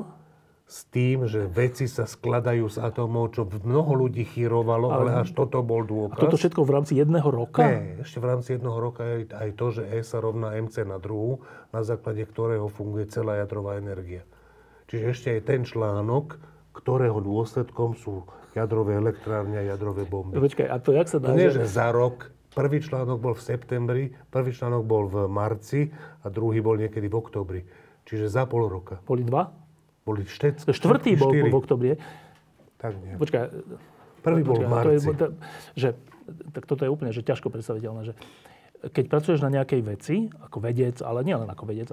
S 0.70 0.86
tým, 0.94 1.26
že 1.26 1.50
veci 1.50 1.90
sa 1.90 2.06
skladajú 2.06 2.70
z 2.70 2.78
atómov, 2.78 3.34
čo 3.34 3.42
mnoho 3.42 4.06
ľudí 4.06 4.22
chyrovalo, 4.22 4.94
ale, 4.94 5.26
až 5.26 5.34
toto 5.34 5.66
bol 5.66 5.82
A 5.82 5.90
dôkaz. 5.90 6.22
toto 6.22 6.38
všetko 6.38 6.62
v 6.62 6.72
rámci 6.78 6.94
jedného 6.94 7.26
roka? 7.26 7.66
Nie, 7.66 8.06
ešte 8.06 8.22
v 8.22 8.26
rámci 8.30 8.50
jedného 8.54 8.78
roka 8.78 9.02
je 9.02 9.34
aj 9.34 9.50
to, 9.58 9.66
že 9.74 9.90
E 9.90 10.06
sa 10.06 10.22
rovná 10.22 10.54
MC 10.54 10.86
na 10.86 11.02
druhú, 11.02 11.42
na 11.74 11.82
základe 11.82 12.22
ktorého 12.22 12.70
funguje 12.70 13.10
celá 13.10 13.42
jadrová 13.42 13.82
energia. 13.82 14.22
Čiže 14.94 15.04
ešte 15.10 15.28
aj 15.34 15.42
ten 15.50 15.62
článok, 15.66 16.38
ktorého 16.78 17.18
dôsledkom 17.18 17.98
sú 17.98 18.30
jadrové 18.54 19.02
elektrárne 19.02 19.58
a 19.58 19.66
jadrové 19.66 20.06
bomby. 20.06 20.38
Počkaj, 20.38 20.70
a 20.70 20.78
to 20.78 20.94
jak 20.94 21.10
sa 21.10 21.18
dá? 21.18 21.34
nie, 21.34 21.50
že 21.50 21.66
za 21.66 21.90
rok. 21.90 22.30
Prvý 22.54 22.82
článok 22.82 23.18
bol 23.18 23.34
v 23.34 23.42
septembri, 23.42 24.04
prvý 24.30 24.54
článok 24.54 24.86
bol 24.86 25.10
v 25.10 25.26
marci 25.30 25.90
a 26.22 26.30
druhý 26.30 26.62
bol 26.62 26.78
niekedy 26.78 27.10
v 27.10 27.16
oktobri. 27.18 27.62
Čiže 28.06 28.26
za 28.30 28.46
pol 28.46 28.70
roka. 28.70 29.02
Boli 29.06 29.22
dva? 29.26 29.69
Boli 30.10 30.26
štec, 30.26 30.57
To 30.60 30.72
štvrtý 30.72 31.14
bol 31.16 31.30
štyri. 31.30 31.47
v 31.47 31.55
oktobri. 31.55 31.89
Tak 32.76 32.97
nie. 32.97 33.14
Počkaj. 33.14 33.43
Prvý 34.20 34.41
bol 34.41 34.57
v 34.57 34.66
počkaj, 34.66 34.82
to 34.82 34.89
je, 34.89 34.97
marci. 34.97 35.10
to- 35.14 35.34
že, 35.76 35.89
tak 36.51 36.64
toto 36.66 36.82
je 36.82 36.89
úplne 36.89 37.12
že 37.12 37.22
ťažko 37.22 37.47
predstaviteľné, 37.47 38.01
že 38.03 38.14
keď 38.82 39.05
pracuješ 39.07 39.39
na 39.39 39.51
nejakej 39.51 39.82
veci, 39.82 40.16
ako 40.34 40.57
vedec, 40.60 40.99
ale 40.99 41.22
nie 41.22 41.36
len 41.36 41.45
ako 41.45 41.68
vedec, 41.68 41.91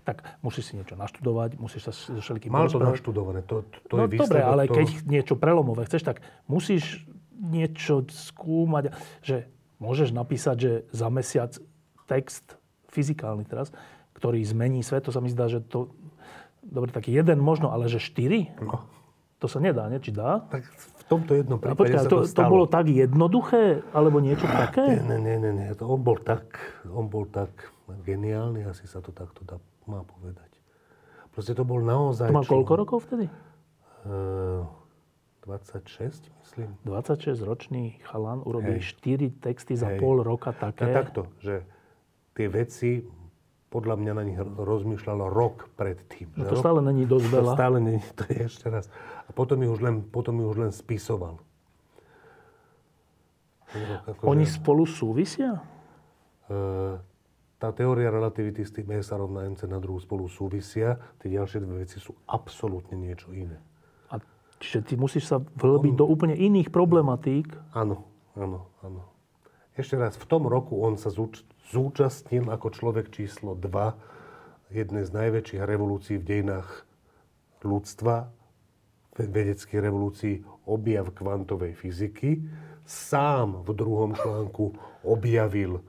tak 0.00 0.16
musíš 0.40 0.70
si 0.70 0.78
niečo 0.78 0.94
naštudovať, 0.94 1.58
musíš 1.58 1.82
sa 1.84 1.92
so 1.92 2.16
všelikým 2.16 2.48
Mal 2.48 2.66
to 2.66 2.78
naštudované. 2.78 3.42
To, 3.44 3.66
to 3.84 3.94
No 3.96 4.06
je 4.06 4.14
dobre, 4.14 4.38
výsledok 4.38 4.46
ale 4.46 4.62
toho. 4.64 4.76
keď 4.76 4.86
niečo 5.04 5.34
prelomové 5.34 5.82
chceš, 5.84 6.02
tak 6.02 6.18
musíš 6.46 7.02
niečo 7.34 8.06
skúmať, 8.06 8.94
že 9.20 9.50
môžeš 9.76 10.08
napísať, 10.10 10.56
že 10.56 10.72
za 10.88 11.08
mesiac 11.08 11.50
text, 12.06 12.54
fyzikálny 12.86 13.42
teraz, 13.42 13.74
ktorý 14.12 14.38
zmení 14.40 14.82
svet, 14.82 15.02
to 15.02 15.10
sa 15.10 15.18
mi 15.18 15.26
zdá, 15.26 15.46
že 15.46 15.58
to, 15.60 15.90
dobre, 16.70 16.94
taký 16.94 17.10
jeden 17.10 17.42
možno, 17.42 17.74
ale 17.74 17.90
že 17.90 17.98
štyri? 17.98 18.54
No. 18.62 18.86
To 19.40 19.46
sa 19.48 19.58
nedá, 19.58 19.88
nie? 19.88 19.98
Či 19.98 20.12
dá? 20.12 20.44
Tak 20.52 20.62
v 20.68 21.02
tomto 21.08 21.32
jednom 21.34 21.56
prípade 21.58 21.90
počkaj, 21.90 22.04
sa 22.04 22.10
to, 22.12 22.22
to, 22.22 22.28
to 22.28 22.30
stalo. 22.30 22.52
bolo 22.54 22.64
tak 22.68 22.86
jednoduché, 22.86 23.82
alebo 23.90 24.20
niečo 24.22 24.46
také? 24.46 25.00
Nie, 25.00 25.16
nie, 25.18 25.36
nie, 25.40 25.52
nie. 25.52 25.68
To 25.74 25.88
on 25.90 26.00
bol 26.04 26.20
tak, 26.20 26.60
on 26.86 27.08
bol 27.08 27.24
tak 27.26 27.50
geniálny, 28.04 28.62
asi 28.68 28.84
sa 28.86 29.02
to 29.02 29.10
takto 29.10 29.42
dá, 29.42 29.56
má 29.88 30.04
povedať. 30.04 30.48
Proste 31.34 31.56
to 31.56 31.64
bol 31.64 31.80
naozaj... 31.80 32.28
To 32.28 32.36
mal 32.36 32.44
čo- 32.46 32.52
koľko 32.52 32.72
rokov 32.78 32.98
vtedy? 33.08 33.26
Eh, 34.06 34.62
26, 35.48 36.28
myslím. 36.44 36.76
26-ročný 36.84 37.96
chalan 38.04 38.44
urobil 38.44 38.76
Hej. 38.76 39.00
4 39.32 39.40
texty 39.40 39.72
za 39.74 39.96
Hej. 39.96 40.04
pol 40.04 40.20
roka 40.20 40.52
také. 40.52 40.84
A 40.84 41.00
takto, 41.00 41.32
že 41.40 41.64
tie 42.36 42.46
veci, 42.46 43.02
podľa 43.70 43.94
mňa 43.96 44.12
na 44.12 44.22
nich 44.22 44.34
rozmýšľalo 44.36 45.30
rok 45.30 45.70
predtým. 45.72 46.26
No 46.34 46.42
že 46.42 46.48
to 46.48 46.54
rok- 46.58 46.64
stále 46.64 46.80
není 46.82 47.04
dosť 47.04 47.22
To 47.24 47.32
veľa. 47.32 47.52
stále 47.54 47.78
nie, 47.78 47.98
to 48.12 48.24
je 48.26 48.38
ešte 48.44 48.66
raz. 48.66 48.90
A 49.24 49.30
potom 49.30 49.62
ich 49.62 49.70
už 49.70 49.78
len, 49.78 50.02
potom 50.02 50.36
ich 50.36 50.48
už 50.48 50.58
len 50.58 50.72
spisoval. 50.72 51.38
Akože, 53.70 54.26
Oni 54.26 54.42
spolu 54.44 54.82
súvisia? 54.82 55.62
e, 56.44 56.98
tá 57.56 57.70
teória 57.70 58.10
relativity 58.10 58.60
s 58.60 58.72
tým 58.72 58.90
E 58.90 58.98
sa 58.98 59.14
rovná 59.14 59.46
MC 59.46 59.62
na 59.64 59.78
druhú 59.78 59.96
spolu 59.96 60.26
súvisia. 60.26 60.98
Tie 61.22 61.30
ďalšie 61.30 61.60
dve 61.60 61.74
veci 61.80 61.96
sú 61.96 62.18
absolútne 62.26 62.96
niečo 62.96 63.30
iné. 63.30 63.62
A 64.10 64.18
čiže 64.58 64.82
ty 64.82 64.94
musíš 64.96 65.28
sa 65.28 65.38
vhlbiť 65.38 65.94
do 65.94 66.02
úplne 66.02 66.34
iných 66.34 66.66
problematík. 66.68 67.54
Áno, 67.70 68.02
áno, 68.34 68.66
áno. 68.80 69.06
Ešte 69.72 69.94
raz, 69.94 70.18
v 70.18 70.26
tom 70.26 70.44
roku 70.44 70.82
on 70.82 70.98
sa 70.98 71.06
zúč- 71.06 71.46
zúčastnil 71.70 72.50
ako 72.50 72.68
človek 72.74 73.14
číslo 73.14 73.54
2 73.54 74.74
jednej 74.74 75.06
z 75.06 75.10
najväčších 75.10 75.62
revolúcií 75.62 76.16
v 76.18 76.26
dejinách 76.26 76.86
ľudstva, 77.62 78.30
ve- 79.18 79.30
vedeckých 79.30 79.80
revolúcií, 79.82 80.34
objav 80.66 81.10
kvantovej 81.14 81.74
fyziky. 81.74 82.42
Sám 82.86 83.62
v 83.66 83.70
druhom 83.74 84.14
článku 84.14 84.74
objavil 85.06 85.78
e, 85.78 85.82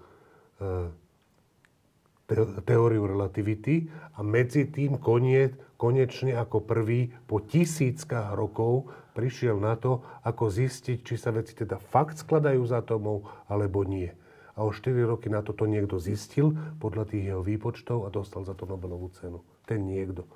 te- 2.30 2.58
teóriu 2.62 3.10
relativity 3.10 3.90
a 4.18 4.22
medzi 4.22 4.70
tým 4.70 5.02
konečne 5.78 6.34
ako 6.38 6.62
prvý 6.62 7.10
po 7.26 7.42
tisíckach 7.42 8.38
rokov 8.38 8.90
prišiel 9.18 9.58
na 9.58 9.76
to, 9.76 10.06
ako 10.24 10.48
zistiť, 10.48 10.98
či 11.04 11.16
sa 11.18 11.34
veci 11.34 11.58
teda 11.58 11.82
fakt 11.82 12.22
skladajú 12.22 12.64
z 12.64 12.74
atómov, 12.80 13.28
alebo 13.50 13.84
nie. 13.84 14.14
A 14.56 14.68
o 14.68 14.72
4 14.74 14.92
roky 15.08 15.32
na 15.32 15.40
to 15.40 15.56
to 15.56 15.70
niekto 15.70 16.02
zistil 16.02 16.56
podľa 16.84 17.12
tých 17.12 17.32
jeho 17.32 17.42
výpočtov 17.46 18.04
a 18.06 18.14
dostal 18.14 18.44
za 18.44 18.52
to 18.58 18.68
Nobelovú 18.68 19.12
cenu. 19.16 19.40
Ten 19.64 19.88
niekto. 19.88 20.28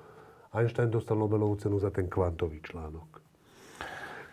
Einstein 0.56 0.88
dostal 0.88 1.20
Nobelovú 1.20 1.60
cenu 1.60 1.76
za 1.76 1.92
ten 1.92 2.08
kvantový 2.08 2.64
článok 2.64 3.26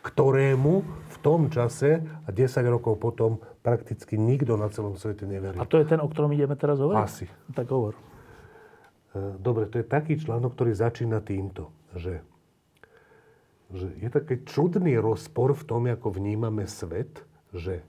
ktorému 0.04 0.74
v 0.84 1.18
tom 1.24 1.48
čase 1.48 2.04
a 2.04 2.30
10 2.30 2.60
rokov 2.68 3.00
potom 3.00 3.40
prakticky 3.64 4.20
nikto 4.20 4.60
na 4.60 4.68
celom 4.68 5.00
svete 5.00 5.24
neveril. 5.24 5.64
A 5.64 5.66
to 5.66 5.80
je 5.80 5.88
ten, 5.88 6.04
o 6.04 6.12
ktorom 6.12 6.36
ideme 6.36 6.60
teraz 6.60 6.84
hovoriť? 6.84 7.00
Asi. 7.00 7.26
Tak 7.56 7.72
hovor. 7.72 7.96
E, 9.16 9.40
Dobre, 9.40 9.72
to 9.72 9.80
je 9.80 9.88
taký 9.88 10.20
článok, 10.20 10.60
ktorý 10.60 10.76
začína 10.76 11.24
týmto, 11.24 11.72
že, 11.96 12.20
že 13.72 13.96
je 13.96 14.10
taký 14.12 14.44
čudný 14.44 15.00
rozpor 15.00 15.56
v 15.56 15.64
tom, 15.64 15.88
ako 15.88 16.20
vnímame 16.20 16.68
svet, 16.68 17.24
že 17.56 17.80
e, 17.80 17.86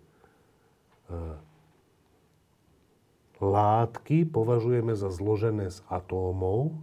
látky 3.43 4.29
považujeme 4.29 4.95
za 4.95 5.11
zložené 5.11 5.71
z 5.71 5.83
atómov 5.91 6.75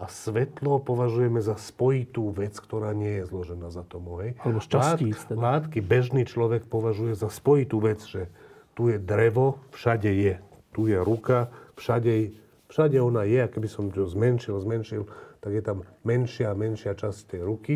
a 0.00 0.10
svetlo 0.10 0.82
považujeme 0.82 1.38
za 1.38 1.54
spojitú 1.54 2.34
vec, 2.34 2.58
ktorá 2.58 2.92
nie 2.92 3.22
je 3.22 3.24
zložená 3.30 3.70
z 3.70 3.76
atómov. 3.80 4.26
Hej? 4.26 4.30
Alebo 4.42 4.60
z 4.60 4.68
častíc. 4.68 5.16
Látky, 5.30 5.38
látky 5.38 5.78
bežný 5.80 6.22
človek 6.26 6.66
považuje 6.66 7.14
za 7.14 7.30
spojitú 7.30 7.78
vec, 7.78 8.02
že 8.02 8.26
tu 8.74 8.90
je 8.90 8.98
drevo, 8.98 9.62
všade 9.70 10.10
je. 10.10 10.34
Tu 10.74 10.90
je 10.90 10.98
ruka, 10.98 11.48
všade, 11.78 12.34
všade 12.66 12.98
ona 12.98 13.22
je. 13.22 13.38
A 13.38 13.48
keby 13.48 13.68
som 13.70 13.86
to 13.88 14.04
zmenšil, 14.10 14.58
zmenšil, 14.58 15.06
tak 15.38 15.54
je 15.54 15.62
tam 15.62 15.86
menšia 16.02 16.50
a 16.50 16.58
menšia 16.58 16.98
časť 16.98 17.38
tej 17.38 17.42
ruky. 17.46 17.74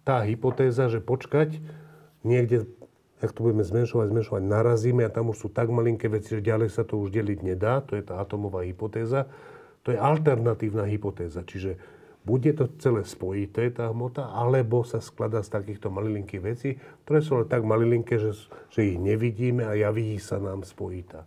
Tá 0.00 0.24
hypotéza, 0.24 0.88
že 0.88 1.04
počkať, 1.04 1.60
niekde 2.24 2.64
ak 3.20 3.36
to 3.36 3.44
budeme 3.44 3.60
zmenšovať, 3.60 4.06
zmenšovať, 4.08 4.42
narazíme 4.42 5.04
a 5.04 5.12
tam 5.12 5.30
už 5.30 5.44
sú 5.44 5.48
tak 5.52 5.68
malinké 5.68 6.08
veci, 6.08 6.40
že 6.40 6.44
ďalej 6.44 6.72
sa 6.72 6.88
to 6.88 6.96
už 6.96 7.12
deliť 7.12 7.44
nedá. 7.44 7.84
To 7.84 7.94
je 7.94 8.04
tá 8.04 8.16
atomová 8.16 8.64
hypotéza. 8.64 9.28
To 9.84 9.92
je 9.92 9.98
alternatívna 10.00 10.88
hypotéza. 10.88 11.44
Čiže 11.44 11.76
bude 12.20 12.52
to 12.52 12.68
celé 12.76 13.04
spojité, 13.04 13.72
tá 13.72 13.88
hmota, 13.88 14.28
alebo 14.28 14.84
sa 14.84 15.00
skladá 15.00 15.40
z 15.40 15.52
takýchto 15.56 15.88
malilinkých 15.88 16.42
vecí, 16.44 16.70
ktoré 17.04 17.20
sú 17.24 17.40
ale 17.40 17.48
tak 17.48 17.64
malilinké, 17.64 18.20
že, 18.20 18.36
že 18.68 18.92
ich 18.92 18.98
nevidíme 19.00 19.64
a 19.64 19.72
javí 19.72 20.20
sa 20.20 20.36
nám 20.36 20.64
spojitá. 20.64 21.24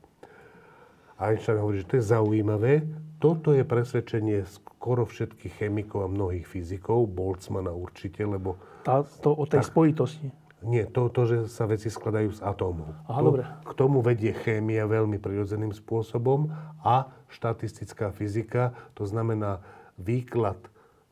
Einstein 1.18 1.62
hovorí, 1.62 1.82
že 1.82 1.90
to 1.90 1.98
je 1.98 2.10
zaujímavé. 2.10 2.86
Toto 3.18 3.56
je 3.56 3.64
presvedčenie 3.64 4.44
skoro 4.50 5.08
všetkých 5.08 5.54
chemikov 5.62 6.06
a 6.06 6.12
mnohých 6.12 6.46
fyzikov, 6.46 7.10
Boltzmana 7.10 7.72
určite, 7.72 8.26
lebo... 8.28 8.60
Tá, 8.84 9.02
to 9.24 9.32
o 9.32 9.46
tej 9.48 9.64
tak, 9.64 9.72
spojitosti. 9.72 10.28
Nie, 10.64 10.88
to, 10.88 11.12
to, 11.12 11.28
že 11.28 11.38
sa 11.52 11.68
veci 11.68 11.92
skladajú 11.92 12.40
z 12.40 12.42
atómov. 12.42 12.90
Aha, 13.06 13.20
to, 13.20 13.26
dobre. 13.28 13.44
K 13.68 13.72
tomu 13.76 14.00
vedie 14.00 14.32
chémia 14.32 14.88
veľmi 14.88 15.20
prirodzeným 15.20 15.76
spôsobom 15.76 16.50
a 16.80 17.12
štatistická 17.28 18.16
fyzika, 18.16 18.72
to 18.96 19.04
znamená 19.04 19.60
výklad 20.00 20.58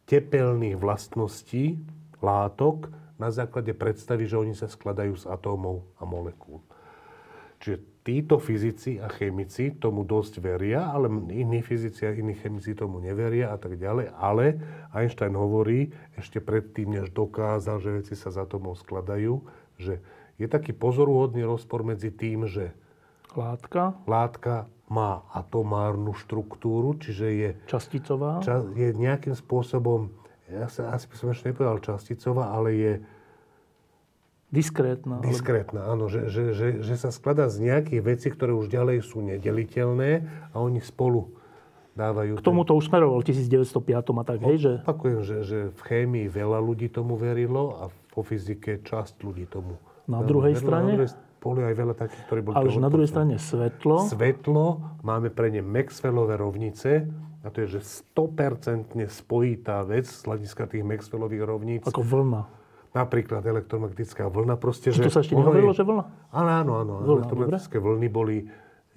tepelných 0.07 0.79
vlastností 0.79 1.83
látok 2.23 2.89
na 3.19 3.29
základe 3.29 3.75
predstavy, 3.77 4.25
že 4.25 4.39
oni 4.39 4.55
sa 4.57 4.65
skladajú 4.65 5.13
z 5.13 5.29
atómov 5.29 5.85
a 5.99 6.07
molekúl. 6.07 6.63
Čiže 7.61 7.90
títo 8.01 8.41
fyzici 8.41 8.97
a 8.97 9.05
chemici 9.13 9.77
tomu 9.77 10.01
dosť 10.01 10.41
veria, 10.41 10.89
ale 10.89 11.05
iní 11.29 11.61
fyzici 11.61 12.09
a 12.09 12.11
iní 12.11 12.33
chemici 12.33 12.73
tomu 12.73 12.97
neveria 12.97 13.53
a 13.53 13.57
tak 13.61 13.77
ďalej. 13.77 14.09
Ale 14.17 14.57
Einstein 14.89 15.37
hovorí, 15.37 15.93
ešte 16.17 16.41
predtým, 16.41 16.97
než 16.97 17.13
dokázal, 17.13 17.77
že 17.77 18.01
veci 18.01 18.13
sa 18.17 18.33
z 18.33 18.41
atomov 18.41 18.81
skladajú, 18.81 19.45
že 19.77 20.01
je 20.41 20.47
taký 20.49 20.73
pozoruhodný 20.73 21.45
rozpor 21.45 21.85
medzi 21.85 22.09
tým, 22.09 22.49
že 22.49 22.73
látka, 23.37 23.93
látka 24.09 24.65
má 24.89 25.23
atomárnu 25.31 26.17
štruktúru, 26.17 26.97
čiže 26.97 27.27
je... 27.31 27.49
Časticová? 27.69 28.41
Ča, 28.41 28.65
je 28.73 28.91
nejakým 28.97 29.37
spôsobom, 29.37 30.09
ja 30.49 30.67
sa 30.67 30.91
asi 30.91 31.07
som 31.15 31.31
ešte 31.31 31.53
nepovedal 31.53 31.79
časticová, 31.79 32.51
ale 32.51 32.69
je 32.75 32.93
Diskrétna. 34.51 35.23
Diskrétna, 35.23 35.87
áno. 35.87 36.11
Že, 36.11 36.27
že, 36.27 36.43
že, 36.51 36.67
že 36.83 36.95
sa 36.99 37.07
skladá 37.07 37.47
z 37.47 37.71
nejakých 37.71 38.01
vecí, 38.03 38.27
ktoré 38.27 38.51
už 38.51 38.67
ďalej 38.67 38.99
sú 39.07 39.23
nedeliteľné 39.23 40.27
a 40.51 40.55
oni 40.59 40.83
spolu 40.83 41.31
dávajú... 41.95 42.35
K 42.35 42.43
tomu 42.43 42.67
to 42.67 42.75
už 42.75 42.91
smeroval 42.91 43.23
v 43.23 43.31
1905 43.31 43.71
a 43.95 44.23
tak, 44.27 44.39
hej, 44.43 44.57
že... 44.59 44.71
Opakujem, 44.83 45.19
že, 45.23 45.37
že 45.47 45.59
v 45.71 45.81
chémii 45.87 46.27
veľa 46.27 46.59
ľudí 46.59 46.91
tomu 46.91 47.15
verilo 47.15 47.79
a 47.79 47.83
po 48.11 48.27
fyzike 48.27 48.83
časť 48.83 49.23
ľudí 49.23 49.47
tomu 49.47 49.79
Na 50.11 50.19
druhej 50.19 50.59
verilo. 50.59 50.67
strane? 50.67 50.91
Na 50.99 51.07
druhej, 51.07 51.15
boli 51.41 51.61
aj 51.65 51.75
veľa 51.79 51.95
takých, 51.95 52.23
ktorí 52.27 52.39
boli... 52.43 52.53
Ale 52.59 52.69
že 52.69 52.83
na 52.83 52.91
druhej 52.91 53.09
strane 53.09 53.33
svetlo... 53.39 53.95
Svetlo, 54.11 54.65
máme 55.01 55.31
pre 55.31 55.47
ne 55.47 55.63
Maxwellové 55.63 56.35
rovnice, 56.35 57.07
a 57.41 57.49
to 57.49 57.65
je, 57.65 57.79
že 57.79 58.03
100% 58.13 58.99
spojitá 59.09 59.81
vec 59.81 60.05
z 60.05 60.21
hľadiska 60.27 60.69
tých 60.69 60.85
Maxwellových 60.85 61.43
rovníc. 61.47 61.83
Ako 61.87 62.05
vlna 62.05 62.60
napríklad 62.91 63.43
elektromagnetická 63.43 64.27
vlna. 64.27 64.59
Proste, 64.59 64.91
že 64.91 65.07
to 65.07 65.11
sa 65.11 65.23
ešte 65.23 65.35
nehovorilo, 65.35 65.71
že 65.71 65.87
vlna? 65.87 66.03
Áno, 66.35 66.51
áno, 66.51 66.71
áno. 66.83 66.93
Vlna, 66.99 67.07
Elektromagnetické 67.23 67.77
dobre. 67.79 67.87
vlny 67.87 68.07
boli 68.11 68.37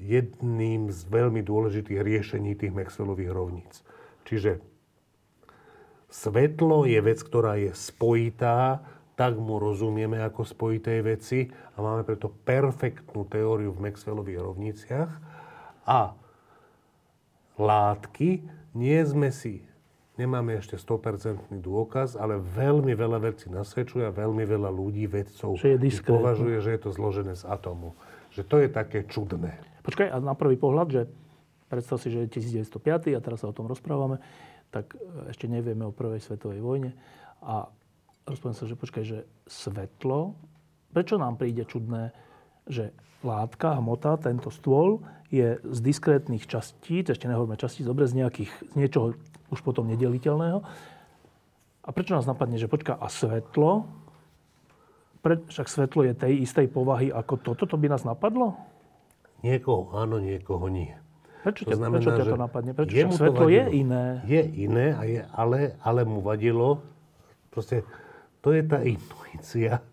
jedným 0.03 0.91
z 0.91 1.01
veľmi 1.07 1.41
dôležitých 1.47 2.03
riešení 2.03 2.59
tých 2.59 2.75
Maxwellových 2.75 3.31
rovníc. 3.31 3.87
Čiže 4.27 4.59
svetlo 6.11 6.91
je 6.91 6.99
vec, 6.99 7.23
ktorá 7.23 7.55
je 7.55 7.71
spojitá, 7.71 8.83
tak 9.15 9.39
mu 9.39 9.63
rozumieme 9.63 10.19
ako 10.19 10.43
spojité 10.43 10.99
veci 10.99 11.47
a 11.47 11.79
máme 11.79 12.03
preto 12.03 12.27
perfektnú 12.27 13.23
teóriu 13.31 13.71
v 13.71 13.87
Maxwellových 13.87 14.43
rovniciach. 14.43 15.11
A 15.87 16.19
látky 17.55 18.43
nie 18.75 18.99
sme 19.07 19.31
si 19.31 19.63
Nemáme 20.15 20.55
ešte 20.63 20.79
100% 20.79 21.59
dôkaz, 21.59 22.15
ale 22.15 22.39
veľmi 22.39 22.95
veľa 22.95 23.19
vecí 23.19 23.51
nasvedčuje 23.51 24.07
a 24.07 24.15
veľmi 24.15 24.47
veľa 24.47 24.71
ľudí, 24.71 25.11
vedcov 25.11 25.59
že 25.59 25.75
je 25.75 25.79
považuje, 26.07 26.63
že 26.63 26.71
je 26.79 26.81
to 26.87 26.91
zložené 26.95 27.35
z 27.35 27.43
atómu. 27.43 27.99
Že 28.31 28.43
to 28.47 28.57
je 28.63 28.69
také 28.71 28.99
čudné. 29.11 29.59
Počkaj, 29.83 30.15
a 30.15 30.23
na 30.23 30.39
prvý 30.39 30.55
pohľad, 30.55 30.87
že 30.87 31.03
predstav 31.67 31.99
si, 31.99 32.15
že 32.15 32.31
je 32.31 32.63
1905 32.63 33.11
a 33.11 33.19
teraz 33.19 33.43
sa 33.43 33.51
o 33.51 33.57
tom 33.57 33.67
rozprávame, 33.67 34.23
tak 34.71 34.95
e, 34.95 35.35
ešte 35.35 35.51
nevieme 35.51 35.83
o 35.83 35.91
prvej 35.91 36.23
svetovej 36.23 36.63
vojne. 36.63 36.95
A 37.43 37.67
rozprávam 38.23 38.55
sa, 38.55 38.71
že 38.71 38.79
počkaj, 38.79 39.03
že 39.03 39.19
svetlo, 39.51 40.39
prečo 40.95 41.19
nám 41.19 41.43
príde 41.43 41.67
čudné, 41.67 42.15
že 42.71 42.95
látka, 43.27 43.83
hmota, 43.83 44.15
tento 44.23 44.55
stôl 44.55 45.03
je 45.33 45.59
z 45.59 45.79
diskrétnych 45.83 46.47
častíc, 46.47 47.11
ešte 47.11 47.27
nehovoríme 47.27 47.59
častíc, 47.59 47.83
dobre, 47.83 48.07
z 48.07 48.23
nejakých, 48.23 48.53
z 48.71 48.75
niečoho 48.79 49.19
už 49.55 49.63
potom 49.63 49.87
nedeliteľného. 49.87 50.61
A 51.85 51.89
prečo 51.95 52.17
nás 52.19 52.27
napadne, 52.27 52.59
že 52.59 52.67
počka, 52.67 52.99
a 52.99 53.07
svetlo, 53.07 53.87
pre, 55.23 55.41
však 55.49 55.69
svetlo 55.69 56.05
je 56.05 56.13
tej 56.13 56.45
istej 56.45 56.69
povahy 56.69 57.09
ako 57.09 57.41
toto, 57.41 57.65
to 57.65 57.77
by 57.79 57.89
nás 57.89 58.03
napadlo? 58.05 58.59
Niekoho 59.45 59.93
áno, 59.97 60.21
niekoho 60.21 60.67
nie. 60.69 60.93
Prečo, 61.45 61.69
to 61.69 61.77
znamená, 61.77 62.01
prečo 62.01 62.17
ťa 62.17 62.25
to 62.25 62.41
napadne? 62.41 62.71
Prečo 62.73 62.93
však 62.93 63.13
svetlo 63.21 63.49
je 63.53 63.65
iné? 63.85 64.05
Je 64.25 64.43
iné, 64.65 64.87
a 64.97 65.03
je, 65.05 65.21
ale, 65.37 65.77
ale 65.85 66.01
mu 66.09 66.25
vadilo, 66.25 66.81
proste, 67.53 67.85
to 68.41 68.57
je 68.57 68.65
tá 68.65 68.81
intuícia, 68.81 69.85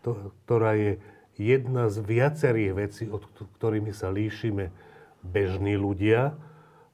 to, 0.00 0.32
ktorá 0.44 0.72
je 0.72 0.96
jedna 1.36 1.92
z 1.92 2.00
viacerých 2.00 2.72
vecí, 2.72 3.04
od 3.12 3.28
ktorými 3.60 3.92
sa 3.92 4.08
líšime 4.08 4.72
bežní 5.20 5.76
ľudia, 5.76 6.32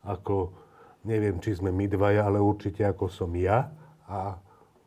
ako 0.03 0.51
neviem, 1.07 1.39
či 1.43 1.59
sme 1.59 1.75
my 1.75 1.87
dvaja, 1.91 2.27
ale 2.27 2.39
určite 2.39 2.87
ako 2.87 3.11
som 3.11 3.31
ja 3.35 3.71
a 4.07 4.39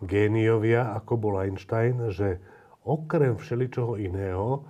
géniovia, 0.03 0.95
ako 0.95 1.13
bol 1.19 1.35
Einstein, 1.39 2.11
že 2.11 2.39
okrem 2.85 3.35
všeličoho 3.35 3.97
iného, 3.97 4.63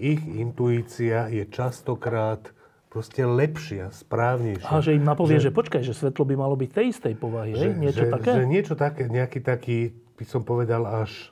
ich 0.00 0.20
intuícia 0.24 1.28
je 1.28 1.44
častokrát 1.50 2.40
proste 2.90 3.22
lepšia, 3.22 3.92
správnejšia. 3.94 4.66
A 4.66 4.82
že 4.82 4.98
im 4.98 5.04
napovie, 5.06 5.38
že, 5.38 5.52
že 5.52 5.54
počkaj, 5.54 5.82
že 5.84 5.94
svetlo 5.94 6.26
by 6.26 6.34
malo 6.34 6.58
byť 6.58 6.70
tej 6.74 6.86
istej 6.90 7.14
povahy, 7.20 7.54
že, 7.54 7.70
niečo 7.76 8.04
že, 8.08 8.10
také? 8.10 8.30
Že 8.34 8.44
niečo 8.50 8.74
také, 8.74 9.02
nejaký 9.06 9.40
taký, 9.44 9.78
by 10.18 10.24
som 10.26 10.42
povedal, 10.42 10.82
až 10.88 11.30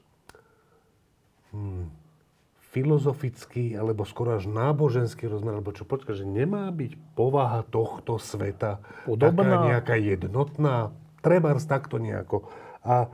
hmm, 1.51 1.91
filozofický, 2.79 3.75
alebo 3.75 4.07
skoro 4.07 4.39
až 4.39 4.47
náboženský 4.47 5.27
rozmer, 5.27 5.59
alebo 5.59 5.75
čo, 5.75 5.83
počkaj, 5.83 6.23
že 6.23 6.23
nemá 6.23 6.71
byť 6.71 6.95
povaha 7.19 7.67
tohto 7.67 8.23
sveta 8.23 8.79
Podobná. 9.03 9.35
taká 9.35 9.57
nejaká 9.67 9.95
jednotná, 9.99 10.95
trebárs 11.19 11.67
takto 11.67 11.99
nejako. 11.99 12.47
A 12.87 13.11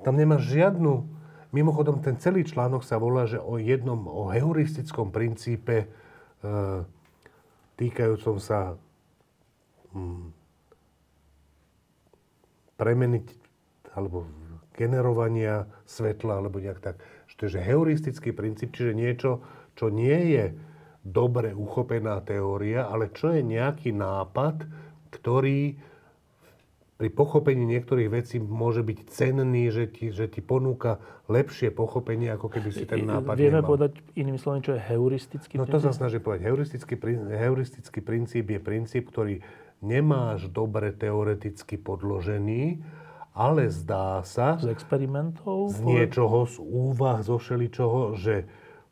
tam 0.00 0.16
nemá 0.16 0.40
žiadnu... 0.40 1.20
Mimochodom, 1.50 1.98
ten 1.98 2.14
celý 2.14 2.46
článok 2.46 2.86
sa 2.86 2.94
volá, 2.94 3.26
že 3.26 3.42
o 3.42 3.58
jednom, 3.58 4.06
o 4.06 4.30
heuristickom 4.30 5.10
princípe 5.10 5.82
e, 5.82 5.86
týkajúcom 7.74 8.38
sa 8.38 8.78
hm, 9.90 10.30
premeniť 12.78 13.26
alebo 13.98 14.30
generovania 14.78 15.66
svetla, 15.90 16.38
alebo 16.38 16.62
nejak 16.62 16.78
tak 16.78 17.02
je 17.48 17.62
heuristický 17.64 18.36
princíp, 18.36 18.76
čiže 18.76 18.92
niečo, 18.92 19.40
čo 19.72 19.88
nie 19.88 20.36
je 20.36 20.44
dobre 21.00 21.56
uchopená 21.56 22.20
teória, 22.20 22.84
ale 22.84 23.08
čo 23.08 23.32
je 23.32 23.40
nejaký 23.40 23.96
nápad, 23.96 24.68
ktorý 25.08 25.80
pri 27.00 27.08
pochopení 27.08 27.64
niektorých 27.64 28.12
vecí 28.12 28.36
môže 28.36 28.84
byť 28.84 28.98
cenný, 29.08 29.72
že 29.72 29.88
ti, 29.88 30.12
že 30.12 30.28
ti 30.28 30.44
ponúka 30.44 31.00
lepšie 31.32 31.72
pochopenie, 31.72 32.28
ako 32.28 32.52
keby 32.52 32.68
si 32.68 32.84
ten 32.84 33.08
nápad 33.08 33.40
Vieme 33.40 33.64
nemal. 33.64 33.72
povedať 33.72 34.04
inými 34.12 34.36
slovami, 34.36 34.60
čo 34.60 34.76
je 34.76 34.84
heuristický 34.84 35.56
no, 35.56 35.64
princíp? 35.64 35.72
No 35.72 35.76
to 35.80 35.86
sa 35.88 35.96
snaží 35.96 36.20
povedať. 36.20 36.44
Heuristický, 36.44 37.00
heuristický 37.32 38.04
princíp 38.04 38.52
je 38.52 38.60
princíp, 38.60 39.08
ktorý 39.08 39.40
nemáš 39.80 40.52
dobre 40.52 40.92
teoreticky 40.92 41.80
podložený, 41.80 42.84
ale 43.40 43.72
zdá 43.72 44.20
sa... 44.20 44.60
Z 44.60 44.68
experimentov? 44.68 45.72
Z 45.72 45.80
niečoho, 45.80 46.44
z 46.44 46.60
úvah, 46.60 47.24
zo 47.24 47.40
všeličoho, 47.40 48.20
že 48.20 48.44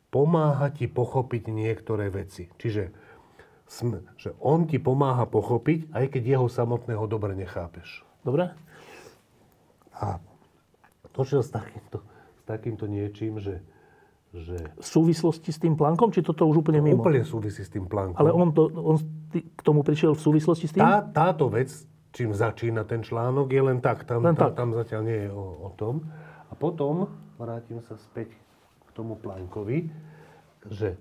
pomáha 0.09 0.73
ti 0.73 0.89
pochopiť 0.89 1.53
niektoré 1.53 2.09
veci. 2.09 2.49
Čiže 2.57 2.89
sm- 3.69 4.01
že 4.17 4.33
on 4.41 4.65
ti 4.65 4.81
pomáha 4.81 5.29
pochopiť, 5.29 5.93
aj 5.93 6.05
keď 6.17 6.23
jeho 6.25 6.47
samotného 6.49 7.05
dobre 7.05 7.37
nechápeš. 7.37 8.01
Dobre? 8.25 8.49
A 9.93 10.17
to, 11.13 11.21
čo 11.21 11.45
s 11.45 11.53
takýmto, 11.53 12.01
s 12.41 12.43
takýmto 12.49 12.89
niečím, 12.89 13.37
že, 13.37 13.61
že 14.33 14.57
V 14.81 14.87
súvislosti 14.87 15.53
s 15.53 15.61
tým 15.61 15.77
plánkom, 15.77 16.09
či 16.09 16.25
toto 16.25 16.49
už 16.49 16.65
úplne 16.65 16.81
mimo? 16.81 17.05
úplne 17.05 17.21
súvisí 17.21 17.61
s 17.61 17.69
tým 17.69 17.85
plánkom. 17.85 18.17
Ale 18.17 18.33
on, 18.33 18.49
to, 18.49 18.65
on 18.73 18.97
k 19.35 19.61
tomu 19.61 19.85
prišiel 19.85 20.17
v 20.17 20.21
súvislosti 20.25 20.65
s 20.65 20.73
tým? 20.73 20.81
Tá, 20.81 21.05
táto 21.05 21.53
vec, 21.53 21.69
čím 22.13 22.33
začína 22.33 22.83
ten 22.83 23.05
článok, 23.05 23.51
je 23.53 23.61
len 23.61 23.79
tak. 23.79 24.03
Tam, 24.05 24.25
Len 24.25 24.35
tam, 24.35 24.51
tak. 24.51 24.57
tam 24.57 24.69
zatiaľ 24.73 25.01
nie 25.05 25.19
je 25.27 25.29
o, 25.29 25.45
o 25.65 25.69
tom. 25.77 26.05
A 26.49 26.53
potom 26.57 27.09
vrátim 27.37 27.79
sa 27.85 27.95
späť 27.95 28.33
k 28.87 28.89
tomu 28.97 29.15
plánkovi, 29.15 29.87
že 30.67 30.97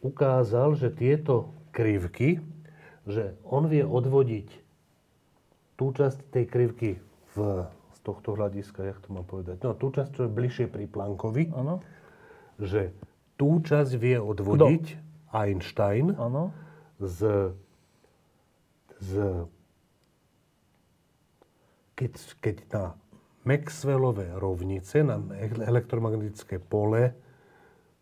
ukázal, 0.00 0.74
že 0.76 0.92
tieto 0.92 1.52
krivky, 1.70 2.40
že 3.04 3.36
on 3.44 3.68
vie 3.68 3.84
odvodiť 3.84 4.48
tú 5.74 5.90
časť 5.92 6.18
tej 6.32 6.44
krivky 6.48 6.90
v, 7.34 7.66
z 7.68 7.98
tohto 8.00 8.38
hľadiska, 8.38 8.80
jak 8.82 8.98
to 9.02 9.08
mám 9.12 9.26
povedať, 9.26 9.60
no 9.60 9.74
tú 9.74 9.90
časť, 9.90 10.10
čo 10.14 10.22
je 10.26 10.30
bližšie 10.30 10.66
pri 10.70 10.86
Planckovi, 10.86 11.50
Áno, 11.52 11.82
že 12.62 12.94
tú 13.34 13.58
časť 13.58 13.92
vie 13.98 14.16
odvodiť 14.16 14.84
Einstein 15.34 16.14
áno. 16.14 16.54
z, 17.02 17.50
z 19.02 19.10
keď, 21.94 22.12
keď 22.42 22.56
na 22.70 22.84
Maxwellové 23.44 24.32
rovnice, 24.34 25.04
na 25.04 25.20
elektromagnetické 25.64 26.58
pole, 26.58 27.12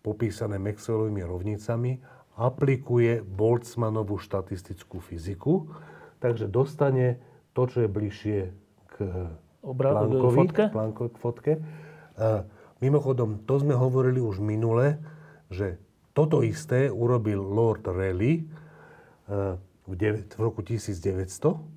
popísané 0.02 0.58
Maxwellovými 0.58 1.22
rovnicami, 1.22 1.98
aplikuje 2.38 3.20
Boltzmannovú 3.20 4.16
štatistickú 4.18 4.98
fyziku, 4.98 5.68
takže 6.18 6.48
dostane 6.48 7.20
to, 7.52 7.68
čo 7.68 7.84
je 7.84 7.88
bližšie 7.88 8.38
k 8.88 8.94
Obra- 9.62 9.94
Planckovi, 9.94 10.38
fotke? 10.42 10.64
Plancko, 10.72 11.02
k 11.12 11.16
fotke. 11.20 11.52
A 12.18 12.42
mimochodom, 12.82 13.44
to 13.46 13.62
sme 13.62 13.76
hovorili 13.76 14.18
už 14.18 14.42
minule, 14.42 14.98
že 15.52 15.78
toto 16.16 16.40
isté 16.42 16.88
urobil 16.90 17.40
Lord 17.40 17.86
Rayleigh 17.86 18.42
e, 18.42 18.46
v, 19.86 19.94
dev- 19.94 20.24
v 20.26 20.40
roku 20.40 20.64
1900, 20.64 21.71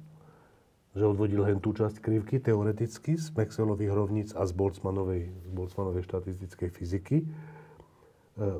že 0.96 1.04
odvodil 1.04 1.44
len 1.44 1.60
tú 1.60 1.76
časť 1.76 2.00
krivky 2.00 2.40
teoreticky 2.40 3.20
z 3.20 3.28
Maxwellových 3.36 3.92
rovníc 3.92 4.30
a 4.32 4.48
z 4.48 4.56
Boltzmannovej, 4.56 5.28
z 5.28 5.52
Boltzmannovej 5.52 6.08
štatistickej 6.08 6.70
fyziky. 6.72 7.18
E, 7.20 7.26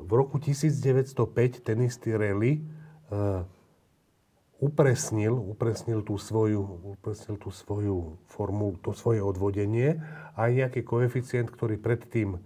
V 0.04 0.12
roku 0.12 0.36
1905 0.36 1.64
ten 1.64 1.78
istý 1.80 2.12
Rayleigh 2.12 2.60
e, 2.60 2.64
upresnil, 4.60 5.32
upresnil 5.32 6.04
tú 6.04 6.20
svoju, 6.20 6.60
upresnil 7.00 7.40
tú 7.40 7.48
svoju 7.48 8.20
formu, 8.28 8.76
to 8.84 8.92
svoje 8.92 9.24
odvodenie 9.24 10.04
a 10.36 10.52
nejaký 10.52 10.84
koeficient, 10.84 11.48
ktorý 11.48 11.80
predtým 11.80 12.36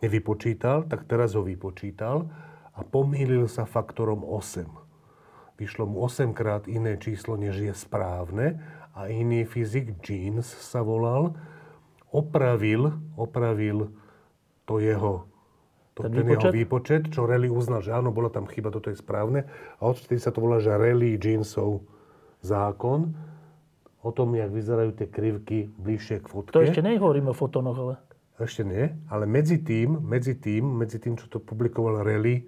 nevypočítal, 0.00 0.88
tak 0.88 1.04
teraz 1.04 1.36
ho 1.36 1.44
vypočítal 1.44 2.28
a 2.72 2.80
pomýlil 2.84 3.48
sa 3.52 3.68
faktorom 3.68 4.24
8. 4.24 4.87
Vyšlo 5.58 5.90
mu 5.90 6.06
8 6.06 6.38
krát 6.38 6.70
iné 6.70 6.94
číslo, 7.02 7.34
než 7.34 7.58
je 7.58 7.74
správne 7.74 8.62
a 8.94 9.10
iný 9.10 9.42
fyzik, 9.42 9.98
Jeans 9.98 10.46
sa 10.46 10.86
volal, 10.86 11.34
opravil, 12.14 12.94
opravil 13.18 13.90
to 14.62 14.78
jeho 14.78 15.26
to, 15.98 16.06
Ten 16.06 16.14
ten, 16.14 16.22
výpočet? 16.22 16.38
jeho 16.38 16.54
výpočet, 16.54 17.02
čo 17.10 17.26
Rayleigh 17.26 17.50
uznal, 17.50 17.82
že 17.82 17.90
áno, 17.90 18.14
bola 18.14 18.30
tam 18.30 18.46
chyba, 18.46 18.70
toto 18.70 18.86
je 18.86 18.94
správne. 18.94 19.50
A 19.82 19.90
odtedy 19.90 20.22
sa 20.22 20.30
to 20.30 20.38
volá, 20.38 20.62
že 20.62 20.70
Rayleigh-Jeansov 20.70 21.82
zákon 22.38 23.18
o 23.98 24.10
tom, 24.14 24.38
jak 24.38 24.54
vyzerajú 24.54 24.94
tie 24.94 25.10
krivky 25.10 25.66
bližšie 25.74 26.22
k 26.22 26.26
fotke. 26.30 26.54
To 26.54 26.62
ešte 26.62 26.86
nehovoríme 26.86 27.34
o 27.34 27.36
fotónoch, 27.36 27.74
ale... 27.74 27.94
Ešte 28.38 28.62
nie, 28.62 28.94
ale 29.10 29.26
medzi 29.26 29.58
tým, 29.58 29.98
medzi 29.98 30.38
tým, 30.38 30.62
medzi 30.62 31.02
tým, 31.02 31.18
čo 31.18 31.26
to 31.26 31.42
publikoval 31.42 32.06
Rayleigh 32.06 32.46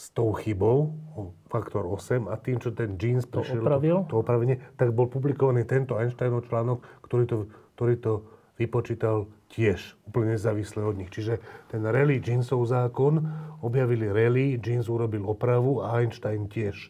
s 0.00 0.16
tou 0.16 0.32
chybou, 0.32 0.96
o 1.12 1.36
faktor 1.52 1.84
8, 1.84 2.32
a 2.32 2.40
tým, 2.40 2.56
čo 2.56 2.72
ten 2.72 2.96
Jeans 2.96 3.28
prišiel, 3.28 3.60
opravil? 3.60 4.08
to, 4.08 4.16
to 4.16 4.24
opravenie, 4.24 4.56
tak 4.80 4.96
bol 4.96 5.12
publikovaný 5.12 5.68
tento 5.68 6.00
Einsteinov 6.00 6.48
článok, 6.48 6.80
ktorý 7.04 7.24
to, 7.28 7.36
ktorý 7.76 7.94
to 8.00 8.12
vypočítal 8.56 9.28
tiež, 9.52 10.00
úplne 10.08 10.40
nezávisle 10.40 10.80
od 10.80 10.96
nich. 10.96 11.12
Čiže 11.12 11.44
ten 11.68 11.84
Rayleigh 11.84 12.24
Jeansov 12.24 12.64
zákon 12.64 13.20
objavili 13.60 14.08
Rayleigh, 14.08 14.56
Jeans 14.56 14.88
urobil 14.88 15.28
opravu 15.28 15.84
a 15.84 16.00
Einstein 16.00 16.48
tiež. 16.48 16.88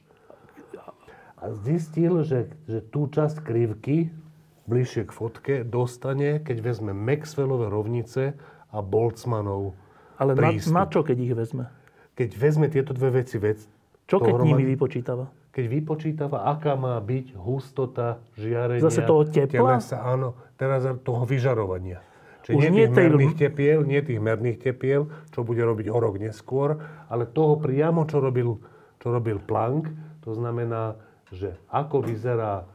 A 1.42 1.50
zistil, 1.66 2.22
že, 2.22 2.54
že 2.70 2.78
tú 2.78 3.10
časť 3.10 3.42
krivky 3.42 4.14
bližšie 4.70 5.10
k 5.10 5.10
fotke 5.10 5.54
dostane, 5.66 6.38
keď 6.38 6.62
vezme 6.62 6.94
Maxwellové 6.94 7.66
rovnice 7.74 8.38
a 8.70 8.78
Boltzmannov 8.78 9.74
Ale 10.14 10.38
na, 10.38 10.54
na 10.54 10.84
čo, 10.86 11.02
keď 11.02 11.16
ich 11.18 11.34
vezme? 11.34 11.79
Keď 12.20 12.36
vezme 12.36 12.68
tieto 12.68 12.92
dve 12.92 13.24
veci 13.24 13.40
vec, 13.40 13.64
Čo 14.04 14.20
keď 14.20 14.28
dohromady, 14.28 14.60
nimi 14.60 14.64
vypočítava? 14.76 15.32
keď 15.50 15.64
vypočítava, 15.66 16.44
aká 16.52 16.76
má 16.76 17.00
byť 17.00 17.32
hustota 17.34 18.20
žiarenia 18.36 18.84
Zase 18.84 19.08
toho 19.08 19.24
tepla? 19.24 19.80
telesa, 19.80 20.04
áno, 20.04 20.36
teraz 20.60 20.84
toho 21.00 21.24
vyžarovania. 21.24 22.04
Čiže 22.44 22.54
Už 22.54 22.62
nie 22.68 22.84
tých 22.86 22.92
tej- 22.92 23.08
merných 23.08 23.34
tepiel, 23.34 23.78
nie 23.88 24.00
tých 24.04 24.20
merných 24.20 24.58
tepiel, 24.60 25.08
čo 25.32 25.40
bude 25.40 25.64
robiť 25.64 25.88
o 25.88 25.96
rok 25.96 26.20
neskôr, 26.20 26.76
ale 27.08 27.24
toho 27.24 27.56
priamo, 27.56 28.04
čo 28.04 28.20
robil, 28.20 28.60
čo 29.00 29.08
robil 29.08 29.40
Planck, 29.40 29.88
to 30.20 30.36
znamená, 30.36 31.00
že 31.32 31.56
ako 31.72 32.04
vyzerá 32.04 32.68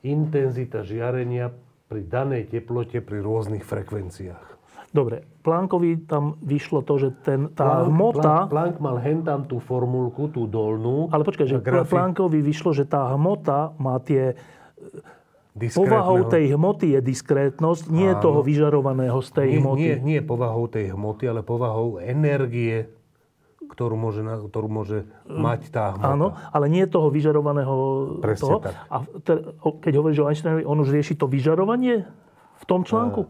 intenzita 0.00 0.80
žiarenia 0.82 1.52
pri 1.88 2.00
danej 2.00 2.48
teplote 2.48 3.04
pri 3.04 3.20
rôznych 3.20 3.62
frekvenciách. 3.62 4.47
Dobre, 4.88 5.20
Plánkovi 5.44 6.08
tam 6.08 6.40
vyšlo 6.40 6.80
to, 6.80 6.96
že 6.96 7.08
ten, 7.20 7.52
tá 7.52 7.84
Planck- 7.84 7.88
hmota... 7.92 8.32
Planck, 8.48 8.48
Planck 8.48 8.76
mal 8.80 8.96
hentam 8.98 9.44
tú 9.44 9.60
formulku, 9.60 10.28
tú 10.28 10.48
dolnú. 10.48 11.12
Ale 11.12 11.22
počkaj, 11.22 11.44
že 11.44 11.56
na 11.56 11.62
grafi- 11.62 11.92
Plánkovi 11.92 12.40
vyšlo, 12.40 12.72
že 12.72 12.88
tá 12.88 13.12
hmota 13.12 13.76
má 13.76 14.00
tie... 14.00 14.32
diskrétneho- 15.52 15.84
Povahou 15.84 16.18
tej 16.24 16.44
hmoty 16.54 16.86
je 16.96 17.00
diskrétnosť, 17.02 17.84
nie 17.90 18.08
Áno. 18.08 18.22
toho 18.22 18.40
vyžarovaného 18.40 19.18
z 19.20 19.30
tej 19.34 19.48
nie, 19.48 19.60
hmoty. 19.60 19.80
Nie, 19.82 19.94
nie 19.98 20.20
povahou 20.22 20.64
tej 20.66 20.94
hmoty, 20.94 21.24
ale 21.26 21.40
povahou 21.42 22.00
energie, 22.00 22.88
ktorú 23.68 23.92
môže, 23.92 24.24
ktorú 24.24 24.72
môže 24.72 25.04
mať 25.26 25.68
tá 25.68 25.92
hmota. 25.92 26.08
Áno, 26.08 26.26
ale 26.48 26.72
nie 26.72 26.88
toho 26.88 27.12
vyžarovaného 27.12 27.74
Presne 28.24 28.40
toho. 28.40 28.56
tak. 28.64 28.72
A 28.88 28.96
te, 29.20 29.34
keď 29.84 29.92
hovoríš 30.00 30.18
o 30.22 30.28
Einsteinovi, 30.30 30.64
on 30.64 30.80
už 30.80 30.88
rieši 30.88 31.12
to 31.12 31.28
vyžarovanie 31.28 32.08
v 32.58 32.64
tom 32.64 32.82
článku? 32.82 33.28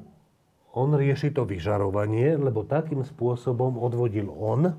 On 0.79 0.95
rieši 0.95 1.35
to 1.35 1.43
vyžarovanie, 1.43 2.39
lebo 2.39 2.63
takým 2.63 3.03
spôsobom 3.03 3.83
odvodil 3.83 4.31
on, 4.31 4.79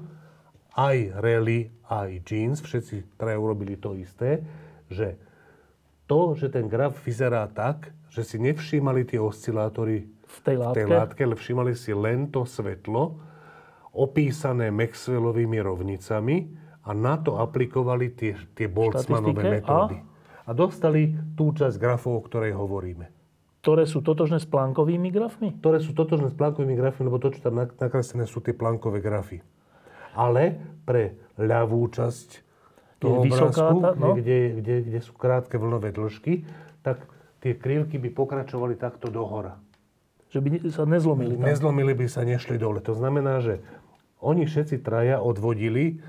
aj 0.79 1.19
Rayleigh, 1.19 1.75
aj 1.91 2.23
Jeans, 2.23 2.63
všetci 2.63 3.19
traja 3.19 3.35
urobili 3.35 3.75
to 3.75 3.99
isté, 3.99 4.39
že 4.87 5.19
to, 6.07 6.39
že 6.39 6.55
ten 6.55 6.71
graf 6.71 6.95
vyzerá 7.03 7.51
tak, 7.51 7.91
že 8.07 8.23
si 8.23 8.39
nevšímali 8.39 9.03
tie 9.03 9.19
oscilátory 9.19 10.07
v 10.07 10.37
tej 10.39 10.55
v 10.55 10.73
tej 10.73 10.87
látke? 10.87 10.95
látke, 10.95 11.19
ale 11.27 11.35
všímali 11.35 11.73
si 11.75 11.91
len 11.91 12.31
to 12.31 12.47
svetlo, 12.47 13.19
opísané 13.91 14.71
Maxwellovými 14.71 15.59
rovnicami 15.59 16.37
a 16.87 16.95
na 16.95 17.19
to 17.19 17.37
aplikovali 17.37 18.15
tie, 18.15 18.33
tie 18.55 18.71
Boltzmannové 18.71 19.35
Štatistike 19.35 19.45
a? 19.45 19.55
metódy. 19.59 19.97
A 20.49 20.51
dostali 20.55 21.13
tú 21.37 21.53
časť 21.53 21.77
grafov, 21.77 22.17
o 22.17 22.25
ktorej 22.25 22.57
hovoríme. 22.57 23.18
Ktoré 23.59 23.83
sú 23.83 23.99
totožné 23.99 24.39
s 24.39 24.47
plánkovými 24.47 25.11
grafmi? 25.11 25.51
Ktoré 25.59 25.83
sú 25.83 25.91
totožné 25.91 26.31
s 26.31 26.35
plánkovými 26.39 26.79
grafmi, 26.79 27.11
lebo 27.11 27.19
to, 27.19 27.35
čo 27.35 27.43
tam 27.43 27.59
nak- 27.59 27.75
nakreslené, 27.75 28.23
sú 28.23 28.39
tie 28.39 28.55
plánkové 28.55 29.03
grafy. 29.03 29.43
Ale 30.15 30.55
pre 30.87 31.19
ľavú 31.35 31.83
časť 31.91 32.27
toho 33.03 33.23
vysoká 33.23 33.71
obrázku, 33.71 33.75
tá- 33.83 33.95
no. 33.95 34.15
kde, 34.15 34.39
kde, 34.63 34.75
kde 34.87 34.99
sú 35.03 35.11
krátke 35.15 35.55
vlnové 35.59 35.91
dĺžky, 35.91 36.47
tak 36.83 37.03
tie 37.43 37.55
krivky 37.55 37.99
by 37.99 38.11
pokračovali 38.11 38.79
takto 38.79 39.11
dohora. 39.11 39.59
Že 40.29 40.39
by 40.39 40.49
sa 40.69 40.83
nezlomili 40.85 41.35
tam. 41.35 41.47
Nezlomili 41.47 41.93
by 41.95 42.05
sa, 42.07 42.21
nešli 42.27 42.59
dole. 42.59 42.83
To 42.85 42.93
znamená, 42.93 43.41
že 43.43 43.63
oni 44.19 44.45
všetci 44.45 44.83
traja 44.83 45.23
odvodili 45.23 46.03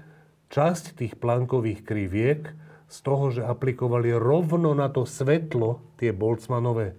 časť 0.50 0.98
tých 0.98 1.14
plankových 1.16 1.86
kriviek 1.86 2.50
z 2.90 2.98
toho, 3.06 3.30
že 3.30 3.46
aplikovali 3.46 4.10
rovno 4.18 4.74
na 4.74 4.90
to 4.90 5.06
svetlo 5.06 5.94
tie 5.94 6.10
Boltzmannové, 6.10 6.98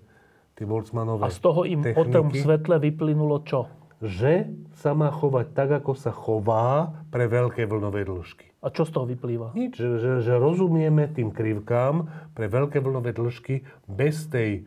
tie 0.62 0.70
Boltzmannové 0.70 1.26
A 1.26 1.34
z 1.34 1.42
toho 1.42 1.66
im 1.66 1.82
o 1.82 2.04
tom 2.06 2.30
techniky, 2.30 2.46
svetle 2.46 2.78
vyplynulo 2.78 3.42
čo? 3.42 3.66
že 4.02 4.50
sa 4.82 4.98
má 4.98 5.14
chovať 5.14 5.54
tak, 5.54 5.70
ako 5.82 5.94
sa 5.94 6.10
chová 6.10 6.90
pre 7.14 7.30
veľké 7.30 7.70
vlnové 7.70 8.02
dĺžky. 8.02 8.50
A 8.62 8.74
čo 8.74 8.82
z 8.86 8.94
toho 8.98 9.06
vyplýva? 9.06 9.54
Nič, 9.54 9.78
že, 9.78 9.90
že, 10.02 10.12
že 10.26 10.34
rozumieme 10.42 11.06
tým 11.10 11.30
krivkám 11.30 12.10
pre 12.34 12.50
veľké 12.50 12.82
vlnové 12.82 13.14
dĺžky 13.14 13.62
bez 13.86 14.26
tej 14.26 14.66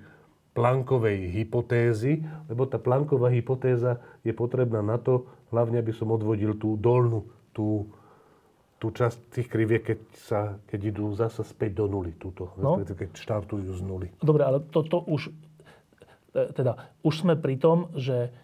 plankovej 0.55 1.35
hypotézy, 1.35 2.23
lebo 2.47 2.63
tá 2.71 2.79
planková 2.79 3.27
hypotéza 3.35 3.99
je 4.23 4.31
potrebná 4.31 4.87
na 4.87 5.03
to, 5.03 5.27
hlavne 5.51 5.83
aby 5.83 5.91
som 5.91 6.15
odvodil 6.15 6.55
tú 6.55 6.79
dolnú, 6.79 7.27
tú, 7.51 7.91
tú 8.79 8.95
časť 8.95 9.35
tých 9.35 9.51
kriviek, 9.51 9.83
keď, 9.83 9.99
sa, 10.15 10.41
keď 10.71 10.95
idú 10.95 11.11
zase 11.11 11.43
späť 11.43 11.83
do 11.83 11.91
nuly, 11.91 12.15
túto, 12.15 12.55
No. 12.55 12.79
keď 12.79 13.19
štartujú 13.19 13.67
z 13.75 13.83
nuly. 13.83 14.09
Dobre, 14.23 14.47
ale 14.47 14.63
toto 14.71 15.03
už... 15.11 15.35
e, 16.35 16.53
Teda, 16.53 16.91
už 17.07 17.25
sme 17.25 17.35
pri 17.39 17.57
tom, 17.57 17.89
že 17.95 18.35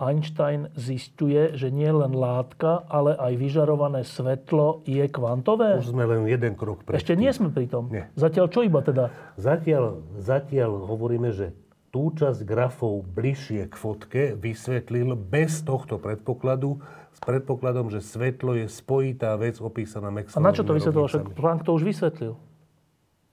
Einstein 0.00 0.72
zistuje, 0.80 1.52
že 1.60 1.68
nie 1.68 1.92
len 1.92 2.16
látka, 2.16 2.88
ale 2.88 3.12
aj 3.20 3.36
vyžarované 3.36 4.00
svetlo 4.00 4.80
je 4.88 5.04
kvantové? 5.12 5.76
Už 5.76 5.92
sme 5.92 6.08
len 6.08 6.24
jeden 6.24 6.56
krok 6.56 6.88
pred. 6.88 6.96
Ešte 6.96 7.12
nie 7.20 7.28
sme 7.28 7.52
pri 7.52 7.68
tom. 7.68 7.92
Nie. 7.92 8.08
Zatiaľ 8.16 8.48
čo 8.48 8.64
iba 8.64 8.80
teda? 8.80 9.12
Zatiaľ, 9.36 10.00
zatiaľ 10.16 10.88
hovoríme, 10.88 11.36
že 11.36 11.52
tú 11.92 12.16
časť 12.16 12.46
grafov 12.48 13.04
bližšie 13.12 13.68
k 13.68 13.74
fotke 13.76 14.22
vysvetlil 14.40 15.12
bez 15.18 15.60
tohto 15.66 16.00
predpokladu, 16.00 16.80
s 17.10 17.18
predpokladom, 17.20 17.90
že 17.90 18.00
svetlo 18.00 18.56
je 18.56 18.70
spojitá 18.70 19.34
vec 19.36 19.58
opísaná 19.58 20.08
A 20.08 20.22
Maxwellovými 20.22 20.46
na 20.46 20.56
čo 20.56 20.62
to 20.62 20.72
vysvetlil? 20.78 21.04
Však. 21.10 21.24
Planck 21.34 21.60
to 21.66 21.70
už 21.76 21.82
vysvetlil. 21.84 22.32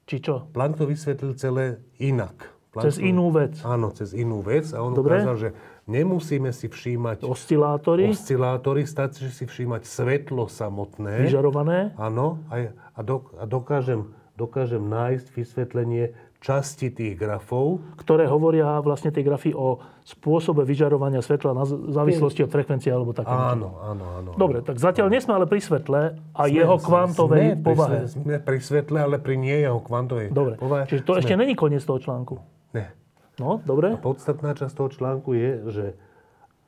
Či 0.10 0.16
čo? 0.20 0.36
Planck 0.52 0.82
to 0.82 0.86
vysvetlil 0.90 1.32
celé 1.38 1.80
inak. 2.02 2.57
Cez 2.86 3.02
inú 3.02 3.34
vec. 3.34 3.58
Áno, 3.64 3.90
cez 3.90 4.14
inú 4.14 4.44
vec. 4.46 4.70
A 4.76 4.84
on 4.84 4.94
Dobre. 4.94 5.18
ukázal, 5.18 5.36
že 5.40 5.50
nemusíme 5.88 6.52
si 6.52 6.68
všímať 6.68 7.24
Oscilátory, 7.24 8.12
oscilátory, 8.12 8.84
stačí 8.84 9.32
si 9.32 9.48
všímať 9.48 9.88
svetlo 9.88 10.52
samotné. 10.52 11.26
vyžarované. 11.26 11.96
Áno, 11.96 12.44
a, 12.52 12.70
a, 12.74 13.02
do, 13.02 13.32
a 13.40 13.48
dokážem, 13.48 14.12
dokážem 14.36 14.84
nájsť 14.84 15.28
vysvetlenie 15.34 16.12
časti 16.38 16.94
tých 16.94 17.18
grafov. 17.18 17.82
ktoré 17.98 18.30
hovoria 18.30 18.78
vlastne 18.86 19.10
tie 19.10 19.26
grafy 19.26 19.58
o 19.58 19.82
spôsobe 20.06 20.62
vyžarovania 20.64 21.20
svetla 21.20 21.52
na 21.58 21.66
závislosti 21.66 22.46
od 22.46 22.52
frekvencie 22.54 22.94
alebo 22.94 23.12
také. 23.12 23.34
Áno, 23.34 23.82
áno, 23.82 24.06
áno. 24.22 24.30
Dobre, 24.38 24.62
tak 24.62 24.78
zatiaľ 24.78 25.10
nie 25.10 25.20
sme 25.20 25.34
ale 25.34 25.50
pri 25.50 25.60
svetle 25.60 26.14
a 26.14 26.42
jeho 26.46 26.78
kvantovej 26.78 27.58
sme 27.58 27.66
povahe. 27.66 28.00
Sme 28.06 28.38
pri 28.38 28.60
svetle, 28.62 28.98
ale 29.02 29.18
pri 29.18 29.36
nie 29.36 29.58
jeho 29.66 29.82
kvantovej 29.82 30.30
Dobre, 30.30 30.62
povahe. 30.62 30.86
čiže 30.86 31.04
to 31.04 31.18
sme, 31.18 31.22
ešte 31.26 31.34
není 31.36 31.58
koniec 31.58 31.82
toho 31.82 31.98
článku. 31.98 32.38
Ne. 32.74 32.92
No, 33.38 33.62
dobre. 33.62 33.94
Podstatná 34.02 34.58
časť 34.58 34.74
toho 34.74 34.90
článku 34.90 35.38
je, 35.38 35.52
že 35.70 35.86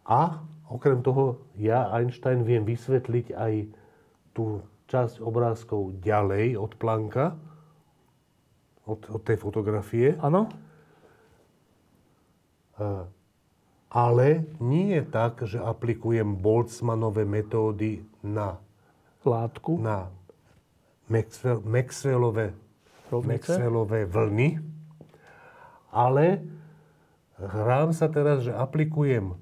a 0.06 0.42
okrem 0.70 1.02
toho 1.02 1.42
ja, 1.58 1.90
Einstein, 1.94 2.46
viem 2.46 2.62
vysvetliť 2.66 3.34
aj 3.34 3.54
tú 4.38 4.62
časť 4.90 5.22
obrázkov 5.22 6.02
ďalej 6.02 6.58
od 6.58 6.72
Plancka, 6.78 7.38
od, 8.90 9.02
od 9.10 9.22
tej 9.22 9.38
fotografie. 9.38 10.18
Áno? 10.22 10.50
Ale 13.90 14.46
nie 14.62 14.98
je 14.98 15.04
tak, 15.10 15.46
že 15.46 15.62
aplikujem 15.62 16.38
Boltzmannové 16.38 17.26
metódy 17.26 18.06
na, 18.26 18.58
Látku, 19.26 19.78
na 19.78 20.10
Maxwell, 21.10 21.62
Maxwellové, 21.66 22.54
rovnice. 23.10 23.58
Maxwellové 23.58 24.06
vlny, 24.06 24.50
ale 25.90 26.46
hrám 27.38 27.96
sa 27.96 28.10
teraz, 28.10 28.46
že 28.46 28.54
aplikujem 28.54 29.38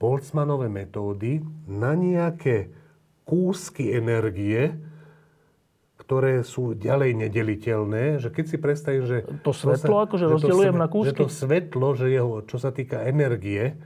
Boltzmannové 0.00 0.72
metódy 0.72 1.44
na 1.68 1.92
nejaké 1.92 2.72
kúsky 3.28 3.92
energie, 3.92 4.72
ktoré 6.00 6.40
sú 6.42 6.72
ďalej 6.72 7.28
nedeliteľné, 7.28 8.18
že 8.18 8.32
keď 8.32 8.44
si 8.48 8.56
predstavím, 8.56 9.04
že... 9.04 9.28
To 9.44 9.52
svetlo 9.52 10.08
akože 10.08 10.24
že 10.26 10.32
to 10.32 10.34
rozdeľujem 10.40 10.76
na 10.80 10.88
kúsky? 10.88 11.12
Že 11.12 11.20
to 11.20 11.28
svetlo, 11.28 11.88
že 11.94 12.06
jeho, 12.10 12.42
čo 12.48 12.56
sa 12.56 12.72
týka 12.72 13.04
energie, 13.04 13.76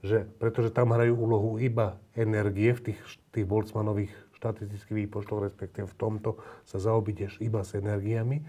že, 0.00 0.26
pretože 0.40 0.72
tam 0.72 0.96
hrajú 0.96 1.14
úlohu 1.14 1.60
iba 1.60 2.00
energie 2.16 2.72
v 2.74 2.90
tých, 2.90 3.00
tých 3.30 3.46
Boltzmannových 3.46 4.10
štatistických 4.40 5.06
výpočtoch, 5.06 5.44
respektíve 5.52 5.86
v 5.86 5.96
tomto 5.98 6.38
sa 6.64 6.78
zaobídeš 6.80 7.38
iba 7.44 7.60
s 7.62 7.74
energiami, 7.76 8.42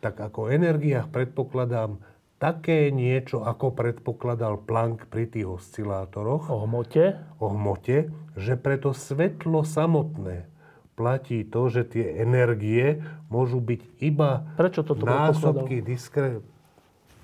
tak 0.00 0.16
ako 0.16 0.48
energiách 0.48 1.12
predpokladám 1.12 2.00
také 2.40 2.88
niečo, 2.88 3.44
ako 3.44 3.76
predpokladal 3.76 4.64
Planck 4.64 5.12
pri 5.12 5.28
tých 5.28 5.44
oscilátoroch, 5.60 6.48
O 6.48 6.64
hmote. 6.64 7.20
o 7.36 7.52
hmote, 7.52 8.08
že 8.34 8.56
preto 8.56 8.96
svetlo 8.96 9.60
samotné 9.60 10.48
platí 10.96 11.44
to, 11.48 11.68
že 11.72 11.88
tie 11.96 12.20
energie 12.20 13.00
môžu 13.32 13.60
byť 13.60 13.80
iba 14.04 14.44
Prečo 14.56 14.84
toto 14.84 15.04
násobky 15.08 15.80
diskre... 15.80 16.44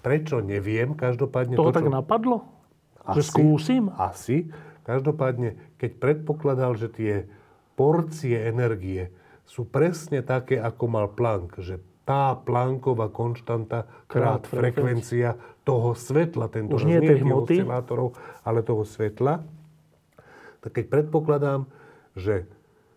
Prečo, 0.01 0.39
neviem. 0.39 0.95
Každopádne 0.95 1.59
Toho 1.59 1.75
to, 1.75 1.77
tak 1.77 1.85
čo... 1.85 1.93
napadlo? 1.93 2.47
Že 3.11 3.21
Asi. 3.21 3.29
skúsim? 3.29 3.83
Asi. 3.99 4.37
Každopádne, 4.87 5.77
keď 5.83 5.91
predpokladal, 5.99 6.79
že 6.79 6.89
tie 6.89 7.15
porcie 7.75 8.39
energie 8.39 9.11
sú 9.45 9.67
presne 9.67 10.23
také, 10.23 10.57
ako 10.63 10.85
mal 10.87 11.07
Planck, 11.11 11.59
že 11.59 11.83
tá 12.07 12.39
Plancková 12.39 13.11
konštanta 13.11 14.07
krát 14.07 14.47
Krát 14.47 14.49
frekvencia 14.49 15.35
toho 15.67 15.99
svetla, 15.99 16.47
tento 16.47 16.79
Už 16.79 16.87
nie 16.87 17.03
tej 17.03 17.19
tých 17.19 17.23
hmoty. 17.27 17.59
oscilátorov, 17.59 18.15
ale 18.47 18.63
toho 18.63 18.87
svetla, 18.87 19.43
tak 20.63 20.71
keď 20.71 20.85
predpokladám, 20.87 21.67
že 22.15 22.47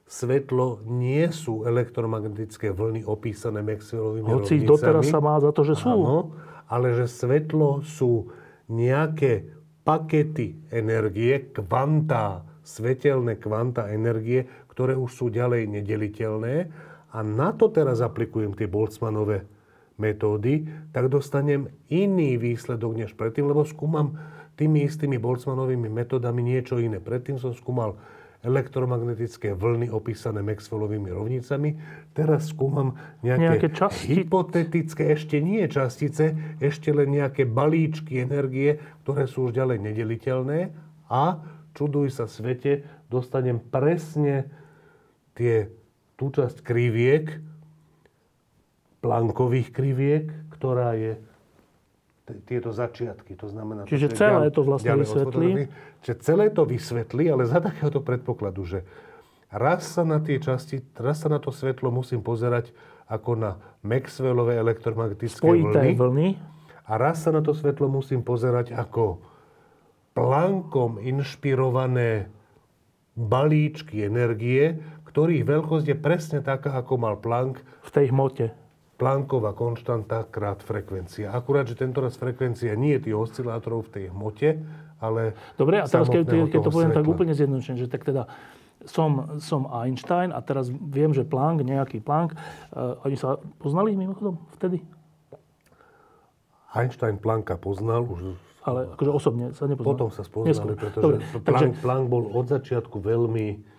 svetlo 0.06 0.86
nie 0.86 1.26
sú 1.34 1.66
elektromagnetické 1.66 2.70
vlny 2.70 3.06
opísané 3.10 3.66
Maxwellovými 3.66 4.30
Hoci 4.30 4.62
rovnicami, 4.62 4.70
doteraz 4.70 5.06
sa 5.10 5.20
má 5.22 5.42
za 5.42 5.50
to, 5.50 5.62
že 5.66 5.74
sú. 5.74 5.90
Áno, 5.90 6.38
ale 6.70 6.94
že 6.94 7.10
svetlo 7.10 7.82
sú 7.82 8.30
nejaké 8.70 9.50
pakety 9.82 10.70
energie, 10.70 11.50
kvantá, 11.50 12.46
svetelné 12.62 13.42
kvantá 13.42 13.90
energie, 13.90 14.46
ktoré 14.70 14.94
už 14.94 15.10
sú 15.10 15.26
ďalej 15.34 15.66
nedeliteľné 15.66 16.70
a 17.10 17.26
na 17.26 17.50
to 17.54 17.70
teraz 17.74 18.00
aplikujem 18.00 18.54
tie 18.54 18.70
Boltzmannové 18.70 19.46
metódy, 20.00 20.64
tak 20.96 21.12
dostanem 21.12 21.68
iný 21.92 22.40
výsledok 22.40 22.96
než 22.96 23.12
predtým, 23.18 23.50
lebo 23.50 23.68
skúmam 23.68 24.16
tými 24.56 24.88
istými 24.88 25.20
Boltzmannovými 25.20 25.92
metódami 25.92 26.40
niečo 26.44 26.80
iné. 26.80 27.00
Predtým 27.00 27.40
som 27.40 27.52
skúmal 27.52 28.00
elektromagnetické 28.40 29.52
vlny 29.52 29.92
opísané 29.92 30.40
Maxwellovými 30.40 31.12
rovnicami. 31.12 31.76
Teraz 32.16 32.56
skúmam 32.56 32.96
nejaké, 33.20 33.44
Nejaké 33.44 33.70
časti- 33.76 34.16
hypotetické, 34.16 35.12
ešte 35.12 35.44
nie 35.44 35.68
častice, 35.68 36.56
ešte 36.64 36.96
len 36.96 37.12
nejaké 37.12 37.44
balíčky 37.44 38.24
energie, 38.24 38.80
ktoré 39.04 39.28
sú 39.28 39.52
už 39.52 39.60
ďalej 39.60 39.84
nedeliteľné 39.84 40.72
a 41.12 41.44
čuduj 41.76 42.16
sa 42.16 42.32
svete, 42.32 42.88
dostanem 43.12 43.60
presne 43.60 44.48
tie, 45.36 45.68
tú 46.20 46.28
časť 46.36 46.60
kriviek, 46.60 47.40
plankových 49.00 49.72
kriviek, 49.72 50.28
ktorá 50.60 50.92
je 51.00 51.16
tieto 52.44 52.76
začiatky. 52.76 53.34
To 53.40 53.48
znamená... 53.48 53.88
Čiže 53.88 54.12
je 54.12 54.20
celé 54.20 54.48
ďal- 54.52 54.56
to 54.60 54.62
vlastne 54.68 54.94
vysvetlí? 55.00 55.50
Čiže 56.04 56.16
celé 56.22 56.46
to 56.52 56.68
vysvetlí, 56.68 57.26
ale 57.32 57.48
za 57.48 57.64
takéhoto 57.64 58.04
predpokladu, 58.04 58.68
že 58.68 58.80
raz 59.50 59.88
sa 59.88 60.04
na 60.04 60.20
tie 60.22 60.38
časti, 60.38 60.84
raz 61.00 61.24
sa 61.24 61.32
na 61.32 61.40
to 61.42 61.50
svetlo 61.50 61.90
musím 61.90 62.22
pozerať 62.22 62.76
ako 63.10 63.32
na 63.40 63.52
Maxwellové 63.82 64.60
elektromagnetické 64.62 65.42
Spojité 65.42 65.96
vlny. 65.96 65.98
vlny. 65.98 66.28
A 66.86 66.92
raz 67.00 67.26
sa 67.26 67.34
na 67.34 67.42
to 67.42 67.58
svetlo 67.58 67.90
musím 67.90 68.22
pozerať 68.22 68.76
ako 68.76 69.24
plankom 70.14 71.02
inšpirované 71.02 72.30
balíčky 73.18 74.06
energie, 74.06 74.78
ktorých 75.10 75.44
veľkosť 75.44 75.86
je 75.90 75.98
presne 75.98 76.40
taká, 76.46 76.78
ako 76.78 76.94
mal 77.02 77.16
Planck, 77.18 77.66
v 77.82 77.90
tej 77.90 78.14
hmote. 78.14 78.54
Plancková 79.00 79.56
konštanta 79.56 80.28
krát 80.28 80.60
frekvencia. 80.62 81.32
Akurát, 81.32 81.66
že 81.66 81.80
tento 81.80 82.04
raz 82.04 82.20
frekvencia 82.20 82.76
nie 82.76 83.00
je 83.00 83.10
tých 83.10 83.16
oscilátorov 83.16 83.88
v 83.88 83.92
tej 83.96 84.06
hmote, 84.12 84.60
ale 85.00 85.34
Dobre, 85.56 85.80
a 85.80 85.88
teraz 85.88 86.12
keď, 86.12 86.52
keď 86.52 86.60
to 86.60 86.70
poviem 86.70 86.92
tak 86.92 87.08
svetla. 87.08 87.16
úplne 87.16 87.34
zjednodušene, 87.34 87.80
že 87.80 87.88
tak 87.88 88.04
teda 88.04 88.28
som, 88.84 89.40
som 89.40 89.68
Einstein 89.72 90.36
a 90.36 90.40
teraz 90.44 90.68
viem, 90.72 91.16
že 91.16 91.24
Planck, 91.24 91.64
nejaký 91.64 92.04
Planck, 92.04 92.36
uh, 92.36 93.00
oni 93.08 93.16
sa 93.16 93.40
poznali 93.60 93.96
mimochodom 93.96 94.40
vtedy? 94.60 94.84
Einstein 96.76 97.18
Plancka 97.18 97.58
poznal, 97.58 98.06
už 98.06 98.36
Ale 98.68 98.94
akože 98.94 99.12
osobne 99.12 99.46
sa 99.56 99.66
nepoznali. 99.66 99.90
potom 99.96 100.10
sa 100.12 100.22
spoznali, 100.28 100.54
Neskôr. 100.54 100.76
pretože 100.76 101.04
Dobre, 101.04 101.18
Planck, 101.24 101.48
takže, 101.48 101.66
Planck 101.82 102.06
bol 102.12 102.24
od 102.36 102.46
začiatku 102.52 103.00
veľmi 103.00 103.79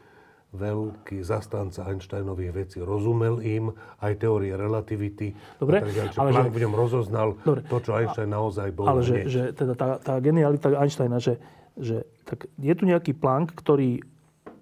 veľký 0.50 1.22
zastanca 1.22 1.86
Einsteinových 1.86 2.52
vecí. 2.52 2.78
Rozumel 2.82 3.38
im 3.46 3.70
aj 4.02 4.12
teórie 4.18 4.50
relativity. 4.58 5.30
Dobre, 5.62 5.78
a 5.78 5.86
tak 5.86 5.92
ďalej. 5.94 6.10
Ale 6.18 6.30
že- 6.34 6.50
v 6.50 6.60
ňom 6.66 6.74
rozoznal 6.74 7.28
Dobre, 7.46 7.60
to, 7.70 7.76
čo 7.78 7.90
Einstein 7.94 8.30
naozaj 8.34 8.68
bol. 8.74 8.86
ale 8.90 9.00
že, 9.06 9.30
že 9.30 9.42
teda 9.54 9.74
tá, 9.78 9.88
tá 10.02 10.14
genialita 10.18 10.74
Einsteina, 10.74 11.22
že, 11.22 11.38
že 11.78 12.02
tak 12.26 12.50
je 12.58 12.74
tu 12.74 12.82
nejaký 12.82 13.14
Planck, 13.14 13.54
ktorý 13.54 14.02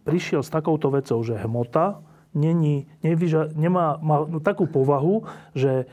prišiel 0.04 0.44
s 0.44 0.52
takouto 0.52 0.92
vecou, 0.92 1.20
že 1.24 1.36
hmota 1.40 2.04
není, 2.36 2.84
nevyža, 3.00 3.56
nemá 3.56 3.96
má 4.00 4.28
takú 4.44 4.68
povahu, 4.68 5.24
že 5.56 5.88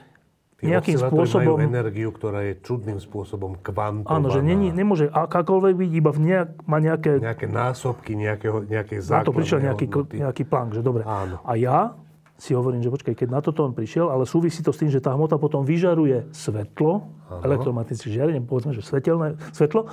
nejakým 0.66 0.97
spôsobom... 0.97 1.57
majú 1.57 1.68
energiu, 1.70 2.09
ktorá 2.09 2.41
je 2.47 2.57
čudným 2.66 2.97
spôsobom 2.97 3.61
kvantovaná. 3.61 4.18
Áno, 4.18 4.28
že 4.34 4.41
není, 4.41 4.74
nemôže 4.74 5.07
akákoľvek 5.13 5.74
byť, 5.78 5.89
iba 5.93 6.11
v 6.11 6.20
nejak, 6.26 6.49
má 6.66 6.78
nejaké... 6.82 7.22
Nejaké 7.22 7.45
násobky, 7.45 8.18
nejakého, 8.18 8.66
nejakej 8.66 8.99
Na 9.05 9.22
to 9.22 9.32
prišiel 9.32 9.61
základnej 9.61 9.70
nejaký, 9.70 9.86
hodnoty. 9.93 10.16
nejaký 10.22 10.43
plank, 10.49 10.70
že 10.74 10.82
dobre. 10.82 11.03
Áno. 11.05 11.39
A 11.45 11.53
ja 11.55 11.93
si 12.36 12.51
hovorím, 12.51 12.84
že 12.84 12.91
počkaj, 12.91 13.16
keď 13.16 13.30
na 13.32 13.39
toto 13.39 13.63
on 13.63 13.72
prišiel, 13.72 14.11
ale 14.11 14.28
súvisí 14.28 14.59
to 14.59 14.76
s 14.76 14.80
tým, 14.84 14.91
že 14.91 14.99
tá 14.99 15.16
hmota 15.16 15.39
potom 15.39 15.63
vyžaruje 15.63 16.28
svetlo, 16.36 17.07
elektromagnetické 17.32 18.11
žiarenie, 18.11 18.43
povedzme, 18.43 18.76
že 18.76 18.84
svetelné 18.84 19.39
svetlo, 19.55 19.88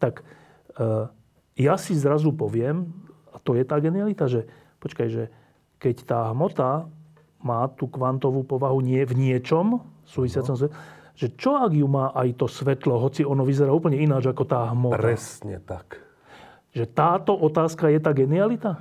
tak 0.00 0.24
e, 0.72 1.06
ja 1.60 1.76
si 1.76 1.92
zrazu 1.92 2.32
poviem, 2.32 2.88
a 3.28 3.36
to 3.36 3.52
je 3.52 3.64
tá 3.68 3.76
genialita, 3.76 4.24
že 4.24 4.48
počkaj, 4.80 5.08
že 5.12 5.24
keď 5.76 5.96
tá 6.08 6.20
hmota 6.32 6.88
má 7.44 7.68
tú 7.76 7.90
kvantovú 7.90 8.40
povahu 8.46 8.80
nie 8.80 9.04
v 9.04 9.12
niečom, 9.12 9.84
súvisiacom 10.12 10.54
no. 10.54 10.68
že 11.16 11.26
čo 11.34 11.56
ak 11.56 11.72
ju 11.72 11.88
má 11.88 12.12
aj 12.12 12.36
to 12.36 12.46
svetlo, 12.46 13.00
hoci 13.00 13.24
ono 13.24 13.42
vyzerá 13.42 13.72
úplne 13.72 13.96
ináč 13.96 14.28
ako 14.28 14.44
tá 14.44 14.68
hmota. 14.70 15.00
Presne 15.00 15.56
tak. 15.64 16.00
Že 16.72 16.84
táto 16.92 17.32
otázka 17.36 17.88
je 17.92 18.00
tá 18.00 18.12
genialita? 18.16 18.80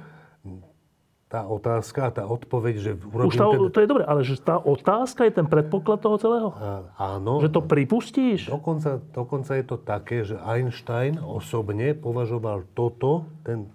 Tá 1.32 1.48
otázka 1.48 2.00
a 2.08 2.12
tá 2.12 2.24
odpoveď, 2.28 2.76
že 2.76 2.92
urobím 3.08 3.32
Už 3.32 3.40
tá, 3.40 3.48
ten... 3.48 3.60
to 3.72 3.80
je 3.80 3.88
dobré, 3.88 4.04
ale 4.04 4.20
že 4.28 4.36
tá 4.44 4.60
otázka 4.60 5.24
je 5.32 5.40
ten 5.40 5.48
predpoklad 5.48 6.04
toho 6.04 6.20
celého? 6.20 6.52
Áno. 7.00 7.40
Že 7.40 7.56
to 7.56 7.62
pripustíš? 7.64 8.52
Dokonca, 8.52 9.00
dokonca 9.16 9.56
je 9.56 9.64
to 9.64 9.80
také, 9.80 10.28
že 10.28 10.36
Einstein 10.36 11.16
osobne 11.24 11.96
považoval 11.96 12.68
toto, 12.76 13.32
ten, 13.48 13.72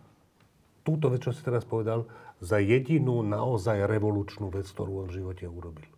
túto 0.84 1.09
vec, 1.09 1.24
čo 1.24 1.32
si 1.32 1.40
teraz 1.40 1.64
povedal, 1.64 2.04
za 2.44 2.61
jedinú 2.61 3.24
naozaj 3.24 3.88
revolučnú 3.88 4.52
vec, 4.52 4.68
ktorú 4.68 5.04
on 5.04 5.07
v 5.09 5.24
živote 5.24 5.48
urobil. 5.48 5.95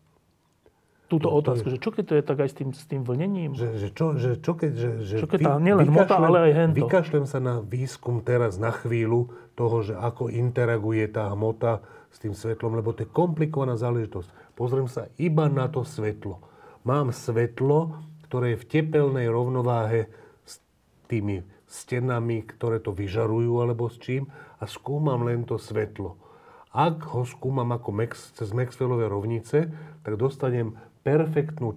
Túto 1.09 1.33
No, 1.33 1.41
otázku, 1.41 1.73
že 1.73 1.81
čo 1.81 1.89
keď 1.89 2.05
to 2.05 2.15
je 2.21 2.23
tak 2.23 2.39
aj 2.45 2.49
s 2.53 2.57
tým, 2.61 2.71
s 2.77 2.85
tým 2.85 3.01
vlnením? 3.01 3.57
Že, 3.57 3.69
že, 3.81 3.89
čo, 3.97 4.07
že 4.21 4.31
čo 4.37 4.53
keď... 4.53 4.73
Že, 4.77 4.91
že 5.09 5.15
Čo 5.25 5.29
keď 5.33 5.41
tá 5.41 5.53
nielen 5.57 5.89
hmota, 5.89 6.21
ale 6.21 6.39
aj 6.49 6.53
hento? 6.53 6.77
Vykašlem 6.85 7.25
sa 7.25 7.41
na 7.41 7.65
výskum 7.65 8.21
teraz 8.21 8.61
na 8.61 8.69
chvíľu 8.77 9.33
toho, 9.57 9.81
že 9.81 9.97
ako 9.97 10.29
interaguje 10.29 11.09
tá 11.09 11.33
hmota 11.33 11.81
s 12.13 12.21
tým 12.21 12.37
svetlom, 12.37 12.77
lebo 12.77 12.93
to 12.93 13.09
je 13.09 13.11
komplikovaná 13.11 13.81
záležitosť. 13.81 14.53
Pozriem 14.53 14.85
sa 14.85 15.09
iba 15.17 15.49
na 15.49 15.65
to 15.73 15.81
svetlo. 15.81 16.45
Mám 16.85 17.17
svetlo, 17.17 17.97
ktoré 18.29 18.53
je 18.53 18.61
v 18.61 18.69
tepelnej 18.69 19.33
rovnováhe 19.33 20.13
s 20.45 20.61
tými 21.09 21.41
stenami, 21.65 22.45
ktoré 22.45 22.85
to 22.85 22.93
vyžarujú 22.93 23.65
alebo 23.65 23.89
s 23.89 23.97
čím 23.97 24.29
a 24.61 24.69
skúmam 24.69 25.25
len 25.25 25.49
to 25.49 25.57
svetlo. 25.57 26.21
Ak 26.69 27.01
ho 27.17 27.25
skúmam 27.25 27.69
ako 27.73 27.97
Max, 27.97 28.37
cez 28.37 28.53
Maxwellové 28.53 29.09
rovnice, 29.09 29.73
tak 30.05 30.21
dostanem 30.21 30.77
perfektnú, 31.09 31.69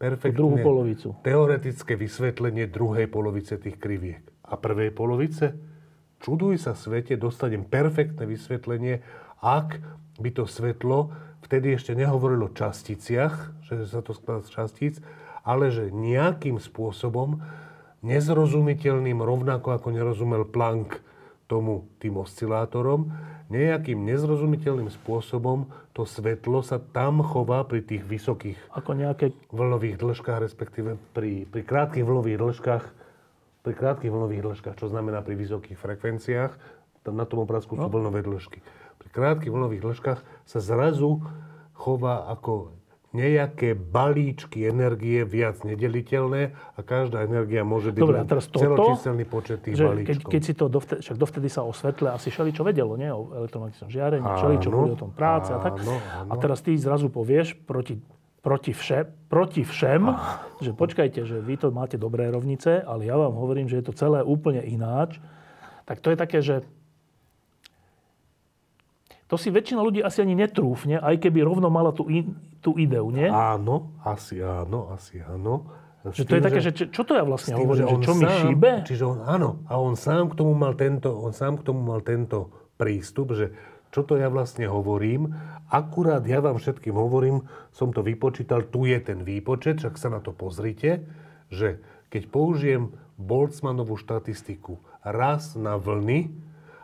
perfektné 0.00 0.40
druhú 0.40 0.56
polovicu. 0.64 1.08
teoretické 1.20 2.00
vysvetlenie 2.00 2.64
druhej 2.72 3.04
polovice 3.12 3.60
tých 3.60 3.76
kriviek. 3.76 4.24
A 4.48 4.56
prvej 4.56 4.90
polovice? 4.96 5.52
Čuduj 6.20 6.64
sa 6.64 6.72
svete, 6.72 7.20
dostanem 7.20 7.64
perfektné 7.64 8.24
vysvetlenie, 8.24 9.04
ak 9.40 9.80
by 10.20 10.30
to 10.32 10.44
svetlo, 10.44 11.12
vtedy 11.44 11.76
ešte 11.76 11.96
nehovorilo 11.96 12.48
o 12.48 12.56
časticiach, 12.56 13.64
že 13.64 13.88
sa 13.88 14.00
to 14.04 14.12
skladá 14.12 14.44
z 14.44 14.52
častíc, 14.52 14.94
ale 15.44 15.72
že 15.72 15.88
nejakým 15.88 16.60
spôsobom, 16.60 17.40
nezrozumiteľným, 18.04 19.20
rovnako 19.20 19.76
ako 19.76 19.88
nerozumel 19.92 20.44
Planck 20.44 21.00
tomu 21.48 21.88
tým 22.00 22.20
oscilátorom, 22.20 23.12
nejakým 23.50 23.98
nezrozumiteľným 24.06 24.88
spôsobom 24.88 25.66
to 25.92 26.06
svetlo 26.06 26.62
sa 26.62 26.78
tam 26.78 27.20
chová 27.20 27.66
pri 27.66 27.82
tých 27.82 28.06
vysokých 28.06 28.58
Ako 28.72 28.94
nejaké... 28.94 29.34
vlnových 29.50 29.98
dĺžkach, 29.98 30.38
respektíve 30.38 30.96
pri, 31.12 31.44
pri 31.50 31.62
krátkych 31.66 32.06
vlnových 32.06 32.38
dĺžkach, 32.38 32.84
pri 33.60 33.74
krátkych 33.76 34.08
vlnových 34.08 34.42
dĺžkach, 34.46 34.74
čo 34.78 34.86
znamená 34.88 35.20
pri 35.20 35.34
vysokých 35.36 35.76
frekvenciách, 35.76 36.52
tam 37.02 37.14
na 37.18 37.26
tom 37.26 37.42
obrázku 37.42 37.74
sú 37.76 37.84
No. 37.84 37.92
vlnové 37.92 38.22
dĺžky. 38.22 38.62
Pri 39.02 39.08
krátkych 39.10 39.52
vlnových 39.52 39.82
dĺžkach 39.82 40.20
sa 40.46 40.58
zrazu 40.62 41.20
chová 41.74 42.28
ako 42.30 42.79
nejaké 43.10 43.74
balíčky 43.74 44.70
energie 44.70 45.26
viac 45.26 45.66
nedeliteľné 45.66 46.54
a 46.54 46.80
každá 46.86 47.26
energia 47.26 47.66
môže 47.66 47.90
byť 47.90 47.98
Dobre, 47.98 48.22
teraz 48.22 48.46
toto, 48.46 48.62
celočíselný 48.62 49.24
počet 49.26 49.66
tých 49.66 49.74
Že 49.74 49.82
keď, 49.82 49.90
balíčkov. 49.90 50.30
keď 50.30 50.42
si 50.46 50.52
to 50.54 50.64
dovtedy, 50.70 51.00
však 51.02 51.16
dovtedy 51.18 51.48
sa 51.50 51.66
o 51.66 51.74
svetle 51.74 52.14
asi 52.14 52.30
čo 52.30 52.62
vedelo, 52.62 52.94
nie? 52.94 53.10
O 53.10 53.34
elektromagnetickom 53.34 53.90
žiarení, 53.90 54.22
Áno, 54.22 54.62
čo 54.62 54.70
bude 54.70 54.94
o 54.94 55.00
tom 55.00 55.10
práce 55.10 55.50
a 55.50 55.58
tak. 55.58 55.82
áno, 55.82 55.98
A 55.98 56.30
áno. 56.30 56.38
teraz 56.38 56.62
ty 56.62 56.70
zrazu 56.78 57.10
povieš 57.10 57.58
proti, 57.66 57.98
proti, 58.46 58.70
vše, 58.70 59.10
proti 59.26 59.66
všem, 59.66 60.06
že 60.62 60.70
počkajte, 60.70 61.26
že 61.26 61.42
vy 61.42 61.54
to 61.58 61.74
máte 61.74 61.98
dobré 61.98 62.30
rovnice, 62.30 62.78
ale 62.78 63.10
ja 63.10 63.18
vám 63.18 63.34
hovorím, 63.34 63.66
že 63.66 63.82
je 63.82 63.90
to 63.90 63.94
celé 63.98 64.22
úplne 64.22 64.62
ináč. 64.62 65.18
Tak 65.82 65.98
to 65.98 66.14
je 66.14 66.16
také, 66.16 66.38
že 66.46 66.62
to 69.26 69.34
si 69.34 69.50
väčšina 69.50 69.78
ľudí 69.82 70.02
asi 70.02 70.22
ani 70.22 70.34
netrúfne, 70.34 70.98
aj 70.98 71.22
keby 71.22 71.42
rovno 71.46 71.70
mala 71.70 71.94
tú, 71.94 72.06
in, 72.10 72.34
tú 72.60 72.76
ideu, 72.76 73.08
nie? 73.08 73.24
Áno, 73.24 73.96
asi 74.00 74.38
áno, 74.38 74.88
asi 74.90 75.18
áno. 75.18 75.66
Že 76.02 76.22
to 76.22 76.32
je 76.32 76.32
tým, 76.32 76.40
také, 76.42 76.60
že 76.60 76.70
čo, 76.70 76.84
čo 76.88 77.02
to 77.02 77.12
ja 77.12 77.20
vlastne 77.22 77.52
tým, 77.52 77.60
hovorím, 77.62 77.80
že, 77.82 77.86
on 77.86 78.00
čo 78.00 78.12
mi 78.14 78.24
sám- 78.24 78.36
šíbe? 78.38 78.70
Čiže 78.84 79.04
on, 79.06 79.18
áno, 79.22 79.50
a 79.64 79.76
on 79.76 79.94
sám 79.94 80.24
k 80.26 80.34
tomu 80.34 80.52
mal 80.54 80.72
tento, 80.72 81.12
on 81.12 81.30
sám 81.30 81.56
k 81.56 81.62
tomu 81.62 81.80
mal 81.82 82.00
tento 82.00 82.48
prístup, 82.74 83.32
že 83.32 83.52
čo 83.88 84.00
to 84.00 84.14
ja 84.14 84.28
vlastne 84.28 84.64
hovorím. 84.64 85.34
Akurát 85.66 86.22
ja 86.22 86.38
vám 86.38 86.56
všetkým 86.56 86.94
hovorím, 86.94 87.42
som 87.68 87.90
to 87.90 88.00
vypočítal, 88.00 88.64
tu 88.64 88.84
je 88.84 88.96
ten 88.98 89.20
výpočet, 89.20 89.76
však 89.78 89.94
sa 89.94 90.08
na 90.08 90.18
to 90.18 90.30
pozrite, 90.30 91.04
že 91.48 91.82
keď 92.06 92.22
použijem 92.26 92.82
Boltzmannovú 93.16 93.94
štatistiku 93.94 94.76
raz 95.00 95.52
na 95.52 95.74
vlny 95.74 96.32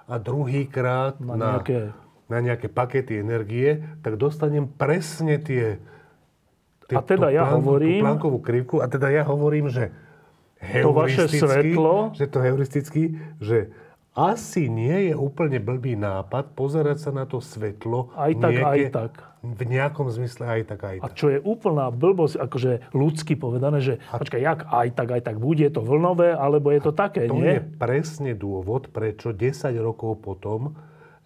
a 0.05 0.15
druhýkrát 0.17 1.17
Na 1.19 1.35
na, 1.35 1.49
nejaké- 1.57 1.97
na 2.27 2.39
nejaké 2.39 2.67
pakety 2.67 3.17
energie, 3.17 3.85
tak 4.01 4.17
dostanem 4.17 4.67
presne 4.67 5.39
tie 5.39 5.79
A 6.89 7.01
teda 7.01 7.31
ja 7.31 7.47
hovorím- 7.49 7.99
tú 7.99 8.05
plankovú 8.05 8.39
krivku 8.39 8.77
a 8.79 8.87
teda 8.87 9.11
ja 9.11 9.23
hovorím, 9.23 9.67
že 9.67 9.91
To 10.81 10.91
vaše 10.91 11.29
svetlo- 11.29 12.11
že 12.13 12.27
to 12.27 12.39
heuristicky, 12.39 13.03
že 13.37 13.69
asi 14.13 14.67
nie 14.67 15.07
je 15.07 15.15
úplne 15.15 15.59
blbý 15.59 15.93
nápad 15.93 16.57
pozerať 16.57 16.99
sa 16.99 17.11
na 17.13 17.29
to 17.29 17.37
svetlo 17.37 18.09
Aj 18.17 18.33
tak, 18.33 18.55
aj 18.57 18.79
tak. 18.89 19.13
v 19.45 19.63
nejakom 19.69 20.09
zmysle 20.09 20.49
aj 20.49 20.63
tak, 20.65 20.81
aj 20.81 20.97
A 20.97 21.07
tak. 21.07 21.15
čo 21.15 21.29
je 21.29 21.39
úplná 21.39 21.93
blbosť, 21.93 22.41
akože 22.41 22.73
ľudsky 22.91 23.37
povedané, 23.37 23.79
že 23.79 24.01
počkaj, 24.09 24.41
jak 24.41 24.61
aj 24.65 24.89
tak, 24.95 25.09
aj 25.11 25.23
tak, 25.23 25.37
bude 25.37 25.69
to 25.69 25.79
vlnové, 25.79 26.33
alebo 26.33 26.73
je 26.73 26.81
to 26.81 26.91
také, 26.91 27.29
To 27.29 27.37
nie? 27.37 27.53
je 27.53 27.67
presne 27.77 28.33
dôvod, 28.33 28.89
prečo 28.89 29.31
10 29.31 29.53
rokov 29.77 30.17
potom 30.19 30.73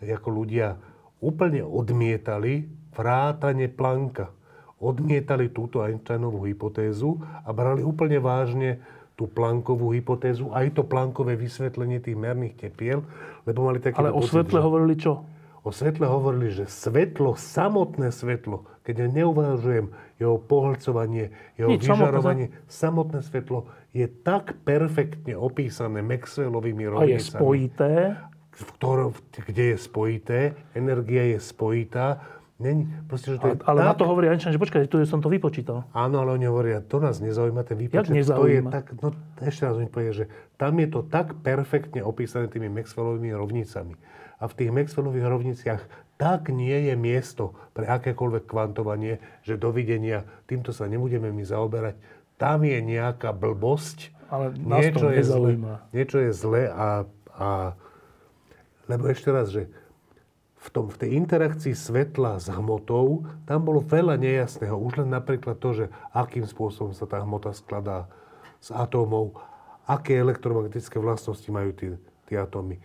ako 0.02 0.28
ľudia 0.34 0.74
úplne 1.20 1.62
odmietali 1.62 2.66
vrátane 2.90 3.68
Plancka. 3.68 4.32
Odmietali 4.80 5.52
túto 5.52 5.84
Einsteinovú 5.84 6.48
hypotézu 6.48 7.20
a 7.44 7.52
brali 7.52 7.84
úplne 7.84 8.16
vážne 8.16 8.80
tú 9.12 9.28
Planckovú 9.28 9.92
hypotézu, 9.92 10.48
aj 10.56 10.72
to 10.72 10.82
Planckové 10.88 11.36
vysvetlenie 11.36 12.00
tých 12.00 12.16
merných 12.16 12.56
tepiel, 12.56 13.04
lebo 13.44 13.68
mali 13.68 13.76
taký 13.76 14.00
Ale 14.00 14.16
o 14.16 14.24
pocit, 14.24 14.32
svetle 14.32 14.56
že- 14.56 14.64
hovorili 14.64 14.94
čo? 14.96 15.12
O 15.60 15.68
svetle 15.68 16.08
hovorili, 16.08 16.48
že 16.48 16.64
svetlo, 16.64 17.36
samotné 17.36 18.16
svetlo, 18.16 18.64
keď 18.80 19.04
ja 19.04 19.08
neuvažujem 19.20 19.92
jeho 20.16 20.40
pohlcovanie, 20.40 21.36
jeho 21.60 21.76
Nič, 21.76 21.84
samotné 21.84 22.00
vyžarovanie, 22.00 22.46
samotné 22.64 23.20
svetlo 23.20 23.68
je 23.92 24.08
tak 24.08 24.56
perfektne 24.64 25.36
opísané 25.36 26.00
Maxwellovými 26.00 26.88
A 26.88 27.04
je 27.04 27.20
rovnicami, 27.20 27.20
spojité. 27.20 27.92
V 28.62 28.70
ktorom, 28.76 29.10
kde 29.32 29.74
je 29.74 29.76
spojité, 29.80 30.38
energia 30.76 31.24
je 31.36 31.38
spojitá. 31.40 32.20
Není, 32.60 32.92
proste, 33.08 33.34
že 33.34 33.36
to 33.40 33.46
je 33.48 33.56
Ale, 33.64 33.64
ale 33.72 33.80
na 33.88 33.96
tak, 33.96 34.04
to 34.04 34.04
hovorí 34.04 34.28
Einstein, 34.28 34.52
že 34.52 34.60
počkaj, 34.60 34.84
tu 34.92 35.00
som 35.08 35.24
to 35.24 35.32
vypočítal. 35.32 35.88
Áno, 35.96 36.20
ale 36.20 36.36
oni 36.36 36.44
hovoria, 36.44 36.84
to 36.84 37.00
nás 37.00 37.16
nezaujíma, 37.24 37.64
ten 37.64 37.80
výpočet. 37.80 38.12
nezaujíma? 38.12 38.68
To 38.68 38.76
je 38.76 38.76
tak, 38.76 38.86
no 39.00 39.08
ešte 39.40 39.64
raz 39.64 39.74
oni 39.80 39.88
povedia, 39.88 40.12
že 40.12 40.24
tam 40.60 40.76
je 40.76 40.88
to 40.92 41.00
tak 41.08 41.40
perfektne 41.40 42.04
opísané 42.04 42.52
tými 42.52 42.68
Maxwellovými 42.68 43.32
rovnicami. 43.32 43.96
A 44.40 44.44
v 44.44 44.52
tých 44.56 44.70
Maxwellových 44.76 45.26
rovniciach 45.28 45.82
tak 46.20 46.52
nie 46.52 46.92
je 46.92 46.94
miesto 47.00 47.56
pre 47.72 47.88
akékoľvek 47.88 48.44
kvantovanie, 48.44 49.24
že 49.40 49.56
dovidenia, 49.56 50.28
týmto 50.44 50.76
sa 50.76 50.84
nebudeme 50.84 51.32
my 51.32 51.40
zaoberať. 51.40 51.96
Tam 52.36 52.60
je 52.60 52.76
nejaká 52.76 53.32
blbosť, 53.32 54.12
Ale 54.28 54.52
nás 54.60 54.84
to 54.92 55.08
je 55.08 55.24
zle, 55.24 55.56
niečo 55.96 56.20
je 56.20 56.32
zle 56.36 56.68
a, 56.68 57.08
a... 57.32 57.72
Lebo 58.90 59.06
ešte 59.06 59.30
raz, 59.30 59.54
že 59.54 59.70
v, 60.60 60.68
tom, 60.68 60.90
v 60.90 60.96
tej 60.98 61.10
interakcii 61.16 61.72
svetla 61.72 62.36
s 62.36 62.50
hmotou, 62.50 63.24
tam 63.46 63.64
bolo 63.64 63.80
veľa 63.80 64.18
nejasného. 64.18 64.74
Už 64.74 65.06
len 65.06 65.14
napríklad 65.14 65.56
to, 65.56 65.72
že 65.72 65.84
akým 66.10 66.44
spôsobom 66.44 66.90
sa 66.90 67.06
tá 67.06 67.22
hmota 67.22 67.54
skladá 67.54 68.10
z 68.58 68.74
atómov, 68.74 69.38
aké 69.86 70.18
elektromagnetické 70.18 70.98
vlastnosti 70.98 71.48
majú 71.48 71.70
tie, 71.72 71.96
tie 72.28 72.36
atómy. 72.36 72.82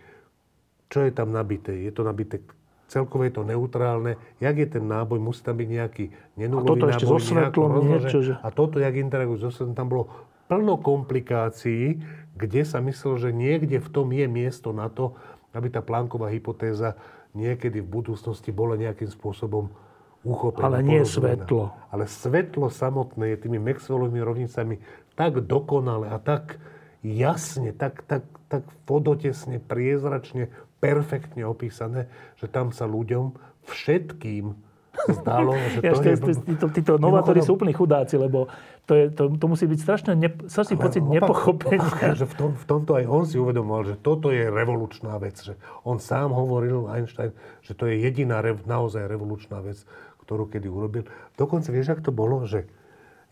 Čo 0.87 1.03
je 1.03 1.11
tam 1.11 1.33
nabité? 1.33 1.73
Je 1.73 1.91
to 1.91 2.05
nabité 2.05 2.39
celkové 2.87 3.33
je 3.33 3.41
to 3.41 3.43
neutrálne. 3.43 4.17
Jak 4.37 4.55
je 4.57 4.67
ten 4.77 4.85
náboj, 4.85 5.17
musí 5.17 5.41
tam 5.41 5.57
byť 5.57 5.69
nejaký 5.69 6.05
nenulový 6.37 6.65
A 6.65 6.71
toto 6.71 6.85
ešte 6.89 7.05
náboj, 7.05 7.19
so 7.19 7.25
svetlom, 7.25 7.71
niečo, 7.81 8.19
že- 8.21 8.37
A 8.39 8.47
toto, 8.53 8.75
jak 8.77 8.93
interaguje 8.95 9.41
so 9.41 9.49
svetlom, 9.49 9.77
tam 9.77 9.89
bolo 9.89 10.03
plno 10.45 10.77
komplikácií, 10.77 11.97
kde 12.37 12.61
sa 12.61 12.77
myslel, 12.83 13.13
že 13.17 13.29
niekde 13.33 13.81
v 13.81 13.89
tom 13.89 14.13
je 14.13 14.25
miesto 14.29 14.69
na 14.69 14.91
to, 14.93 15.17
aby 15.55 15.71
tá 15.71 15.79
plánková 15.79 16.29
hypotéza 16.29 16.99
niekedy 17.31 17.79
v 17.79 17.87
budúcnosti 17.87 18.51
bola 18.51 18.75
nejakým 18.75 19.07
spôsobom 19.07 19.71
uchopená. 20.25 20.67
Ale 20.67 20.83
nie 20.83 20.99
porozumená. 21.01 21.35
svetlo. 21.39 21.63
Ale 21.89 22.03
svetlo 22.05 22.67
samotné 22.67 23.35
je 23.35 23.37
tými 23.47 23.59
Maxwellovými 23.61 24.21
rovnicami 24.21 24.75
tak 25.15 25.39
dokonale 25.47 26.11
a 26.11 26.17
tak 26.19 26.59
jasne, 27.05 27.71
tak, 27.71 28.03
tak, 28.09 28.25
tak 28.51 28.65
vodotesne, 28.89 29.61
priezračne, 29.61 30.51
perfektne 30.83 31.47
opísané, 31.47 32.11
že 32.35 32.51
tam 32.51 32.75
sa 32.75 32.89
ľuďom 32.89 33.37
všetkým 33.69 34.64
zdalo, 35.11 35.53
že 35.53 35.79
Ja, 35.79 35.91
to 35.91 36.01
to 36.01 36.09
je... 36.09 36.15
títo, 36.45 36.65
títo 36.69 36.93
novátori 36.95 37.39
sú 37.39 37.55
úplní 37.55 37.71
chudáci, 37.71 38.15
lebo 38.15 38.47
to, 38.85 38.93
je, 38.93 39.05
to, 39.09 39.33
to 39.33 39.45
musí 39.45 39.65
byť 39.65 39.79
strašne, 39.79 40.11
ne, 40.13 40.29
strašný 40.45 40.75
pocit 40.75 41.01
opak- 41.01 41.13
nepochopenia. 41.13 41.81
opak- 41.81 42.15
že 42.15 42.25
v, 42.25 42.33
tom, 42.33 42.49
v 42.53 42.65
tomto 42.65 42.91
aj 42.95 43.05
on 43.05 43.23
si 43.23 43.35
uvedomoval, 43.35 43.83
že 43.85 43.95
toto 43.97 44.29
je 44.29 44.45
revolučná 44.45 45.17
vec. 45.17 45.35
Že 45.35 45.57
on 45.83 45.97
sám 45.97 46.31
hovoril, 46.31 46.87
Einstein, 46.87 47.33
že 47.59 47.73
to 47.73 47.85
je 47.85 47.97
jediná 47.97 48.39
rev, 48.39 48.61
naozaj 48.63 49.05
revolučná 49.05 49.59
vec, 49.59 49.81
ktorú 50.21 50.47
kedy 50.47 50.65
urobil. 50.65 51.03
Dokonca 51.33 51.69
vieš, 51.69 51.93
ak 51.93 52.01
to 52.01 52.09
bolo, 52.09 52.45
že 52.45 52.65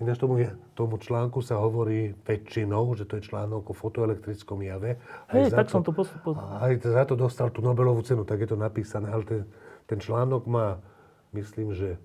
ináč 0.01 0.17
tomu, 0.17 0.41
je, 0.41 0.49
tomu 0.73 0.97
článku 0.97 1.39
sa 1.39 1.57
hovorí 1.57 2.17
väčšinou, 2.21 2.91
že 2.93 3.05
to 3.05 3.17
je 3.17 3.23
článok 3.23 3.71
o 3.71 3.73
fotoelektrickom 3.73 4.59
jave. 4.59 4.97
Hej, 5.29 5.53
tak 5.53 5.69
som 5.69 5.79
to 5.79 5.93
pos- 5.93 6.11
pos- 6.25 6.35
Aj 6.35 6.73
za 6.75 7.05
to 7.05 7.13
dostal 7.13 7.53
tú 7.53 7.61
Nobelovú 7.61 8.01
cenu, 8.01 8.25
tak 8.25 8.41
je 8.41 8.49
to 8.51 8.57
napísané. 8.57 9.07
Ale 9.07 9.23
ten, 9.23 9.41
ten 9.85 9.99
článok 10.01 10.43
má, 10.43 10.81
myslím, 11.33 11.75
že 11.75 11.97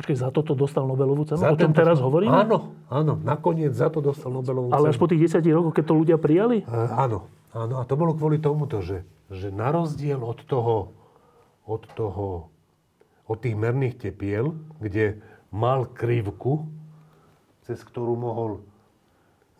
Počkej, 0.00 0.16
za 0.16 0.32
toto 0.32 0.56
dostal 0.56 0.88
Nobelovú 0.88 1.28
cenu? 1.28 1.44
za 1.44 1.52
o 1.52 1.58
tento- 1.60 1.76
teraz 1.76 2.00
hovoríme? 2.00 2.32
Áno, 2.32 2.72
áno. 2.88 3.20
Nakoniec 3.20 3.76
za 3.76 3.92
to 3.92 4.00
dostal 4.00 4.32
Nobelovú 4.32 4.72
Ale 4.72 4.88
cenu. 4.88 4.92
až 4.92 4.96
po 4.96 5.06
tých 5.10 5.20
10 5.28 5.52
rokoch, 5.52 5.76
keď 5.76 5.84
to 5.84 5.94
ľudia 5.94 6.16
prijali? 6.16 6.64
E, 6.64 6.84
áno, 6.96 7.28
áno. 7.52 7.74
A 7.76 7.82
to 7.84 8.00
bolo 8.00 8.16
kvôli 8.16 8.40
tomuto, 8.40 8.80
že, 8.80 9.04
že 9.28 9.52
na 9.52 9.68
rozdiel 9.68 10.24
od 10.24 10.40
toho, 10.48 10.96
od 11.68 11.84
toho, 11.92 12.48
od 13.28 13.38
tých 13.44 13.52
merných 13.52 14.00
tepiel, 14.00 14.56
kde 14.80 15.20
mal 15.52 15.84
krivku, 15.84 16.70
cez 17.68 17.82
ktorú 17.84 18.16
mohol, 18.16 18.64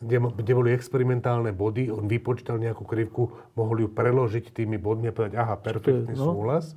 kde, 0.01 0.25
kde 0.41 0.53
boli 0.57 0.71
experimentálne 0.73 1.53
body, 1.53 1.93
on 1.93 2.09
vypočítal 2.09 2.57
nejakú 2.57 2.89
krivku, 2.89 3.35
mohol 3.59 3.85
ju 3.85 3.89
preložiť 3.93 4.57
tými 4.57 4.81
bodmi 4.81 5.11
a 5.11 5.15
povedať, 5.15 5.37
aha, 5.37 5.61
perfektný 5.61 6.17
no. 6.17 6.33
súhlas. 6.33 6.73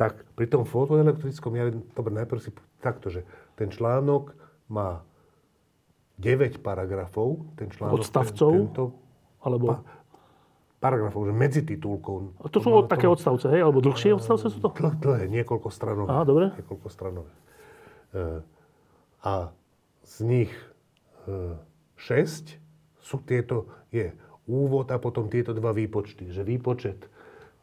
Tak 0.00 0.24
pri 0.32 0.48
tom 0.48 0.64
fotoelektrickom 0.64 1.52
jave, 1.52 1.76
dobre, 1.92 2.16
najprv 2.16 2.40
si 2.40 2.50
takto, 2.80 3.12
že 3.12 3.28
ten 3.60 3.68
článok 3.68 4.32
má 4.72 5.04
9 6.16 6.64
paragrafov, 6.64 7.44
ten 7.60 7.68
článok... 7.68 8.00
Odstavcov? 8.00 8.52
Tento, 8.56 8.84
Alebo... 9.44 9.76
Pa- 9.76 9.84
paragrafov, 10.80 11.28
že 11.28 11.34
medzi 11.36 11.60
titulkou. 11.60 12.40
To 12.40 12.58
sú 12.58 12.72
od, 12.72 12.88
také 12.88 13.04
odstavce, 13.04 13.52
hej? 13.52 13.60
Alebo 13.60 13.84
dlhšie 13.84 14.16
odstavce 14.16 14.48
sú 14.48 14.64
to? 14.64 14.72
Dlh, 14.72 14.96
dlhé, 14.96 15.28
niekoľko 15.28 15.68
stranové. 15.68 16.08
Aha, 16.08 16.24
dobre. 16.24 16.56
Niekoľko 16.56 16.88
stranové. 16.88 17.30
E, 18.16 18.40
a 19.20 19.52
z 20.00 20.16
nich 20.24 20.52
e, 21.28 21.60
6 22.00 22.56
sú 22.96 23.20
tieto, 23.28 23.68
je 23.92 24.08
úvod 24.48 24.88
a 24.88 24.96
potom 24.96 25.28
tieto 25.28 25.52
dva 25.52 25.76
výpočty. 25.76 26.32
Že 26.32 26.48
výpočet 26.48 27.04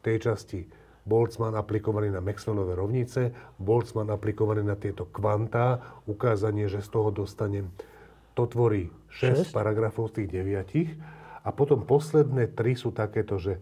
tej 0.06 0.22
časti 0.22 0.70
Boltzmann 1.08 1.56
aplikovaný 1.56 2.12
na 2.12 2.20
Maxwellové 2.20 2.76
rovnice, 2.76 3.32
Boltzmann 3.56 4.12
aplikovaný 4.12 4.60
na 4.60 4.76
tieto 4.76 5.08
kvantá, 5.08 5.80
ukázanie, 6.04 6.68
že 6.68 6.84
z 6.84 6.88
toho 6.92 7.08
dostanem. 7.08 7.72
To 8.36 8.44
tvorí 8.44 8.92
6 9.08 9.48
Šesť? 9.48 9.56
paragrafov 9.56 10.12
z 10.12 10.22
tých 10.22 10.28
deviatich. 10.28 10.90
A 11.42 11.48
potom 11.48 11.88
posledné 11.88 12.52
tri 12.52 12.76
sú 12.76 12.92
takéto, 12.92 13.40
že 13.40 13.56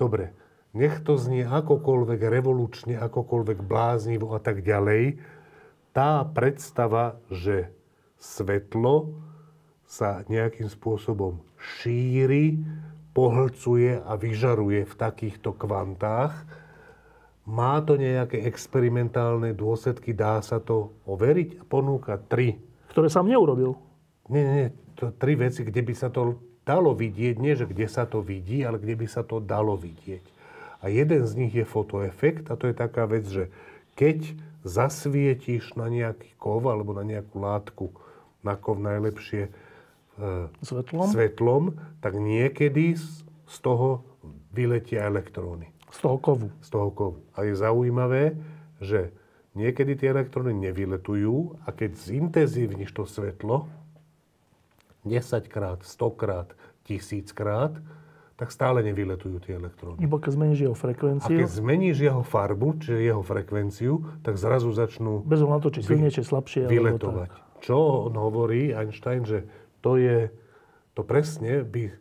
dobre, 0.00 0.32
nech 0.72 1.04
to 1.04 1.20
znie 1.20 1.44
akokoľvek 1.44 2.20
revolučne, 2.24 2.96
akokoľvek 2.96 3.58
bláznivo 3.60 4.32
a 4.32 4.40
tak 4.40 4.64
ďalej, 4.64 5.20
tá 5.92 6.24
predstava, 6.24 7.20
že 7.28 7.72
svetlo 8.16 9.16
sa 9.88 10.24
nejakým 10.28 10.68
spôsobom 10.68 11.40
šíri, 11.56 12.60
pohlcuje 13.16 14.04
a 14.04 14.12
vyžaruje 14.20 14.84
v 14.84 14.94
takýchto 14.94 15.56
kvantách, 15.56 16.36
má 17.48 17.80
to 17.80 17.96
nejaké 17.96 18.44
experimentálne 18.44 19.56
dôsledky, 19.56 20.12
dá 20.12 20.42
sa 20.44 20.60
to 20.60 20.92
overiť 21.08 21.64
ponúka 21.64 22.20
tri. 22.20 22.60
Ktoré 22.92 23.08
sám 23.08 23.32
neurobil. 23.32 23.72
nie, 24.28 24.44
nie, 24.44 24.68
to 24.98 25.14
tri 25.16 25.32
veci, 25.38 25.64
kde 25.64 25.80
by 25.80 25.94
sa 25.96 26.12
to 26.12 26.36
dalo 26.66 26.92
vidieť, 26.92 27.38
nie 27.38 27.54
že 27.54 27.64
kde 27.64 27.86
sa 27.86 28.04
to 28.04 28.20
vidí, 28.20 28.66
ale 28.66 28.82
kde 28.82 28.98
by 28.98 29.06
sa 29.06 29.22
to 29.22 29.38
dalo 29.38 29.78
vidieť. 29.78 30.24
A 30.82 30.90
jeden 30.92 31.22
z 31.24 31.32
nich 31.38 31.54
je 31.54 31.64
fotoefekt 31.64 32.50
a 32.52 32.58
to 32.58 32.68
je 32.68 32.74
taká 32.76 33.06
vec, 33.08 33.24
že 33.24 33.48
keď 33.96 34.34
zasvietíš 34.66 35.78
na 35.78 35.86
nejaký 35.86 36.34
kov 36.36 36.66
alebo 36.66 36.92
na 36.92 37.06
nejakú 37.06 37.38
látku, 37.38 37.94
na 38.42 38.58
kov 38.58 38.82
najlepšie 38.82 39.54
Svetlom? 40.64 41.06
svetlom, 41.12 41.64
tak 42.00 42.16
niekedy 42.16 42.96
z, 42.96 43.24
toho 43.60 44.02
vyletia 44.50 45.04
elektróny 45.06 45.70
Z 45.92 46.02
toho 46.02 46.16
kovu. 46.18 46.48
z 46.64 46.68
toho 46.72 46.88
kovu. 46.90 47.20
A 47.36 47.44
je 47.44 47.54
zaujímavé, 47.54 48.34
že 48.80 49.12
niekedy 49.52 49.96
tie 49.96 50.12
elektróny 50.12 50.56
nevyletujú 50.56 51.60
a 51.64 51.68
keď 51.70 51.90
zintenzívniš 51.96 52.90
to 52.96 53.04
svetlo 53.04 53.68
10 55.06 55.46
krát, 55.46 55.84
100 55.86 56.20
krát, 56.20 56.48
1000 56.90 57.30
krát, 57.30 57.74
tak 58.36 58.52
stále 58.52 58.84
nevyletujú 58.84 59.40
tie 59.40 59.56
elektróny. 59.56 59.96
Iba 60.04 60.20
keď 60.20 60.30
zmeníš 60.36 60.60
jeho 60.68 60.76
A 60.76 60.80
frekvenciu, 60.80 61.36
keď 61.40 61.50
zmeníš 61.56 61.96
jeho 62.04 62.22
farbu, 62.26 62.68
čiže 62.84 63.00
jeho 63.00 63.22
frekvenciu, 63.24 63.92
tak 64.20 64.36
zrazu 64.36 64.68
začnú 64.76 65.24
bez 65.24 65.40
ohľadu 65.40 65.56
na 65.56 65.64
to, 65.64 65.68
či 65.72 65.80
silnejšie, 65.80 66.22
slabšie, 66.24 66.62
vyletovať. 66.68 67.30
Čo 67.64 68.12
on 68.12 68.14
hovorí, 68.20 68.76
Einstein, 68.76 69.24
že 69.24 69.48
to 69.86 69.94
je, 70.02 70.34
to 70.98 71.06
presne 71.06 71.62
by 71.62 71.94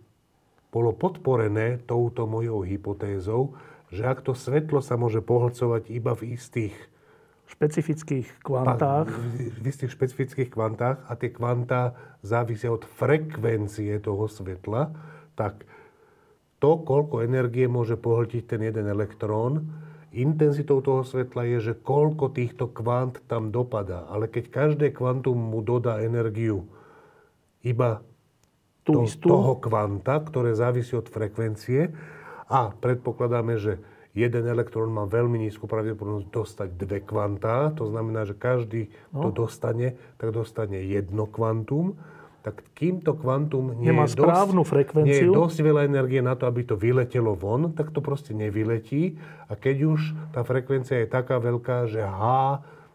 bolo 0.74 0.90
podporené 0.90 1.86
touto 1.86 2.26
mojou 2.26 2.66
hypotézou, 2.66 3.53
že 3.94 4.10
ak 4.10 4.26
to 4.26 4.34
svetlo 4.34 4.82
sa 4.82 4.98
môže 4.98 5.22
pohlcovať 5.22 5.94
iba 5.94 6.18
v 6.18 6.34
istých 6.34 6.74
špecifických 7.45 8.41
kvantách. 8.41 9.06
v 9.62 9.66
istých 9.70 9.94
špecifických 9.94 10.49
kvantách 10.49 11.06
a 11.06 11.14
tie 11.14 11.30
kvantá 11.30 11.94
závisia 12.26 12.74
od 12.74 12.82
frekvencie 12.90 14.02
toho 14.02 14.26
svetla, 14.26 14.90
tak 15.38 15.62
to, 16.57 16.82
koľko 16.82 17.22
energie 17.22 17.70
môže 17.70 18.02
pohltiť 18.02 18.49
ten 18.49 18.66
jeden 18.66 18.90
elektrón, 18.90 19.70
intenzitou 20.10 20.82
toho 20.82 21.06
svetla 21.06 21.45
je, 21.53 21.72
že 21.72 21.74
koľko 21.78 22.34
týchto 22.34 22.74
kvant 22.74 23.22
tam 23.30 23.53
dopadá. 23.53 24.10
Ale 24.10 24.26
keď 24.26 24.49
každé 24.49 24.98
kvantum 24.98 25.38
mu 25.38 25.62
dodá 25.62 26.02
energiu 26.02 26.66
iba 27.66 28.06
Tú 28.82 29.02
to, 29.02 29.04
istú. 29.04 29.28
toho 29.28 29.58
kvanta, 29.58 30.22
ktoré 30.22 30.54
závisí 30.54 30.94
od 30.94 31.06
frekvencie 31.06 31.90
a 32.46 32.70
predpokladáme, 32.72 33.58
že 33.58 33.82
jeden 34.14 34.46
elektrón 34.46 34.88
má 34.88 35.04
veľmi 35.04 35.42
nízku 35.42 35.66
pravdepodobnosť 35.66 36.30
dostať 36.30 36.70
dve 36.72 37.02
kvantá, 37.02 37.74
to 37.74 37.90
znamená, 37.90 38.24
že 38.24 38.32
každý 38.32 38.88
No. 39.10 39.28
to 39.28 39.44
dostane, 39.44 39.98
tak 40.16 40.30
dostane 40.32 40.80
jedno 40.80 41.26
kvantum, 41.26 41.98
tak 42.40 42.62
kým 42.72 43.02
to 43.02 43.12
kvantum 43.12 43.74
nie 43.74 43.90
Nemá 43.90 44.06
je 44.06 44.14
správnu 44.14 44.62
dosť, 44.62 44.70
frekvenciu. 44.70 45.10
nie 45.10 45.18
je 45.20 45.34
dosť 45.34 45.58
veľa 45.60 45.82
energie 45.84 46.22
na 46.22 46.38
to, 46.38 46.46
aby 46.46 46.62
to 46.62 46.78
vyletelo 46.78 47.34
von, 47.34 47.74
tak 47.74 47.90
to 47.90 48.00
proste 48.00 48.32
nevyletí. 48.32 49.18
A 49.44 49.58
keď 49.58 49.78
už 49.90 50.00
tá 50.30 50.46
frekvencia 50.46 51.02
je 51.02 51.10
taká 51.10 51.42
veľká, 51.42 51.90
že 51.90 52.06
H, 52.06 52.22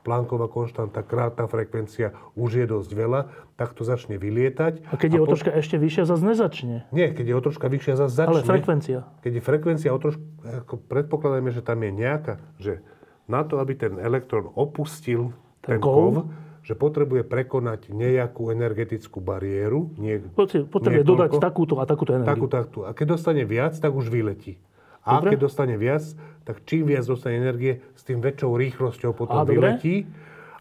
Plancková 0.00 0.48
konštanta 0.48 1.02
krát 1.02 1.34
tá 1.34 1.44
frekvencia 1.44 2.10
už 2.32 2.50
je 2.54 2.66
dosť 2.66 2.90
veľa, 2.90 3.20
tak 3.54 3.76
to 3.76 3.84
začne 3.84 4.16
vylietať. 4.16 4.80
A 4.86 4.96
keď 4.96 5.10
je 5.12 5.20
o 5.20 5.24
po- 5.24 5.30
troška 5.30 5.52
ešte 5.52 5.76
vyššia, 5.76 6.02
zase 6.04 6.24
nezačne. 6.24 6.88
Nie, 6.88 7.12
keď 7.12 7.26
je 7.26 7.34
o 7.36 7.42
troška 7.42 7.66
vyššia, 7.66 7.94
zase 7.98 8.14
začne. 8.16 8.32
Ale 8.32 8.40
frekvencia. 8.42 8.98
Keď 9.20 9.32
je 9.34 9.42
frekvencia 9.42 9.90
o 9.90 9.98
trošku, 9.98 10.24
ako 10.42 10.74
predpokladáme, 10.82 11.50
že 11.50 11.60
tam 11.60 11.78
je 11.78 11.90
nejaká, 11.90 12.40
že 12.56 12.80
na 13.26 13.44
to, 13.44 13.56
aby 13.56 13.76
ten 13.76 13.94
elektrón 13.96 14.48
opustil 14.50 15.36
Ten 15.60 15.76
ten, 15.76 15.78
kov. 15.78 15.92
kov, 15.92 16.12
že 16.60 16.72
potrebuje 16.72 17.22
prekonať 17.22 17.88
nejakú 17.88 18.48
energetickú 18.48 19.18
bariéru, 19.18 19.92
nie, 19.96 20.16
potrebuje 20.32 20.72
niekoľko- 20.96 21.04
dodať 21.04 21.30
takúto 21.38 21.74
a 21.76 21.84
takúto 21.84 22.12
energiu. 22.14 22.28
takú, 22.30 22.46
takú. 22.48 22.78
A 22.82 22.92
keď 22.92 23.06
dostane 23.14 23.44
viac, 23.44 23.72
tak 23.74 23.92
už 23.92 24.08
vyletí. 24.08 24.56
A 25.04 25.18
Dobre. 25.20 25.34
keď 25.34 25.38
dostane 25.40 25.76
viac, 25.80 26.04
tak 26.44 26.64
čím 26.68 26.90
viac 26.90 27.04
dostane 27.08 27.40
energie, 27.40 27.80
s 27.96 28.02
tým 28.04 28.20
väčšou 28.20 28.52
rýchlosťou 28.56 29.12
potom 29.16 29.44
dobre. 29.44 29.56
vyletí. 29.56 30.04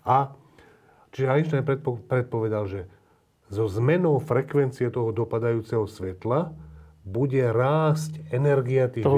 A 0.08 0.32
čiže 1.12 1.28
Einstein 1.28 1.64
predpo, 1.68 2.00
predpovedal, 2.08 2.64
že 2.70 2.82
so 3.50 3.66
zmenou 3.66 4.22
frekvencie 4.22 4.88
toho 4.94 5.10
dopadajúceho 5.10 5.90
svetla 5.90 6.54
bude 7.10 7.42
rásť 7.42 8.22
energia 8.30 8.86
tých, 8.86 9.02
Toho 9.02 9.18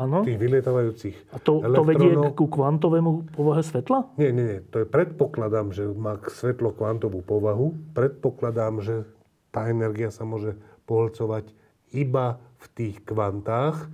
áno. 0.00 0.24
tých 0.24 0.40
vyletávajúcich 0.40 1.16
A 1.34 1.36
to, 1.36 1.60
to 1.60 1.82
vedie 1.84 2.16
ku 2.32 2.48
kvantovému 2.48 3.36
povahe 3.36 3.60
svetla? 3.60 4.16
Nie, 4.16 4.32
nie, 4.32 4.44
nie. 4.48 4.60
To 4.72 4.80
je 4.80 4.86
predpokladám, 4.88 5.76
že 5.76 5.84
má 5.92 6.16
svetlo 6.24 6.72
kvantovú 6.72 7.20
povahu. 7.20 7.76
Predpokladám, 7.92 8.80
že 8.80 9.04
tá 9.52 9.68
energia 9.68 10.08
sa 10.08 10.24
môže 10.24 10.56
pohlcovať 10.88 11.52
iba 11.92 12.40
v 12.62 12.66
tých 12.72 12.96
kvantách. 13.04 13.90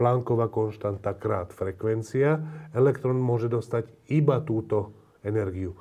Plancková 0.00 0.48
konštanta 0.48 1.12
krát 1.12 1.52
frekvencia. 1.52 2.40
Elektrón 2.72 3.20
môže 3.20 3.52
dostať 3.52 3.92
iba 4.08 4.40
túto 4.40 4.96
energiu. 5.20 5.76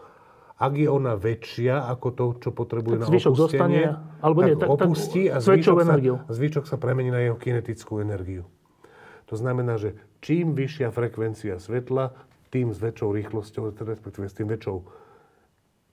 Ak 0.60 0.76
je 0.76 0.92
ona 0.92 1.16
väčšia 1.16 1.88
ako 1.88 2.08
to, 2.12 2.26
čo 2.44 2.50
potrebuje 2.52 3.00
Tak 3.00 3.04
na 3.08 3.08
opustenie, 3.08 3.32
zostane, 3.40 3.82
alebo 4.20 4.40
nie, 4.44 4.60
tak, 4.60 4.60
tak- 4.60 4.68
tak 4.68 4.76
opustí 4.76 5.24
a 5.32 5.40
s 5.40 5.48
väčšou 5.48 5.76
zvyšok 5.80 5.88
sa, 5.88 5.96
zvyšok 6.36 6.66
sa 6.68 6.76
premení 6.76 7.16
na 7.16 7.24
jeho 7.24 7.40
kinetickú 7.40 8.04
energiu. 8.04 8.44
To 9.32 9.40
znamená, 9.40 9.80
že 9.80 9.96
čím 10.20 10.52
vyššia 10.60 10.92
frekvencia 10.92 11.56
svetla, 11.64 12.12
tým 12.52 12.76
s 12.76 12.82
väčšou 12.84 13.14
rýchlosťou, 13.16 13.72
respektíve 13.72 14.28
s 14.28 14.36
tým 14.36 14.52
väčšou 14.52 14.78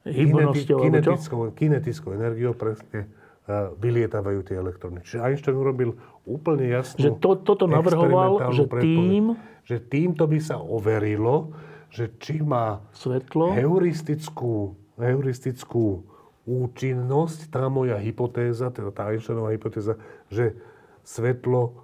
Hybnosťou, 0.07 0.79
kinetickou, 0.87 1.39
kinetickou 1.55 2.11
energiou 2.15 2.55
presne 2.55 3.11
uh, 3.51 3.75
vylietávajú 3.75 4.41
tie 4.47 4.55
elektróny. 4.55 5.03
Čiže 5.03 5.19
Einstein 5.19 5.59
urobil 5.59 5.99
úplne 6.27 6.67
jasnú 6.67 6.99
Že 6.99 7.11
to- 7.23 7.41
toto 7.41 7.65
navrhoval, 7.71 8.51
že 8.51 8.67
tým- 8.67 9.39
Že 9.67 9.77
týmto 9.91 10.31
by 10.31 10.39
sa 10.39 10.63
overilo, 10.63 11.51
že 11.91 12.11
či 12.23 12.39
má 12.39 12.87
Svetlo. 12.95 13.51
heuristickú, 13.55 14.79
heuristickú 14.95 16.07
účinnosť 16.47 17.51
tá 17.51 17.67
moja 17.67 17.99
hypotéza, 17.99 18.71
teda 18.71 18.95
tá 18.95 19.11
Einsteinová 19.11 19.51
hypotéza, 19.51 19.99
že 20.31 20.55
svetlo 21.03 21.83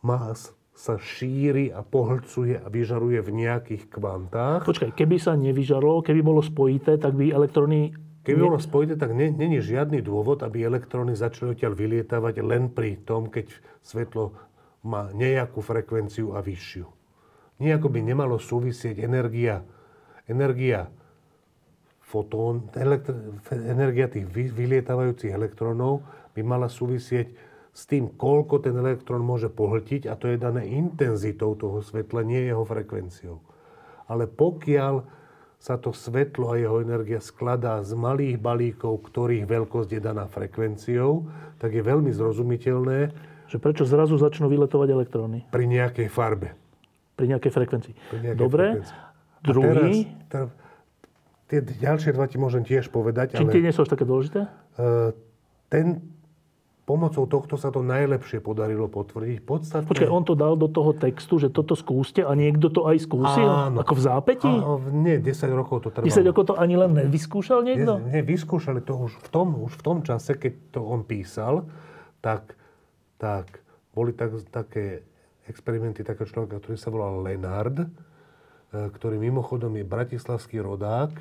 má, 0.00 0.32
sa 0.78 0.94
šíri 0.94 1.74
a 1.74 1.82
pohlcuje 1.82 2.54
a 2.54 2.70
vyžaruje 2.70 3.18
v 3.18 3.30
nejakých 3.34 3.90
kvantách. 3.90 4.62
Počkaj, 4.62 4.94
keby 4.94 5.18
sa 5.18 5.34
nevyžarlo, 5.34 6.06
keby 6.06 6.22
bolo 6.22 6.40
spojité, 6.40 6.96
tak 6.96 7.18
by 7.18 7.34
elektróny... 7.34 7.92
Keby 8.28 8.44
bolo 8.44 8.60
spojité, 8.60 9.00
tak 9.00 9.16
není 9.16 9.56
žiadny 9.56 10.04
dôvod, 10.04 10.44
aby 10.44 10.60
elektróny 10.60 11.16
začali 11.16 11.56
odtiaľ 11.56 11.72
vylietávať 11.72 12.44
len 12.44 12.68
pri 12.68 13.00
tom, 13.00 13.32
keď 13.32 13.48
svetlo 13.80 14.36
má 14.84 15.08
nejakú 15.16 15.64
frekvenciu 15.64 16.36
a 16.36 16.44
vyššiu. 16.44 16.84
Nejako 17.64 17.88
by 17.88 18.00
nemalo 18.04 18.36
súvisieť 18.36 19.00
energia, 19.00 19.64
energia 20.28 20.92
fotón, 22.04 22.68
elektr- 22.76 23.16
energia 23.64 24.12
tých 24.12 24.28
vy- 24.28 24.52
vylietávajúcich 24.52 25.32
elektrónov 25.32 26.04
by 26.36 26.44
mala 26.44 26.68
súvisieť 26.68 27.32
s 27.72 27.88
tým, 27.88 28.12
koľko 28.12 28.60
ten 28.60 28.76
elektrón 28.76 29.24
môže 29.24 29.48
pohltiť 29.48 30.04
a 30.04 30.20
to 30.20 30.28
je 30.28 30.36
dané 30.36 30.68
intenzitou 30.68 31.56
toho 31.56 31.80
svetla, 31.80 32.28
nie 32.28 32.44
jeho 32.44 32.64
frekvenciou. 32.68 33.40
Ale 34.04 34.28
pokiaľ 34.28 35.17
sa 35.58 35.74
to 35.74 35.90
svetlo 35.90 36.54
a 36.54 36.56
jeho 36.56 36.78
energia 36.78 37.18
skladá 37.18 37.82
z 37.82 37.92
malých 37.98 38.38
balíkov, 38.38 39.02
ktorých 39.10 39.42
veľkosť 39.44 39.90
je 39.98 40.00
daná 40.00 40.30
frekvenciou, 40.30 41.26
tak 41.58 41.74
je 41.74 41.82
veľmi 41.82 42.14
zrozumiteľné 42.14 42.98
Že 43.50 43.58
prečo 43.58 43.82
zrazu 43.82 44.14
začnú 44.14 44.46
vyletovať 44.46 44.88
elektróny 44.88 45.38
pri 45.50 45.64
nejakej 45.66 46.06
farbe. 46.08 46.54
pri 47.18 47.26
nejakej 47.34 47.50
frekvencii. 47.50 47.94
Pri 48.08 48.18
nejakej 48.22 48.38
Dobre. 48.38 48.64
frekvencii. 48.70 48.98
Druhý, 49.38 49.66
Teraz, 49.70 49.94
teraz, 50.30 50.48
tie 51.46 51.58
ďalšie 51.62 52.10
dva 52.14 52.26
ti 52.26 52.38
môžem 52.38 52.62
tiež 52.62 52.90
povedať, 52.90 53.34
či 53.34 53.42
ale 53.42 53.50
tie 53.54 53.62
nie 53.62 53.74
sú 53.74 53.82
až 53.82 53.90
také 53.94 54.06
dôležité? 54.06 54.46
e, 54.78 55.10
ten, 55.70 55.98
pomocou 56.88 57.28
tohto 57.28 57.60
sa 57.60 57.68
to 57.68 57.84
najlepšie 57.84 58.40
podarilo 58.40 58.88
potvrdiť. 58.88 59.44
Podstatne, 59.44 59.84
Počkaj, 59.84 60.08
on 60.08 60.24
to 60.24 60.32
dal 60.32 60.56
do 60.56 60.72
toho 60.72 60.96
textu, 60.96 61.36
že 61.36 61.52
toto 61.52 61.76
skúste 61.76 62.24
a 62.24 62.32
niekto 62.32 62.72
to 62.72 62.88
aj 62.88 63.04
skúsil? 63.04 63.44
Áno. 63.44 63.84
Ako 63.84 63.92
v 63.92 64.02
zápätí? 64.08 64.48
A, 64.48 64.80
nie, 64.88 65.20
10 65.20 65.52
rokov 65.52 65.84
to 65.84 65.92
trvalo. 65.92 66.08
10 66.08 66.24
rokov 66.32 66.48
to 66.48 66.54
ani 66.56 66.80
len 66.80 66.96
nevyskúšal 66.96 67.60
niekto? 67.60 68.00
Nie, 68.08 68.16
nie, 68.16 68.22
vyskúšali 68.24 68.80
to 68.80 68.96
už 69.04 69.20
v 69.20 69.28
tom, 69.28 69.60
už 69.60 69.76
v 69.76 69.82
tom 69.84 70.00
čase, 70.00 70.32
keď 70.40 70.72
to 70.72 70.80
on 70.80 71.04
písal, 71.04 71.68
tak, 72.24 72.56
tak 73.20 73.60
boli 73.92 74.16
tak, 74.16 74.32
také 74.48 75.04
experimenty 75.44 76.00
takého 76.00 76.24
človeka, 76.24 76.56
ktorý 76.56 76.76
sa 76.80 76.88
volal 76.88 77.20
Lenard, 77.20 77.84
e, 77.84 77.88
ktorý 78.72 79.20
mimochodom 79.20 79.76
je 79.76 79.84
bratislavský 79.84 80.64
rodák, 80.64 81.12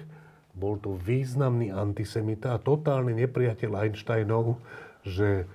bol 0.56 0.80
to 0.80 0.95
významný 0.95 1.76
antisemita 1.76 2.56
a 2.56 2.64
totálny 2.64 3.14
nepriateľ 3.27 3.72
Einsteinov, 3.84 4.64
že 5.06 5.45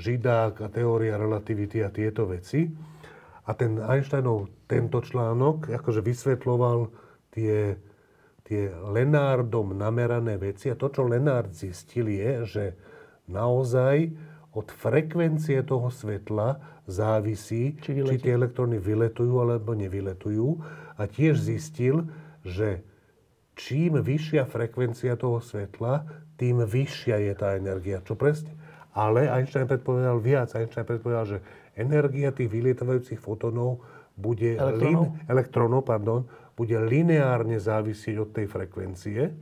židák 0.00 0.64
a 0.64 0.72
teória 0.72 1.20
relativity 1.20 1.84
a 1.84 1.92
tieto 1.92 2.24
veci. 2.24 2.64
A 3.44 3.52
ten 3.52 3.76
Einsteinov 3.76 4.48
tento 4.64 5.04
článok 5.04 5.68
akože 5.68 6.00
vysvetloval 6.00 6.88
tie, 7.34 7.76
tie 8.46 8.72
Lenardom 8.72 9.76
namerané 9.76 10.40
veci. 10.40 10.72
A 10.72 10.78
to, 10.78 10.88
čo 10.88 11.04
Lenard 11.04 11.52
zistil, 11.52 12.08
je, 12.08 12.32
že 12.48 12.64
naozaj 13.28 14.10
od 14.50 14.66
frekvencie 14.66 15.62
toho 15.62 15.90
svetla 15.90 16.58
závisí, 16.90 17.78
Či 17.78 17.82
či, 17.82 17.90
vyletí. 17.94 18.18
či 18.18 18.24
tie 18.26 18.32
elektróny 18.34 18.82
vyletujú 18.82 19.34
alebo 19.38 19.78
nevyletujú. 19.78 20.58
A 20.98 21.06
tiež 21.06 21.38
zistil, 21.38 22.10
že 22.42 22.82
čím 23.54 24.00
vyššia 24.02 24.48
frekvencia 24.48 25.14
toho 25.14 25.38
svetla, 25.38 26.06
tým 26.40 26.64
vyššia 26.64 27.16
je 27.30 27.34
tá 27.36 27.54
energia. 27.54 28.02
Čo 28.02 28.16
presne? 28.16 28.59
Ale 28.94 29.30
Einstein 29.30 29.70
predpovedal 29.70 30.18
viac. 30.18 30.50
Einstein 30.54 30.86
predpovedal, 30.86 31.24
že 31.26 31.38
energia 31.78 32.34
tých 32.34 32.50
vylietavajúcich 32.50 33.22
fotónov 33.22 33.82
bude 34.18 34.58
Elektrónov? 34.58 35.04
elektrónov 35.30 35.82
pardon, 35.86 36.20
bude 36.58 36.76
lineárne 36.76 37.56
závisieť 37.56 38.16
od 38.20 38.28
tej 38.36 38.46
frekvencie, 38.50 39.32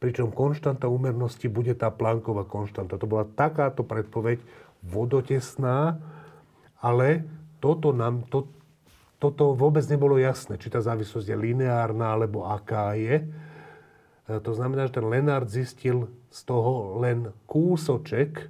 pričom 0.00 0.32
konštanta 0.32 0.88
úmernosti 0.88 1.44
bude 1.52 1.76
tá 1.76 1.92
Plancková 1.92 2.48
konštanta. 2.48 2.96
To 2.96 3.04
bola 3.04 3.28
takáto 3.28 3.84
predpoveď 3.84 4.40
vodotesná, 4.80 6.00
ale 6.80 7.28
toto 7.60 7.92
nám, 7.92 8.24
to, 8.32 8.48
toto 9.20 9.52
vôbec 9.52 9.84
nebolo 9.84 10.16
jasné, 10.16 10.56
či 10.56 10.72
tá 10.72 10.80
závislosť 10.80 11.28
je 11.28 11.36
lineárna, 11.36 12.16
alebo 12.16 12.48
aká 12.48 12.96
je. 12.96 13.20
E, 13.20 14.40
To 14.40 14.56
znamená, 14.56 14.88
že 14.88 14.96
ten 14.96 15.04
Lenard 15.04 15.52
zistil 15.52 16.08
z 16.32 16.40
toho 16.48 16.96
len 17.04 17.36
kúsoček 17.44 18.48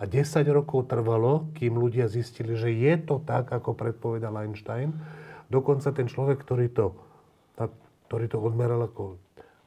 a 0.00 0.08
10 0.08 0.48
rokov 0.48 0.88
trvalo, 0.88 1.52
kým 1.52 1.76
ľudia 1.76 2.08
zistili, 2.08 2.56
že 2.56 2.72
je 2.72 2.94
to 3.04 3.20
tak, 3.20 3.52
ako 3.52 3.76
predpovedal 3.76 4.32
Einstein. 4.40 4.96
Dokonca 5.52 5.92
ten 5.92 6.08
človek, 6.08 6.40
ktorý 6.40 6.72
to, 6.72 6.96
ktorý 8.08 8.26
to 8.32 8.40
odmeral 8.40 8.80
ako 8.88 9.20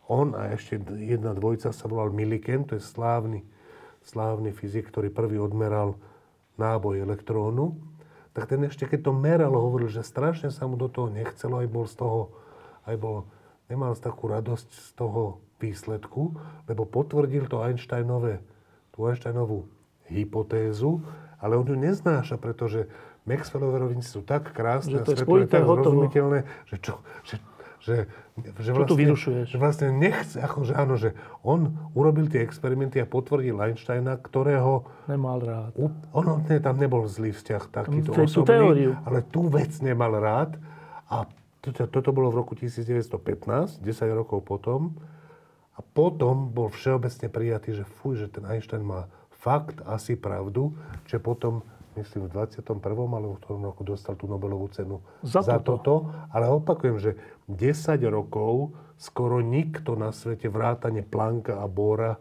on 0.09 0.33
a 0.33 0.51
ešte 0.51 0.81
jedna 0.99 1.37
dvojica 1.37 1.69
sa 1.69 1.85
volal 1.85 2.09
Milliken, 2.09 2.65
to 2.65 2.75
je 2.75 2.83
slávny, 2.83 3.45
slávny 4.03 4.51
fyzik, 4.51 4.89
ktorý 4.89 5.13
prvý 5.13 5.37
odmeral 5.37 5.95
náboj 6.57 7.05
elektrónu, 7.05 7.77
tak 8.33 8.49
ten 8.49 8.65
ešte 8.65 8.89
keď 8.89 8.99
to 9.05 9.13
meral, 9.13 9.53
hovoril, 9.53 9.87
že 9.87 10.01
strašne 10.01 10.49
sa 10.49 10.65
mu 10.65 10.75
do 10.75 10.89
toho 10.89 11.13
nechcelo, 11.13 11.61
aj 11.61 11.69
bol 11.69 11.85
z 11.85 11.95
toho, 12.01 12.19
aj 12.89 12.95
bol, 12.97 13.29
nemal 13.69 13.93
takú 13.93 14.33
radosť 14.33 14.69
z 14.73 14.89
toho 14.97 15.45
výsledku, 15.61 16.35
lebo 16.65 16.89
potvrdil 16.89 17.45
to 17.45 17.61
Einsteinové, 17.61 18.41
tú 18.91 19.05
Einsteinovú 19.05 19.69
hypotézu, 20.07 21.03
ale 21.39 21.59
on 21.59 21.67
ju 21.67 21.75
neznáša, 21.75 22.39
pretože 22.39 22.87
Maxwellové 23.23 23.79
rovnice 23.79 24.11
sú 24.11 24.21
tak 24.23 24.51
krásne 24.51 24.99
Že 24.99 25.05
to 25.07 25.11
je 25.11 25.15
a 25.15 25.23
spojité, 25.23 25.55
tak 25.59 25.63
zrozumiteľné, 25.63 26.39
že, 26.67 26.75
čo, 26.83 26.93
že, 27.23 27.35
že, 27.79 27.95
že 28.59 28.69
vyrušuješ? 28.75 29.47
že 29.47 29.57
vlastne 29.59 29.95
nechce, 29.95 30.43
akože 30.43 30.75
áno, 30.75 30.99
že 30.99 31.15
on 31.39 31.71
urobil 31.95 32.27
tie 32.27 32.43
experimenty 32.43 32.99
a 32.99 33.07
potvrdil 33.07 33.55
Einsteina, 33.63 34.19
ktorého 34.19 34.83
Nemal 35.07 35.39
rád. 35.39 35.71
ono, 36.11 36.43
nie, 36.43 36.59
tam 36.59 36.75
nebol 36.75 37.07
zlý 37.07 37.31
vzťah 37.31 37.63
takýto 37.71 38.11
Tú 38.11 38.27
osobný, 38.27 38.51
teóriu. 38.59 38.91
ale 39.07 39.23
tú 39.23 39.47
vec 39.47 39.71
nemal 39.79 40.19
rád 40.19 40.59
a 41.07 41.23
toto, 41.63 41.87
toto 41.87 42.11
bolo 42.11 42.27
v 42.27 42.43
roku 42.43 42.59
1915, 42.59 43.79
10 43.79 44.19
rokov 44.19 44.43
potom 44.43 44.99
a 45.73 45.79
potom 45.79 46.51
bol 46.51 46.67
všeobecne 46.67 47.31
prijatý, 47.31 47.71
že 47.71 47.87
fuj, 47.87 48.19
že 48.19 48.27
ten 48.27 48.43
Einstein 48.43 48.83
má 48.83 49.07
fakt 49.43 49.83
asi 49.83 50.15
pravdu, 50.15 50.71
že 51.03 51.19
potom 51.19 51.59
myslím 51.99 52.31
v 52.31 52.47
21. 52.47 52.79
alebo 52.79 53.35
v 53.35 53.43
tom 53.43 53.59
roku 53.59 53.83
dostal 53.83 54.15
tú 54.15 54.25
Nobelovú 54.25 54.71
cenu 54.71 55.03
Za 55.21 55.43
toto. 55.43 55.59
toto. 55.77 55.95
Ale 56.31 56.47
opakujem, 56.49 56.97
že 56.97 57.11
10 57.51 57.99
rokov 58.07 58.71
skoro 58.95 59.43
nikto 59.43 59.99
na 59.99 60.15
svete 60.15 60.47
vrátane 60.47 61.03
Plancka 61.03 61.59
a 61.59 61.67
Bora 61.67 62.15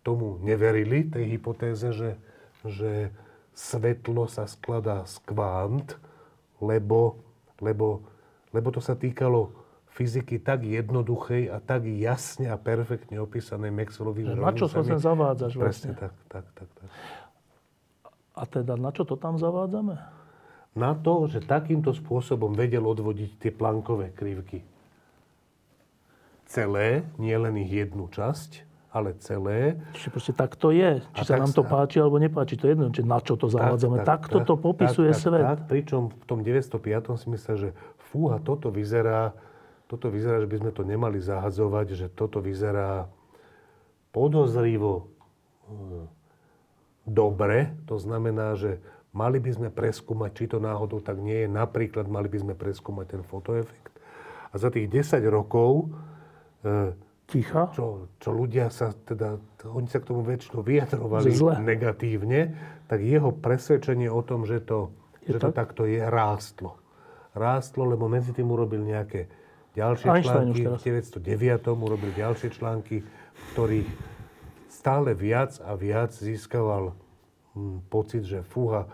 tomu 0.00 0.40
neverili, 0.40 1.04
tej 1.10 1.36
hypotéze, 1.36 1.92
že, 1.92 2.16
že 2.64 3.12
svetlo 3.52 4.30
sa 4.30 4.48
skladá 4.48 5.04
z 5.04 5.20
kvant, 5.28 5.98
lebo, 6.62 7.20
lebo, 7.60 8.00
lebo 8.54 8.68
to 8.72 8.80
sa 8.80 8.96
týkalo 8.96 9.52
fyziky 10.00 10.40
tak 10.40 10.64
jednoduchej 10.64 11.52
a 11.52 11.60
tak 11.60 11.84
jasne 11.84 12.48
a 12.48 12.56
perfektne 12.56 13.20
opísanej 13.20 13.68
Maxwellovými 13.68 14.32
Že 14.32 14.40
na 14.40 14.52
čo 14.56 14.64
sa 14.64 14.80
sem 14.80 14.96
zavádzaš 14.96 15.52
Presne 15.60 15.92
vlastne? 15.92 15.92
tak, 15.92 16.14
tak, 16.32 16.44
tak, 16.56 16.68
tak. 16.72 16.88
A 18.32 18.42
teda 18.48 18.80
na 18.80 18.88
čo 18.96 19.04
to 19.04 19.20
tam 19.20 19.36
zavádzame? 19.36 20.00
Na 20.72 20.96
to, 20.96 21.28
že 21.28 21.44
takýmto 21.44 21.92
spôsobom 21.92 22.56
vedel 22.56 22.80
odvodiť 22.80 23.36
tie 23.36 23.52
plankové 23.52 24.08
krivky. 24.16 24.64
Celé, 26.48 27.04
nie 27.20 27.36
len 27.36 27.60
ich 27.60 27.68
jednu 27.68 28.08
časť, 28.08 28.64
ale 28.88 29.12
celé. 29.20 29.76
Čiže 29.92 30.08
proste 30.08 30.32
tak 30.32 30.56
to 30.56 30.72
je. 30.72 31.04
Či 31.12 31.20
A 31.20 31.28
sa 31.28 31.36
tak 31.36 31.44
nám 31.44 31.52
to 31.52 31.62
páči, 31.62 32.00
alebo 32.00 32.16
nepáči. 32.16 32.56
To 32.56 32.64
je 32.64 32.72
jedno, 32.72 32.88
či 32.88 33.04
na 33.04 33.20
čo 33.20 33.36
to 33.36 33.52
zavádzame. 33.52 34.00
Takto 34.00 34.40
to 34.48 34.56
popisuje 34.56 35.12
tak, 35.12 35.20
tak, 35.20 35.24
svet. 35.28 35.44
Tak, 35.44 35.60
pričom 35.68 36.02
v 36.08 36.24
tom 36.24 36.40
905. 36.40 37.20
si 37.20 37.26
myslel, 37.28 37.56
že 37.60 37.70
fúha, 38.10 38.40
toto 38.40 38.72
vyzerá, 38.72 39.36
toto 39.90 40.06
vyzerá, 40.06 40.38
že 40.38 40.46
by 40.46 40.56
sme 40.62 40.70
to 40.70 40.86
nemali 40.86 41.18
zahadzovať, 41.18 41.86
že 41.98 42.06
toto 42.14 42.38
vyzerá 42.38 43.10
podozrivo 44.14 45.10
hm, 45.66 46.06
dobre. 47.06 47.74
To 47.90 47.98
znamená, 47.98 48.54
že 48.54 48.78
mali 49.10 49.42
by 49.42 49.50
sme 49.50 49.68
preskúmať, 49.74 50.30
či 50.30 50.44
to 50.46 50.62
náhodou 50.62 51.02
tak 51.02 51.18
nie 51.18 51.42
je. 51.42 51.48
Napríklad 51.50 52.06
mali 52.06 52.30
by 52.30 52.38
sme 52.38 52.54
preskúmať 52.54 53.18
ten 53.18 53.22
fotoefekt. 53.26 53.94
A 54.50 54.58
za 54.58 54.70
tých 54.70 54.86
10 54.86 55.26
rokov 55.26 55.90
e, 56.62 56.94
Ticha. 57.26 57.70
čo, 57.74 58.10
čo 58.18 58.30
ľudia 58.30 58.70
sa 58.70 58.90
teda, 58.90 59.38
oni 59.70 59.86
sa 59.86 60.02
k 60.02 60.10
tomu 60.10 60.22
väčšinou 60.26 60.62
vyjadrovali 60.62 61.30
zle. 61.30 61.54
negatívne, 61.62 62.54
tak 62.90 63.02
jeho 63.02 63.30
presvedčenie 63.30 64.10
o 64.10 64.22
tom, 64.22 64.42
že 64.46 64.58
to, 64.62 64.90
Je 65.22 65.34
že 65.34 65.38
to 65.38 65.50
tak? 65.54 65.66
takto 65.66 65.86
je, 65.86 66.02
rástlo. 66.02 66.78
Rástlo, 67.30 67.86
lebo 67.86 68.10
medzi 68.10 68.34
tým 68.34 68.50
urobil 68.50 68.82
nejaké 68.82 69.30
ďalšie 69.76 70.06
Einstein 70.10 70.50
články. 70.54 70.62
V 70.66 71.20
909. 71.20 71.70
urobil 71.74 72.10
ďalšie 72.14 72.48
články, 72.54 72.96
v 73.06 73.42
ktorých 73.54 73.88
stále 74.70 75.12
viac 75.12 75.60
a 75.60 75.76
viac 75.76 76.14
získaval 76.14 76.96
hm, 77.54 77.86
pocit, 77.92 78.24
že 78.24 78.40
fúha, 78.46 78.88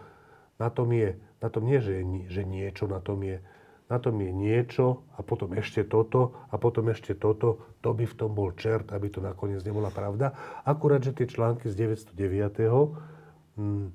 na 0.57 0.73
tom 0.73 0.90
je, 0.90 1.15
na 1.39 1.48
tom 1.53 1.69
nie, 1.69 1.78
že, 1.78 2.01
že 2.32 2.43
niečo 2.43 2.89
na 2.89 2.98
tom 2.98 3.20
je, 3.23 3.39
na 3.86 4.03
tom 4.03 4.19
je 4.19 4.32
niečo 4.35 5.07
a 5.15 5.23
potom 5.23 5.55
ešte 5.55 5.86
toto 5.86 6.35
a 6.51 6.59
potom 6.59 6.90
ešte 6.90 7.15
toto, 7.15 7.77
to 7.85 7.94
by 7.94 8.03
v 8.03 8.15
tom 8.19 8.35
bol 8.35 8.51
čert, 8.57 8.90
aby 8.90 9.07
to 9.12 9.23
nakoniec 9.23 9.62
nebola 9.62 9.94
pravda. 9.94 10.35
Akurát, 10.66 11.05
že 11.05 11.15
tie 11.15 11.31
články 11.31 11.70
z 11.70 12.03
909. 12.11 13.55
Hm, 13.57 13.94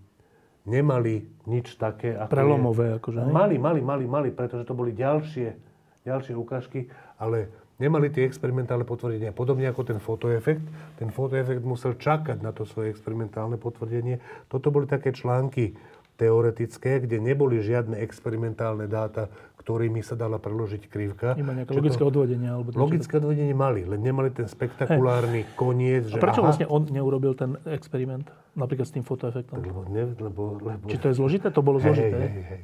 nemali 0.66 1.28
nič 1.50 1.76
také. 1.76 2.16
Ako 2.16 2.32
Prelomové, 2.32 2.96
je. 2.96 2.98
akože? 3.02 3.20
Mali, 3.28 3.58
mali, 3.58 3.82
mali, 3.82 4.06
mali, 4.06 4.30
pretože 4.32 4.64
to 4.64 4.78
boli 4.78 4.94
ďalšie, 4.94 5.71
ďalšie 6.06 6.34
ukážky, 6.34 6.90
ale 7.22 7.52
nemali 7.82 8.14
tie 8.14 8.26
experimentálne 8.26 8.86
potvrdenia. 8.86 9.34
Podobne 9.34 9.70
ako 9.70 9.82
ten 9.86 10.00
fotoefekt. 10.02 10.66
Ten 11.02 11.10
fotoefekt 11.10 11.66
musel 11.66 11.98
čakať 11.98 12.42
na 12.42 12.54
to 12.54 12.66
svoje 12.66 12.94
experimentálne 12.94 13.58
potvrdenie. 13.58 14.22
Toto 14.50 14.70
boli 14.70 14.86
také 14.86 15.14
články 15.14 15.74
teoretické, 16.22 17.02
kde 17.02 17.18
neboli 17.18 17.66
žiadne 17.66 17.98
experimentálne 17.98 18.86
dáta, 18.86 19.34
ktorými 19.62 20.02
sa 20.02 20.18
dala 20.18 20.42
preložiť 20.42 20.90
krivka. 20.90 21.38
Iba 21.38 21.54
nejaké 21.54 21.70
Že 21.70 21.78
to- 21.78 21.82
logické 21.86 22.04
odvodenie. 22.04 22.50
Alebo 22.50 22.68
Logické 22.74 23.14
odvedenie 23.22 23.54
mali, 23.54 23.86
len 23.86 24.02
nemali 24.02 24.34
ten 24.34 24.50
spektakulárny 24.50 25.46
koniec, 25.54 26.10
také. 26.10 26.18
že 26.18 26.18
A 26.18 26.24
prečo 26.26 26.42
aha, 26.42 26.48
vlastne 26.50 26.66
on 26.66 26.82
neurobil 26.90 27.38
ten 27.38 27.62
experiment? 27.70 28.26
Napríklad 28.58 28.90
s 28.90 28.94
tým 28.98 29.06
fotoefektom. 29.06 29.62
Lebo, 29.62 29.86
ne, 29.88 30.12
lebo, 30.18 30.58
lebo... 30.60 30.90
Či 30.90 30.98
to 30.98 31.08
je 31.14 31.16
zložité? 31.16 31.54
To 31.54 31.62
bolo 31.62 31.78
hej, 31.78 31.94
zložité. 31.94 32.18
hej, 32.18 32.32
hej? 32.34 32.46
hej. 32.50 32.60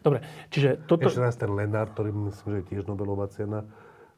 Dobre, 0.00 0.18
čiže 0.48 0.68
toto... 0.88 1.06
Ešte 1.06 1.22
raz 1.22 1.36
ten 1.36 1.52
Lenard, 1.52 1.92
ktorý 1.92 2.10
myslím, 2.32 2.48
že 2.50 2.58
je 2.58 2.66
tiež 2.72 2.82
Nobelová 2.88 3.28
cena, 3.30 3.62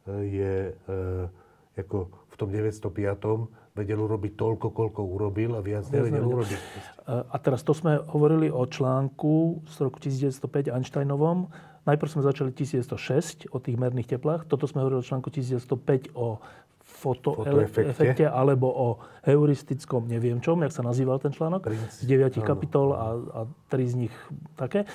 e, 0.07 0.31
je 0.31 0.55
e, 0.73 1.83
ako 1.83 2.09
v 2.33 2.35
tom 2.41 2.49
905. 2.49 3.77
vedel 3.77 3.99
urobiť 4.05 4.33
toľko, 4.37 4.67
koľko 4.73 5.01
urobil 5.05 5.57
a 5.57 5.61
viac 5.65 5.89
nevedel 5.89 6.21
nevedel. 6.21 6.33
urobiť. 6.39 6.61
A 7.09 7.37
teraz 7.41 7.65
to 7.65 7.73
sme 7.73 7.99
hovorili 8.09 8.53
o 8.53 8.65
článku 8.69 9.65
z 9.65 9.77
roku 9.81 9.97
1905 10.01 10.73
Einsteinovom. 10.73 11.49
Najprv 11.83 12.09
sme 12.09 12.23
začali 12.23 12.51
1906 12.51 13.51
o 13.51 13.59
tých 13.59 13.75
merných 13.75 14.07
teplách. 14.09 14.47
Toto 14.47 14.65
sme 14.65 14.81
hovorili 14.81 15.03
o 15.03 15.07
článku 15.07 15.29
1905 15.29 16.15
o 16.15 16.39
Fotoefekte. 16.83 18.27
alebo 18.27 18.67
o 18.67 18.89
heuristickom 19.23 20.05
neviem 20.05 20.39
čom, 20.39 20.61
jak 20.61 20.71
sa 20.71 20.83
nazýval 20.83 21.19
ten 21.19 21.31
článok. 21.31 21.67
Z 21.91 22.05
deviatich 22.05 22.43
kapitol 22.43 22.93
a, 22.93 23.07
a 23.15 23.41
tri 23.67 23.87
z 23.87 24.07
nich 24.07 24.15
také. 24.55 24.87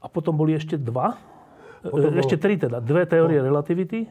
A 0.00 0.06
potom 0.06 0.32
boli 0.34 0.52
ešte 0.52 0.76
dva. 0.76 1.16
Potom 1.82 2.12
E, 2.12 2.20
ešte 2.20 2.36
bol- 2.36 2.42
tri 2.42 2.54
teda. 2.56 2.78
Dve 2.80 3.04
teórie 3.04 3.40
relativity. 3.40 4.08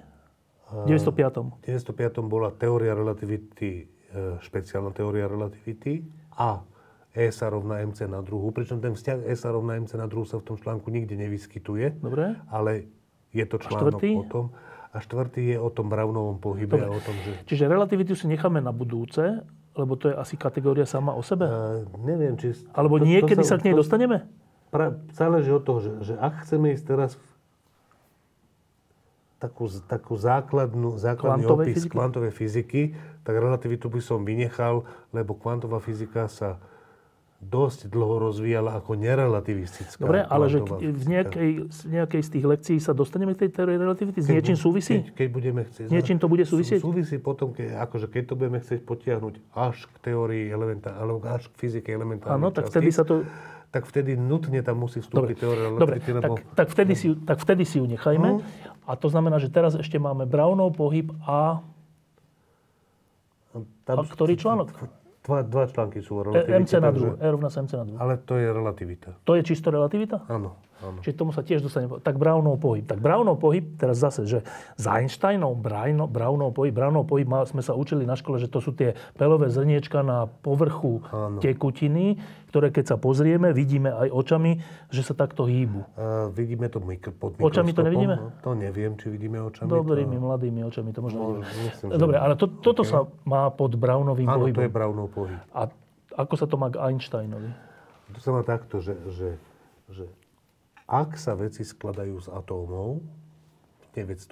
V 0.73 0.89
905. 0.89 1.61
V 1.61 1.65
905. 1.67 2.21
bola 2.23 2.49
teória 2.49 2.93
relativity, 2.93 3.85
e, 4.09 4.41
špeciálna 4.41 4.89
teória 4.89 5.25
relativity 5.25 6.01
a 6.33 6.61
E 7.13 7.29
sa 7.29 7.45
rovná 7.53 7.77
MC 7.85 8.09
na 8.09 8.25
druhu, 8.25 8.49
pričom 8.49 8.81
ten 8.81 8.97
vzťah 8.97 9.29
E 9.29 9.37
sa 9.37 9.53
rovná 9.53 9.77
MC 9.77 9.93
na 10.01 10.09
druhu 10.09 10.25
sa 10.25 10.41
v 10.41 10.49
tom 10.49 10.57
článku 10.57 10.89
nikde 10.89 11.13
nevyskytuje, 11.13 12.01
Dobre. 12.01 12.41
ale 12.49 12.89
je 13.29 13.45
to 13.45 13.61
článok 13.61 14.01
o 14.01 14.25
tom. 14.25 14.45
A 14.93 15.01
štvrtý 15.01 15.53
je 15.53 15.57
o 15.57 15.69
tom 15.73 15.89
Brownovom 15.89 16.37
pohybe 16.37 16.77
a 16.77 16.89
o 16.89 17.01
tom, 17.01 17.17
že... 17.25 17.37
Čiže 17.49 17.65
relativitu 17.65 18.13
si 18.13 18.29
necháme 18.29 18.61
na 18.61 18.69
budúce, 18.69 19.41
lebo 19.73 19.97
to 19.97 20.13
je 20.13 20.15
asi 20.17 20.37
kategória 20.37 20.85
sama 20.85 21.17
o 21.17 21.21
sebe. 21.25 21.49
E, 21.49 21.85
neviem, 22.05 22.37
či... 22.37 22.53
Alebo 22.77 23.01
niekedy 23.01 23.41
sa, 23.41 23.57
k 23.57 23.69
nej 23.69 23.73
to- 23.73 23.81
dostaneme? 23.81 24.29
Pra, 24.69 24.97
záleží 25.13 25.49
od 25.53 25.65
toho, 25.65 25.81
že, 25.81 25.91
že 26.01 26.13
ak 26.17 26.45
chceme 26.45 26.73
ísť 26.77 26.85
teraz 26.85 27.11
takú, 29.41 29.65
takú 29.85 30.13
základnú, 30.17 30.95
základný 30.97 31.45
Kvantovej 31.45 31.65
opis 31.67 31.75
fyziky? 31.77 31.93
kvantovej 31.93 32.33
fyziky, 32.33 32.81
tak 33.21 33.33
relativitu 33.37 33.85
by 33.89 34.01
som 34.01 34.23
vynechal, 34.23 34.85
lebo 35.09 35.35
kvantová 35.35 35.83
fyzika 35.83 36.29
sa 36.31 36.61
dosť 37.43 37.91
dlho 37.91 38.15
rozvíjala 38.31 38.79
ako 38.79 38.95
nerelativistická. 38.95 39.99
Dobre, 39.99 40.23
ale 40.23 40.47
že 40.47 40.63
v 40.63 41.05
nejakej, 41.05 41.49
z 41.67 41.79
nejakej 41.91 42.21
z 42.23 42.29
tých 42.33 42.45
lekcií 42.47 42.77
sa 42.79 42.95
dostaneme 42.95 43.35
k 43.35 43.45
tej 43.45 43.59
teórii 43.59 43.75
relativity? 43.75 44.23
S 44.23 44.31
Keď 44.31 44.35
niečím 44.39 44.57
súvisí? 44.57 45.03
Keď, 45.03 45.13
keď 45.13 45.27
budeme 45.29 45.61
chcieť. 45.67 45.85
S 45.87 45.91
niečím 45.91 46.17
to 46.17 46.31
bude 46.31 46.47
Sú- 46.47 46.55
súvisieť? 46.57 46.79
Súvisí 46.79 47.19
potom, 47.19 47.51
keď, 47.51 47.83
akože 47.83 48.07
keď 48.07 48.23
to 48.23 48.33
budeme 48.39 48.59
chcieť 48.63 48.81
potiahnuť 48.87 49.33
až 49.51 49.77
k 49.91 49.95
teórii 49.99 50.47
elementá, 50.47 50.95
alebo 50.95 51.19
až 51.27 51.51
k 51.51 51.55
fyzike 51.59 51.91
elementárnych 51.91 52.39
Áno, 52.39 52.49
tak 52.49 52.71
vtedy 52.71 52.89
sa 52.89 53.03
to... 53.03 53.27
tak 53.73 53.83
vtedy 53.89 54.15
nutne 54.15 54.63
tam 54.63 54.79
musí 54.79 55.03
vstúpiť 55.03 55.35
teória 55.35 55.67
relativity, 55.67 56.09
tak, 56.13 56.23
lebo 56.23 56.35
tak, 56.55 56.67
vtedy 56.71 56.93
si, 56.95 57.07
tak 57.27 57.37
vtedy 57.43 57.63
si 57.67 57.81
ju 57.81 57.85
nechajme. 57.89 58.39
A 58.87 58.91
to 58.95 59.11
znamená, 59.11 59.41
že 59.41 59.51
teraz 59.51 59.75
ešte 59.75 59.99
máme 59.99 60.23
Brownov 60.29 60.77
pohyb 60.79 61.11
a... 61.27 61.59
tam 63.83 63.97
A 63.99 64.07
ktorý 64.07 64.39
článok? 64.39 65.02
Dva, 65.23 65.39
dva 65.39 65.63
články 65.65 66.03
sú 66.03 66.19
o 66.19 66.21
E, 66.21 66.43
relativite. 66.43 66.59
MC 66.59 66.71
na 66.77 66.91
druhu. 66.91 67.13
E 67.15 67.25
rovná 67.25 67.47
sa 67.47 67.63
MC 67.63 67.73
na 67.73 67.85
druhu. 67.87 67.97
Ale 67.97 68.19
to 68.19 68.35
je 68.35 68.47
relativita. 68.51 69.09
To 69.23 69.39
je 69.39 69.41
čisto 69.41 69.71
relativita? 69.71 70.27
Áno, 70.27 70.59
áno. 70.83 70.99
Čiže 70.99 71.15
tomu 71.15 71.31
sa 71.31 71.39
tiež 71.39 71.63
dostane. 71.63 71.87
Tak 71.87 72.19
Brownov 72.19 72.59
pohyb. 72.59 72.83
Tak 72.83 72.99
Brownov 72.99 73.39
pohyb, 73.39 73.79
teraz 73.79 74.03
zase, 74.03 74.27
že 74.27 74.43
za 74.75 74.99
Einsteinov 74.99 75.55
Brownov, 75.55 76.11
Brownov 76.11 76.51
pohyb, 76.51 76.75
Brownov 76.75 77.07
pohyb 77.07 77.23
sme 77.47 77.63
sa 77.63 77.71
učili 77.71 78.03
na 78.03 78.19
škole, 78.19 78.35
že 78.35 78.51
to 78.51 78.59
sú 78.59 78.75
tie 78.75 78.99
pelové 79.15 79.47
zrniečka 79.47 80.03
na 80.03 80.27
povrchu 80.27 80.99
Áno. 81.07 81.39
tekutiny, 81.39 82.19
ktoré 82.53 82.69
keď 82.69 82.85
sa 82.85 82.97
pozrieme, 82.97 83.49
vidíme 83.49 83.89
aj 83.89 84.13
očami, 84.13 84.61
že 84.87 85.01
sa 85.01 85.17
takto 85.17 85.41
hýbu. 85.43 85.81
A 85.97 86.05
vidíme 86.29 86.69
to 86.69 86.77
mikro, 86.77 87.09
pod 87.09 87.33
Očami 87.35 87.73
to 87.73 87.81
mikroskopom. 87.81 87.81
nevidíme? 87.83 88.15
No, 88.15 88.29
To 88.37 88.49
neviem, 88.53 88.93
či 88.93 89.09
vidíme 89.09 89.41
očami. 89.41 89.65
Dobrými, 89.65 90.13
to... 90.13 90.21
mladými 90.21 90.61
očami 90.61 90.89
to 90.93 91.01
možno 91.01 91.17
Môže- 91.17 91.41
vidíme. 91.41 91.65
myslím, 91.67 91.87
že- 91.89 91.97
Dobre, 91.97 92.17
ale 92.21 92.33
to, 92.37 92.45
toto 92.53 92.85
sa 92.85 93.09
má 93.25 93.49
pod 93.49 93.73
Brownovým 93.73 94.29
Áno, 94.29 94.45
pohybom. 94.45 94.53
to 94.55 94.61
je 94.61 94.71
Brownov 94.71 95.09
pohyb. 95.09 95.41
A 95.49 95.65
ako 96.13 96.33
sa 96.37 96.45
to 96.45 96.55
má 96.55 96.69
k 96.69 96.77
Einsteinovi? 96.77 97.49
To 98.13 98.19
sa 98.21 98.29
má 98.29 98.45
takto, 98.45 98.77
že, 98.77 98.93
že, 99.09 99.29
že 99.89 100.05
ak 100.85 101.17
sa 101.17 101.33
veci 101.33 101.65
skladajú 101.65 102.21
z 102.21 102.29
atómov 102.29 103.01
v 103.81 103.85
905, 103.97 104.29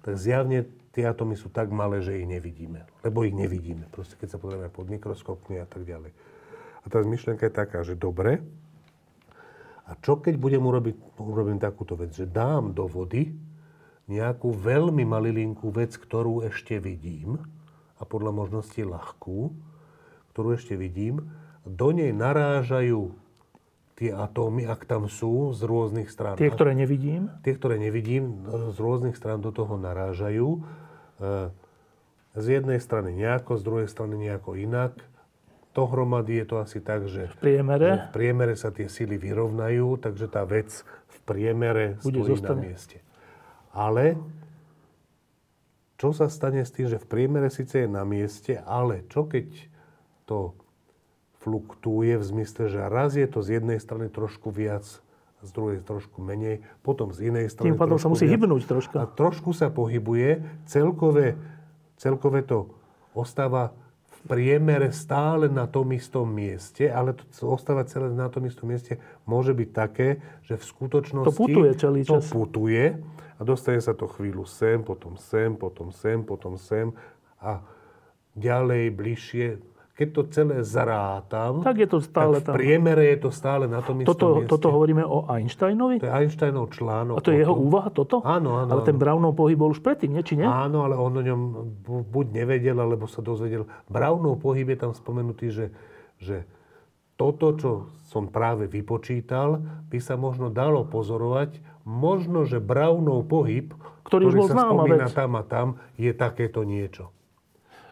tak 0.00 0.16
zjavne 0.16 0.64
tie 0.90 1.04
atómy 1.04 1.36
sú 1.36 1.48
tak 1.48 1.68
malé, 1.68 2.00
že 2.00 2.16
ich 2.16 2.24
nevidíme. 2.24 2.88
Lebo 3.00 3.20
ich 3.20 3.36
nevidíme. 3.36 3.84
Proste 3.86 4.16
keď 4.16 4.28
sa 4.30 4.38
pozrieme 4.38 4.68
pod 4.68 4.88
mikroskopmi 4.88 5.60
a 5.60 5.68
tak 5.68 5.84
ďalej. 5.84 6.31
A 6.82 6.90
tá 6.90 6.98
myšlienka 7.02 7.46
je 7.46 7.54
taká, 7.54 7.86
že 7.86 7.94
dobre, 7.94 8.42
a 9.86 9.98
čo 9.98 10.18
keď 10.18 10.34
budem 10.38 10.62
urobiť, 10.62 10.94
urobím 11.18 11.58
takúto 11.58 11.98
vec, 11.98 12.14
že 12.14 12.26
dám 12.26 12.74
do 12.74 12.86
vody 12.86 13.34
nejakú 14.10 14.50
veľmi 14.50 15.06
malilinkú 15.06 15.70
vec, 15.70 15.94
ktorú 15.94 16.46
ešte 16.46 16.78
vidím, 16.82 17.38
a 17.98 18.02
podľa 18.02 18.34
možnosti 18.34 18.82
ľahkú, 18.82 19.54
ktorú 20.34 20.58
ešte 20.58 20.74
vidím, 20.74 21.30
do 21.62 21.94
nej 21.94 22.10
narážajú 22.10 23.14
tie 23.94 24.10
atómy, 24.10 24.66
ak 24.66 24.82
tam 24.90 25.06
sú, 25.06 25.54
z 25.54 25.62
rôznych 25.62 26.10
strán. 26.10 26.34
Tie, 26.34 26.50
ktoré 26.50 26.74
nevidím, 26.74 27.30
Tie, 27.46 27.54
ktoré 27.54 27.78
nevidím, 27.78 28.42
z 28.74 28.78
rôznych 28.82 29.14
strán 29.14 29.38
do 29.38 29.54
toho 29.54 29.78
narážajú. 29.78 30.58
E, 31.22 31.54
Z 32.34 32.46
jednej 32.48 32.82
strany 32.82 33.14
nejako, 33.14 33.60
z 33.60 33.62
druhej 33.62 33.88
strany 33.92 34.18
nejako 34.18 34.58
inak. 34.58 34.98
Dohromady 35.72 36.44
je 36.44 36.46
to 36.46 36.56
asi 36.60 36.84
tak, 36.84 37.08
že 37.08 37.32
v 37.32 37.36
priemere, 37.40 38.12
v 38.12 38.12
priemere 38.12 38.54
sa 38.60 38.68
tie 38.68 38.92
sily 38.92 39.16
vyrovnajú, 39.16 39.96
takže 40.04 40.28
tá 40.28 40.44
vec 40.44 40.68
v 41.08 41.18
priemere 41.24 41.96
Bude 42.04 42.20
stojí 42.20 42.32
zostane. 42.36 42.52
na 42.52 42.56
mieste. 42.68 42.96
Ale 43.72 44.20
čo 45.96 46.12
sa 46.12 46.28
stane 46.28 46.60
s 46.60 46.74
tým, 46.74 46.92
že 46.92 47.00
v 47.00 47.06
priemere 47.08 47.48
síce 47.48 47.86
je 47.86 47.88
na 47.88 48.04
mieste, 48.04 48.60
ale 48.68 49.06
čo 49.08 49.24
keď 49.24 49.48
to 50.28 50.52
fluktuje 51.40 52.20
v 52.20 52.24
zmysle, 52.24 52.68
že 52.68 52.80
raz 52.86 53.16
je 53.16 53.26
to 53.26 53.40
z 53.42 53.58
jednej 53.58 53.80
strany 53.80 54.12
trošku 54.12 54.52
viac, 54.52 54.84
z 55.42 55.50
druhej 55.50 55.82
trošku 55.82 56.22
menej, 56.22 56.62
potom 56.86 57.10
z 57.10 57.32
inej 57.34 57.50
strany 57.50 57.74
Tým 57.74 57.80
pádom 57.80 57.98
sa 57.98 58.06
musí 58.06 58.30
viac. 58.30 58.38
hybnúť 58.38 58.62
troška. 58.62 58.96
A 59.02 59.10
trošku 59.10 59.50
sa 59.50 59.74
pohybuje, 59.74 60.44
celkové, 60.70 61.34
celkové 61.98 62.46
to 62.46 62.70
ostáva 63.10 63.74
priemere 64.22 64.94
stále 64.94 65.50
na 65.50 65.66
tom 65.66 65.90
istom 65.90 66.26
mieste, 66.30 66.86
ale 66.86 67.14
to 67.14 67.26
ostáva 67.50 67.82
celé 67.82 68.10
na 68.14 68.30
tom 68.30 68.46
istom 68.46 68.70
mieste 68.70 68.98
môže 69.26 69.50
byť 69.50 69.70
také, 69.74 70.22
že 70.46 70.54
v 70.54 70.64
skutočnosti 70.64 71.26
To 71.26 71.34
putuje 71.34 71.70
celý 71.74 72.00
to 72.06 72.22
čas. 72.22 72.30
putuje 72.30 72.84
a 73.38 73.40
dostane 73.42 73.82
sa 73.82 73.94
to 73.98 74.06
chvíľu 74.06 74.46
sem, 74.46 74.78
potom 74.82 75.18
sem, 75.18 75.58
potom 75.58 75.90
sem, 75.90 76.22
potom 76.22 76.54
sem 76.54 76.94
a 77.42 77.58
ďalej, 78.38 78.94
bližšie. 78.94 79.46
Keď 79.92 80.08
to 80.08 80.22
celé 80.26 80.56
zarátam, 80.62 81.60
Tak 81.60 81.76
je 81.76 81.84
to 81.86 82.00
stále 82.00 82.40
tak 82.40 82.56
v 82.56 82.58
priemere 82.58 83.04
je 83.06 83.18
to 83.18 83.30
stále 83.30 83.64
na 83.66 83.78
tom 83.78 84.00
istom 84.00 84.08
Toto, 84.08 84.26
mieste. 84.34 84.48
toto 84.48 84.68
hovoríme 84.70 85.02
o 85.02 85.28
Einsteinovi? 85.28 86.00
To 86.00 86.08
je 86.08 86.14
Einsteinov 86.16 86.72
článok. 86.72 87.16
A 87.16 87.20
to 87.20 87.28
je 87.28 87.38
jeho 87.38 87.52
tom. 87.52 87.60
úvaha, 87.62 87.88
toto? 87.88 88.16
Áno, 88.22 88.56
áno, 88.56 88.70
Ale 88.70 88.82
ten 88.82 88.96
áno. 88.96 89.02
Brownov 89.04 89.32
pohyb 89.34 89.54
bol 89.54 89.68
už 89.68 89.78
predtým, 89.78 90.10
nie? 90.10 90.22
Či 90.22 90.34
nie? 90.34 90.48
Áno, 90.48 90.82
ale 90.82 90.96
on 90.96 91.12
o 91.12 91.20
ňom 91.20 91.40
bu- 91.78 92.02
buď 92.02 92.26
nevedel, 92.34 92.74
alebo 92.74 93.04
sa 93.04 93.20
dozvedel. 93.20 93.68
Brownov 93.86 94.38
pohyb 94.38 94.64
je 94.66 94.78
tam 94.78 94.92
spomenutý, 94.92 95.50
že, 95.50 95.66
že 96.16 96.48
toto, 97.14 97.52
čo 97.52 97.70
som 98.06 98.26
práve 98.26 98.64
vypočítal, 98.66 99.60
by 99.86 99.98
sa 99.98 100.16
možno 100.16 100.48
dalo 100.48 100.82
pozorovať. 100.82 101.60
Možno, 101.82 102.42
že 102.42 102.58
Brownov 102.58 103.26
pohyb, 103.26 103.76
Ktorý 104.02 104.24
už 104.24 104.34
bol 104.34 104.48
sa 104.48 104.56
spomína 104.64 105.04
vec. 105.04 105.12
tam 105.12 105.36
a 105.36 105.42
tam, 105.42 105.66
je 105.94 106.10
takéto 106.10 106.64
niečo. 106.64 107.12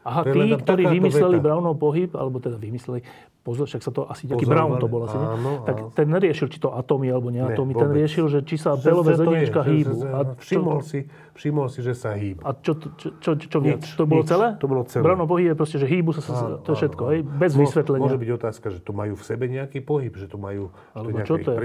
Aha, 0.00 0.24
To 0.24 0.32
tí, 0.32 0.48
ktorí 0.54 0.82
vymysleli 0.90 1.36
veta. 1.36 1.46
Brownov 1.46 1.76
pohyb, 1.76 2.08
alebo 2.12 2.36
teda 2.36 2.56
vymysleli, 2.56 3.04
pozor, 3.40 3.64
však 3.64 3.80
sa 3.80 3.90
to 3.90 4.04
asi 4.04 4.24
nejaký 4.24 4.44
Brown 4.44 4.76
to 4.76 4.84
bol 4.84 5.04
asi, 5.04 5.12
áno, 5.12 5.60
tak 5.62 5.76
áno. 5.78 5.92
ten 5.92 6.06
neriešil, 6.06 6.48
či 6.48 6.56
to 6.56 6.70
atómy 6.70 7.08
alebo 7.08 7.28
neatómy, 7.28 7.72
ten 7.72 7.84
vôbec. 7.84 8.00
riešil, 8.00 8.24
že 8.26 8.40
či 8.40 8.56
sa 8.56 8.74
Že- 8.74 8.80
belové 8.82 9.10
že 9.10 9.16
to 9.18 9.22
zrniečka 9.22 9.60
že- 9.60 9.68
hýbu. 9.70 9.92
že- 9.94 10.08
A 10.08 10.20
čo, 10.26 10.32
Všimol 10.38 10.78
si, 10.82 10.98
všimol 11.34 11.66
si, 11.68 11.80
že 11.80 11.92
sa 11.92 12.10
hýbu. 12.12 12.40
a 12.40 12.50
čo, 12.54 12.72
čo, 12.76 13.08
čo, 13.18 13.30
čo? 13.36 13.56
Nič, 13.60 13.84
To 13.92 14.04
bolo 14.04 14.22
nič. 14.22 14.28
celé? 14.28 14.46
To 14.56 14.66
bolo 14.66 14.82
celé. 14.84 15.02
Brownov 15.02 15.26
pohyb 15.26 15.46
je 15.46 15.56
proste, 15.56 15.76
že 15.76 15.86
hýbu 15.86 16.10
sa, 16.12 16.20
Áno, 16.22 16.56
to 16.58 16.68
je 16.70 16.76
všetko, 16.78 17.02
áno, 17.02 17.10
hej? 17.10 17.20
Bez 17.26 17.52
Mo- 17.52 17.60
vysvetlenia. 17.60 18.02
Môže 18.02 18.18
byť 18.18 18.30
otázka, 18.34 18.66
že 18.68 18.78
to 18.78 18.92
majú 18.92 19.12
v 19.14 19.22
sebe 19.22 19.44
nejaký 19.46 19.78
pohyb, 19.80 20.12
že 20.14 20.26
to 20.26 20.36
majú, 20.36 20.68
že 20.68 20.80
to 20.86 20.96
Alebo 20.98 21.08
nejaká 21.14 21.28
čo 21.28 21.34
to 21.38 21.50
je? 21.50 21.56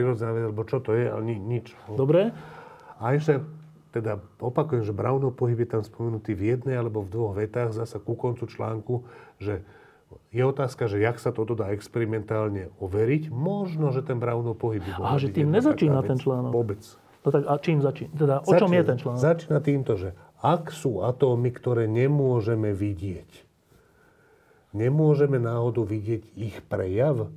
alebo 0.42 0.62
čo 0.64 0.78
to 0.82 0.92
je, 0.92 1.06
ale 1.08 1.22
ni, 1.24 1.36
nič. 1.38 1.72
Dobre? 1.90 2.36
A 2.98 3.12
ešte, 3.12 3.44
teda 3.96 4.20
opakujem, 4.44 4.84
že 4.84 4.92
Brownov 4.92 5.40
pohyb 5.40 5.56
je 5.64 5.70
tam 5.72 5.84
spomenutý 5.88 6.36
v 6.36 6.52
jednej 6.52 6.76
alebo 6.76 7.00
v 7.00 7.16
dvoch 7.16 7.34
vetách, 7.40 7.72
zasa 7.72 7.96
ku 8.04 8.20
koncu 8.20 8.44
článku, 8.44 9.08
že 9.40 9.64
je 10.36 10.44
otázka, 10.44 10.92
že 10.92 11.00
jak 11.00 11.16
sa 11.16 11.32
toto 11.32 11.56
dá 11.56 11.72
experimentálne 11.72 12.76
overiť. 12.84 13.32
Možno, 13.32 13.96
že 13.96 14.04
ten 14.04 14.20
Brownov 14.20 14.60
pohyb 14.60 14.84
Aha, 15.00 15.16
že 15.16 15.32
tým 15.32 15.48
nezačína 15.48 16.04
ten 16.04 16.20
článok. 16.20 16.52
Vôbec. 16.52 16.84
No 17.24 17.30
tak 17.32 17.48
a 17.48 17.56
čím 17.58 17.80
začína? 17.80 18.12
Teda 18.14 18.36
o 18.44 18.52
čom 18.52 18.70
je 18.70 18.84
ten 18.84 18.98
článok? 19.00 19.24
Začína 19.24 19.60
týmto, 19.64 19.96
že 19.96 20.12
ak 20.44 20.76
sú 20.76 21.00
atómy, 21.02 21.56
ktoré 21.56 21.88
nemôžeme 21.88 22.76
vidieť, 22.76 23.32
nemôžeme 24.76 25.40
náhodou 25.40 25.88
vidieť 25.88 26.36
ich 26.36 26.60
prejav, 26.68 27.32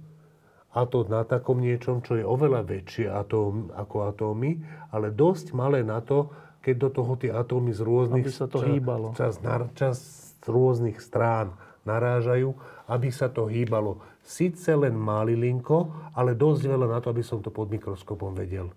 a 0.68 0.84
to 0.84 1.08
na 1.08 1.24
takom 1.24 1.58
niečom, 1.58 2.04
čo 2.04 2.20
je 2.20 2.24
oveľa 2.28 2.62
väčšie 2.68 3.08
atóm, 3.08 3.72
ako 3.72 4.12
atómy, 4.12 4.60
ale 4.92 5.08
dosť 5.08 5.56
malé 5.56 5.80
na 5.80 6.04
to, 6.04 6.28
keď 6.68 6.76
do 6.76 6.90
toho 6.92 7.12
tie 7.16 7.32
atómy 7.32 7.72
z 7.72 7.80
rôznych 7.80 8.28
Aby 8.28 8.36
sa 8.36 8.44
to 8.44 8.60
hýbalo. 8.60 9.16
čas, 9.16 9.40
čas 9.72 9.96
z 10.44 10.46
rôznych 10.52 11.00
strán 11.00 11.56
narážajú, 11.88 12.52
aby 12.92 13.08
sa 13.08 13.32
to 13.32 13.48
hýbalo. 13.48 14.04
Sice 14.20 14.76
len 14.76 14.92
malilinko, 14.92 16.12
ale 16.12 16.36
dosť 16.36 16.68
veľa 16.68 16.86
na 16.92 16.98
to, 17.00 17.08
aby 17.08 17.24
som 17.24 17.40
to 17.40 17.48
pod 17.48 17.72
mikroskopom 17.72 18.36
vedel. 18.36 18.68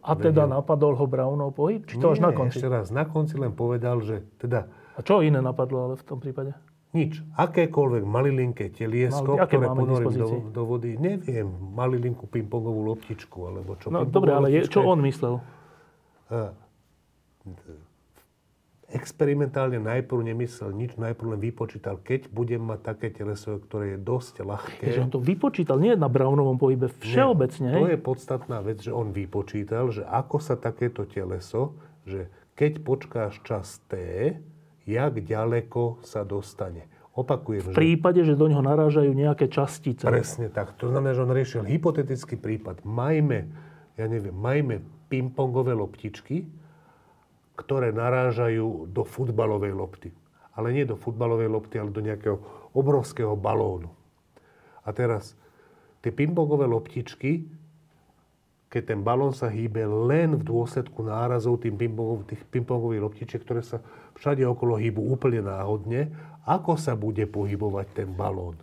A 0.00 0.16
teda 0.16 0.48
napadol 0.48 0.96
ho 0.96 1.04
Brownov 1.04 1.52
pohyb? 1.52 1.84
Či 1.84 2.00
to 2.00 2.16
až 2.16 2.24
na 2.24 2.32
Nie, 2.32 2.36
konci? 2.40 2.56
Ešte 2.56 2.68
raz, 2.72 2.88
na 2.88 3.04
konci 3.04 3.36
len 3.36 3.52
povedal, 3.52 4.00
že 4.00 4.24
teda 4.40 4.68
A 4.96 5.00
čo 5.04 5.20
iné 5.20 5.44
napadlo 5.44 5.92
ale 5.92 5.94
v 6.00 6.04
tom 6.08 6.16
prípade? 6.20 6.56
nič. 6.94 7.20
Akékoľvek 7.34 8.06
malilinké 8.06 8.70
teliesko, 8.70 9.34
aké 9.34 9.58
ktoré 9.58 9.66
ponorím 9.74 10.14
do, 10.14 10.28
do 10.54 10.62
vody, 10.62 10.94
neviem, 10.94 11.50
malilinku 11.74 12.30
pingpongovú 12.30 12.86
loptičku, 12.94 13.50
alebo 13.50 13.74
čo. 13.82 13.90
No 13.90 14.06
dobre, 14.06 14.30
ale 14.30 14.54
je, 14.54 14.70
čo 14.70 14.86
on 14.86 15.02
myslel? 15.02 15.42
Experimentálne 18.84 19.80
najprv 19.80 20.20
nemyslel 20.28 20.76
nič, 20.76 21.00
najprv 21.00 21.34
len 21.34 21.40
vypočítal, 21.40 21.96
keď 22.04 22.28
budem 22.28 22.60
mať 22.60 22.80
také 22.84 23.08
teleso, 23.08 23.56
ktoré 23.56 23.96
je 23.96 23.98
dosť 24.04 24.34
ľahké. 24.44 24.86
Že 24.92 25.02
on 25.08 25.12
to 25.12 25.20
vypočítal, 25.24 25.80
nie 25.80 25.96
na 25.96 26.06
Brownovom 26.12 26.60
pohybe, 26.60 26.92
všeobecne, 27.00 27.68
hej? 27.74 27.80
To 27.80 27.90
je 27.96 28.00
podstatná 28.00 28.60
vec, 28.60 28.84
že 28.84 28.92
on 28.92 29.08
vypočítal, 29.08 29.88
že 29.88 30.04
ako 30.04 30.36
sa 30.36 30.60
takéto 30.60 31.08
teleso, 31.08 31.72
že 32.04 32.28
keď 32.54 32.84
počkáš 32.84 33.40
čas 33.40 33.80
T, 33.88 33.96
jak 34.84 35.14
ďaleko 35.16 36.04
sa 36.04 36.22
dostane. 36.22 36.86
Opakujem, 37.16 37.62
V 37.62 37.68
že 37.72 37.78
prípade, 37.78 38.20
že 38.26 38.34
do 38.36 38.50
ňoho 38.50 38.62
narážajú 38.62 39.14
nejaké 39.14 39.46
častice. 39.46 40.04
presne 40.04 40.50
tak. 40.50 40.74
To 40.82 40.90
znamená, 40.90 41.14
že 41.14 41.22
on 41.24 41.32
riešil 41.32 41.62
hypotetický 41.64 42.36
prípad. 42.36 42.82
Majme, 42.82 43.48
ja 43.96 44.06
neviem, 44.10 44.34
majme 44.34 44.82
pingpongové 45.08 45.72
loptičky, 45.78 46.44
ktoré 47.54 47.94
narážajú 47.94 48.90
do 48.90 49.02
futbalovej 49.06 49.74
lopty. 49.74 50.10
Ale 50.54 50.70
nie 50.70 50.86
do 50.86 50.98
futbalovej 50.98 51.50
lopty, 51.50 51.78
ale 51.78 51.90
do 51.90 52.02
nejakého 52.02 52.38
obrovského 52.74 53.34
balónu. 53.34 53.90
A 54.82 54.90
teraz, 54.90 55.38
tie 56.02 56.10
pingpongové 56.10 56.66
loptičky, 56.66 57.46
keď 58.74 58.82
ten 58.90 59.00
balón 59.06 59.30
sa 59.30 59.46
hýbe 59.46 59.86
len 59.86 60.34
v 60.34 60.42
dôsledku 60.42 61.06
nárazov 61.06 61.62
tým 61.62 61.78
pingpongov, 61.78 62.26
tých 62.26 62.42
pingpongových 62.50 63.02
loptičiek, 63.06 63.40
ktoré 63.46 63.62
sa 63.62 63.78
všade 64.18 64.42
okolo 64.42 64.74
hýbu 64.74 64.98
úplne 65.14 65.46
náhodne, 65.46 66.10
ako 66.42 66.74
sa 66.74 66.98
bude 66.98 67.22
pohybovať 67.30 67.86
ten 67.94 68.10
balón. 68.10 68.58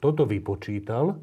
Toto 0.00 0.24
vypočítal 0.24 1.20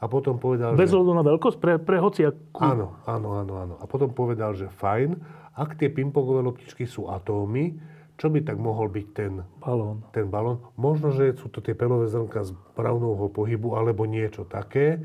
a 0.00 0.04
potom 0.08 0.40
povedal, 0.40 0.72
Bez 0.72 0.92
že... 0.92 0.98
na 0.98 1.24
veľkosť 1.24 1.58
pre, 1.60 1.76
pre 1.76 2.00
hociakú. 2.00 2.60
Áno, 2.60 2.96
áno, 3.04 3.28
áno, 3.44 3.52
áno. 3.60 3.74
A 3.80 3.84
potom 3.84 4.08
povedal, 4.12 4.56
že 4.56 4.72
fajn, 4.72 5.20
ak 5.56 5.80
tie 5.80 5.88
pingpongové 5.88 6.44
loptičky 6.44 6.84
sú 6.84 7.08
atómy, 7.08 7.80
čo 8.16 8.32
by 8.32 8.44
tak 8.44 8.56
mohol 8.56 8.88
byť 8.88 9.06
ten, 9.12 9.44
balón. 9.60 10.04
ten 10.12 10.28
balón? 10.28 10.60
Možno, 10.76 11.12
že 11.12 11.36
sú 11.36 11.52
to 11.52 11.60
tie 11.60 11.76
pelové 11.76 12.08
zrnka 12.08 12.48
z 12.48 12.52
Brownovho 12.76 13.28
pohybu 13.28 13.76
alebo 13.76 14.08
niečo 14.08 14.48
také. 14.48 15.00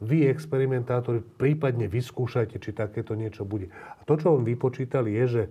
Vy, 0.00 0.28
experimentátori, 0.28 1.20
prípadne 1.20 1.88
vyskúšajte, 1.88 2.56
či 2.60 2.72
takéto 2.72 3.12
niečo 3.12 3.44
bude. 3.44 3.68
A 3.72 4.00
to, 4.04 4.16
čo 4.16 4.36
on 4.36 4.44
vypočítal, 4.44 5.04
je, 5.08 5.24
že 5.28 5.42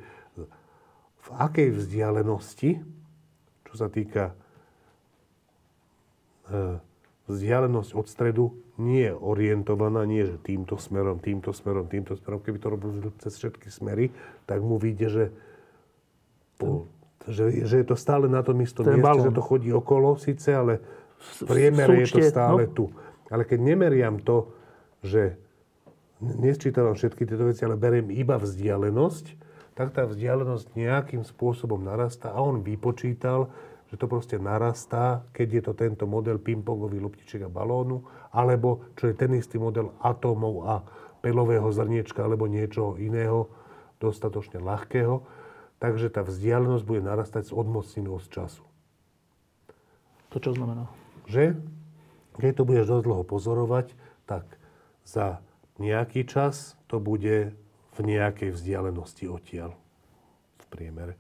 v 1.20 1.28
akej 1.38 1.70
vzdialenosti, 1.74 2.82
čo 3.70 3.74
sa 3.78 3.90
týka 3.90 4.34
e, 6.50 6.82
vzdialenosť 7.30 7.92
od 7.94 8.06
stredu 8.10 8.46
nie 8.80 9.12
orientovaná, 9.12 10.08
nie 10.08 10.24
že 10.24 10.40
týmto 10.40 10.80
smerom, 10.80 11.20
týmto 11.20 11.52
smerom, 11.52 11.86
týmto 11.86 12.16
smerom. 12.16 12.40
Keby 12.40 12.58
to 12.58 12.68
robil 12.72 12.92
cez 13.20 13.36
všetky 13.36 13.68
smery, 13.68 14.10
tak 14.48 14.64
mu 14.64 14.80
vyjde, 14.80 15.08
že, 15.12 15.26
po, 16.56 16.88
že, 17.28 17.68
že 17.68 17.84
je 17.84 17.86
to 17.86 18.00
stále 18.00 18.32
na 18.32 18.40
tom 18.40 18.58
istom 18.64 18.88
Ten 18.88 19.04
mieste, 19.04 19.28
že 19.28 19.36
to 19.36 19.44
chodí 19.44 19.70
okolo 19.76 20.16
síce, 20.16 20.56
ale 20.56 20.80
v 21.20 21.40
priemere 21.46 22.00
je 22.08 22.08
to 22.16 22.20
stále 22.24 22.66
no. 22.66 22.74
tu. 22.74 22.86
Ale 23.28 23.44
keď 23.44 23.60
nemeriam 23.60 24.16
to, 24.18 24.50
že 25.04 25.36
nesčítavam 26.24 26.96
všetky 26.96 27.28
tieto 27.28 27.48
veci, 27.48 27.64
ale 27.64 27.80
beriem 27.80 28.12
iba 28.12 28.36
vzdialenosť, 28.40 29.26
tak 29.76 29.96
tá 29.96 30.04
vzdialenosť 30.04 30.76
nejakým 30.76 31.24
spôsobom 31.24 31.80
narastá 31.80 32.36
a 32.36 32.44
on 32.44 32.60
vypočítal, 32.60 33.48
že 33.90 33.98
to 33.98 34.06
proste 34.06 34.38
narastá, 34.38 35.26
keď 35.34 35.48
je 35.50 35.62
to 35.66 35.74
tento 35.74 36.06
model 36.06 36.38
pingpongový 36.38 37.02
loptičiek 37.02 37.46
a 37.46 37.50
balónu, 37.50 38.06
alebo 38.30 38.94
čo 38.94 39.10
je 39.10 39.18
ten 39.18 39.34
istý 39.34 39.58
model 39.58 39.98
atómov 39.98 40.56
a 40.70 40.76
pelového 41.26 41.66
zrniečka 41.74 42.22
alebo 42.22 42.46
niečoho 42.46 43.02
iného, 43.02 43.50
dostatočne 43.98 44.62
ľahkého. 44.62 45.26
Takže 45.82 46.12
tá 46.14 46.22
vzdialenosť 46.22 46.84
bude 46.86 47.02
narastať 47.02 47.50
s 47.50 47.56
odmocninou 47.56 48.22
z 48.22 48.28
času. 48.30 48.64
To 50.30 50.38
čo 50.38 50.54
znamená? 50.54 50.86
Že 51.26 51.58
keď 52.38 52.52
to 52.56 52.68
budeš 52.68 52.86
dosť 52.88 53.06
dlho 53.10 53.24
pozorovať, 53.26 53.88
tak 54.30 54.46
za 55.02 55.42
nejaký 55.82 56.30
čas 56.30 56.78
to 56.86 57.02
bude 57.02 57.56
v 57.96 58.00
nejakej 58.00 58.54
vzdialenosti 58.54 59.26
odtiaľ 59.26 59.74
v 60.62 60.66
priemere. 60.70 61.14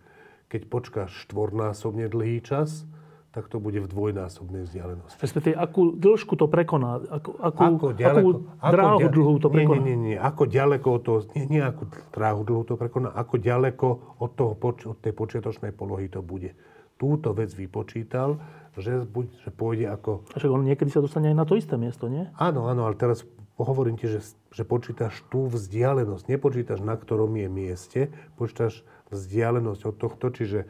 Keď 0.49 0.61
počkáš 0.65 1.13
štvornásobne 1.25 2.09
dlhý 2.09 2.41
čas, 2.41 2.89
tak 3.29 3.45
to 3.45 3.61
bude 3.61 3.77
v 3.77 3.85
dvojnásobnej 3.85 4.65
vzdialenosti. 4.65 5.21
Respektíve, 5.21 5.53
akú 5.53 5.93
dĺžku 5.93 6.33
to 6.33 6.49
prekoná? 6.49 6.97
Akú, 7.13 7.37
akú, 7.37 7.61
Ako 7.61 7.87
ďaleko, 7.93 8.29
akú 8.57 8.73
dráhu 8.73 8.99
dia- 9.05 9.13
dlhú 9.13 9.35
to 9.37 9.47
prekoná? 9.53 9.77
nie, 9.85 9.93
nie, 9.93 9.97
nie, 10.13 10.17
ako 10.17 10.43
ďaleko 10.49 10.89
to, 11.05 11.13
nie, 11.37 11.45
nie 11.45 11.61
akú 11.61 11.85
dráhu 12.09 12.41
dlhú 12.41 12.65
to 12.65 12.73
prekoná, 12.73 13.13
ako 13.13 13.37
ďaleko 13.37 13.87
od, 14.17 14.31
toho, 14.33 14.57
od 14.89 14.97
tej 14.97 15.13
počiatočnej 15.13 15.69
polohy 15.71 16.09
to 16.09 16.25
bude. 16.25 16.57
túto 16.99 17.31
vec 17.31 17.53
vypočítal, 17.55 18.43
že, 18.75 19.07
buď, 19.07 19.25
že 19.45 19.49
pôjde 19.55 19.87
ako... 19.87 20.27
A 20.33 20.37
však 20.41 20.51
on 20.51 20.67
niekedy 20.67 20.91
sa 20.91 20.99
dostane 20.99 21.31
aj 21.31 21.37
na 21.37 21.45
to 21.47 21.55
isté 21.55 21.79
miesto, 21.79 22.11
nie? 22.11 22.27
Áno, 22.35 22.67
áno, 22.67 22.83
ale 22.83 22.99
teraz 22.99 23.23
hovorím 23.55 23.95
ti, 23.95 24.11
že, 24.11 24.19
že 24.51 24.63
počítaš 24.67 25.23
tú 25.31 25.47
vzdialenosť. 25.47 26.27
Nepočítaš, 26.27 26.83
na 26.83 26.99
ktorom 26.99 27.31
je 27.39 27.47
mieste, 27.47 28.01
počítaš 28.35 28.83
vzdialenosť 29.09 29.81
od 29.89 29.95
tohto, 29.97 30.27
čiže 30.29 30.69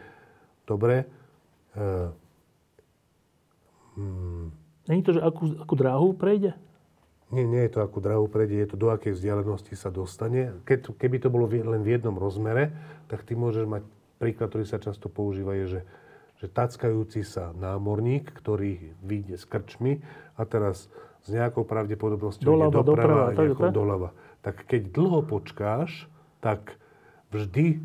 dobre. 0.64 1.07
E, 1.76 1.86
hmm. 3.99 4.48
Není 4.90 5.02
to, 5.06 5.16
že 5.16 5.22
akú, 5.22 5.53
akú 5.60 5.74
dráhu 5.76 6.16
prejde? 6.16 6.57
Nie, 7.30 7.45
nie 7.45 7.61
je 7.70 7.78
to 7.78 7.86
akú 7.86 8.02
dráhu 8.02 8.26
prejde, 8.26 8.57
je 8.57 8.70
to 8.74 8.78
do 8.80 8.90
akej 8.90 9.14
vzdialenosti 9.14 9.78
sa 9.78 9.94
dostane. 9.94 10.57
Keď, 10.66 10.98
keby 10.98 11.22
to 11.22 11.30
bolo 11.30 11.45
len 11.45 11.86
v 11.86 11.94
jednom 11.94 12.18
rozmere, 12.18 12.74
tak 13.06 13.22
ty 13.22 13.38
môžeš 13.38 13.70
mať 13.70 13.84
príklad, 14.18 14.49
ktorý 14.49 14.66
sa 14.66 14.82
často 14.82 15.14
používa, 15.14 15.53
je, 15.53 15.66
že, 15.78 15.82
že 16.41 16.48
tackajúci 16.49 17.22
sa 17.22 17.53
námorník, 17.53 18.34
ktorý 18.34 18.98
vyjde 19.06 19.38
s 19.38 19.45
krčmi 19.45 20.02
a 20.36 20.41
teraz 20.49 20.90
s 21.22 21.28
nejakou 21.30 21.68
pravdepodobnosťou 21.70 22.49
doľava, 22.49 22.74
ide 22.74 22.78
doprava, 22.82 23.26
doprava, 23.30 23.38
tak, 23.38 23.48
tak? 23.53 23.72
doľava. 23.76 24.10
Tak 24.41 24.56
keď 24.66 24.82
dlho 24.90 25.22
počkáš, 25.22 26.10
tak 26.41 26.80
vždy 27.30 27.84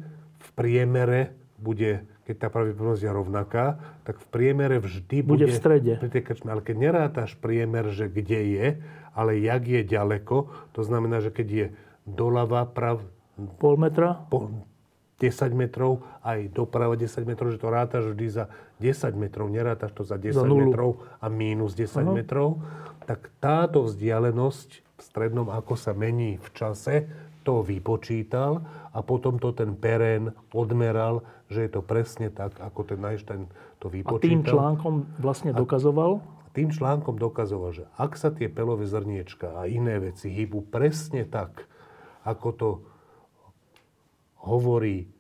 priemere 0.56 1.34
bude 1.58 2.06
keď 2.24 2.36
tá 2.40 2.48
pravdepodobnosť 2.48 3.04
je 3.04 3.12
rovnaká, 3.12 3.64
tak 4.08 4.16
v 4.16 4.26
priemere 4.32 4.80
vždy 4.80 5.20
bude, 5.20 5.44
bude 5.44 5.52
v 5.52 5.54
strede. 5.54 5.92
Pri 6.00 6.08
tej 6.08 6.24
krčme. 6.24 6.48
Ale 6.56 6.64
keď 6.64 6.76
nerátaš 6.80 7.36
priemer, 7.36 7.92
že 7.92 8.08
kde 8.08 8.40
je, 8.48 8.66
ale 9.12 9.36
jak 9.44 9.62
je 9.68 9.84
ďaleko, 9.84 10.48
to 10.72 10.80
znamená, 10.80 11.20
že 11.20 11.28
keď 11.28 11.48
je 11.52 11.66
doľava 12.08 12.64
prav... 12.64 13.04
Pol 13.60 13.76
metra? 13.76 14.24
Po, 14.32 14.48
10 15.20 15.54
metrov, 15.54 16.02
aj 16.26 16.50
doprava 16.50 16.98
10 16.98 17.06
metrov, 17.28 17.54
že 17.54 17.62
to 17.62 17.68
rátaš 17.70 18.04
vždy 18.12 18.26
za 18.28 18.44
10 18.82 19.14
metrov, 19.14 19.46
nerátaš 19.46 19.92
to 19.94 20.02
za 20.02 20.18
10 20.18 20.34
za 20.34 20.44
metrov 20.48 21.06
a 21.22 21.30
mínus 21.30 21.78
10 21.78 21.86
uh-huh. 21.86 22.12
metrov, 22.12 22.58
tak 23.06 23.30
táto 23.38 23.86
vzdialenosť 23.86 24.68
v 24.82 25.00
strednom, 25.00 25.46
ako 25.54 25.78
sa 25.78 25.94
mení 25.94 26.42
v 26.42 26.48
čase, 26.50 27.06
to 27.44 27.60
vypočítal 27.60 28.64
a 28.90 29.04
potom 29.04 29.36
to 29.36 29.52
ten 29.52 29.76
Perén 29.76 30.32
odmeral, 30.56 31.22
že 31.52 31.68
je 31.68 31.70
to 31.76 31.82
presne 31.84 32.32
tak, 32.32 32.56
ako 32.58 32.88
ten 32.88 32.98
Einstein 33.04 33.46
to 33.78 33.92
vypočítal. 33.92 34.24
A 34.24 34.32
tým 34.32 34.42
článkom 34.42 34.94
vlastne 35.20 35.52
dokazoval? 35.52 36.24
A 36.24 36.48
tým 36.56 36.72
článkom 36.72 37.20
dokazoval, 37.20 37.70
že 37.76 37.84
ak 38.00 38.16
sa 38.16 38.32
tie 38.32 38.48
pelové 38.48 38.88
zrniečka 38.88 39.60
a 39.60 39.68
iné 39.68 40.00
veci 40.00 40.32
hýbu 40.32 40.72
presne 40.72 41.28
tak, 41.28 41.68
ako 42.24 42.48
to 42.56 42.70
hovorí 44.40 45.12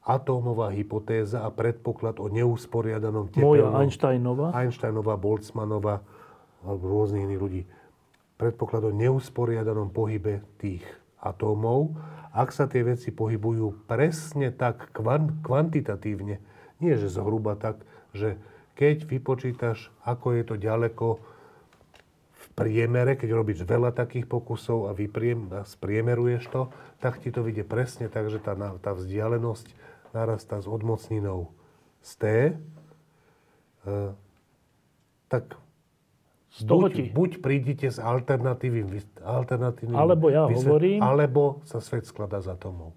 atómová 0.00 0.72
hypotéza 0.72 1.44
a 1.44 1.52
predpoklad 1.52 2.16
o 2.18 2.32
neusporiadanom 2.32 3.28
tepelnom... 3.28 3.52
Moja 3.52 3.68
Einsteinová? 3.84 4.46
Einsteinová, 4.56 5.14
Boltzmannová 5.20 6.00
alebo 6.64 6.84
rôznych 6.88 7.24
iných 7.28 7.40
ľudí. 7.40 7.62
Predpoklad 8.40 8.88
o 8.88 8.92
neusporiadanom 8.96 9.92
pohybe 9.92 10.40
tých 10.56 10.84
atómov, 11.20 11.94
ak 12.30 12.54
sa 12.54 12.70
tie 12.70 12.86
veci 12.86 13.10
pohybujú 13.10 13.86
presne 13.90 14.54
tak 14.54 14.94
kvantitatívne, 15.42 16.36
nie 16.80 16.94
že 16.96 17.10
zhruba 17.10 17.58
tak, 17.58 17.82
že 18.16 18.38
keď 18.78 19.04
vypočítaš, 19.04 19.92
ako 20.06 20.40
je 20.40 20.42
to 20.46 20.54
ďaleko 20.56 21.20
v 22.32 22.46
priemere, 22.56 23.18
keď 23.20 23.36
robíš 23.36 23.68
veľa 23.68 23.92
takých 23.92 24.24
pokusov 24.24 24.88
a, 24.88 24.96
vypriem, 24.96 25.52
a 25.52 25.68
spriemeruješ 25.68 26.48
to, 26.48 26.72
tak 27.02 27.20
ti 27.20 27.28
to 27.28 27.44
vyjde 27.44 27.68
presne 27.68 28.08
tak, 28.08 28.32
že 28.32 28.40
tá, 28.40 28.56
tá 28.80 28.96
vzdialenosť 28.96 29.76
narastá 30.16 30.56
s 30.58 30.66
odmocninou 30.66 31.52
z 32.00 32.10
T, 32.16 32.24
e, 32.24 32.52
tak 35.28 35.44
buď, 36.58 37.14
buď 37.14 37.30
prídite 37.38 37.86
s 37.86 38.02
alternatívnym, 38.02 38.98
alternatívnym 39.22 39.94
alebo 39.94 40.26
ja 40.34 40.50
vysvet, 40.50 40.66
hovorím, 40.66 40.98
alebo 40.98 41.62
sa 41.62 41.78
svet 41.78 42.10
skladá 42.10 42.42
z 42.42 42.50
atómov. 42.50 42.94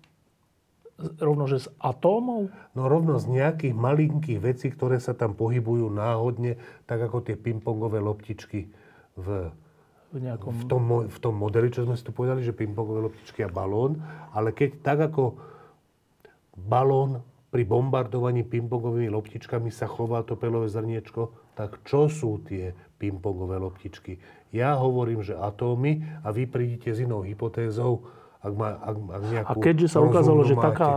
Rovno, 1.22 1.50
že 1.50 1.66
z 1.66 1.68
atómov? 1.82 2.54
No 2.74 2.82
rovno 2.86 3.18
z 3.18 3.30
nejakých 3.30 3.74
malinkých 3.74 4.40
vecí, 4.42 4.70
ktoré 4.70 4.98
sa 5.02 5.14
tam 5.14 5.38
pohybujú 5.38 5.90
náhodne, 5.90 6.58
tak 6.86 7.02
ako 7.02 7.26
tie 7.26 7.38
pingpongové 7.38 8.02
loptičky 8.02 8.70
v, 9.18 9.28
v, 10.14 10.18
nejakom... 10.18 10.54
v, 10.54 10.64
tom, 10.70 10.84
v 11.10 11.18
tom 11.18 11.34
modeli, 11.34 11.74
čo 11.74 11.86
sme 11.86 11.98
si 11.98 12.06
tu 12.06 12.14
povedali, 12.14 12.46
že 12.46 12.54
pingpongové 12.54 13.10
loptičky 13.10 13.46
a 13.46 13.50
balón. 13.50 14.02
Ale 14.38 14.54
keď 14.54 14.70
tak 14.86 15.00
ako 15.14 15.38
balón 16.58 17.26
pri 17.54 17.70
bombardovaní 17.70 18.42
pingpongovými 18.46 19.14
loptičkami 19.14 19.70
sa 19.70 19.86
chová 19.86 20.26
to 20.26 20.34
pelové 20.34 20.70
zrniečko, 20.74 21.34
tak 21.54 21.86
čo 21.86 22.10
sú 22.10 22.42
tie 22.42 22.74
pingpongové 23.04 23.60
loptičky. 23.60 24.16
Ja 24.56 24.80
hovorím, 24.80 25.20
že 25.20 25.36
atómy 25.36 26.00
a 26.24 26.32
vy 26.32 26.48
prídete 26.48 26.96
s 26.96 27.04
inou 27.04 27.28
hypotézou, 27.28 28.08
ak, 28.40 28.54
má, 28.56 28.80
ak, 28.80 28.96
ak 28.96 29.22
nejakú 29.28 29.50
A 29.52 29.54
keďže 29.60 29.88
sa 29.92 30.00
ukázalo, 30.00 30.48
že 30.48 30.56
máte. 30.56 30.68
taká 30.72 30.92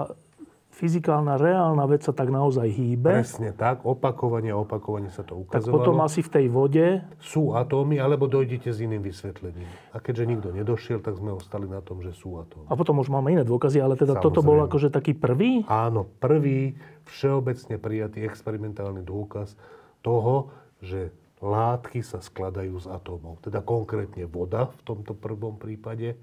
fyzikálna, 0.76 1.40
reálna 1.40 1.88
vec 1.88 2.04
sa 2.04 2.12
tak 2.12 2.28
naozaj 2.28 2.68
hýbe. 2.68 3.24
Presne 3.24 3.56
tak, 3.56 3.88
opakovanie 3.88 4.52
a 4.52 4.60
opakovanie 4.60 5.08
sa 5.08 5.24
to 5.24 5.40
ukazovalo. 5.40 5.64
Tak 5.64 5.72
potom 5.72 5.96
asi 6.04 6.20
v 6.20 6.30
tej 6.36 6.46
vode... 6.52 6.86
Sú 7.16 7.56
atómy, 7.56 7.96
alebo 7.96 8.28
dojdete 8.28 8.68
s 8.68 8.84
iným 8.84 9.00
vysvetlením. 9.00 9.64
A 9.96 10.04
keďže 10.04 10.28
nikto 10.28 10.48
nedošiel, 10.52 11.00
tak 11.00 11.16
sme 11.16 11.32
ostali 11.32 11.64
na 11.64 11.80
tom, 11.80 12.04
že 12.04 12.12
sú 12.12 12.36
atómy. 12.36 12.68
A 12.68 12.76
potom 12.76 13.00
už 13.00 13.08
máme 13.08 13.32
iné 13.32 13.40
dôkazy, 13.40 13.80
ale 13.80 13.96
teda 13.96 14.20
Samozrejme. 14.20 14.26
toto 14.36 14.40
bol 14.44 14.58
akože 14.68 14.92
taký 14.92 15.16
prvý? 15.16 15.64
Áno, 15.64 16.04
prvý 16.20 16.76
všeobecne 17.08 17.80
prijatý 17.80 18.28
experimentálny 18.28 19.00
dôkaz 19.00 19.56
toho, 20.04 20.52
že 20.84 21.08
látky 21.40 22.00
sa 22.00 22.24
skladajú 22.24 22.80
z 22.80 22.86
atómov. 22.88 23.40
Teda 23.44 23.60
konkrétne 23.60 24.24
voda 24.24 24.72
v 24.72 24.80
tomto 24.84 25.12
prvom 25.12 25.60
prípade. 25.60 26.16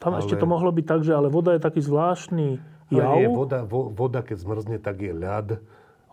Tam 0.00 0.16
ale... 0.16 0.24
ešte 0.24 0.36
to 0.36 0.48
mohlo 0.48 0.72
byť 0.72 0.86
tak, 0.86 1.00
že 1.04 1.12
ale 1.12 1.28
voda 1.28 1.52
je 1.56 1.60
taký 1.60 1.80
zvláštny 1.84 2.60
jav. 2.92 3.16
Nie, 3.20 3.28
voda, 3.28 3.64
vo, 3.64 3.92
voda, 3.92 4.24
keď 4.24 4.36
zmrzne, 4.40 4.76
tak 4.80 5.04
je 5.04 5.12
ľad. 5.12 5.60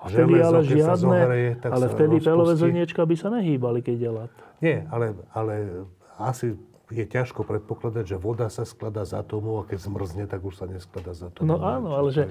A 0.03 0.11
vtedy 0.11 0.35
Železo, 0.35 0.47
ale 0.51 0.59
žiadne, 0.67 0.83
sa 0.83 0.95
zohreje, 0.99 1.49
tak 1.63 1.69
ale 1.71 1.85
vtedy 1.87 2.15
pelové 2.19 2.53
zrniečka 2.59 3.01
by 3.07 3.15
sa 3.15 3.27
nehýbali, 3.31 3.79
keď 3.79 3.97
je 4.03 4.11
ľad. 4.11 4.33
Nie, 4.59 4.77
ale, 4.91 5.15
ale 5.31 5.87
asi 6.19 6.59
je 6.91 7.05
ťažko 7.07 7.47
predpokladať, 7.47 8.03
že 8.11 8.17
voda 8.19 8.51
sa 8.51 8.67
skladá 8.67 9.07
z 9.07 9.15
atómov 9.15 9.63
a 9.63 9.67
keď 9.71 9.79
zmrzne, 9.87 10.23
tak 10.27 10.43
už 10.43 10.59
sa 10.59 10.65
neskladá 10.67 11.15
z 11.15 11.31
atómov. 11.31 11.47
No 11.47 11.55
áno, 11.63 11.95
ale 11.95 12.11
že, 12.11 12.23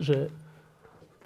že 0.00 0.32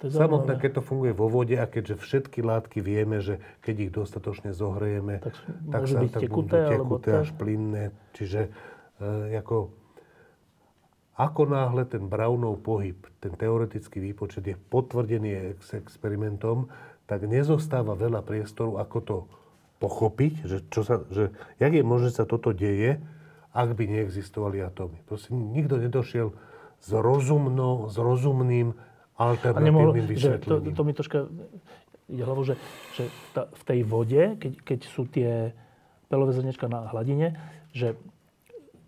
Samotné, 0.03 0.59
keď 0.59 0.79
to 0.79 0.81
funguje 0.83 1.15
vo 1.15 1.31
vode 1.31 1.55
a 1.55 1.63
keďže 1.63 1.95
všetky 1.95 2.43
látky 2.43 2.83
vieme, 2.83 3.23
že 3.23 3.39
keď 3.63 3.75
ich 3.87 3.91
dostatočne 3.95 4.51
zohrejeme, 4.51 5.23
tak, 5.23 5.35
tak 5.71 5.81
sa 5.87 5.99
tak 6.11 6.27
tekuté, 6.27 6.59
budú 6.59 6.75
tekuté 6.75 7.09
až 7.23 7.29
plynné. 7.39 7.95
Čiže 8.11 8.51
e, 8.99 9.39
ako, 9.39 9.71
ako 11.15 11.41
náhle 11.47 11.87
ten 11.87 12.03
Brownov 12.11 12.59
pohyb, 12.59 12.99
ten 13.23 13.31
teoretický 13.39 14.03
výpočet 14.03 14.43
je 14.43 14.59
potvrdený 14.59 15.55
ex 15.55 15.71
experimentom, 15.71 16.67
tak 17.07 17.23
nezostáva 17.23 17.95
veľa 17.95 18.27
priestoru, 18.27 18.83
ako 18.83 18.97
to 18.99 19.17
pochopiť, 19.79 20.33
že, 20.43 20.57
čo 20.67 20.83
sa, 20.83 21.03
že 21.11 21.31
jak 21.59 21.71
je 21.71 21.83
možné, 21.83 22.11
že 22.11 22.23
sa 22.23 22.27
toto 22.27 22.51
deje, 22.51 22.99
ak 23.53 23.69
by 23.77 23.83
neexistovali 23.87 24.59
atómy. 24.65 24.99
Proste 25.07 25.31
nikto 25.31 25.79
nedošiel 25.79 26.33
s, 26.83 26.89
rozumno, 26.91 27.87
s 27.87 27.95
rozumným 27.95 28.75
alternatívnym 29.17 30.07
vysvetlením. 30.09 30.73
to, 30.73 30.77
to 30.77 30.81
mi 30.83 30.93
troška 30.93 31.17
ide 32.09 32.23
hlavu, 32.23 32.43
že, 32.43 32.55
že 32.93 33.07
ta, 33.31 33.47
v 33.47 33.63
tej 33.63 33.79
vode, 33.87 34.23
keď, 34.37 34.53
keď 34.61 34.79
sú 34.85 35.07
tie 35.07 35.55
pelové 36.11 36.35
zrnečka 36.35 36.67
na 36.67 36.91
hladine, 36.91 37.33
že 37.71 37.95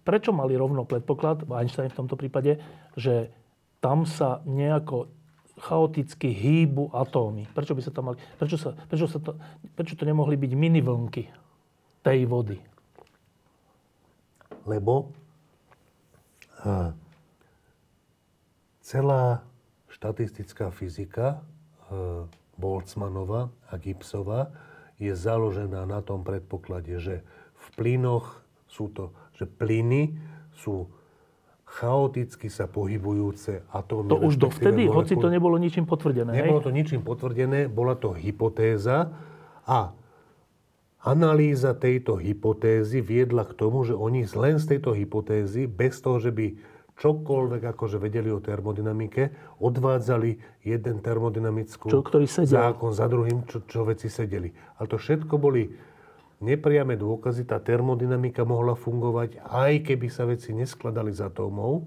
prečo 0.05 0.29
mali 0.35 0.53
rovno 0.53 0.85
predpoklad, 0.85 1.47
Einstein 1.49 1.89
v 1.89 1.99
tomto 2.05 2.19
prípade, 2.19 2.61
že 2.93 3.33
tam 3.81 4.05
sa 4.05 4.45
nejako 4.45 5.09
chaoticky 5.55 6.35
hýbu 6.35 6.91
atómy. 6.91 7.47
Prečo 7.55 7.73
by 7.73 7.81
sa 7.81 7.91
tam 7.95 8.11
mali... 8.11 8.19
Prečo, 8.37 8.59
sa, 8.59 8.75
prečo, 8.75 9.07
sa 9.07 9.23
to, 9.23 9.39
prečo 9.73 9.95
to 9.95 10.03
nemohli 10.03 10.35
byť 10.35 10.51
minivlnky 10.51 11.23
tej 12.03 12.19
vody? 12.27 12.59
Lebo 14.67 15.15
uh, 16.67 16.91
celá 18.83 19.41
štatistická 19.95 20.75
fyzika 20.75 21.39
e, 21.87 22.27
Boltzmannova 22.59 23.47
a 23.71 23.73
Gibsova 23.79 24.51
je 24.99 25.11
založená 25.15 25.87
na 25.87 26.03
tom 26.03 26.23
predpoklade, 26.23 26.99
že 26.99 27.23
v 27.55 27.67
plynoch 27.79 28.43
sú 28.67 28.91
to, 28.91 29.15
že 29.35 29.47
plyny 29.47 30.15
sú 30.55 30.87
chaoticky 31.65 32.47
sa 32.47 32.71
pohybujúce 32.71 33.67
atómy. 33.71 34.07
To 34.11 34.19
už 34.23 34.39
dovtedy, 34.39 34.87
molekuly. 34.87 34.95
hoci 34.95 35.13
to 35.19 35.27
nebolo 35.27 35.55
ničím 35.59 35.83
potvrdené. 35.83 36.31
Nebolo 36.31 36.63
to 36.63 36.71
ničím 36.71 37.03
potvrdené, 37.03 37.67
bola 37.67 37.99
to 37.99 38.15
hypotéza 38.15 39.11
a 39.67 39.91
analýza 41.03 41.75
tejto 41.75 42.15
hypotézy 42.15 43.03
viedla 43.03 43.43
k 43.43 43.53
tomu, 43.57 43.83
že 43.83 43.91
oni 43.91 44.23
len 44.37 44.55
z 44.61 44.77
tejto 44.77 44.95
hypotézy, 44.95 45.67
bez 45.67 45.99
toho, 45.99 46.21
že 46.21 46.31
by 46.31 46.74
čokoľvek 46.95 47.75
akože 47.75 47.99
vedeli 47.99 48.31
o 48.31 48.39
termodynamike, 48.39 49.57
odvádzali 49.59 50.63
jeden 50.63 51.03
termodynamickú 51.03 51.91
Čo, 51.91 51.99
ktorý 51.99 52.25
sedel. 52.27 52.55
zákon 52.55 52.95
za 52.95 53.11
druhým, 53.11 53.43
čo, 53.51 53.67
čo 53.67 53.83
veci 53.83 54.07
sedeli. 54.07 54.47
Ale 54.79 54.87
to 54.87 54.95
všetko 54.95 55.35
boli 55.35 55.67
nepriame 56.39 56.95
dôkazy, 56.95 57.43
tá 57.43 57.59
termodynamika 57.59 58.47
mohla 58.47 58.79
fungovať, 58.79 59.43
aj 59.43 59.91
keby 59.91 60.07
sa 60.07 60.23
veci 60.23 60.55
neskladali 60.55 61.11
z 61.11 61.27
atómov, 61.27 61.83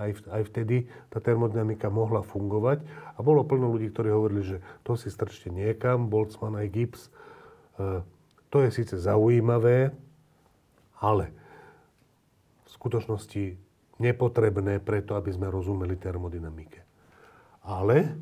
aj, 0.00 0.28
aj 0.32 0.42
vtedy 0.52 0.88
tá 1.12 1.20
termodynamika 1.20 1.92
mohla 1.92 2.24
fungovať. 2.24 2.84
A 3.16 3.20
bolo 3.20 3.44
plno 3.44 3.68
ľudí, 3.68 3.92
ktorí 3.92 4.08
hovorili, 4.08 4.42
že 4.44 4.56
to 4.84 4.96
si 4.96 5.12
strčte 5.12 5.52
niekam, 5.52 6.08
Boltzmann 6.08 6.56
aj 6.56 6.68
Gibbs. 6.72 7.02
E, 7.76 8.00
to 8.48 8.56
je 8.64 8.70
síce 8.72 8.96
zaujímavé, 8.96 9.92
ale 11.00 11.24
v 12.64 12.68
skutočnosti 12.72 13.69
nepotrebné 14.00 14.80
preto, 14.80 15.14
aby 15.14 15.30
sme 15.30 15.46
rozumeli 15.46 15.94
termodynamike. 15.94 16.80
Ale 17.62 18.16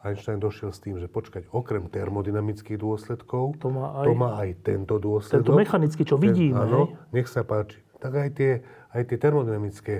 Einstein 0.00 0.38
došiel 0.38 0.70
s 0.70 0.78
tým, 0.78 0.96
že 0.96 1.10
počkať, 1.10 1.50
okrem 1.50 1.90
termodynamických 1.90 2.78
dôsledkov, 2.78 3.58
To 3.58 3.68
má 3.68 3.98
aj- 3.98 4.06
to 4.06 4.12
má 4.14 4.30
aj 4.38 4.50
tento 4.62 4.94
dôsledok. 4.96 5.42
Tento 5.42 5.58
mechanický, 5.58 6.02
čo 6.06 6.14
vidíme, 6.14 6.62
áno, 6.62 6.94
hej? 6.94 6.94
nech 7.12 7.26
sa 7.26 7.42
páči. 7.42 7.82
Tak 7.98 8.12
aj 8.14 8.30
tie, 8.32 8.62
aj 8.94 9.02
tie 9.02 9.18
termodynamické 9.18 9.94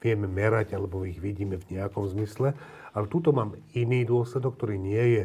vieme 0.00 0.24
merať, 0.24 0.72
alebo 0.72 1.04
ich 1.04 1.20
vidíme 1.20 1.60
v 1.60 1.76
nejakom 1.76 2.08
zmysle. 2.08 2.56
Ale 2.90 3.06
tuto 3.06 3.36
mám 3.36 3.52
iný 3.76 4.08
dôsledok, 4.08 4.56
ktorý 4.56 4.80
nie 4.80 5.04
je 5.20 5.24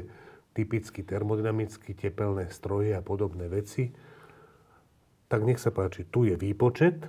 typicky 0.51 0.99
termodynamický, 0.99 1.95
tepelné 1.95 2.51
stroje 2.51 2.91
a 2.91 2.99
podobné 2.99 3.47
veci. 3.47 3.95
Tak 5.25 5.41
nech 5.41 5.57
sa 5.57 5.71
páči, 5.71 6.03
tu 6.05 6.27
je 6.27 6.35
výpočet, 6.35 7.07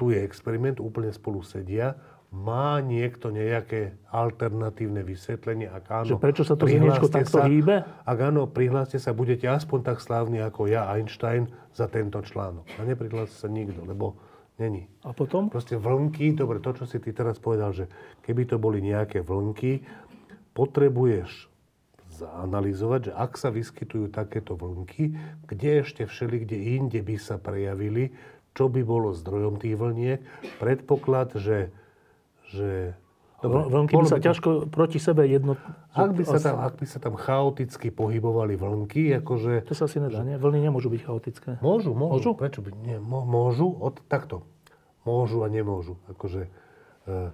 tu 0.00 0.08
je 0.08 0.24
experiment, 0.24 0.80
úplne 0.80 1.12
spolu 1.12 1.44
sedia. 1.44 1.92
Má 2.32 2.80
niekto 2.80 3.28
nejaké 3.28 4.00
alternatívne 4.08 5.04
vysvetlenie? 5.04 5.68
Ak 5.68 5.92
áno, 5.92 6.16
Že 6.16 6.22
prečo 6.22 6.42
sa 6.46 6.56
to 6.56 6.64
prihláste 6.64 7.10
takto 7.10 7.42
sa. 7.42 7.44
hýbe? 7.44 7.84
Ak 7.84 8.18
áno, 8.22 8.48
prihláste 8.48 8.96
sa, 8.96 9.12
budete 9.12 9.44
aspoň 9.44 9.84
tak 9.84 9.98
slávni 10.00 10.40
ako 10.40 10.70
ja, 10.70 10.88
Einstein, 10.94 11.52
za 11.76 11.90
tento 11.90 12.22
článok. 12.24 12.64
A 12.78 12.86
neprihláste 12.86 13.34
sa 13.34 13.50
nikto, 13.50 13.82
lebo 13.84 14.16
není. 14.62 14.86
A 15.04 15.10
potom? 15.10 15.50
Proste 15.50 15.74
vlnky, 15.76 16.32
dobre, 16.32 16.62
to, 16.62 16.70
čo 16.72 16.86
si 16.86 17.02
ty 17.02 17.10
teraz 17.10 17.36
povedal, 17.42 17.74
že 17.74 17.90
keby 18.22 18.46
to 18.46 18.62
boli 18.62 18.78
nejaké 18.78 19.26
vlnky, 19.26 19.82
potrebuješ 20.54 21.50
zaanalizovať, 22.10 23.10
že 23.10 23.12
ak 23.14 23.32
sa 23.38 23.50
vyskytujú 23.50 24.10
takéto 24.10 24.54
vlnky, 24.54 25.14
kde 25.50 25.82
ešte 25.82 26.06
všeli, 26.06 26.46
kde 26.46 26.56
inde 26.78 27.00
by 27.02 27.16
sa 27.18 27.42
prejavili, 27.42 28.14
čo 28.60 28.68
by 28.68 28.84
bolo 28.84 29.16
zdrojom 29.16 29.56
tých 29.56 29.72
vlniek. 29.72 30.20
Predpoklad, 30.60 31.32
že... 31.40 31.72
že 32.52 32.92
Dobre, 33.40 33.72
Vlnky 33.72 33.96
by 33.96 34.04
sa 34.04 34.20
to- 34.20 34.24
ťažko 34.28 34.48
proti 34.68 35.00
sebe 35.00 35.24
jedno... 35.24 35.56
Ak 35.96 36.12
by, 36.12 36.28
sa 36.28 36.36
tam, 36.36 36.60
ak 36.60 36.76
by 36.76 36.84
sa 36.84 37.00
tam 37.00 37.16
chaoticky 37.16 37.88
pohybovali 37.88 38.52
vlnky, 38.52 39.16
akože... 39.24 39.64
To 39.64 39.72
sa 39.72 39.88
asi 39.88 39.96
nedá, 39.96 40.20
nie? 40.20 40.36
Vlny 40.36 40.68
nemôžu 40.68 40.92
byť 40.92 41.00
chaotické. 41.08 41.50
Môžu, 41.64 41.96
môžu. 41.96 42.20
Môžu? 42.20 42.30
Prečo 42.36 42.60
by? 42.60 42.68
Nie, 42.84 43.00
mô- 43.00 43.24
môžu, 43.24 43.72
od, 43.80 43.96
takto. 44.12 44.44
Môžu 45.08 45.40
a 45.40 45.48
nemôžu. 45.48 45.96
Akože 46.12 46.52
e, 47.08 47.32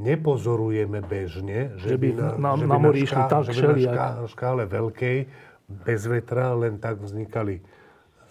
nepozorujeme 0.00 1.04
bežne, 1.04 1.76
že, 1.76 1.92
Že 1.92 1.96
by 2.00 2.08
na- 2.16 2.56
že 2.56 2.64
na 2.64 2.78
mori 2.80 3.04
išli 3.04 3.22
tak 3.28 3.44
že 3.44 3.68
by 3.68 3.82
na 3.84 3.92
šká, 3.92 4.06
škále 4.32 4.62
veľkej, 4.64 5.16
bez 5.68 6.00
vetra, 6.08 6.56
len 6.56 6.80
tak 6.80 6.96
vznikali, 6.96 7.60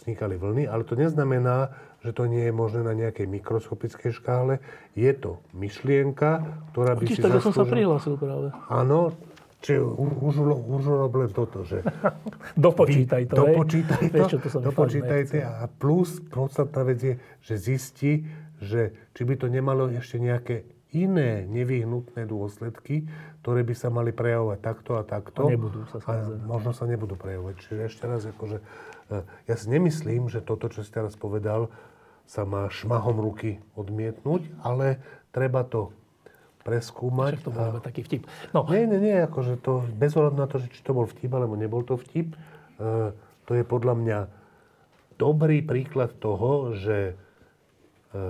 vznikali 0.07 0.39
vlny. 0.39 0.63
Ale 0.71 0.87
to 0.87 0.95
neznamená, 0.95 1.75
že 1.99 2.15
to 2.15 2.31
nie 2.31 2.47
je 2.47 2.55
možné 2.55 2.87
na 2.87 2.95
nejakej 2.95 3.27
mikroskopickej 3.27 4.15
škále. 4.15 4.63
Je 4.95 5.11
to 5.11 5.43
myšlienka, 5.51 6.47
ktorá 6.71 6.95
by 6.95 7.03
Vidíš, 7.03 7.19
si 7.19 7.23
tak 7.27 7.35
ja 7.35 7.43
som 7.43 7.51
sa 7.51 7.67
zaslúžila- 7.67 7.75
prihlásil 7.75 8.13
práve. 8.15 8.47
Áno, 8.71 9.11
či 9.59 9.75
už, 9.75 10.33
už 10.63 10.83
rob 10.87 11.11
toto, 11.35 11.67
že 11.67 11.83
Dopočítaj 12.55 13.27
to, 13.27 13.35
dopočítaj 13.35 14.03
to, 14.07 14.15
Vieš, 14.15 14.31
to 14.39 14.59
dopočítajte 14.63 15.43
nechce. 15.43 15.51
a 15.59 15.67
plus 15.67 16.23
podstatná 16.23 16.87
vec 16.87 16.99
je, 17.03 17.13
že 17.43 17.55
zistí, 17.59 18.23
že 18.63 18.95
či 19.11 19.21
by 19.27 19.35
to 19.35 19.51
nemalo 19.51 19.91
ešte 19.91 20.23
nejaké 20.23 20.63
iné 20.95 21.43
nevyhnutné 21.43 22.23
dôsledky, 22.23 23.09
ktoré 23.43 23.65
by 23.65 23.75
sa 23.75 23.91
mali 23.91 24.15
prejavovať 24.15 24.59
takto 24.61 24.95
a 24.95 25.03
takto. 25.03 25.49
A 25.49 25.51
nebudú 25.51 25.83
sa, 25.91 25.99
A 26.05 26.31
možno 26.47 26.71
sa 26.71 26.87
nebudú 26.87 27.19
prejavovať. 27.19 27.55
Čiže 27.59 27.81
ešte 27.91 28.03
raz, 28.07 28.23
akože, 28.23 28.63
ja 29.47 29.55
si 29.55 29.67
nemyslím, 29.67 30.27
že 30.27 30.43
toto, 30.43 30.67
čo 30.67 30.83
si 30.83 30.91
teraz 30.91 31.15
povedal, 31.15 31.71
sa 32.27 32.43
má 32.43 32.67
šmahom 32.67 33.23
ruky 33.23 33.63
odmietnúť, 33.79 34.51
ale 34.59 34.99
treba 35.31 35.63
to 35.63 35.95
preskúmať. 36.67 37.39
Však 37.39 37.47
to 37.47 37.51
a- 37.51 37.55
bol 37.55 37.65
iba 37.71 37.81
taký 37.81 38.01
vtip. 38.03 38.27
No, 38.51 38.67
nie, 38.67 38.83
nie, 38.83 38.99
nie, 38.99 39.15
akože 39.23 39.63
to, 39.63 39.87
bez 39.95 40.11
ohľadu 40.19 40.35
na 40.35 40.47
to, 40.51 40.59
či 40.59 40.83
to 40.83 40.91
bol 40.91 41.07
vtip, 41.07 41.31
alebo 41.31 41.55
nebol 41.55 41.87
to 41.87 41.95
vtip, 41.95 42.35
e, 42.35 43.15
to 43.47 43.51
je 43.55 43.63
podľa 43.63 43.95
mňa 43.95 44.19
dobrý 45.15 45.63
príklad 45.63 46.11
toho, 46.19 46.75
že 46.75 47.15
e, 48.11 48.23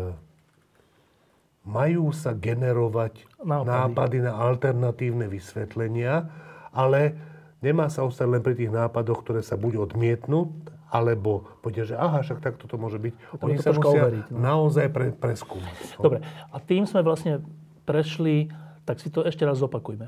majú 1.66 2.14
sa 2.16 2.32
generovať 2.32 3.28
Nápady. 3.44 3.68
nápady. 3.68 4.18
na 4.24 4.34
alternatívne 4.38 5.26
vysvetlenia, 5.28 6.30
ale 6.72 7.18
nemá 7.62 7.90
sa 7.90 8.06
ostať 8.06 8.28
len 8.28 8.42
pri 8.44 8.56
tých 8.58 8.72
nápadoch, 8.72 9.22
ktoré 9.26 9.42
sa 9.42 9.58
buď 9.58 9.90
odmietnú, 9.90 10.54
alebo 10.88 11.44
povedia, 11.60 11.84
že 11.84 11.96
aha, 12.00 12.24
však 12.24 12.40
takto 12.40 12.70
to 12.70 12.80
môže 12.80 12.98
byť. 13.02 13.14
Potom 13.36 13.48
Oni 13.52 13.60
to 13.60 13.64
sa 13.64 13.72
musia 13.76 14.04
overiť, 14.08 14.26
no. 14.32 14.38
naozaj 14.40 14.88
pre, 14.94 15.08
preskúmať. 15.12 15.76
no. 16.00 16.02
Dobre, 16.04 16.20
a 16.26 16.58
tým 16.64 16.84
sme 16.88 17.02
vlastne 17.04 17.44
prešli, 17.84 18.48
tak 18.88 19.04
si 19.04 19.12
to 19.12 19.24
ešte 19.28 19.44
raz 19.44 19.60
zopakujme. 19.60 20.08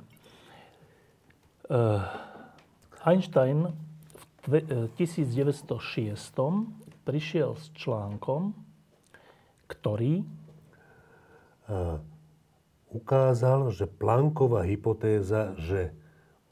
Uh, 1.69 2.01
Einstein 3.05 3.69
v 4.15 4.23
dve- 4.47 4.65
eh, 4.65 4.87
1906 4.97 6.73
prišiel 7.05 7.57
s 7.57 7.69
článkom, 7.75 8.53
ktorý 9.69 10.25
ukázal, 12.89 13.69
že 13.69 13.85
Plancková 13.85 14.65
hypotéza, 14.65 15.53
že 15.61 15.93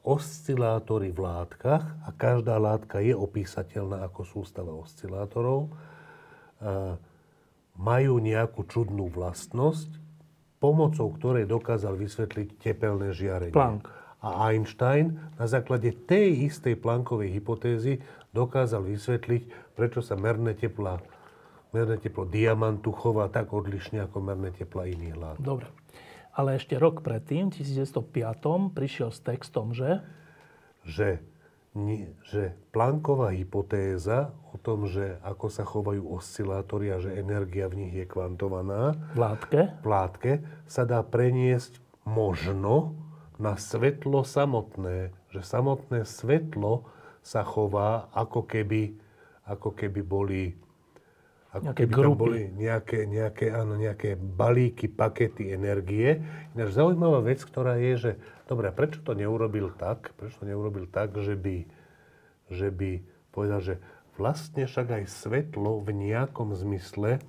oscilátory 0.08 1.12
v 1.12 1.20
látkach, 1.20 1.84
a 2.02 2.08
každá 2.16 2.56
látka 2.56 3.04
je 3.04 3.12
opísateľná 3.12 4.08
ako 4.08 4.24
sústava 4.24 4.72
oscilátorov, 4.72 5.68
majú 7.76 8.14
nejakú 8.18 8.64
čudnú 8.64 9.12
vlastnosť, 9.12 10.00
pomocou 10.58 11.12
ktorej 11.14 11.46
dokázal 11.46 11.94
vysvetliť 11.94 12.48
tepelné 12.58 13.12
žiarenie. 13.14 13.54
Planck. 13.54 13.86
A 14.18 14.50
Einstein 14.50 15.14
na 15.38 15.46
základe 15.46 15.94
tej 15.94 16.50
istej 16.50 16.74
Planckovej 16.82 17.30
hypotézy 17.38 18.02
dokázal 18.34 18.82
vysvetliť, 18.82 19.76
prečo 19.78 20.02
sa 20.02 20.18
merné 20.18 20.58
tepla, 20.58 20.98
merné 21.70 22.02
teplo 22.02 22.26
diamantu 22.26 22.90
chová 22.90 23.30
tak 23.30 23.54
odlišne 23.54 24.10
ako 24.10 24.18
merné 24.18 24.50
tepla 24.50 24.90
iných 24.90 25.14
látok. 25.14 25.44
Dobre. 25.46 25.70
Ale 26.38 26.54
ešte 26.54 26.78
rok 26.78 27.02
predtým, 27.02 27.50
v 27.50 27.66
1905, 27.66 28.70
prišiel 28.70 29.10
s 29.10 29.18
textom, 29.18 29.74
že 29.74 30.06
že, 30.88 31.20
nie, 31.76 32.08
že 32.24 32.56
Plancková 32.72 33.34
hypotéza 33.36 34.32
o 34.54 34.56
tom, 34.56 34.88
že 34.88 35.20
ako 35.20 35.46
sa 35.52 35.68
chovajú 35.68 36.00
oscilátory 36.16 36.94
a 36.94 37.02
že 37.02 37.12
energia 37.18 37.68
v 37.68 37.84
nich 37.84 37.94
je 37.94 38.06
kvantovaná, 38.08 38.96
v 39.12 39.18
látke, 39.18 39.60
v 39.84 39.86
látke 39.86 40.32
sa 40.64 40.88
dá 40.88 41.04
preniesť 41.04 41.76
možno 42.08 42.96
na 43.36 43.60
svetlo 43.60 44.24
samotné. 44.24 45.12
Že 45.28 45.40
samotné 45.44 46.08
svetlo 46.08 46.88
sa 47.20 47.44
chová 47.44 48.08
ako 48.16 48.48
keby, 48.48 48.96
ako 49.44 49.76
keby 49.76 50.00
boli 50.00 50.56
ako 51.58 51.66
Nejaké 51.74 51.82
keby 51.84 51.92
tam 51.92 52.02
grupy. 52.02 52.18
boli 52.18 52.42
nejaké, 52.54 52.98
nejaké, 53.04 53.46
áno, 53.50 53.74
nejaké 53.74 54.10
balíky, 54.14 54.86
pakety 54.86 55.50
energie. 55.50 56.22
Ináč 56.54 56.78
zaujímavá 56.78 57.20
vec, 57.20 57.42
ktorá 57.42 57.76
je, 57.76 57.92
že 57.98 58.10
dobre, 58.46 58.70
prečo 58.70 59.02
to 59.02 59.12
neurobil 59.12 59.74
tak, 59.74 60.14
prečo 60.16 60.40
to 60.40 60.46
neurobil 60.46 60.86
tak, 60.86 61.12
že 61.18 61.34
by, 61.34 61.66
že 62.48 62.68
by 62.70 63.02
povedal, 63.34 63.60
že 63.60 63.74
vlastne 64.16 64.66
však 64.66 65.02
aj 65.02 65.04
svetlo 65.06 65.82
v 65.82 65.94
nejakom 65.94 66.56
zmysle, 66.56 67.22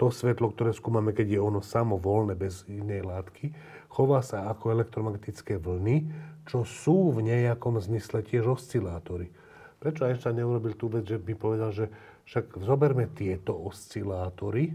to 0.00 0.10
svetlo, 0.10 0.50
ktoré 0.50 0.74
skúmame, 0.74 1.14
keď 1.14 1.38
je 1.38 1.40
ono 1.42 1.62
samo 1.62 1.94
voľné, 1.94 2.34
bez 2.34 2.66
inej 2.66 3.06
látky, 3.06 3.54
chová 3.86 4.18
sa 4.24 4.50
ako 4.50 4.74
elektromagnetické 4.74 5.62
vlny, 5.62 6.10
čo 6.42 6.66
sú 6.66 7.14
v 7.14 7.22
nejakom 7.22 7.78
zmysle 7.78 8.26
tiež 8.26 8.58
oscilátory. 8.58 9.30
Prečo 9.78 10.06
Einstein 10.06 10.38
neurobil 10.38 10.74
tú 10.74 10.90
vec, 10.90 11.06
že 11.06 11.18
by 11.18 11.34
povedal, 11.38 11.70
že 11.70 11.86
však 12.26 12.58
zoberme 12.62 13.10
tieto 13.10 13.56
oscilátory 13.56 14.74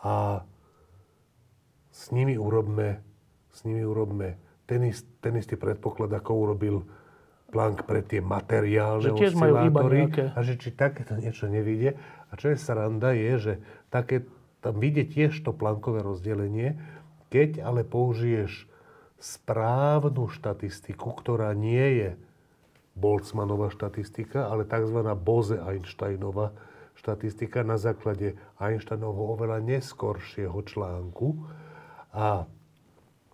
a 0.00 0.46
s 1.90 2.02
nimi 2.14 2.38
urobme, 2.38 3.02
s 3.50 3.66
nimi 3.66 3.84
urobme 3.84 4.40
ten, 4.64 4.86
ist, 4.86 5.04
ten 5.18 5.34
istý 5.36 5.58
predpoklad, 5.58 6.14
ako 6.14 6.30
urobil 6.48 6.76
Planck 7.50 7.82
pre 7.82 8.06
tie 8.06 8.22
materiálne 8.22 9.10
Že 9.10 9.18
tiež 9.18 9.32
oscilátory. 9.34 10.00
A 10.30 10.38
že 10.46 10.54
či 10.54 10.70
takéto 10.70 11.18
niečo 11.18 11.50
nevíde. 11.50 11.98
A 12.30 12.38
čo 12.38 12.54
je 12.54 12.56
sranda 12.56 13.10
je, 13.10 13.32
že 13.42 13.52
také, 13.90 14.22
tam 14.62 14.78
vidie 14.78 15.02
tiež 15.02 15.34
to 15.42 15.50
plankové 15.50 16.06
rozdelenie. 16.06 16.78
Keď 17.34 17.58
ale 17.58 17.82
použiješ 17.82 18.70
správnu 19.18 20.30
štatistiku, 20.30 21.10
ktorá 21.10 21.50
nie 21.58 21.86
je 21.98 22.10
Boltzmannová 23.00 23.72
štatistika, 23.72 24.52
ale 24.52 24.68
tzv. 24.68 25.00
Bose-Einsteinová 25.00 26.52
štatistika 27.00 27.64
na 27.64 27.80
základe 27.80 28.36
Einsteinovho 28.60 29.40
oveľa 29.40 29.64
neskoršieho 29.64 30.60
článku. 30.68 31.48
A 32.12 32.44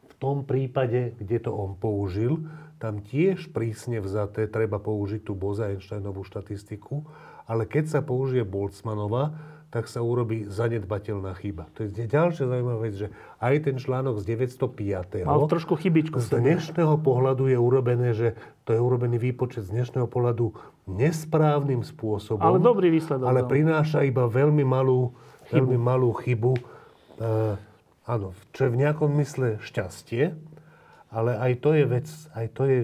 v 0.06 0.14
tom 0.22 0.46
prípade, 0.46 1.18
kde 1.18 1.42
to 1.42 1.50
on 1.50 1.74
použil, 1.74 2.46
tam 2.78 3.02
tiež 3.02 3.50
prísne 3.50 3.98
vzaté 3.98 4.46
treba 4.46 4.78
použiť 4.78 5.26
tú 5.26 5.34
Bose-Einsteinovú 5.34 6.22
štatistiku, 6.22 7.02
ale 7.48 7.66
keď 7.66 7.84
sa 7.98 8.00
použije 8.04 8.46
Boltzmannová, 8.46 9.34
tak 9.76 9.92
sa 9.92 10.00
urobí 10.00 10.48
zanedbateľná 10.48 11.36
chyba. 11.36 11.68
To 11.76 11.84
je 11.84 12.08
ďalšia 12.08 12.48
zaujímavá 12.48 12.80
vec, 12.80 12.96
že 12.96 13.12
aj 13.44 13.68
ten 13.68 13.76
článok 13.76 14.16
z 14.24 14.32
905. 14.32 15.28
Mal 15.28 15.44
trošku 15.52 15.76
chybičku. 15.76 16.16
Z 16.16 16.40
dnešného 16.40 16.96
pohľadu 17.04 17.52
je 17.52 17.60
urobené, 17.60 18.16
že 18.16 18.32
to 18.64 18.72
je 18.72 18.80
urobený 18.80 19.20
výpočet 19.20 19.68
z 19.68 19.76
dnešného 19.76 20.08
pohľadu 20.08 20.56
nesprávnym 20.88 21.84
spôsobom. 21.84 22.40
Ale 22.40 22.56
dobrý 22.56 22.88
výsledok. 22.88 23.28
Ale 23.28 23.44
prináša 23.44 24.00
iba 24.00 24.24
veľmi 24.24 24.64
malú 24.64 25.12
chybu. 25.52 25.60
Veľmi 25.60 25.76
malú 25.76 26.10
chybu. 26.16 26.52
E, 26.56 26.62
áno, 28.08 28.32
čo 28.56 28.60
je 28.64 28.70
v 28.72 28.80
nejakom 28.80 29.12
mysle 29.20 29.60
šťastie, 29.60 30.32
ale 31.12 31.36
aj 31.36 31.52
to 31.60 31.76
je 31.76 31.84
vec, 31.84 32.08
aj 32.32 32.46
to 32.56 32.64
je 32.64 32.78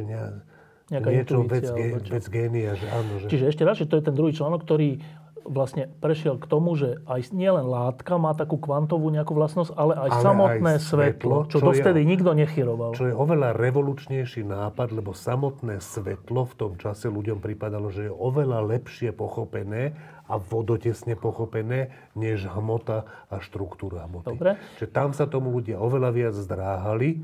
Nejaká 0.93 1.09
niečo 1.09 1.41
vec, 1.49 1.65
vec 2.05 2.25
génia. 2.29 2.77
Že 2.77 2.87
áno, 2.93 3.13
že... 3.17 3.27
Čiže 3.33 3.45
ešte 3.49 3.63
raz, 3.65 3.81
že 3.81 3.89
to 3.89 3.97
je 3.97 4.05
ten 4.05 4.13
druhý 4.13 4.37
článok, 4.37 4.61
ktorý 4.69 5.01
vlastne 5.47 5.91
prešiel 6.01 6.39
k 6.39 6.47
tomu, 6.47 6.75
že 6.75 7.03
aj 7.07 7.31
nielen 7.35 7.67
látka 7.67 8.17
má 8.17 8.33
takú 8.33 8.59
kvantovú 8.59 9.11
nejakú 9.11 9.35
vlastnosť, 9.35 9.71
ale 9.75 9.93
aj 9.99 10.11
ale 10.11 10.25
samotné 10.25 10.73
aj 10.77 10.83
svetlo, 10.83 11.37
svetlo, 11.37 11.37
čo, 11.51 11.59
čo 11.61 11.67
dovtedy 11.67 12.01
nikto 12.07 12.31
nechyroval. 12.33 12.91
Čo 12.95 13.07
je 13.11 13.15
oveľa 13.15 13.55
revolučnejší 13.57 14.43
nápad, 14.47 14.89
lebo 14.95 15.13
samotné 15.13 15.83
svetlo 15.83 16.49
v 16.49 16.55
tom 16.55 16.73
čase 16.79 17.11
ľuďom 17.11 17.43
pripadalo, 17.43 17.91
že 17.91 18.09
je 18.09 18.13
oveľa 18.13 18.65
lepšie 18.65 19.11
pochopené 19.13 19.95
a 20.31 20.35
vodotesne 20.39 21.19
pochopené, 21.19 21.93
než 22.17 22.49
hmota 22.49 23.05
a 23.29 23.43
štruktúra 23.43 24.09
hmoty. 24.09 24.33
Dobre. 24.33 24.57
Čiže 24.81 24.89
tam 24.89 25.11
sa 25.13 25.29
tomu 25.29 25.53
ľudia 25.53 25.77
oveľa 25.77 26.11
viac 26.15 26.35
zdráhali, 26.39 27.21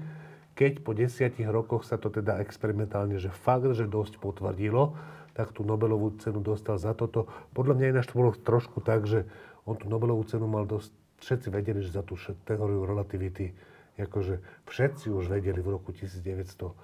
keď 0.58 0.82
po 0.82 0.90
desiatich 0.90 1.46
rokoch 1.46 1.86
sa 1.86 2.02
to 2.02 2.10
teda 2.10 2.42
experimentálne, 2.42 3.14
že 3.22 3.30
fakt, 3.30 3.70
že 3.78 3.86
dosť 3.86 4.18
potvrdilo, 4.18 4.98
tak 5.38 5.54
tú 5.54 5.62
Nobelovú 5.62 6.18
cenu 6.18 6.42
dostal 6.42 6.82
za 6.82 6.98
toto. 6.98 7.30
Podľa 7.54 7.78
mňa 7.78 7.86
ináč 7.94 8.10
to 8.10 8.18
bolo 8.18 8.34
trošku 8.34 8.82
tak, 8.82 9.06
že 9.06 9.22
on 9.62 9.78
tú 9.78 9.86
Nobelovú 9.86 10.26
cenu 10.26 10.50
mal 10.50 10.66
dosť... 10.66 10.90
Všetci 11.22 11.54
vedeli, 11.54 11.78
že 11.82 11.94
za 11.94 12.02
tú 12.02 12.18
teóriu 12.42 12.82
relativity, 12.82 13.54
akože 13.94 14.42
všetci 14.66 15.14
už 15.14 15.30
vedeli 15.30 15.62
v 15.62 15.78
roku 15.78 15.94
1916-17, 15.94 16.74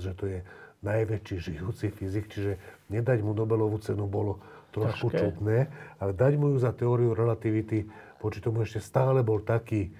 že 0.00 0.12
to 0.12 0.24
je 0.28 0.44
najväčší 0.84 1.36
žijúci 1.40 1.88
fyzik, 1.88 2.28
čiže 2.28 2.60
nedať 2.92 3.24
mu 3.24 3.32
Nobelovú 3.32 3.80
cenu 3.80 4.04
bolo 4.04 4.40
trošku 4.76 5.08
Ťažké. 5.08 5.20
čudné, 5.20 5.58
ale 6.00 6.12
dať 6.12 6.32
mu 6.36 6.52
ju 6.52 6.58
za 6.60 6.72
teóriu 6.76 7.16
relativity, 7.16 7.88
voči 8.20 8.44
tomu 8.44 8.64
ešte 8.64 8.80
stále 8.80 9.24
bol 9.24 9.40
taký 9.40 9.92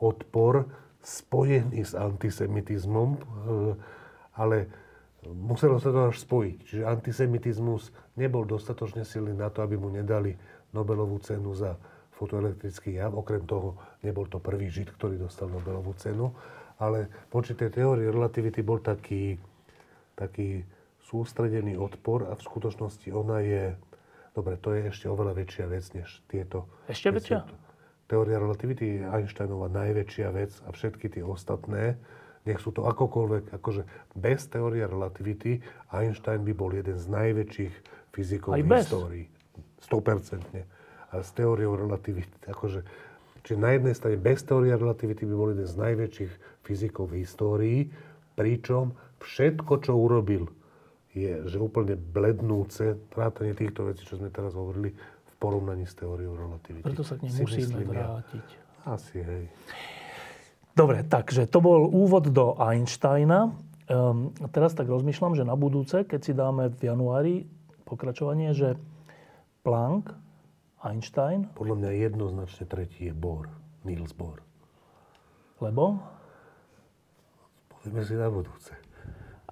odpor 0.00 0.68
spojený 1.04 1.84
s 1.84 1.92
antisemitizmom, 1.92 3.08
e, 3.12 3.18
ale 4.40 4.72
muselo 5.32 5.80
sa 5.80 5.88
to 5.88 6.12
až 6.12 6.20
spojiť. 6.20 6.58
Čiže 6.68 6.82
antisemitizmus 6.84 7.94
nebol 8.20 8.44
dostatočne 8.44 9.06
silný 9.06 9.32
na 9.32 9.48
to, 9.48 9.64
aby 9.64 9.80
mu 9.80 9.88
nedali 9.88 10.36
Nobelovú 10.74 11.22
cenu 11.22 11.54
za 11.54 11.78
fotoelektrický 12.18 12.98
jav. 12.98 13.14
Okrem 13.14 13.46
toho 13.46 13.78
nebol 14.02 14.26
to 14.26 14.42
prvý 14.42 14.68
žid, 14.68 14.90
ktorý 14.92 15.16
dostal 15.16 15.48
Nobelovú 15.48 15.94
cenu. 15.96 16.34
Ale 16.82 17.06
voči 17.30 17.54
tej 17.54 17.70
teórii 17.70 18.10
relativity 18.10 18.60
bol 18.60 18.82
taký, 18.82 19.38
taký 20.18 20.66
sústredený 21.06 21.78
odpor 21.78 22.26
a 22.26 22.34
v 22.34 22.42
skutočnosti 22.42 23.08
ona 23.14 23.38
je... 23.40 23.78
Dobre, 24.34 24.58
to 24.58 24.74
je 24.74 24.90
ešte 24.90 25.06
oveľa 25.06 25.38
väčšia 25.38 25.66
vec, 25.70 25.84
než 25.94 26.18
tieto... 26.26 26.66
Ešte 26.90 27.14
väčšia? 27.14 27.46
Teória 28.10 28.42
relativity 28.42 28.98
je 28.98 29.06
Einsteinova 29.06 29.70
najväčšia 29.70 30.28
vec 30.34 30.58
a 30.66 30.74
všetky 30.74 31.06
tie 31.06 31.22
ostatné 31.22 31.94
nech 32.44 32.60
sú 32.60 32.70
to 32.76 32.84
akokoľvek, 32.84 33.56
akože 33.56 33.82
bez 34.16 34.48
teórie 34.52 34.84
relativity 34.84 35.64
Einstein 35.92 36.44
by 36.44 36.52
bol 36.52 36.70
jeden 36.72 36.96
z 37.00 37.06
najväčších 37.08 37.74
fyzikov 38.12 38.54
v 38.54 38.68
histórii. 38.68 39.26
100%. 39.84 41.12
A 41.12 41.14
s 41.20 41.30
teóriou 41.36 41.76
relativity, 41.76 42.32
akože, 42.48 42.84
čiže 43.44 43.58
na 43.60 43.76
jednej 43.76 43.94
strane 43.96 44.16
bez 44.20 44.44
teórie 44.44 44.72
relativity 44.74 45.24
by 45.28 45.34
bol 45.34 45.48
jeden 45.52 45.68
z 45.68 45.76
najväčších 45.76 46.32
fyzikov 46.64 47.12
v 47.12 47.24
histórii, 47.24 47.80
pričom 48.34 48.96
všetko, 49.20 49.72
čo 49.84 49.92
urobil, 49.94 50.50
je, 51.14 51.46
že 51.46 51.62
úplne 51.62 51.94
blednúce, 51.94 52.98
vrátanie 53.14 53.54
týchto 53.54 53.86
vecí, 53.86 54.02
čo 54.02 54.18
sme 54.18 54.34
teraz 54.34 54.58
hovorili, 54.58 54.90
v 54.98 55.34
porovnaní 55.38 55.86
s 55.86 55.94
teóriou 55.94 56.34
relativity. 56.34 56.82
Preto 56.82 57.06
sa 57.06 57.14
k 57.14 57.30
nej 57.30 57.32
musíme 57.38 57.86
vrátiť. 57.86 58.46
Ja. 58.50 58.98
Asi, 58.98 59.22
hej. 59.22 59.44
Dobre, 60.74 61.06
takže 61.06 61.46
to 61.46 61.62
bol 61.62 61.86
úvod 61.86 62.34
do 62.34 62.58
Einsteina. 62.58 63.54
Um, 63.86 64.34
teraz 64.50 64.74
tak 64.74 64.90
rozmýšľam, 64.90 65.38
že 65.38 65.46
na 65.46 65.54
budúce, 65.54 66.02
keď 66.02 66.20
si 66.20 66.32
dáme 66.34 66.66
v 66.74 66.80
januári 66.90 67.34
pokračovanie, 67.86 68.50
že 68.50 68.74
Planck, 69.62 70.10
Einstein... 70.82 71.46
Podľa 71.54 71.78
mňa 71.78 71.90
jednoznačne 72.10 72.64
tretí 72.66 73.06
je 73.06 73.14
Bohr, 73.14 73.46
Niels 73.86 74.10
Bohr. 74.12 74.42
Lebo? 75.62 76.02
Povieme 77.70 78.02
si 78.02 78.18
na 78.18 78.26
budúce. 78.26 78.74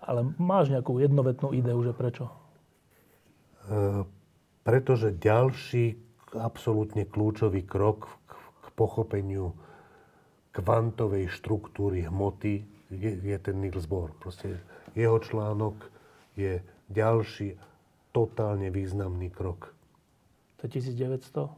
Ale 0.02 0.26
máš 0.42 0.74
nejakú 0.74 0.98
jednovetnú 0.98 1.54
ideu, 1.54 1.78
že 1.86 1.94
prečo? 1.94 2.26
E, 3.70 4.02
pretože 4.66 5.14
ďalší 5.14 5.94
absolútne 6.34 7.06
kľúčový 7.06 7.62
krok 7.62 8.10
k, 8.26 8.34
k 8.34 8.66
pochopeniu 8.74 9.54
kvantovej 10.52 11.32
štruktúry 11.32 12.04
hmoty 12.06 12.64
je, 12.92 13.10
je 13.24 13.36
ten 13.40 13.56
Niels 13.58 13.88
Bohr. 13.88 14.12
Proste 14.20 14.60
jeho 14.92 15.16
článok 15.16 15.74
je 16.36 16.60
ďalší 16.92 17.56
totálne 18.12 18.68
významný 18.68 19.32
krok. 19.32 19.72
To 20.60 20.68
je 20.68 20.78
1900? 20.78 21.48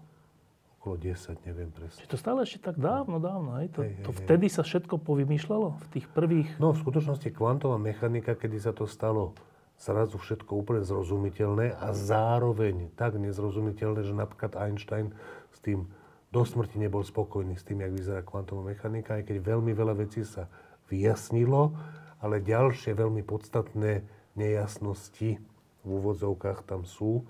Okolo 0.78 0.94
10, 1.00 1.48
neviem 1.48 1.72
presne. 1.74 2.06
Čiže 2.06 2.12
to 2.12 2.18
stále 2.20 2.46
ešte 2.46 2.70
tak 2.70 2.76
dávno, 2.78 3.18
dávno. 3.18 3.58
Hej? 3.58 3.72
To, 3.74 3.80
hej, 3.82 3.98
to 4.04 4.12
hej, 4.14 4.18
vtedy 4.22 4.46
hej. 4.46 4.54
sa 4.54 4.62
všetko 4.62 5.00
povymýšľalo? 5.02 5.68
V 5.74 5.88
tých 5.90 6.06
prvých... 6.12 6.48
No 6.62 6.76
v 6.76 6.78
skutočnosti 6.78 7.28
kvantová 7.34 7.80
mechanika, 7.80 8.38
kedy 8.38 8.56
sa 8.62 8.70
to 8.70 8.86
stalo 8.86 9.34
zrazu 9.78 10.16
všetko 10.22 10.54
úplne 10.54 10.82
zrozumiteľné 10.86 11.74
a 11.74 11.90
zároveň 11.90 12.94
tak 12.94 13.18
nezrozumiteľné, 13.18 14.06
že 14.06 14.14
napríklad 14.14 14.54
Einstein 14.54 15.10
s 15.50 15.58
tým 15.58 15.90
do 16.34 16.42
smrti 16.42 16.82
nebol 16.82 17.06
spokojný 17.06 17.54
s 17.54 17.62
tým, 17.62 17.86
jak 17.86 17.94
vyzerá 17.94 18.26
kvantová 18.26 18.74
mechanika, 18.74 19.22
aj 19.22 19.30
keď 19.30 19.54
veľmi 19.54 19.70
veľa 19.70 19.94
vecí 20.02 20.26
sa 20.26 20.50
vyjasnilo, 20.90 21.70
ale 22.18 22.42
ďalšie 22.42 22.98
veľmi 22.98 23.22
podstatné 23.22 24.02
nejasnosti 24.34 25.38
v 25.86 25.88
úvodzovkách 25.88 26.66
tam 26.66 26.82
sú. 26.82 27.22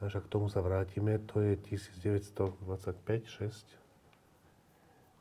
Až 0.00 0.24
k 0.24 0.32
tomu 0.32 0.48
sa 0.48 0.64
vrátime, 0.64 1.20
to 1.28 1.44
je 1.44 1.60
1925-6. 1.76 3.68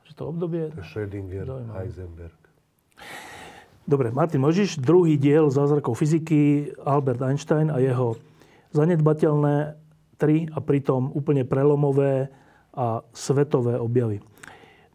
Že 0.08 0.12
to 0.16 0.24
obdobie... 0.26 0.72
To 0.74 0.82
Schrödinger, 0.82 1.46
Heisenberg. 1.78 2.40
Dobre, 3.86 4.10
Martin 4.10 4.42
Možiš, 4.42 4.80
druhý 4.80 5.20
diel 5.20 5.52
zázrakov 5.52 6.00
fyziky, 6.00 6.72
Albert 6.82 7.22
Einstein 7.22 7.70
a 7.70 7.78
jeho 7.78 8.16
zanedbateľné 8.72 9.76
tri 10.16 10.48
a 10.50 10.62
pritom 10.64 11.12
úplne 11.14 11.46
prelomové 11.46 12.32
a 12.76 13.04
svetové 13.12 13.76
objavy. 13.80 14.24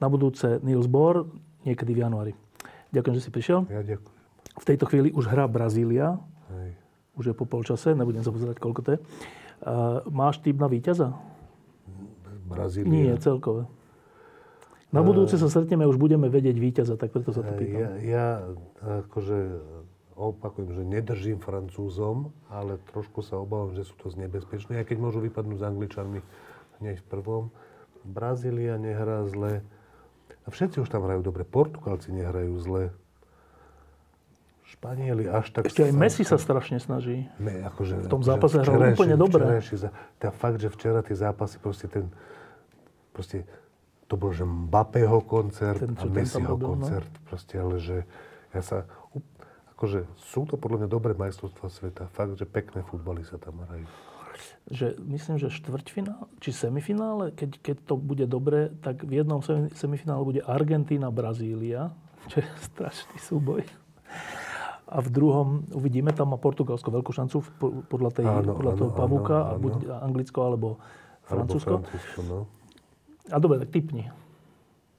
Na 0.01 0.09
budúce 0.09 0.61
Niels 0.65 0.89
Bohr, 0.89 1.29
niekedy 1.65 1.93
v 1.97 2.03
januári. 2.05 2.33
Ďakujem, 2.93 3.15
že 3.17 3.23
si 3.25 3.31
prišiel. 3.33 3.65
Ja 3.69 3.85
ďakujem. 3.85 4.13
V 4.57 4.65
tejto 4.65 4.85
chvíli 4.89 5.09
už 5.13 5.29
hrá 5.29 5.45
Brazília. 5.45 6.17
Hej. 6.49 6.71
Už 7.17 7.25
je 7.33 7.35
po 7.37 7.45
polčase, 7.49 7.93
nebudem 7.93 8.25
sa 8.25 8.33
pozerať, 8.33 8.61
koľko 8.61 8.81
to 8.85 8.91
je. 8.97 8.99
máš 10.11 10.43
typ 10.45 10.57
na 10.61 10.69
víťaza? 10.69 11.17
Brazília? 12.47 12.91
Nie, 12.91 13.13
celkové. 13.19 13.67
Na 14.95 15.03
budúce 15.03 15.35
sa 15.37 15.51
stretneme, 15.51 15.85
už 15.85 15.99
budeme 15.99 16.31
vedieť 16.31 16.57
víťaza, 16.57 16.95
tak 16.95 17.11
preto 17.11 17.35
sa 17.35 17.43
to 17.43 17.53
pýtam. 17.59 17.81
Ja, 17.83 17.91
ja 18.01 18.27
akože 19.11 19.37
opakujem, 20.17 20.73
že 20.73 20.83
nedržím 20.87 21.39
Francúzom, 21.43 22.33
ale 22.49 22.79
trošku 22.95 23.21
sa 23.21 23.37
obávam, 23.37 23.75
že 23.77 23.85
sú 23.85 23.93
to 23.99 24.09
nebezpečné, 24.15 24.81
aj 24.81 24.87
keď 24.89 24.97
môžu 25.03 25.21
vypadnúť 25.21 25.59
s 25.61 25.65
Angličanmi 25.67 26.21
hneď 26.81 27.03
v 27.03 27.07
prvom. 27.13 27.45
Brazília 28.07 28.79
nehrá 28.79 29.27
zle. 29.27 29.67
A 30.47 30.55
všetci 30.55 30.79
už 30.81 30.89
tam 30.89 31.05
hrajú 31.05 31.27
dobre. 31.27 31.43
Portugalci 31.43 32.15
nehrajú 32.15 32.55
zle. 32.63 32.85
Španieli 34.67 35.31
až 35.31 35.55
tak... 35.55 35.71
Ešte 35.71 35.87
aj 35.87 35.93
Messi 35.95 36.23
sa 36.27 36.39
strašne 36.39 36.83
snaží. 36.83 37.27
Ne, 37.39 37.63
akože, 37.67 38.07
v 38.07 38.11
tom 38.11 38.23
zápase 38.27 38.59
hral 38.63 38.95
úplne 38.95 39.15
dobre. 39.15 39.63
Za, 39.63 39.95
tá 40.19 40.35
fakt, 40.35 40.59
že 40.59 40.71
včera 40.71 41.07
tie 41.07 41.15
zápasy, 41.15 41.63
proste 41.63 41.87
ten 41.87 42.11
proste 43.17 43.49
to 44.07 44.21
bol, 44.21 44.37
že 44.37 44.45
Mbappého 44.45 45.25
koncert 45.25 45.81
Ten, 45.81 45.97
a 45.97 46.05
Messiho 46.05 46.55
no. 46.55 46.61
koncert. 46.61 47.09
Proste, 47.25 47.57
ale 47.57 47.81
že 47.81 48.05
ja 48.53 48.61
sa... 48.61 48.85
Akože 49.77 50.09
sú 50.17 50.49
to 50.49 50.57
podľa 50.57 50.85
mňa 50.85 50.89
dobré 50.89 51.13
majstrovstvá 51.17 51.69
sveta. 51.69 52.03
Fakt, 52.13 52.37
že 52.37 52.49
pekné 52.49 52.81
futbaly 52.85 53.25
sa 53.25 53.37
tam 53.37 53.61
hrajú. 53.61 53.85
Že 54.67 54.99
myslím, 55.07 55.39
že 55.39 55.47
štvrťfinále, 55.47 56.27
či 56.43 56.51
semifinále, 56.51 57.31
keď, 57.31 57.51
keď 57.63 57.77
to 57.87 57.95
bude 57.95 58.27
dobre, 58.27 58.75
tak 58.83 59.07
v 59.07 59.23
jednom 59.23 59.39
semi- 59.39 59.71
semifinále 59.71 60.27
bude 60.27 60.43
Argentína, 60.43 61.15
Brazília, 61.15 61.95
čo 62.31 62.43
je 62.43 62.49
strašný 62.75 63.19
súboj. 63.23 63.63
A 64.87 65.03
v 65.03 65.09
druhom 65.11 65.67
uvidíme, 65.71 66.15
tam 66.15 66.31
má 66.31 66.39
Portugalsko 66.39 66.95
veľkú 66.95 67.11
šancu 67.11 67.43
podľa, 67.91 68.11
tej, 68.15 68.27
Áno, 68.27 68.55
podľa 68.55 68.73
áno, 68.75 68.79
toho 68.79 68.91
áno, 68.95 68.99
pavúka, 68.99 69.37
a 69.43 69.51
áno. 69.55 69.63
buď 69.63 69.75
Anglicko 70.03 70.39
alebo 70.43 70.69
Francúzsko. 71.27 71.71
Alebo 71.75 71.87
Francúzsko, 71.91 72.21
no. 72.23 72.39
A 73.27 73.37
dobre, 73.43 73.59
tak 73.63 73.71
typni. 73.71 74.07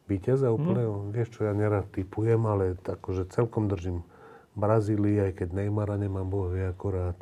Úplne, 0.07 0.83
Hm. 0.87 1.11
vieš 1.11 1.35
čo, 1.35 1.43
ja 1.43 1.51
nerad 1.51 1.91
typujem, 1.91 2.39
ale 2.47 2.79
akože 2.79 3.27
celkom 3.27 3.67
držím 3.67 4.07
Brazílii, 4.55 5.19
aj 5.19 5.43
keď 5.43 5.47
Neymara 5.51 5.99
nemám, 5.99 6.27
Boh 6.27 6.47
vie 6.47 6.63
akorát. 6.63 7.19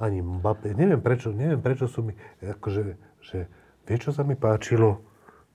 Ani 0.00 0.24
Mbappé. 0.24 0.72
Neviem 0.72 1.00
prečo, 1.00 1.32
neviem 1.32 1.60
prečo 1.60 1.86
sú 1.86 2.06
mi, 2.06 2.16
akože, 2.40 2.82
že, 3.22 3.38
vieš 3.84 4.08
čo 4.08 4.10
sa 4.16 4.22
mi 4.24 4.34
páčilo? 4.34 5.04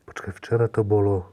Počkaj, 0.07 0.33
včera 0.39 0.65
to 0.71 0.87
bolo, 0.87 1.27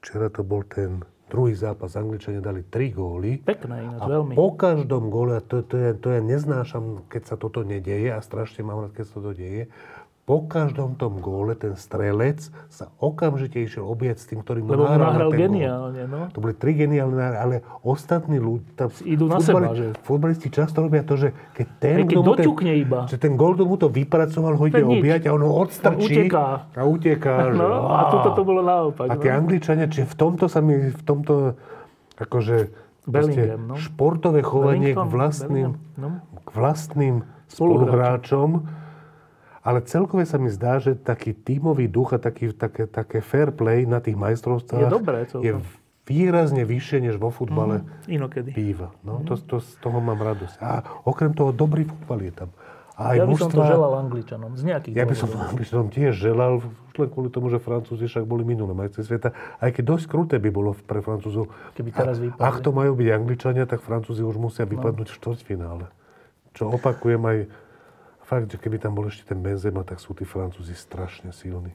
včera 0.00 0.32
to 0.32 0.42
bol 0.42 0.66
ten 0.66 1.04
druhý 1.28 1.52
zápas. 1.52 1.94
Angličania 1.94 2.40
dali 2.40 2.64
tri 2.64 2.90
góly. 2.90 3.38
Pekné 3.44 3.84
ináč, 3.84 4.00
A 4.00 4.04
veľmi. 4.08 4.34
po 4.34 4.56
každom 4.56 5.12
góle, 5.12 5.38
a 5.38 5.42
to, 5.44 5.60
to, 5.60 5.76
ja, 5.76 5.92
to 5.92 6.08
ja 6.10 6.24
neznášam, 6.24 7.04
keď 7.06 7.22
sa 7.28 7.36
toto 7.36 7.62
nedeje 7.62 8.08
a 8.10 8.18
strašne 8.24 8.64
mám 8.64 8.88
rád, 8.88 8.96
keď 8.96 9.04
sa 9.06 9.14
toto 9.20 9.36
deje, 9.36 9.68
po 10.28 10.44
každom 10.44 10.92
tom 11.00 11.24
góle 11.24 11.56
ten 11.56 11.72
strelec 11.72 12.52
sa 12.68 12.92
okamžite 13.00 13.64
išiel 13.64 13.88
objať 13.88 14.20
s 14.20 14.24
tým, 14.28 14.44
ktorý 14.44 14.60
Lebo 14.60 14.84
nahral 14.84 15.16
na 15.16 15.24
nahral 15.24 15.30
ten 15.32 15.40
gól. 15.40 15.40
geniálne, 15.48 16.02
no. 16.04 16.20
To 16.36 16.38
boli 16.44 16.52
tri 16.52 16.76
geniálne, 16.76 17.16
náhry, 17.16 17.36
ale 17.40 17.54
ostatní 17.80 18.36
ľudia, 18.36 18.68
tam 18.76 18.92
Idú 19.08 19.24
na 19.24 19.40
seba, 19.40 19.72
že? 19.72 19.96
Futbalisti 20.04 20.52
často 20.52 20.84
robia 20.84 21.00
to, 21.00 21.16
že 21.16 21.32
keď 21.56 21.66
ten, 21.80 21.96
Aj 21.96 22.04
keď 22.12 22.16
mu 22.20 22.36
ten, 22.36 22.48
iba. 22.76 23.00
že 23.08 23.16
ten 23.16 23.40
gól, 23.40 23.56
kto 23.56 23.64
mu 23.64 23.80
to 23.80 23.88
vypracoval, 23.88 24.52
ho 24.60 24.64
ide 24.68 24.84
objať 24.84 25.22
a 25.24 25.30
on 25.32 25.42
ho 25.48 25.52
odstrčí. 25.64 25.96
On 25.96 26.28
uteká. 26.28 26.46
A 26.76 26.82
uteká. 26.84 27.34
že 27.48 27.56
No, 27.56 27.88
a 27.88 28.00
toto 28.12 28.28
to 28.36 28.42
bolo 28.44 28.60
naopak. 28.60 29.08
A 29.08 29.16
tie 29.16 29.32
no. 29.32 29.40
Angličania, 29.40 29.88
čiže 29.88 30.12
v 30.12 30.16
tomto 30.28 30.44
sa 30.52 30.60
mi, 30.60 30.92
v 30.92 31.02
tomto, 31.08 31.56
akože, 32.20 32.56
Bellingham, 33.08 33.64
no. 33.64 33.74
športové 33.80 34.44
chovanie 34.44 34.92
k 34.92 35.00
vlastným, 35.08 35.72
Bellingham, 35.72 35.96
no. 35.96 36.20
k 36.44 36.48
vlastným 36.52 37.24
Spoluhráčom. 37.48 38.76
Ale 39.68 39.84
celkové 39.84 40.24
sa 40.24 40.40
mi 40.40 40.48
zdá, 40.48 40.80
že 40.80 40.96
taký 40.96 41.36
tímový 41.36 41.92
duch 41.92 42.16
a 42.16 42.18
taký, 42.18 42.56
také, 42.56 42.88
také 42.88 43.20
fair 43.20 43.52
play 43.52 43.84
na 43.84 44.00
tých 44.00 44.16
majstrovstvách 44.16 44.80
Je 44.80 44.88
dobré 44.88 45.28
je 45.28 45.52
výrazne 46.08 46.64
vyššie, 46.64 47.04
než 47.04 47.20
vo 47.20 47.28
futbale 47.28 47.84
Inokedy. 48.08 48.56
býva. 48.56 48.96
No, 49.04 49.20
to, 49.28 49.36
to, 49.36 49.60
z 49.60 49.76
toho 49.84 50.00
mám 50.00 50.16
radosť. 50.24 50.56
A 50.64 51.04
okrem 51.04 51.36
toho, 51.36 51.52
dobrý 51.52 51.84
futbal 51.84 52.24
je 52.24 52.32
tam. 52.32 52.50
A 52.96 53.12
aj 53.14 53.16
Ja 53.20 53.24
by 53.28 53.34
som 53.36 53.50
to 53.52 53.60
mužstva- 53.60 53.70
želal 53.76 53.92
Angličanom. 54.08 54.50
Z 54.56 54.62
nejakých 54.64 54.94
ja 54.96 55.04
by 55.04 55.14
som, 55.14 55.28
som 55.68 55.86
tiež 55.92 56.16
želal, 56.16 56.64
už 56.64 56.96
len 56.98 57.08
kvôli 57.12 57.28
tomu, 57.30 57.46
že 57.52 57.60
Francúzi 57.62 58.08
však 58.10 58.24
boli 58.26 58.42
minulé 58.42 58.72
majstri 58.74 59.04
sveta, 59.06 59.36
aj 59.62 59.70
keď 59.70 59.84
dosť 59.84 60.06
kruté 60.10 60.36
by 60.40 60.50
bolo 60.50 60.74
pre 60.74 60.98
Francúzov. 61.04 61.52
Keby 61.78 61.94
teraz 61.94 62.18
A- 62.18 62.22
vypadli. 62.24 62.42
Ak 62.42 62.56
to 62.64 62.72
majú 62.72 62.96
byť 62.98 63.08
Angličania, 63.12 63.68
tak 63.68 63.84
Francúzi 63.84 64.24
už 64.24 64.40
musia 64.40 64.64
vypadnúť 64.66 65.12
v 65.12 65.14
štvrťfinále. 65.14 65.86
Čo 66.56 66.74
opakujem 66.74 67.22
aj 67.22 67.38
fakt, 68.28 68.52
že 68.52 68.60
keby 68.60 68.76
tam 68.76 68.92
bol 68.92 69.08
ešte 69.08 69.24
ten 69.24 69.40
Benzema, 69.40 69.80
tak 69.80 69.96
sú 69.98 70.12
tí 70.12 70.28
Francúzi 70.28 70.76
strašne 70.76 71.32
silní. 71.32 71.72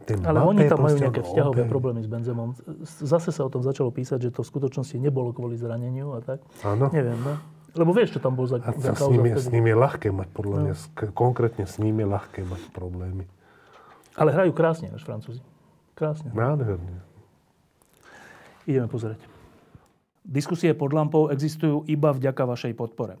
Ten 0.00 0.24
Ale 0.24 0.40
oni 0.40 0.64
tam 0.64 0.80
majú 0.80 0.96
nejaké 0.96 1.20
vzťahové 1.20 1.62
obeň. 1.62 1.70
problémy 1.70 2.00
s 2.00 2.08
Benzemom. 2.08 2.56
Zase 2.82 3.30
sa 3.30 3.44
o 3.44 3.50
tom 3.52 3.60
začalo 3.60 3.92
písať, 3.92 4.18
že 4.18 4.30
to 4.32 4.40
v 4.40 4.48
skutočnosti 4.48 4.96
nebolo 4.96 5.30
kvôli 5.30 5.54
zraneniu 5.54 6.16
a 6.16 6.24
tak. 6.24 6.40
Áno. 6.64 6.88
Neviem, 6.90 7.20
no. 7.20 7.36
Lebo 7.76 7.94
vieš, 7.94 8.16
čo 8.16 8.20
tam 8.20 8.34
bol 8.34 8.48
za, 8.50 8.58
A 8.58 8.72
za 8.74 8.96
s 8.96 9.06
ním, 9.06 9.30
je, 9.30 9.36
s 9.38 9.46
ním 9.46 9.62
je 9.62 9.76
ľahké 9.78 10.08
mať, 10.10 10.28
podľa 10.34 10.56
No. 10.56 10.62
mňa, 10.66 10.74
konkrétne 11.14 11.64
s 11.68 11.78
ním 11.78 12.02
je 12.02 12.06
ľahké 12.08 12.42
mať 12.42 12.62
problémy. 12.74 13.28
Ale 14.18 14.34
hrajú 14.34 14.50
krásne, 14.50 14.90
než 14.90 15.06
Francúzi. 15.06 15.38
Krásne. 15.94 16.32
Nádherne. 16.34 17.04
Ideme 18.64 18.88
pozrieť. 18.88 19.20
Diskusie 20.24 20.72
pod 20.72 20.90
lampou 20.90 21.28
existujú 21.28 21.84
iba 21.86 22.10
vďaka 22.10 22.42
vašej 22.42 22.72
podpore. 22.74 23.20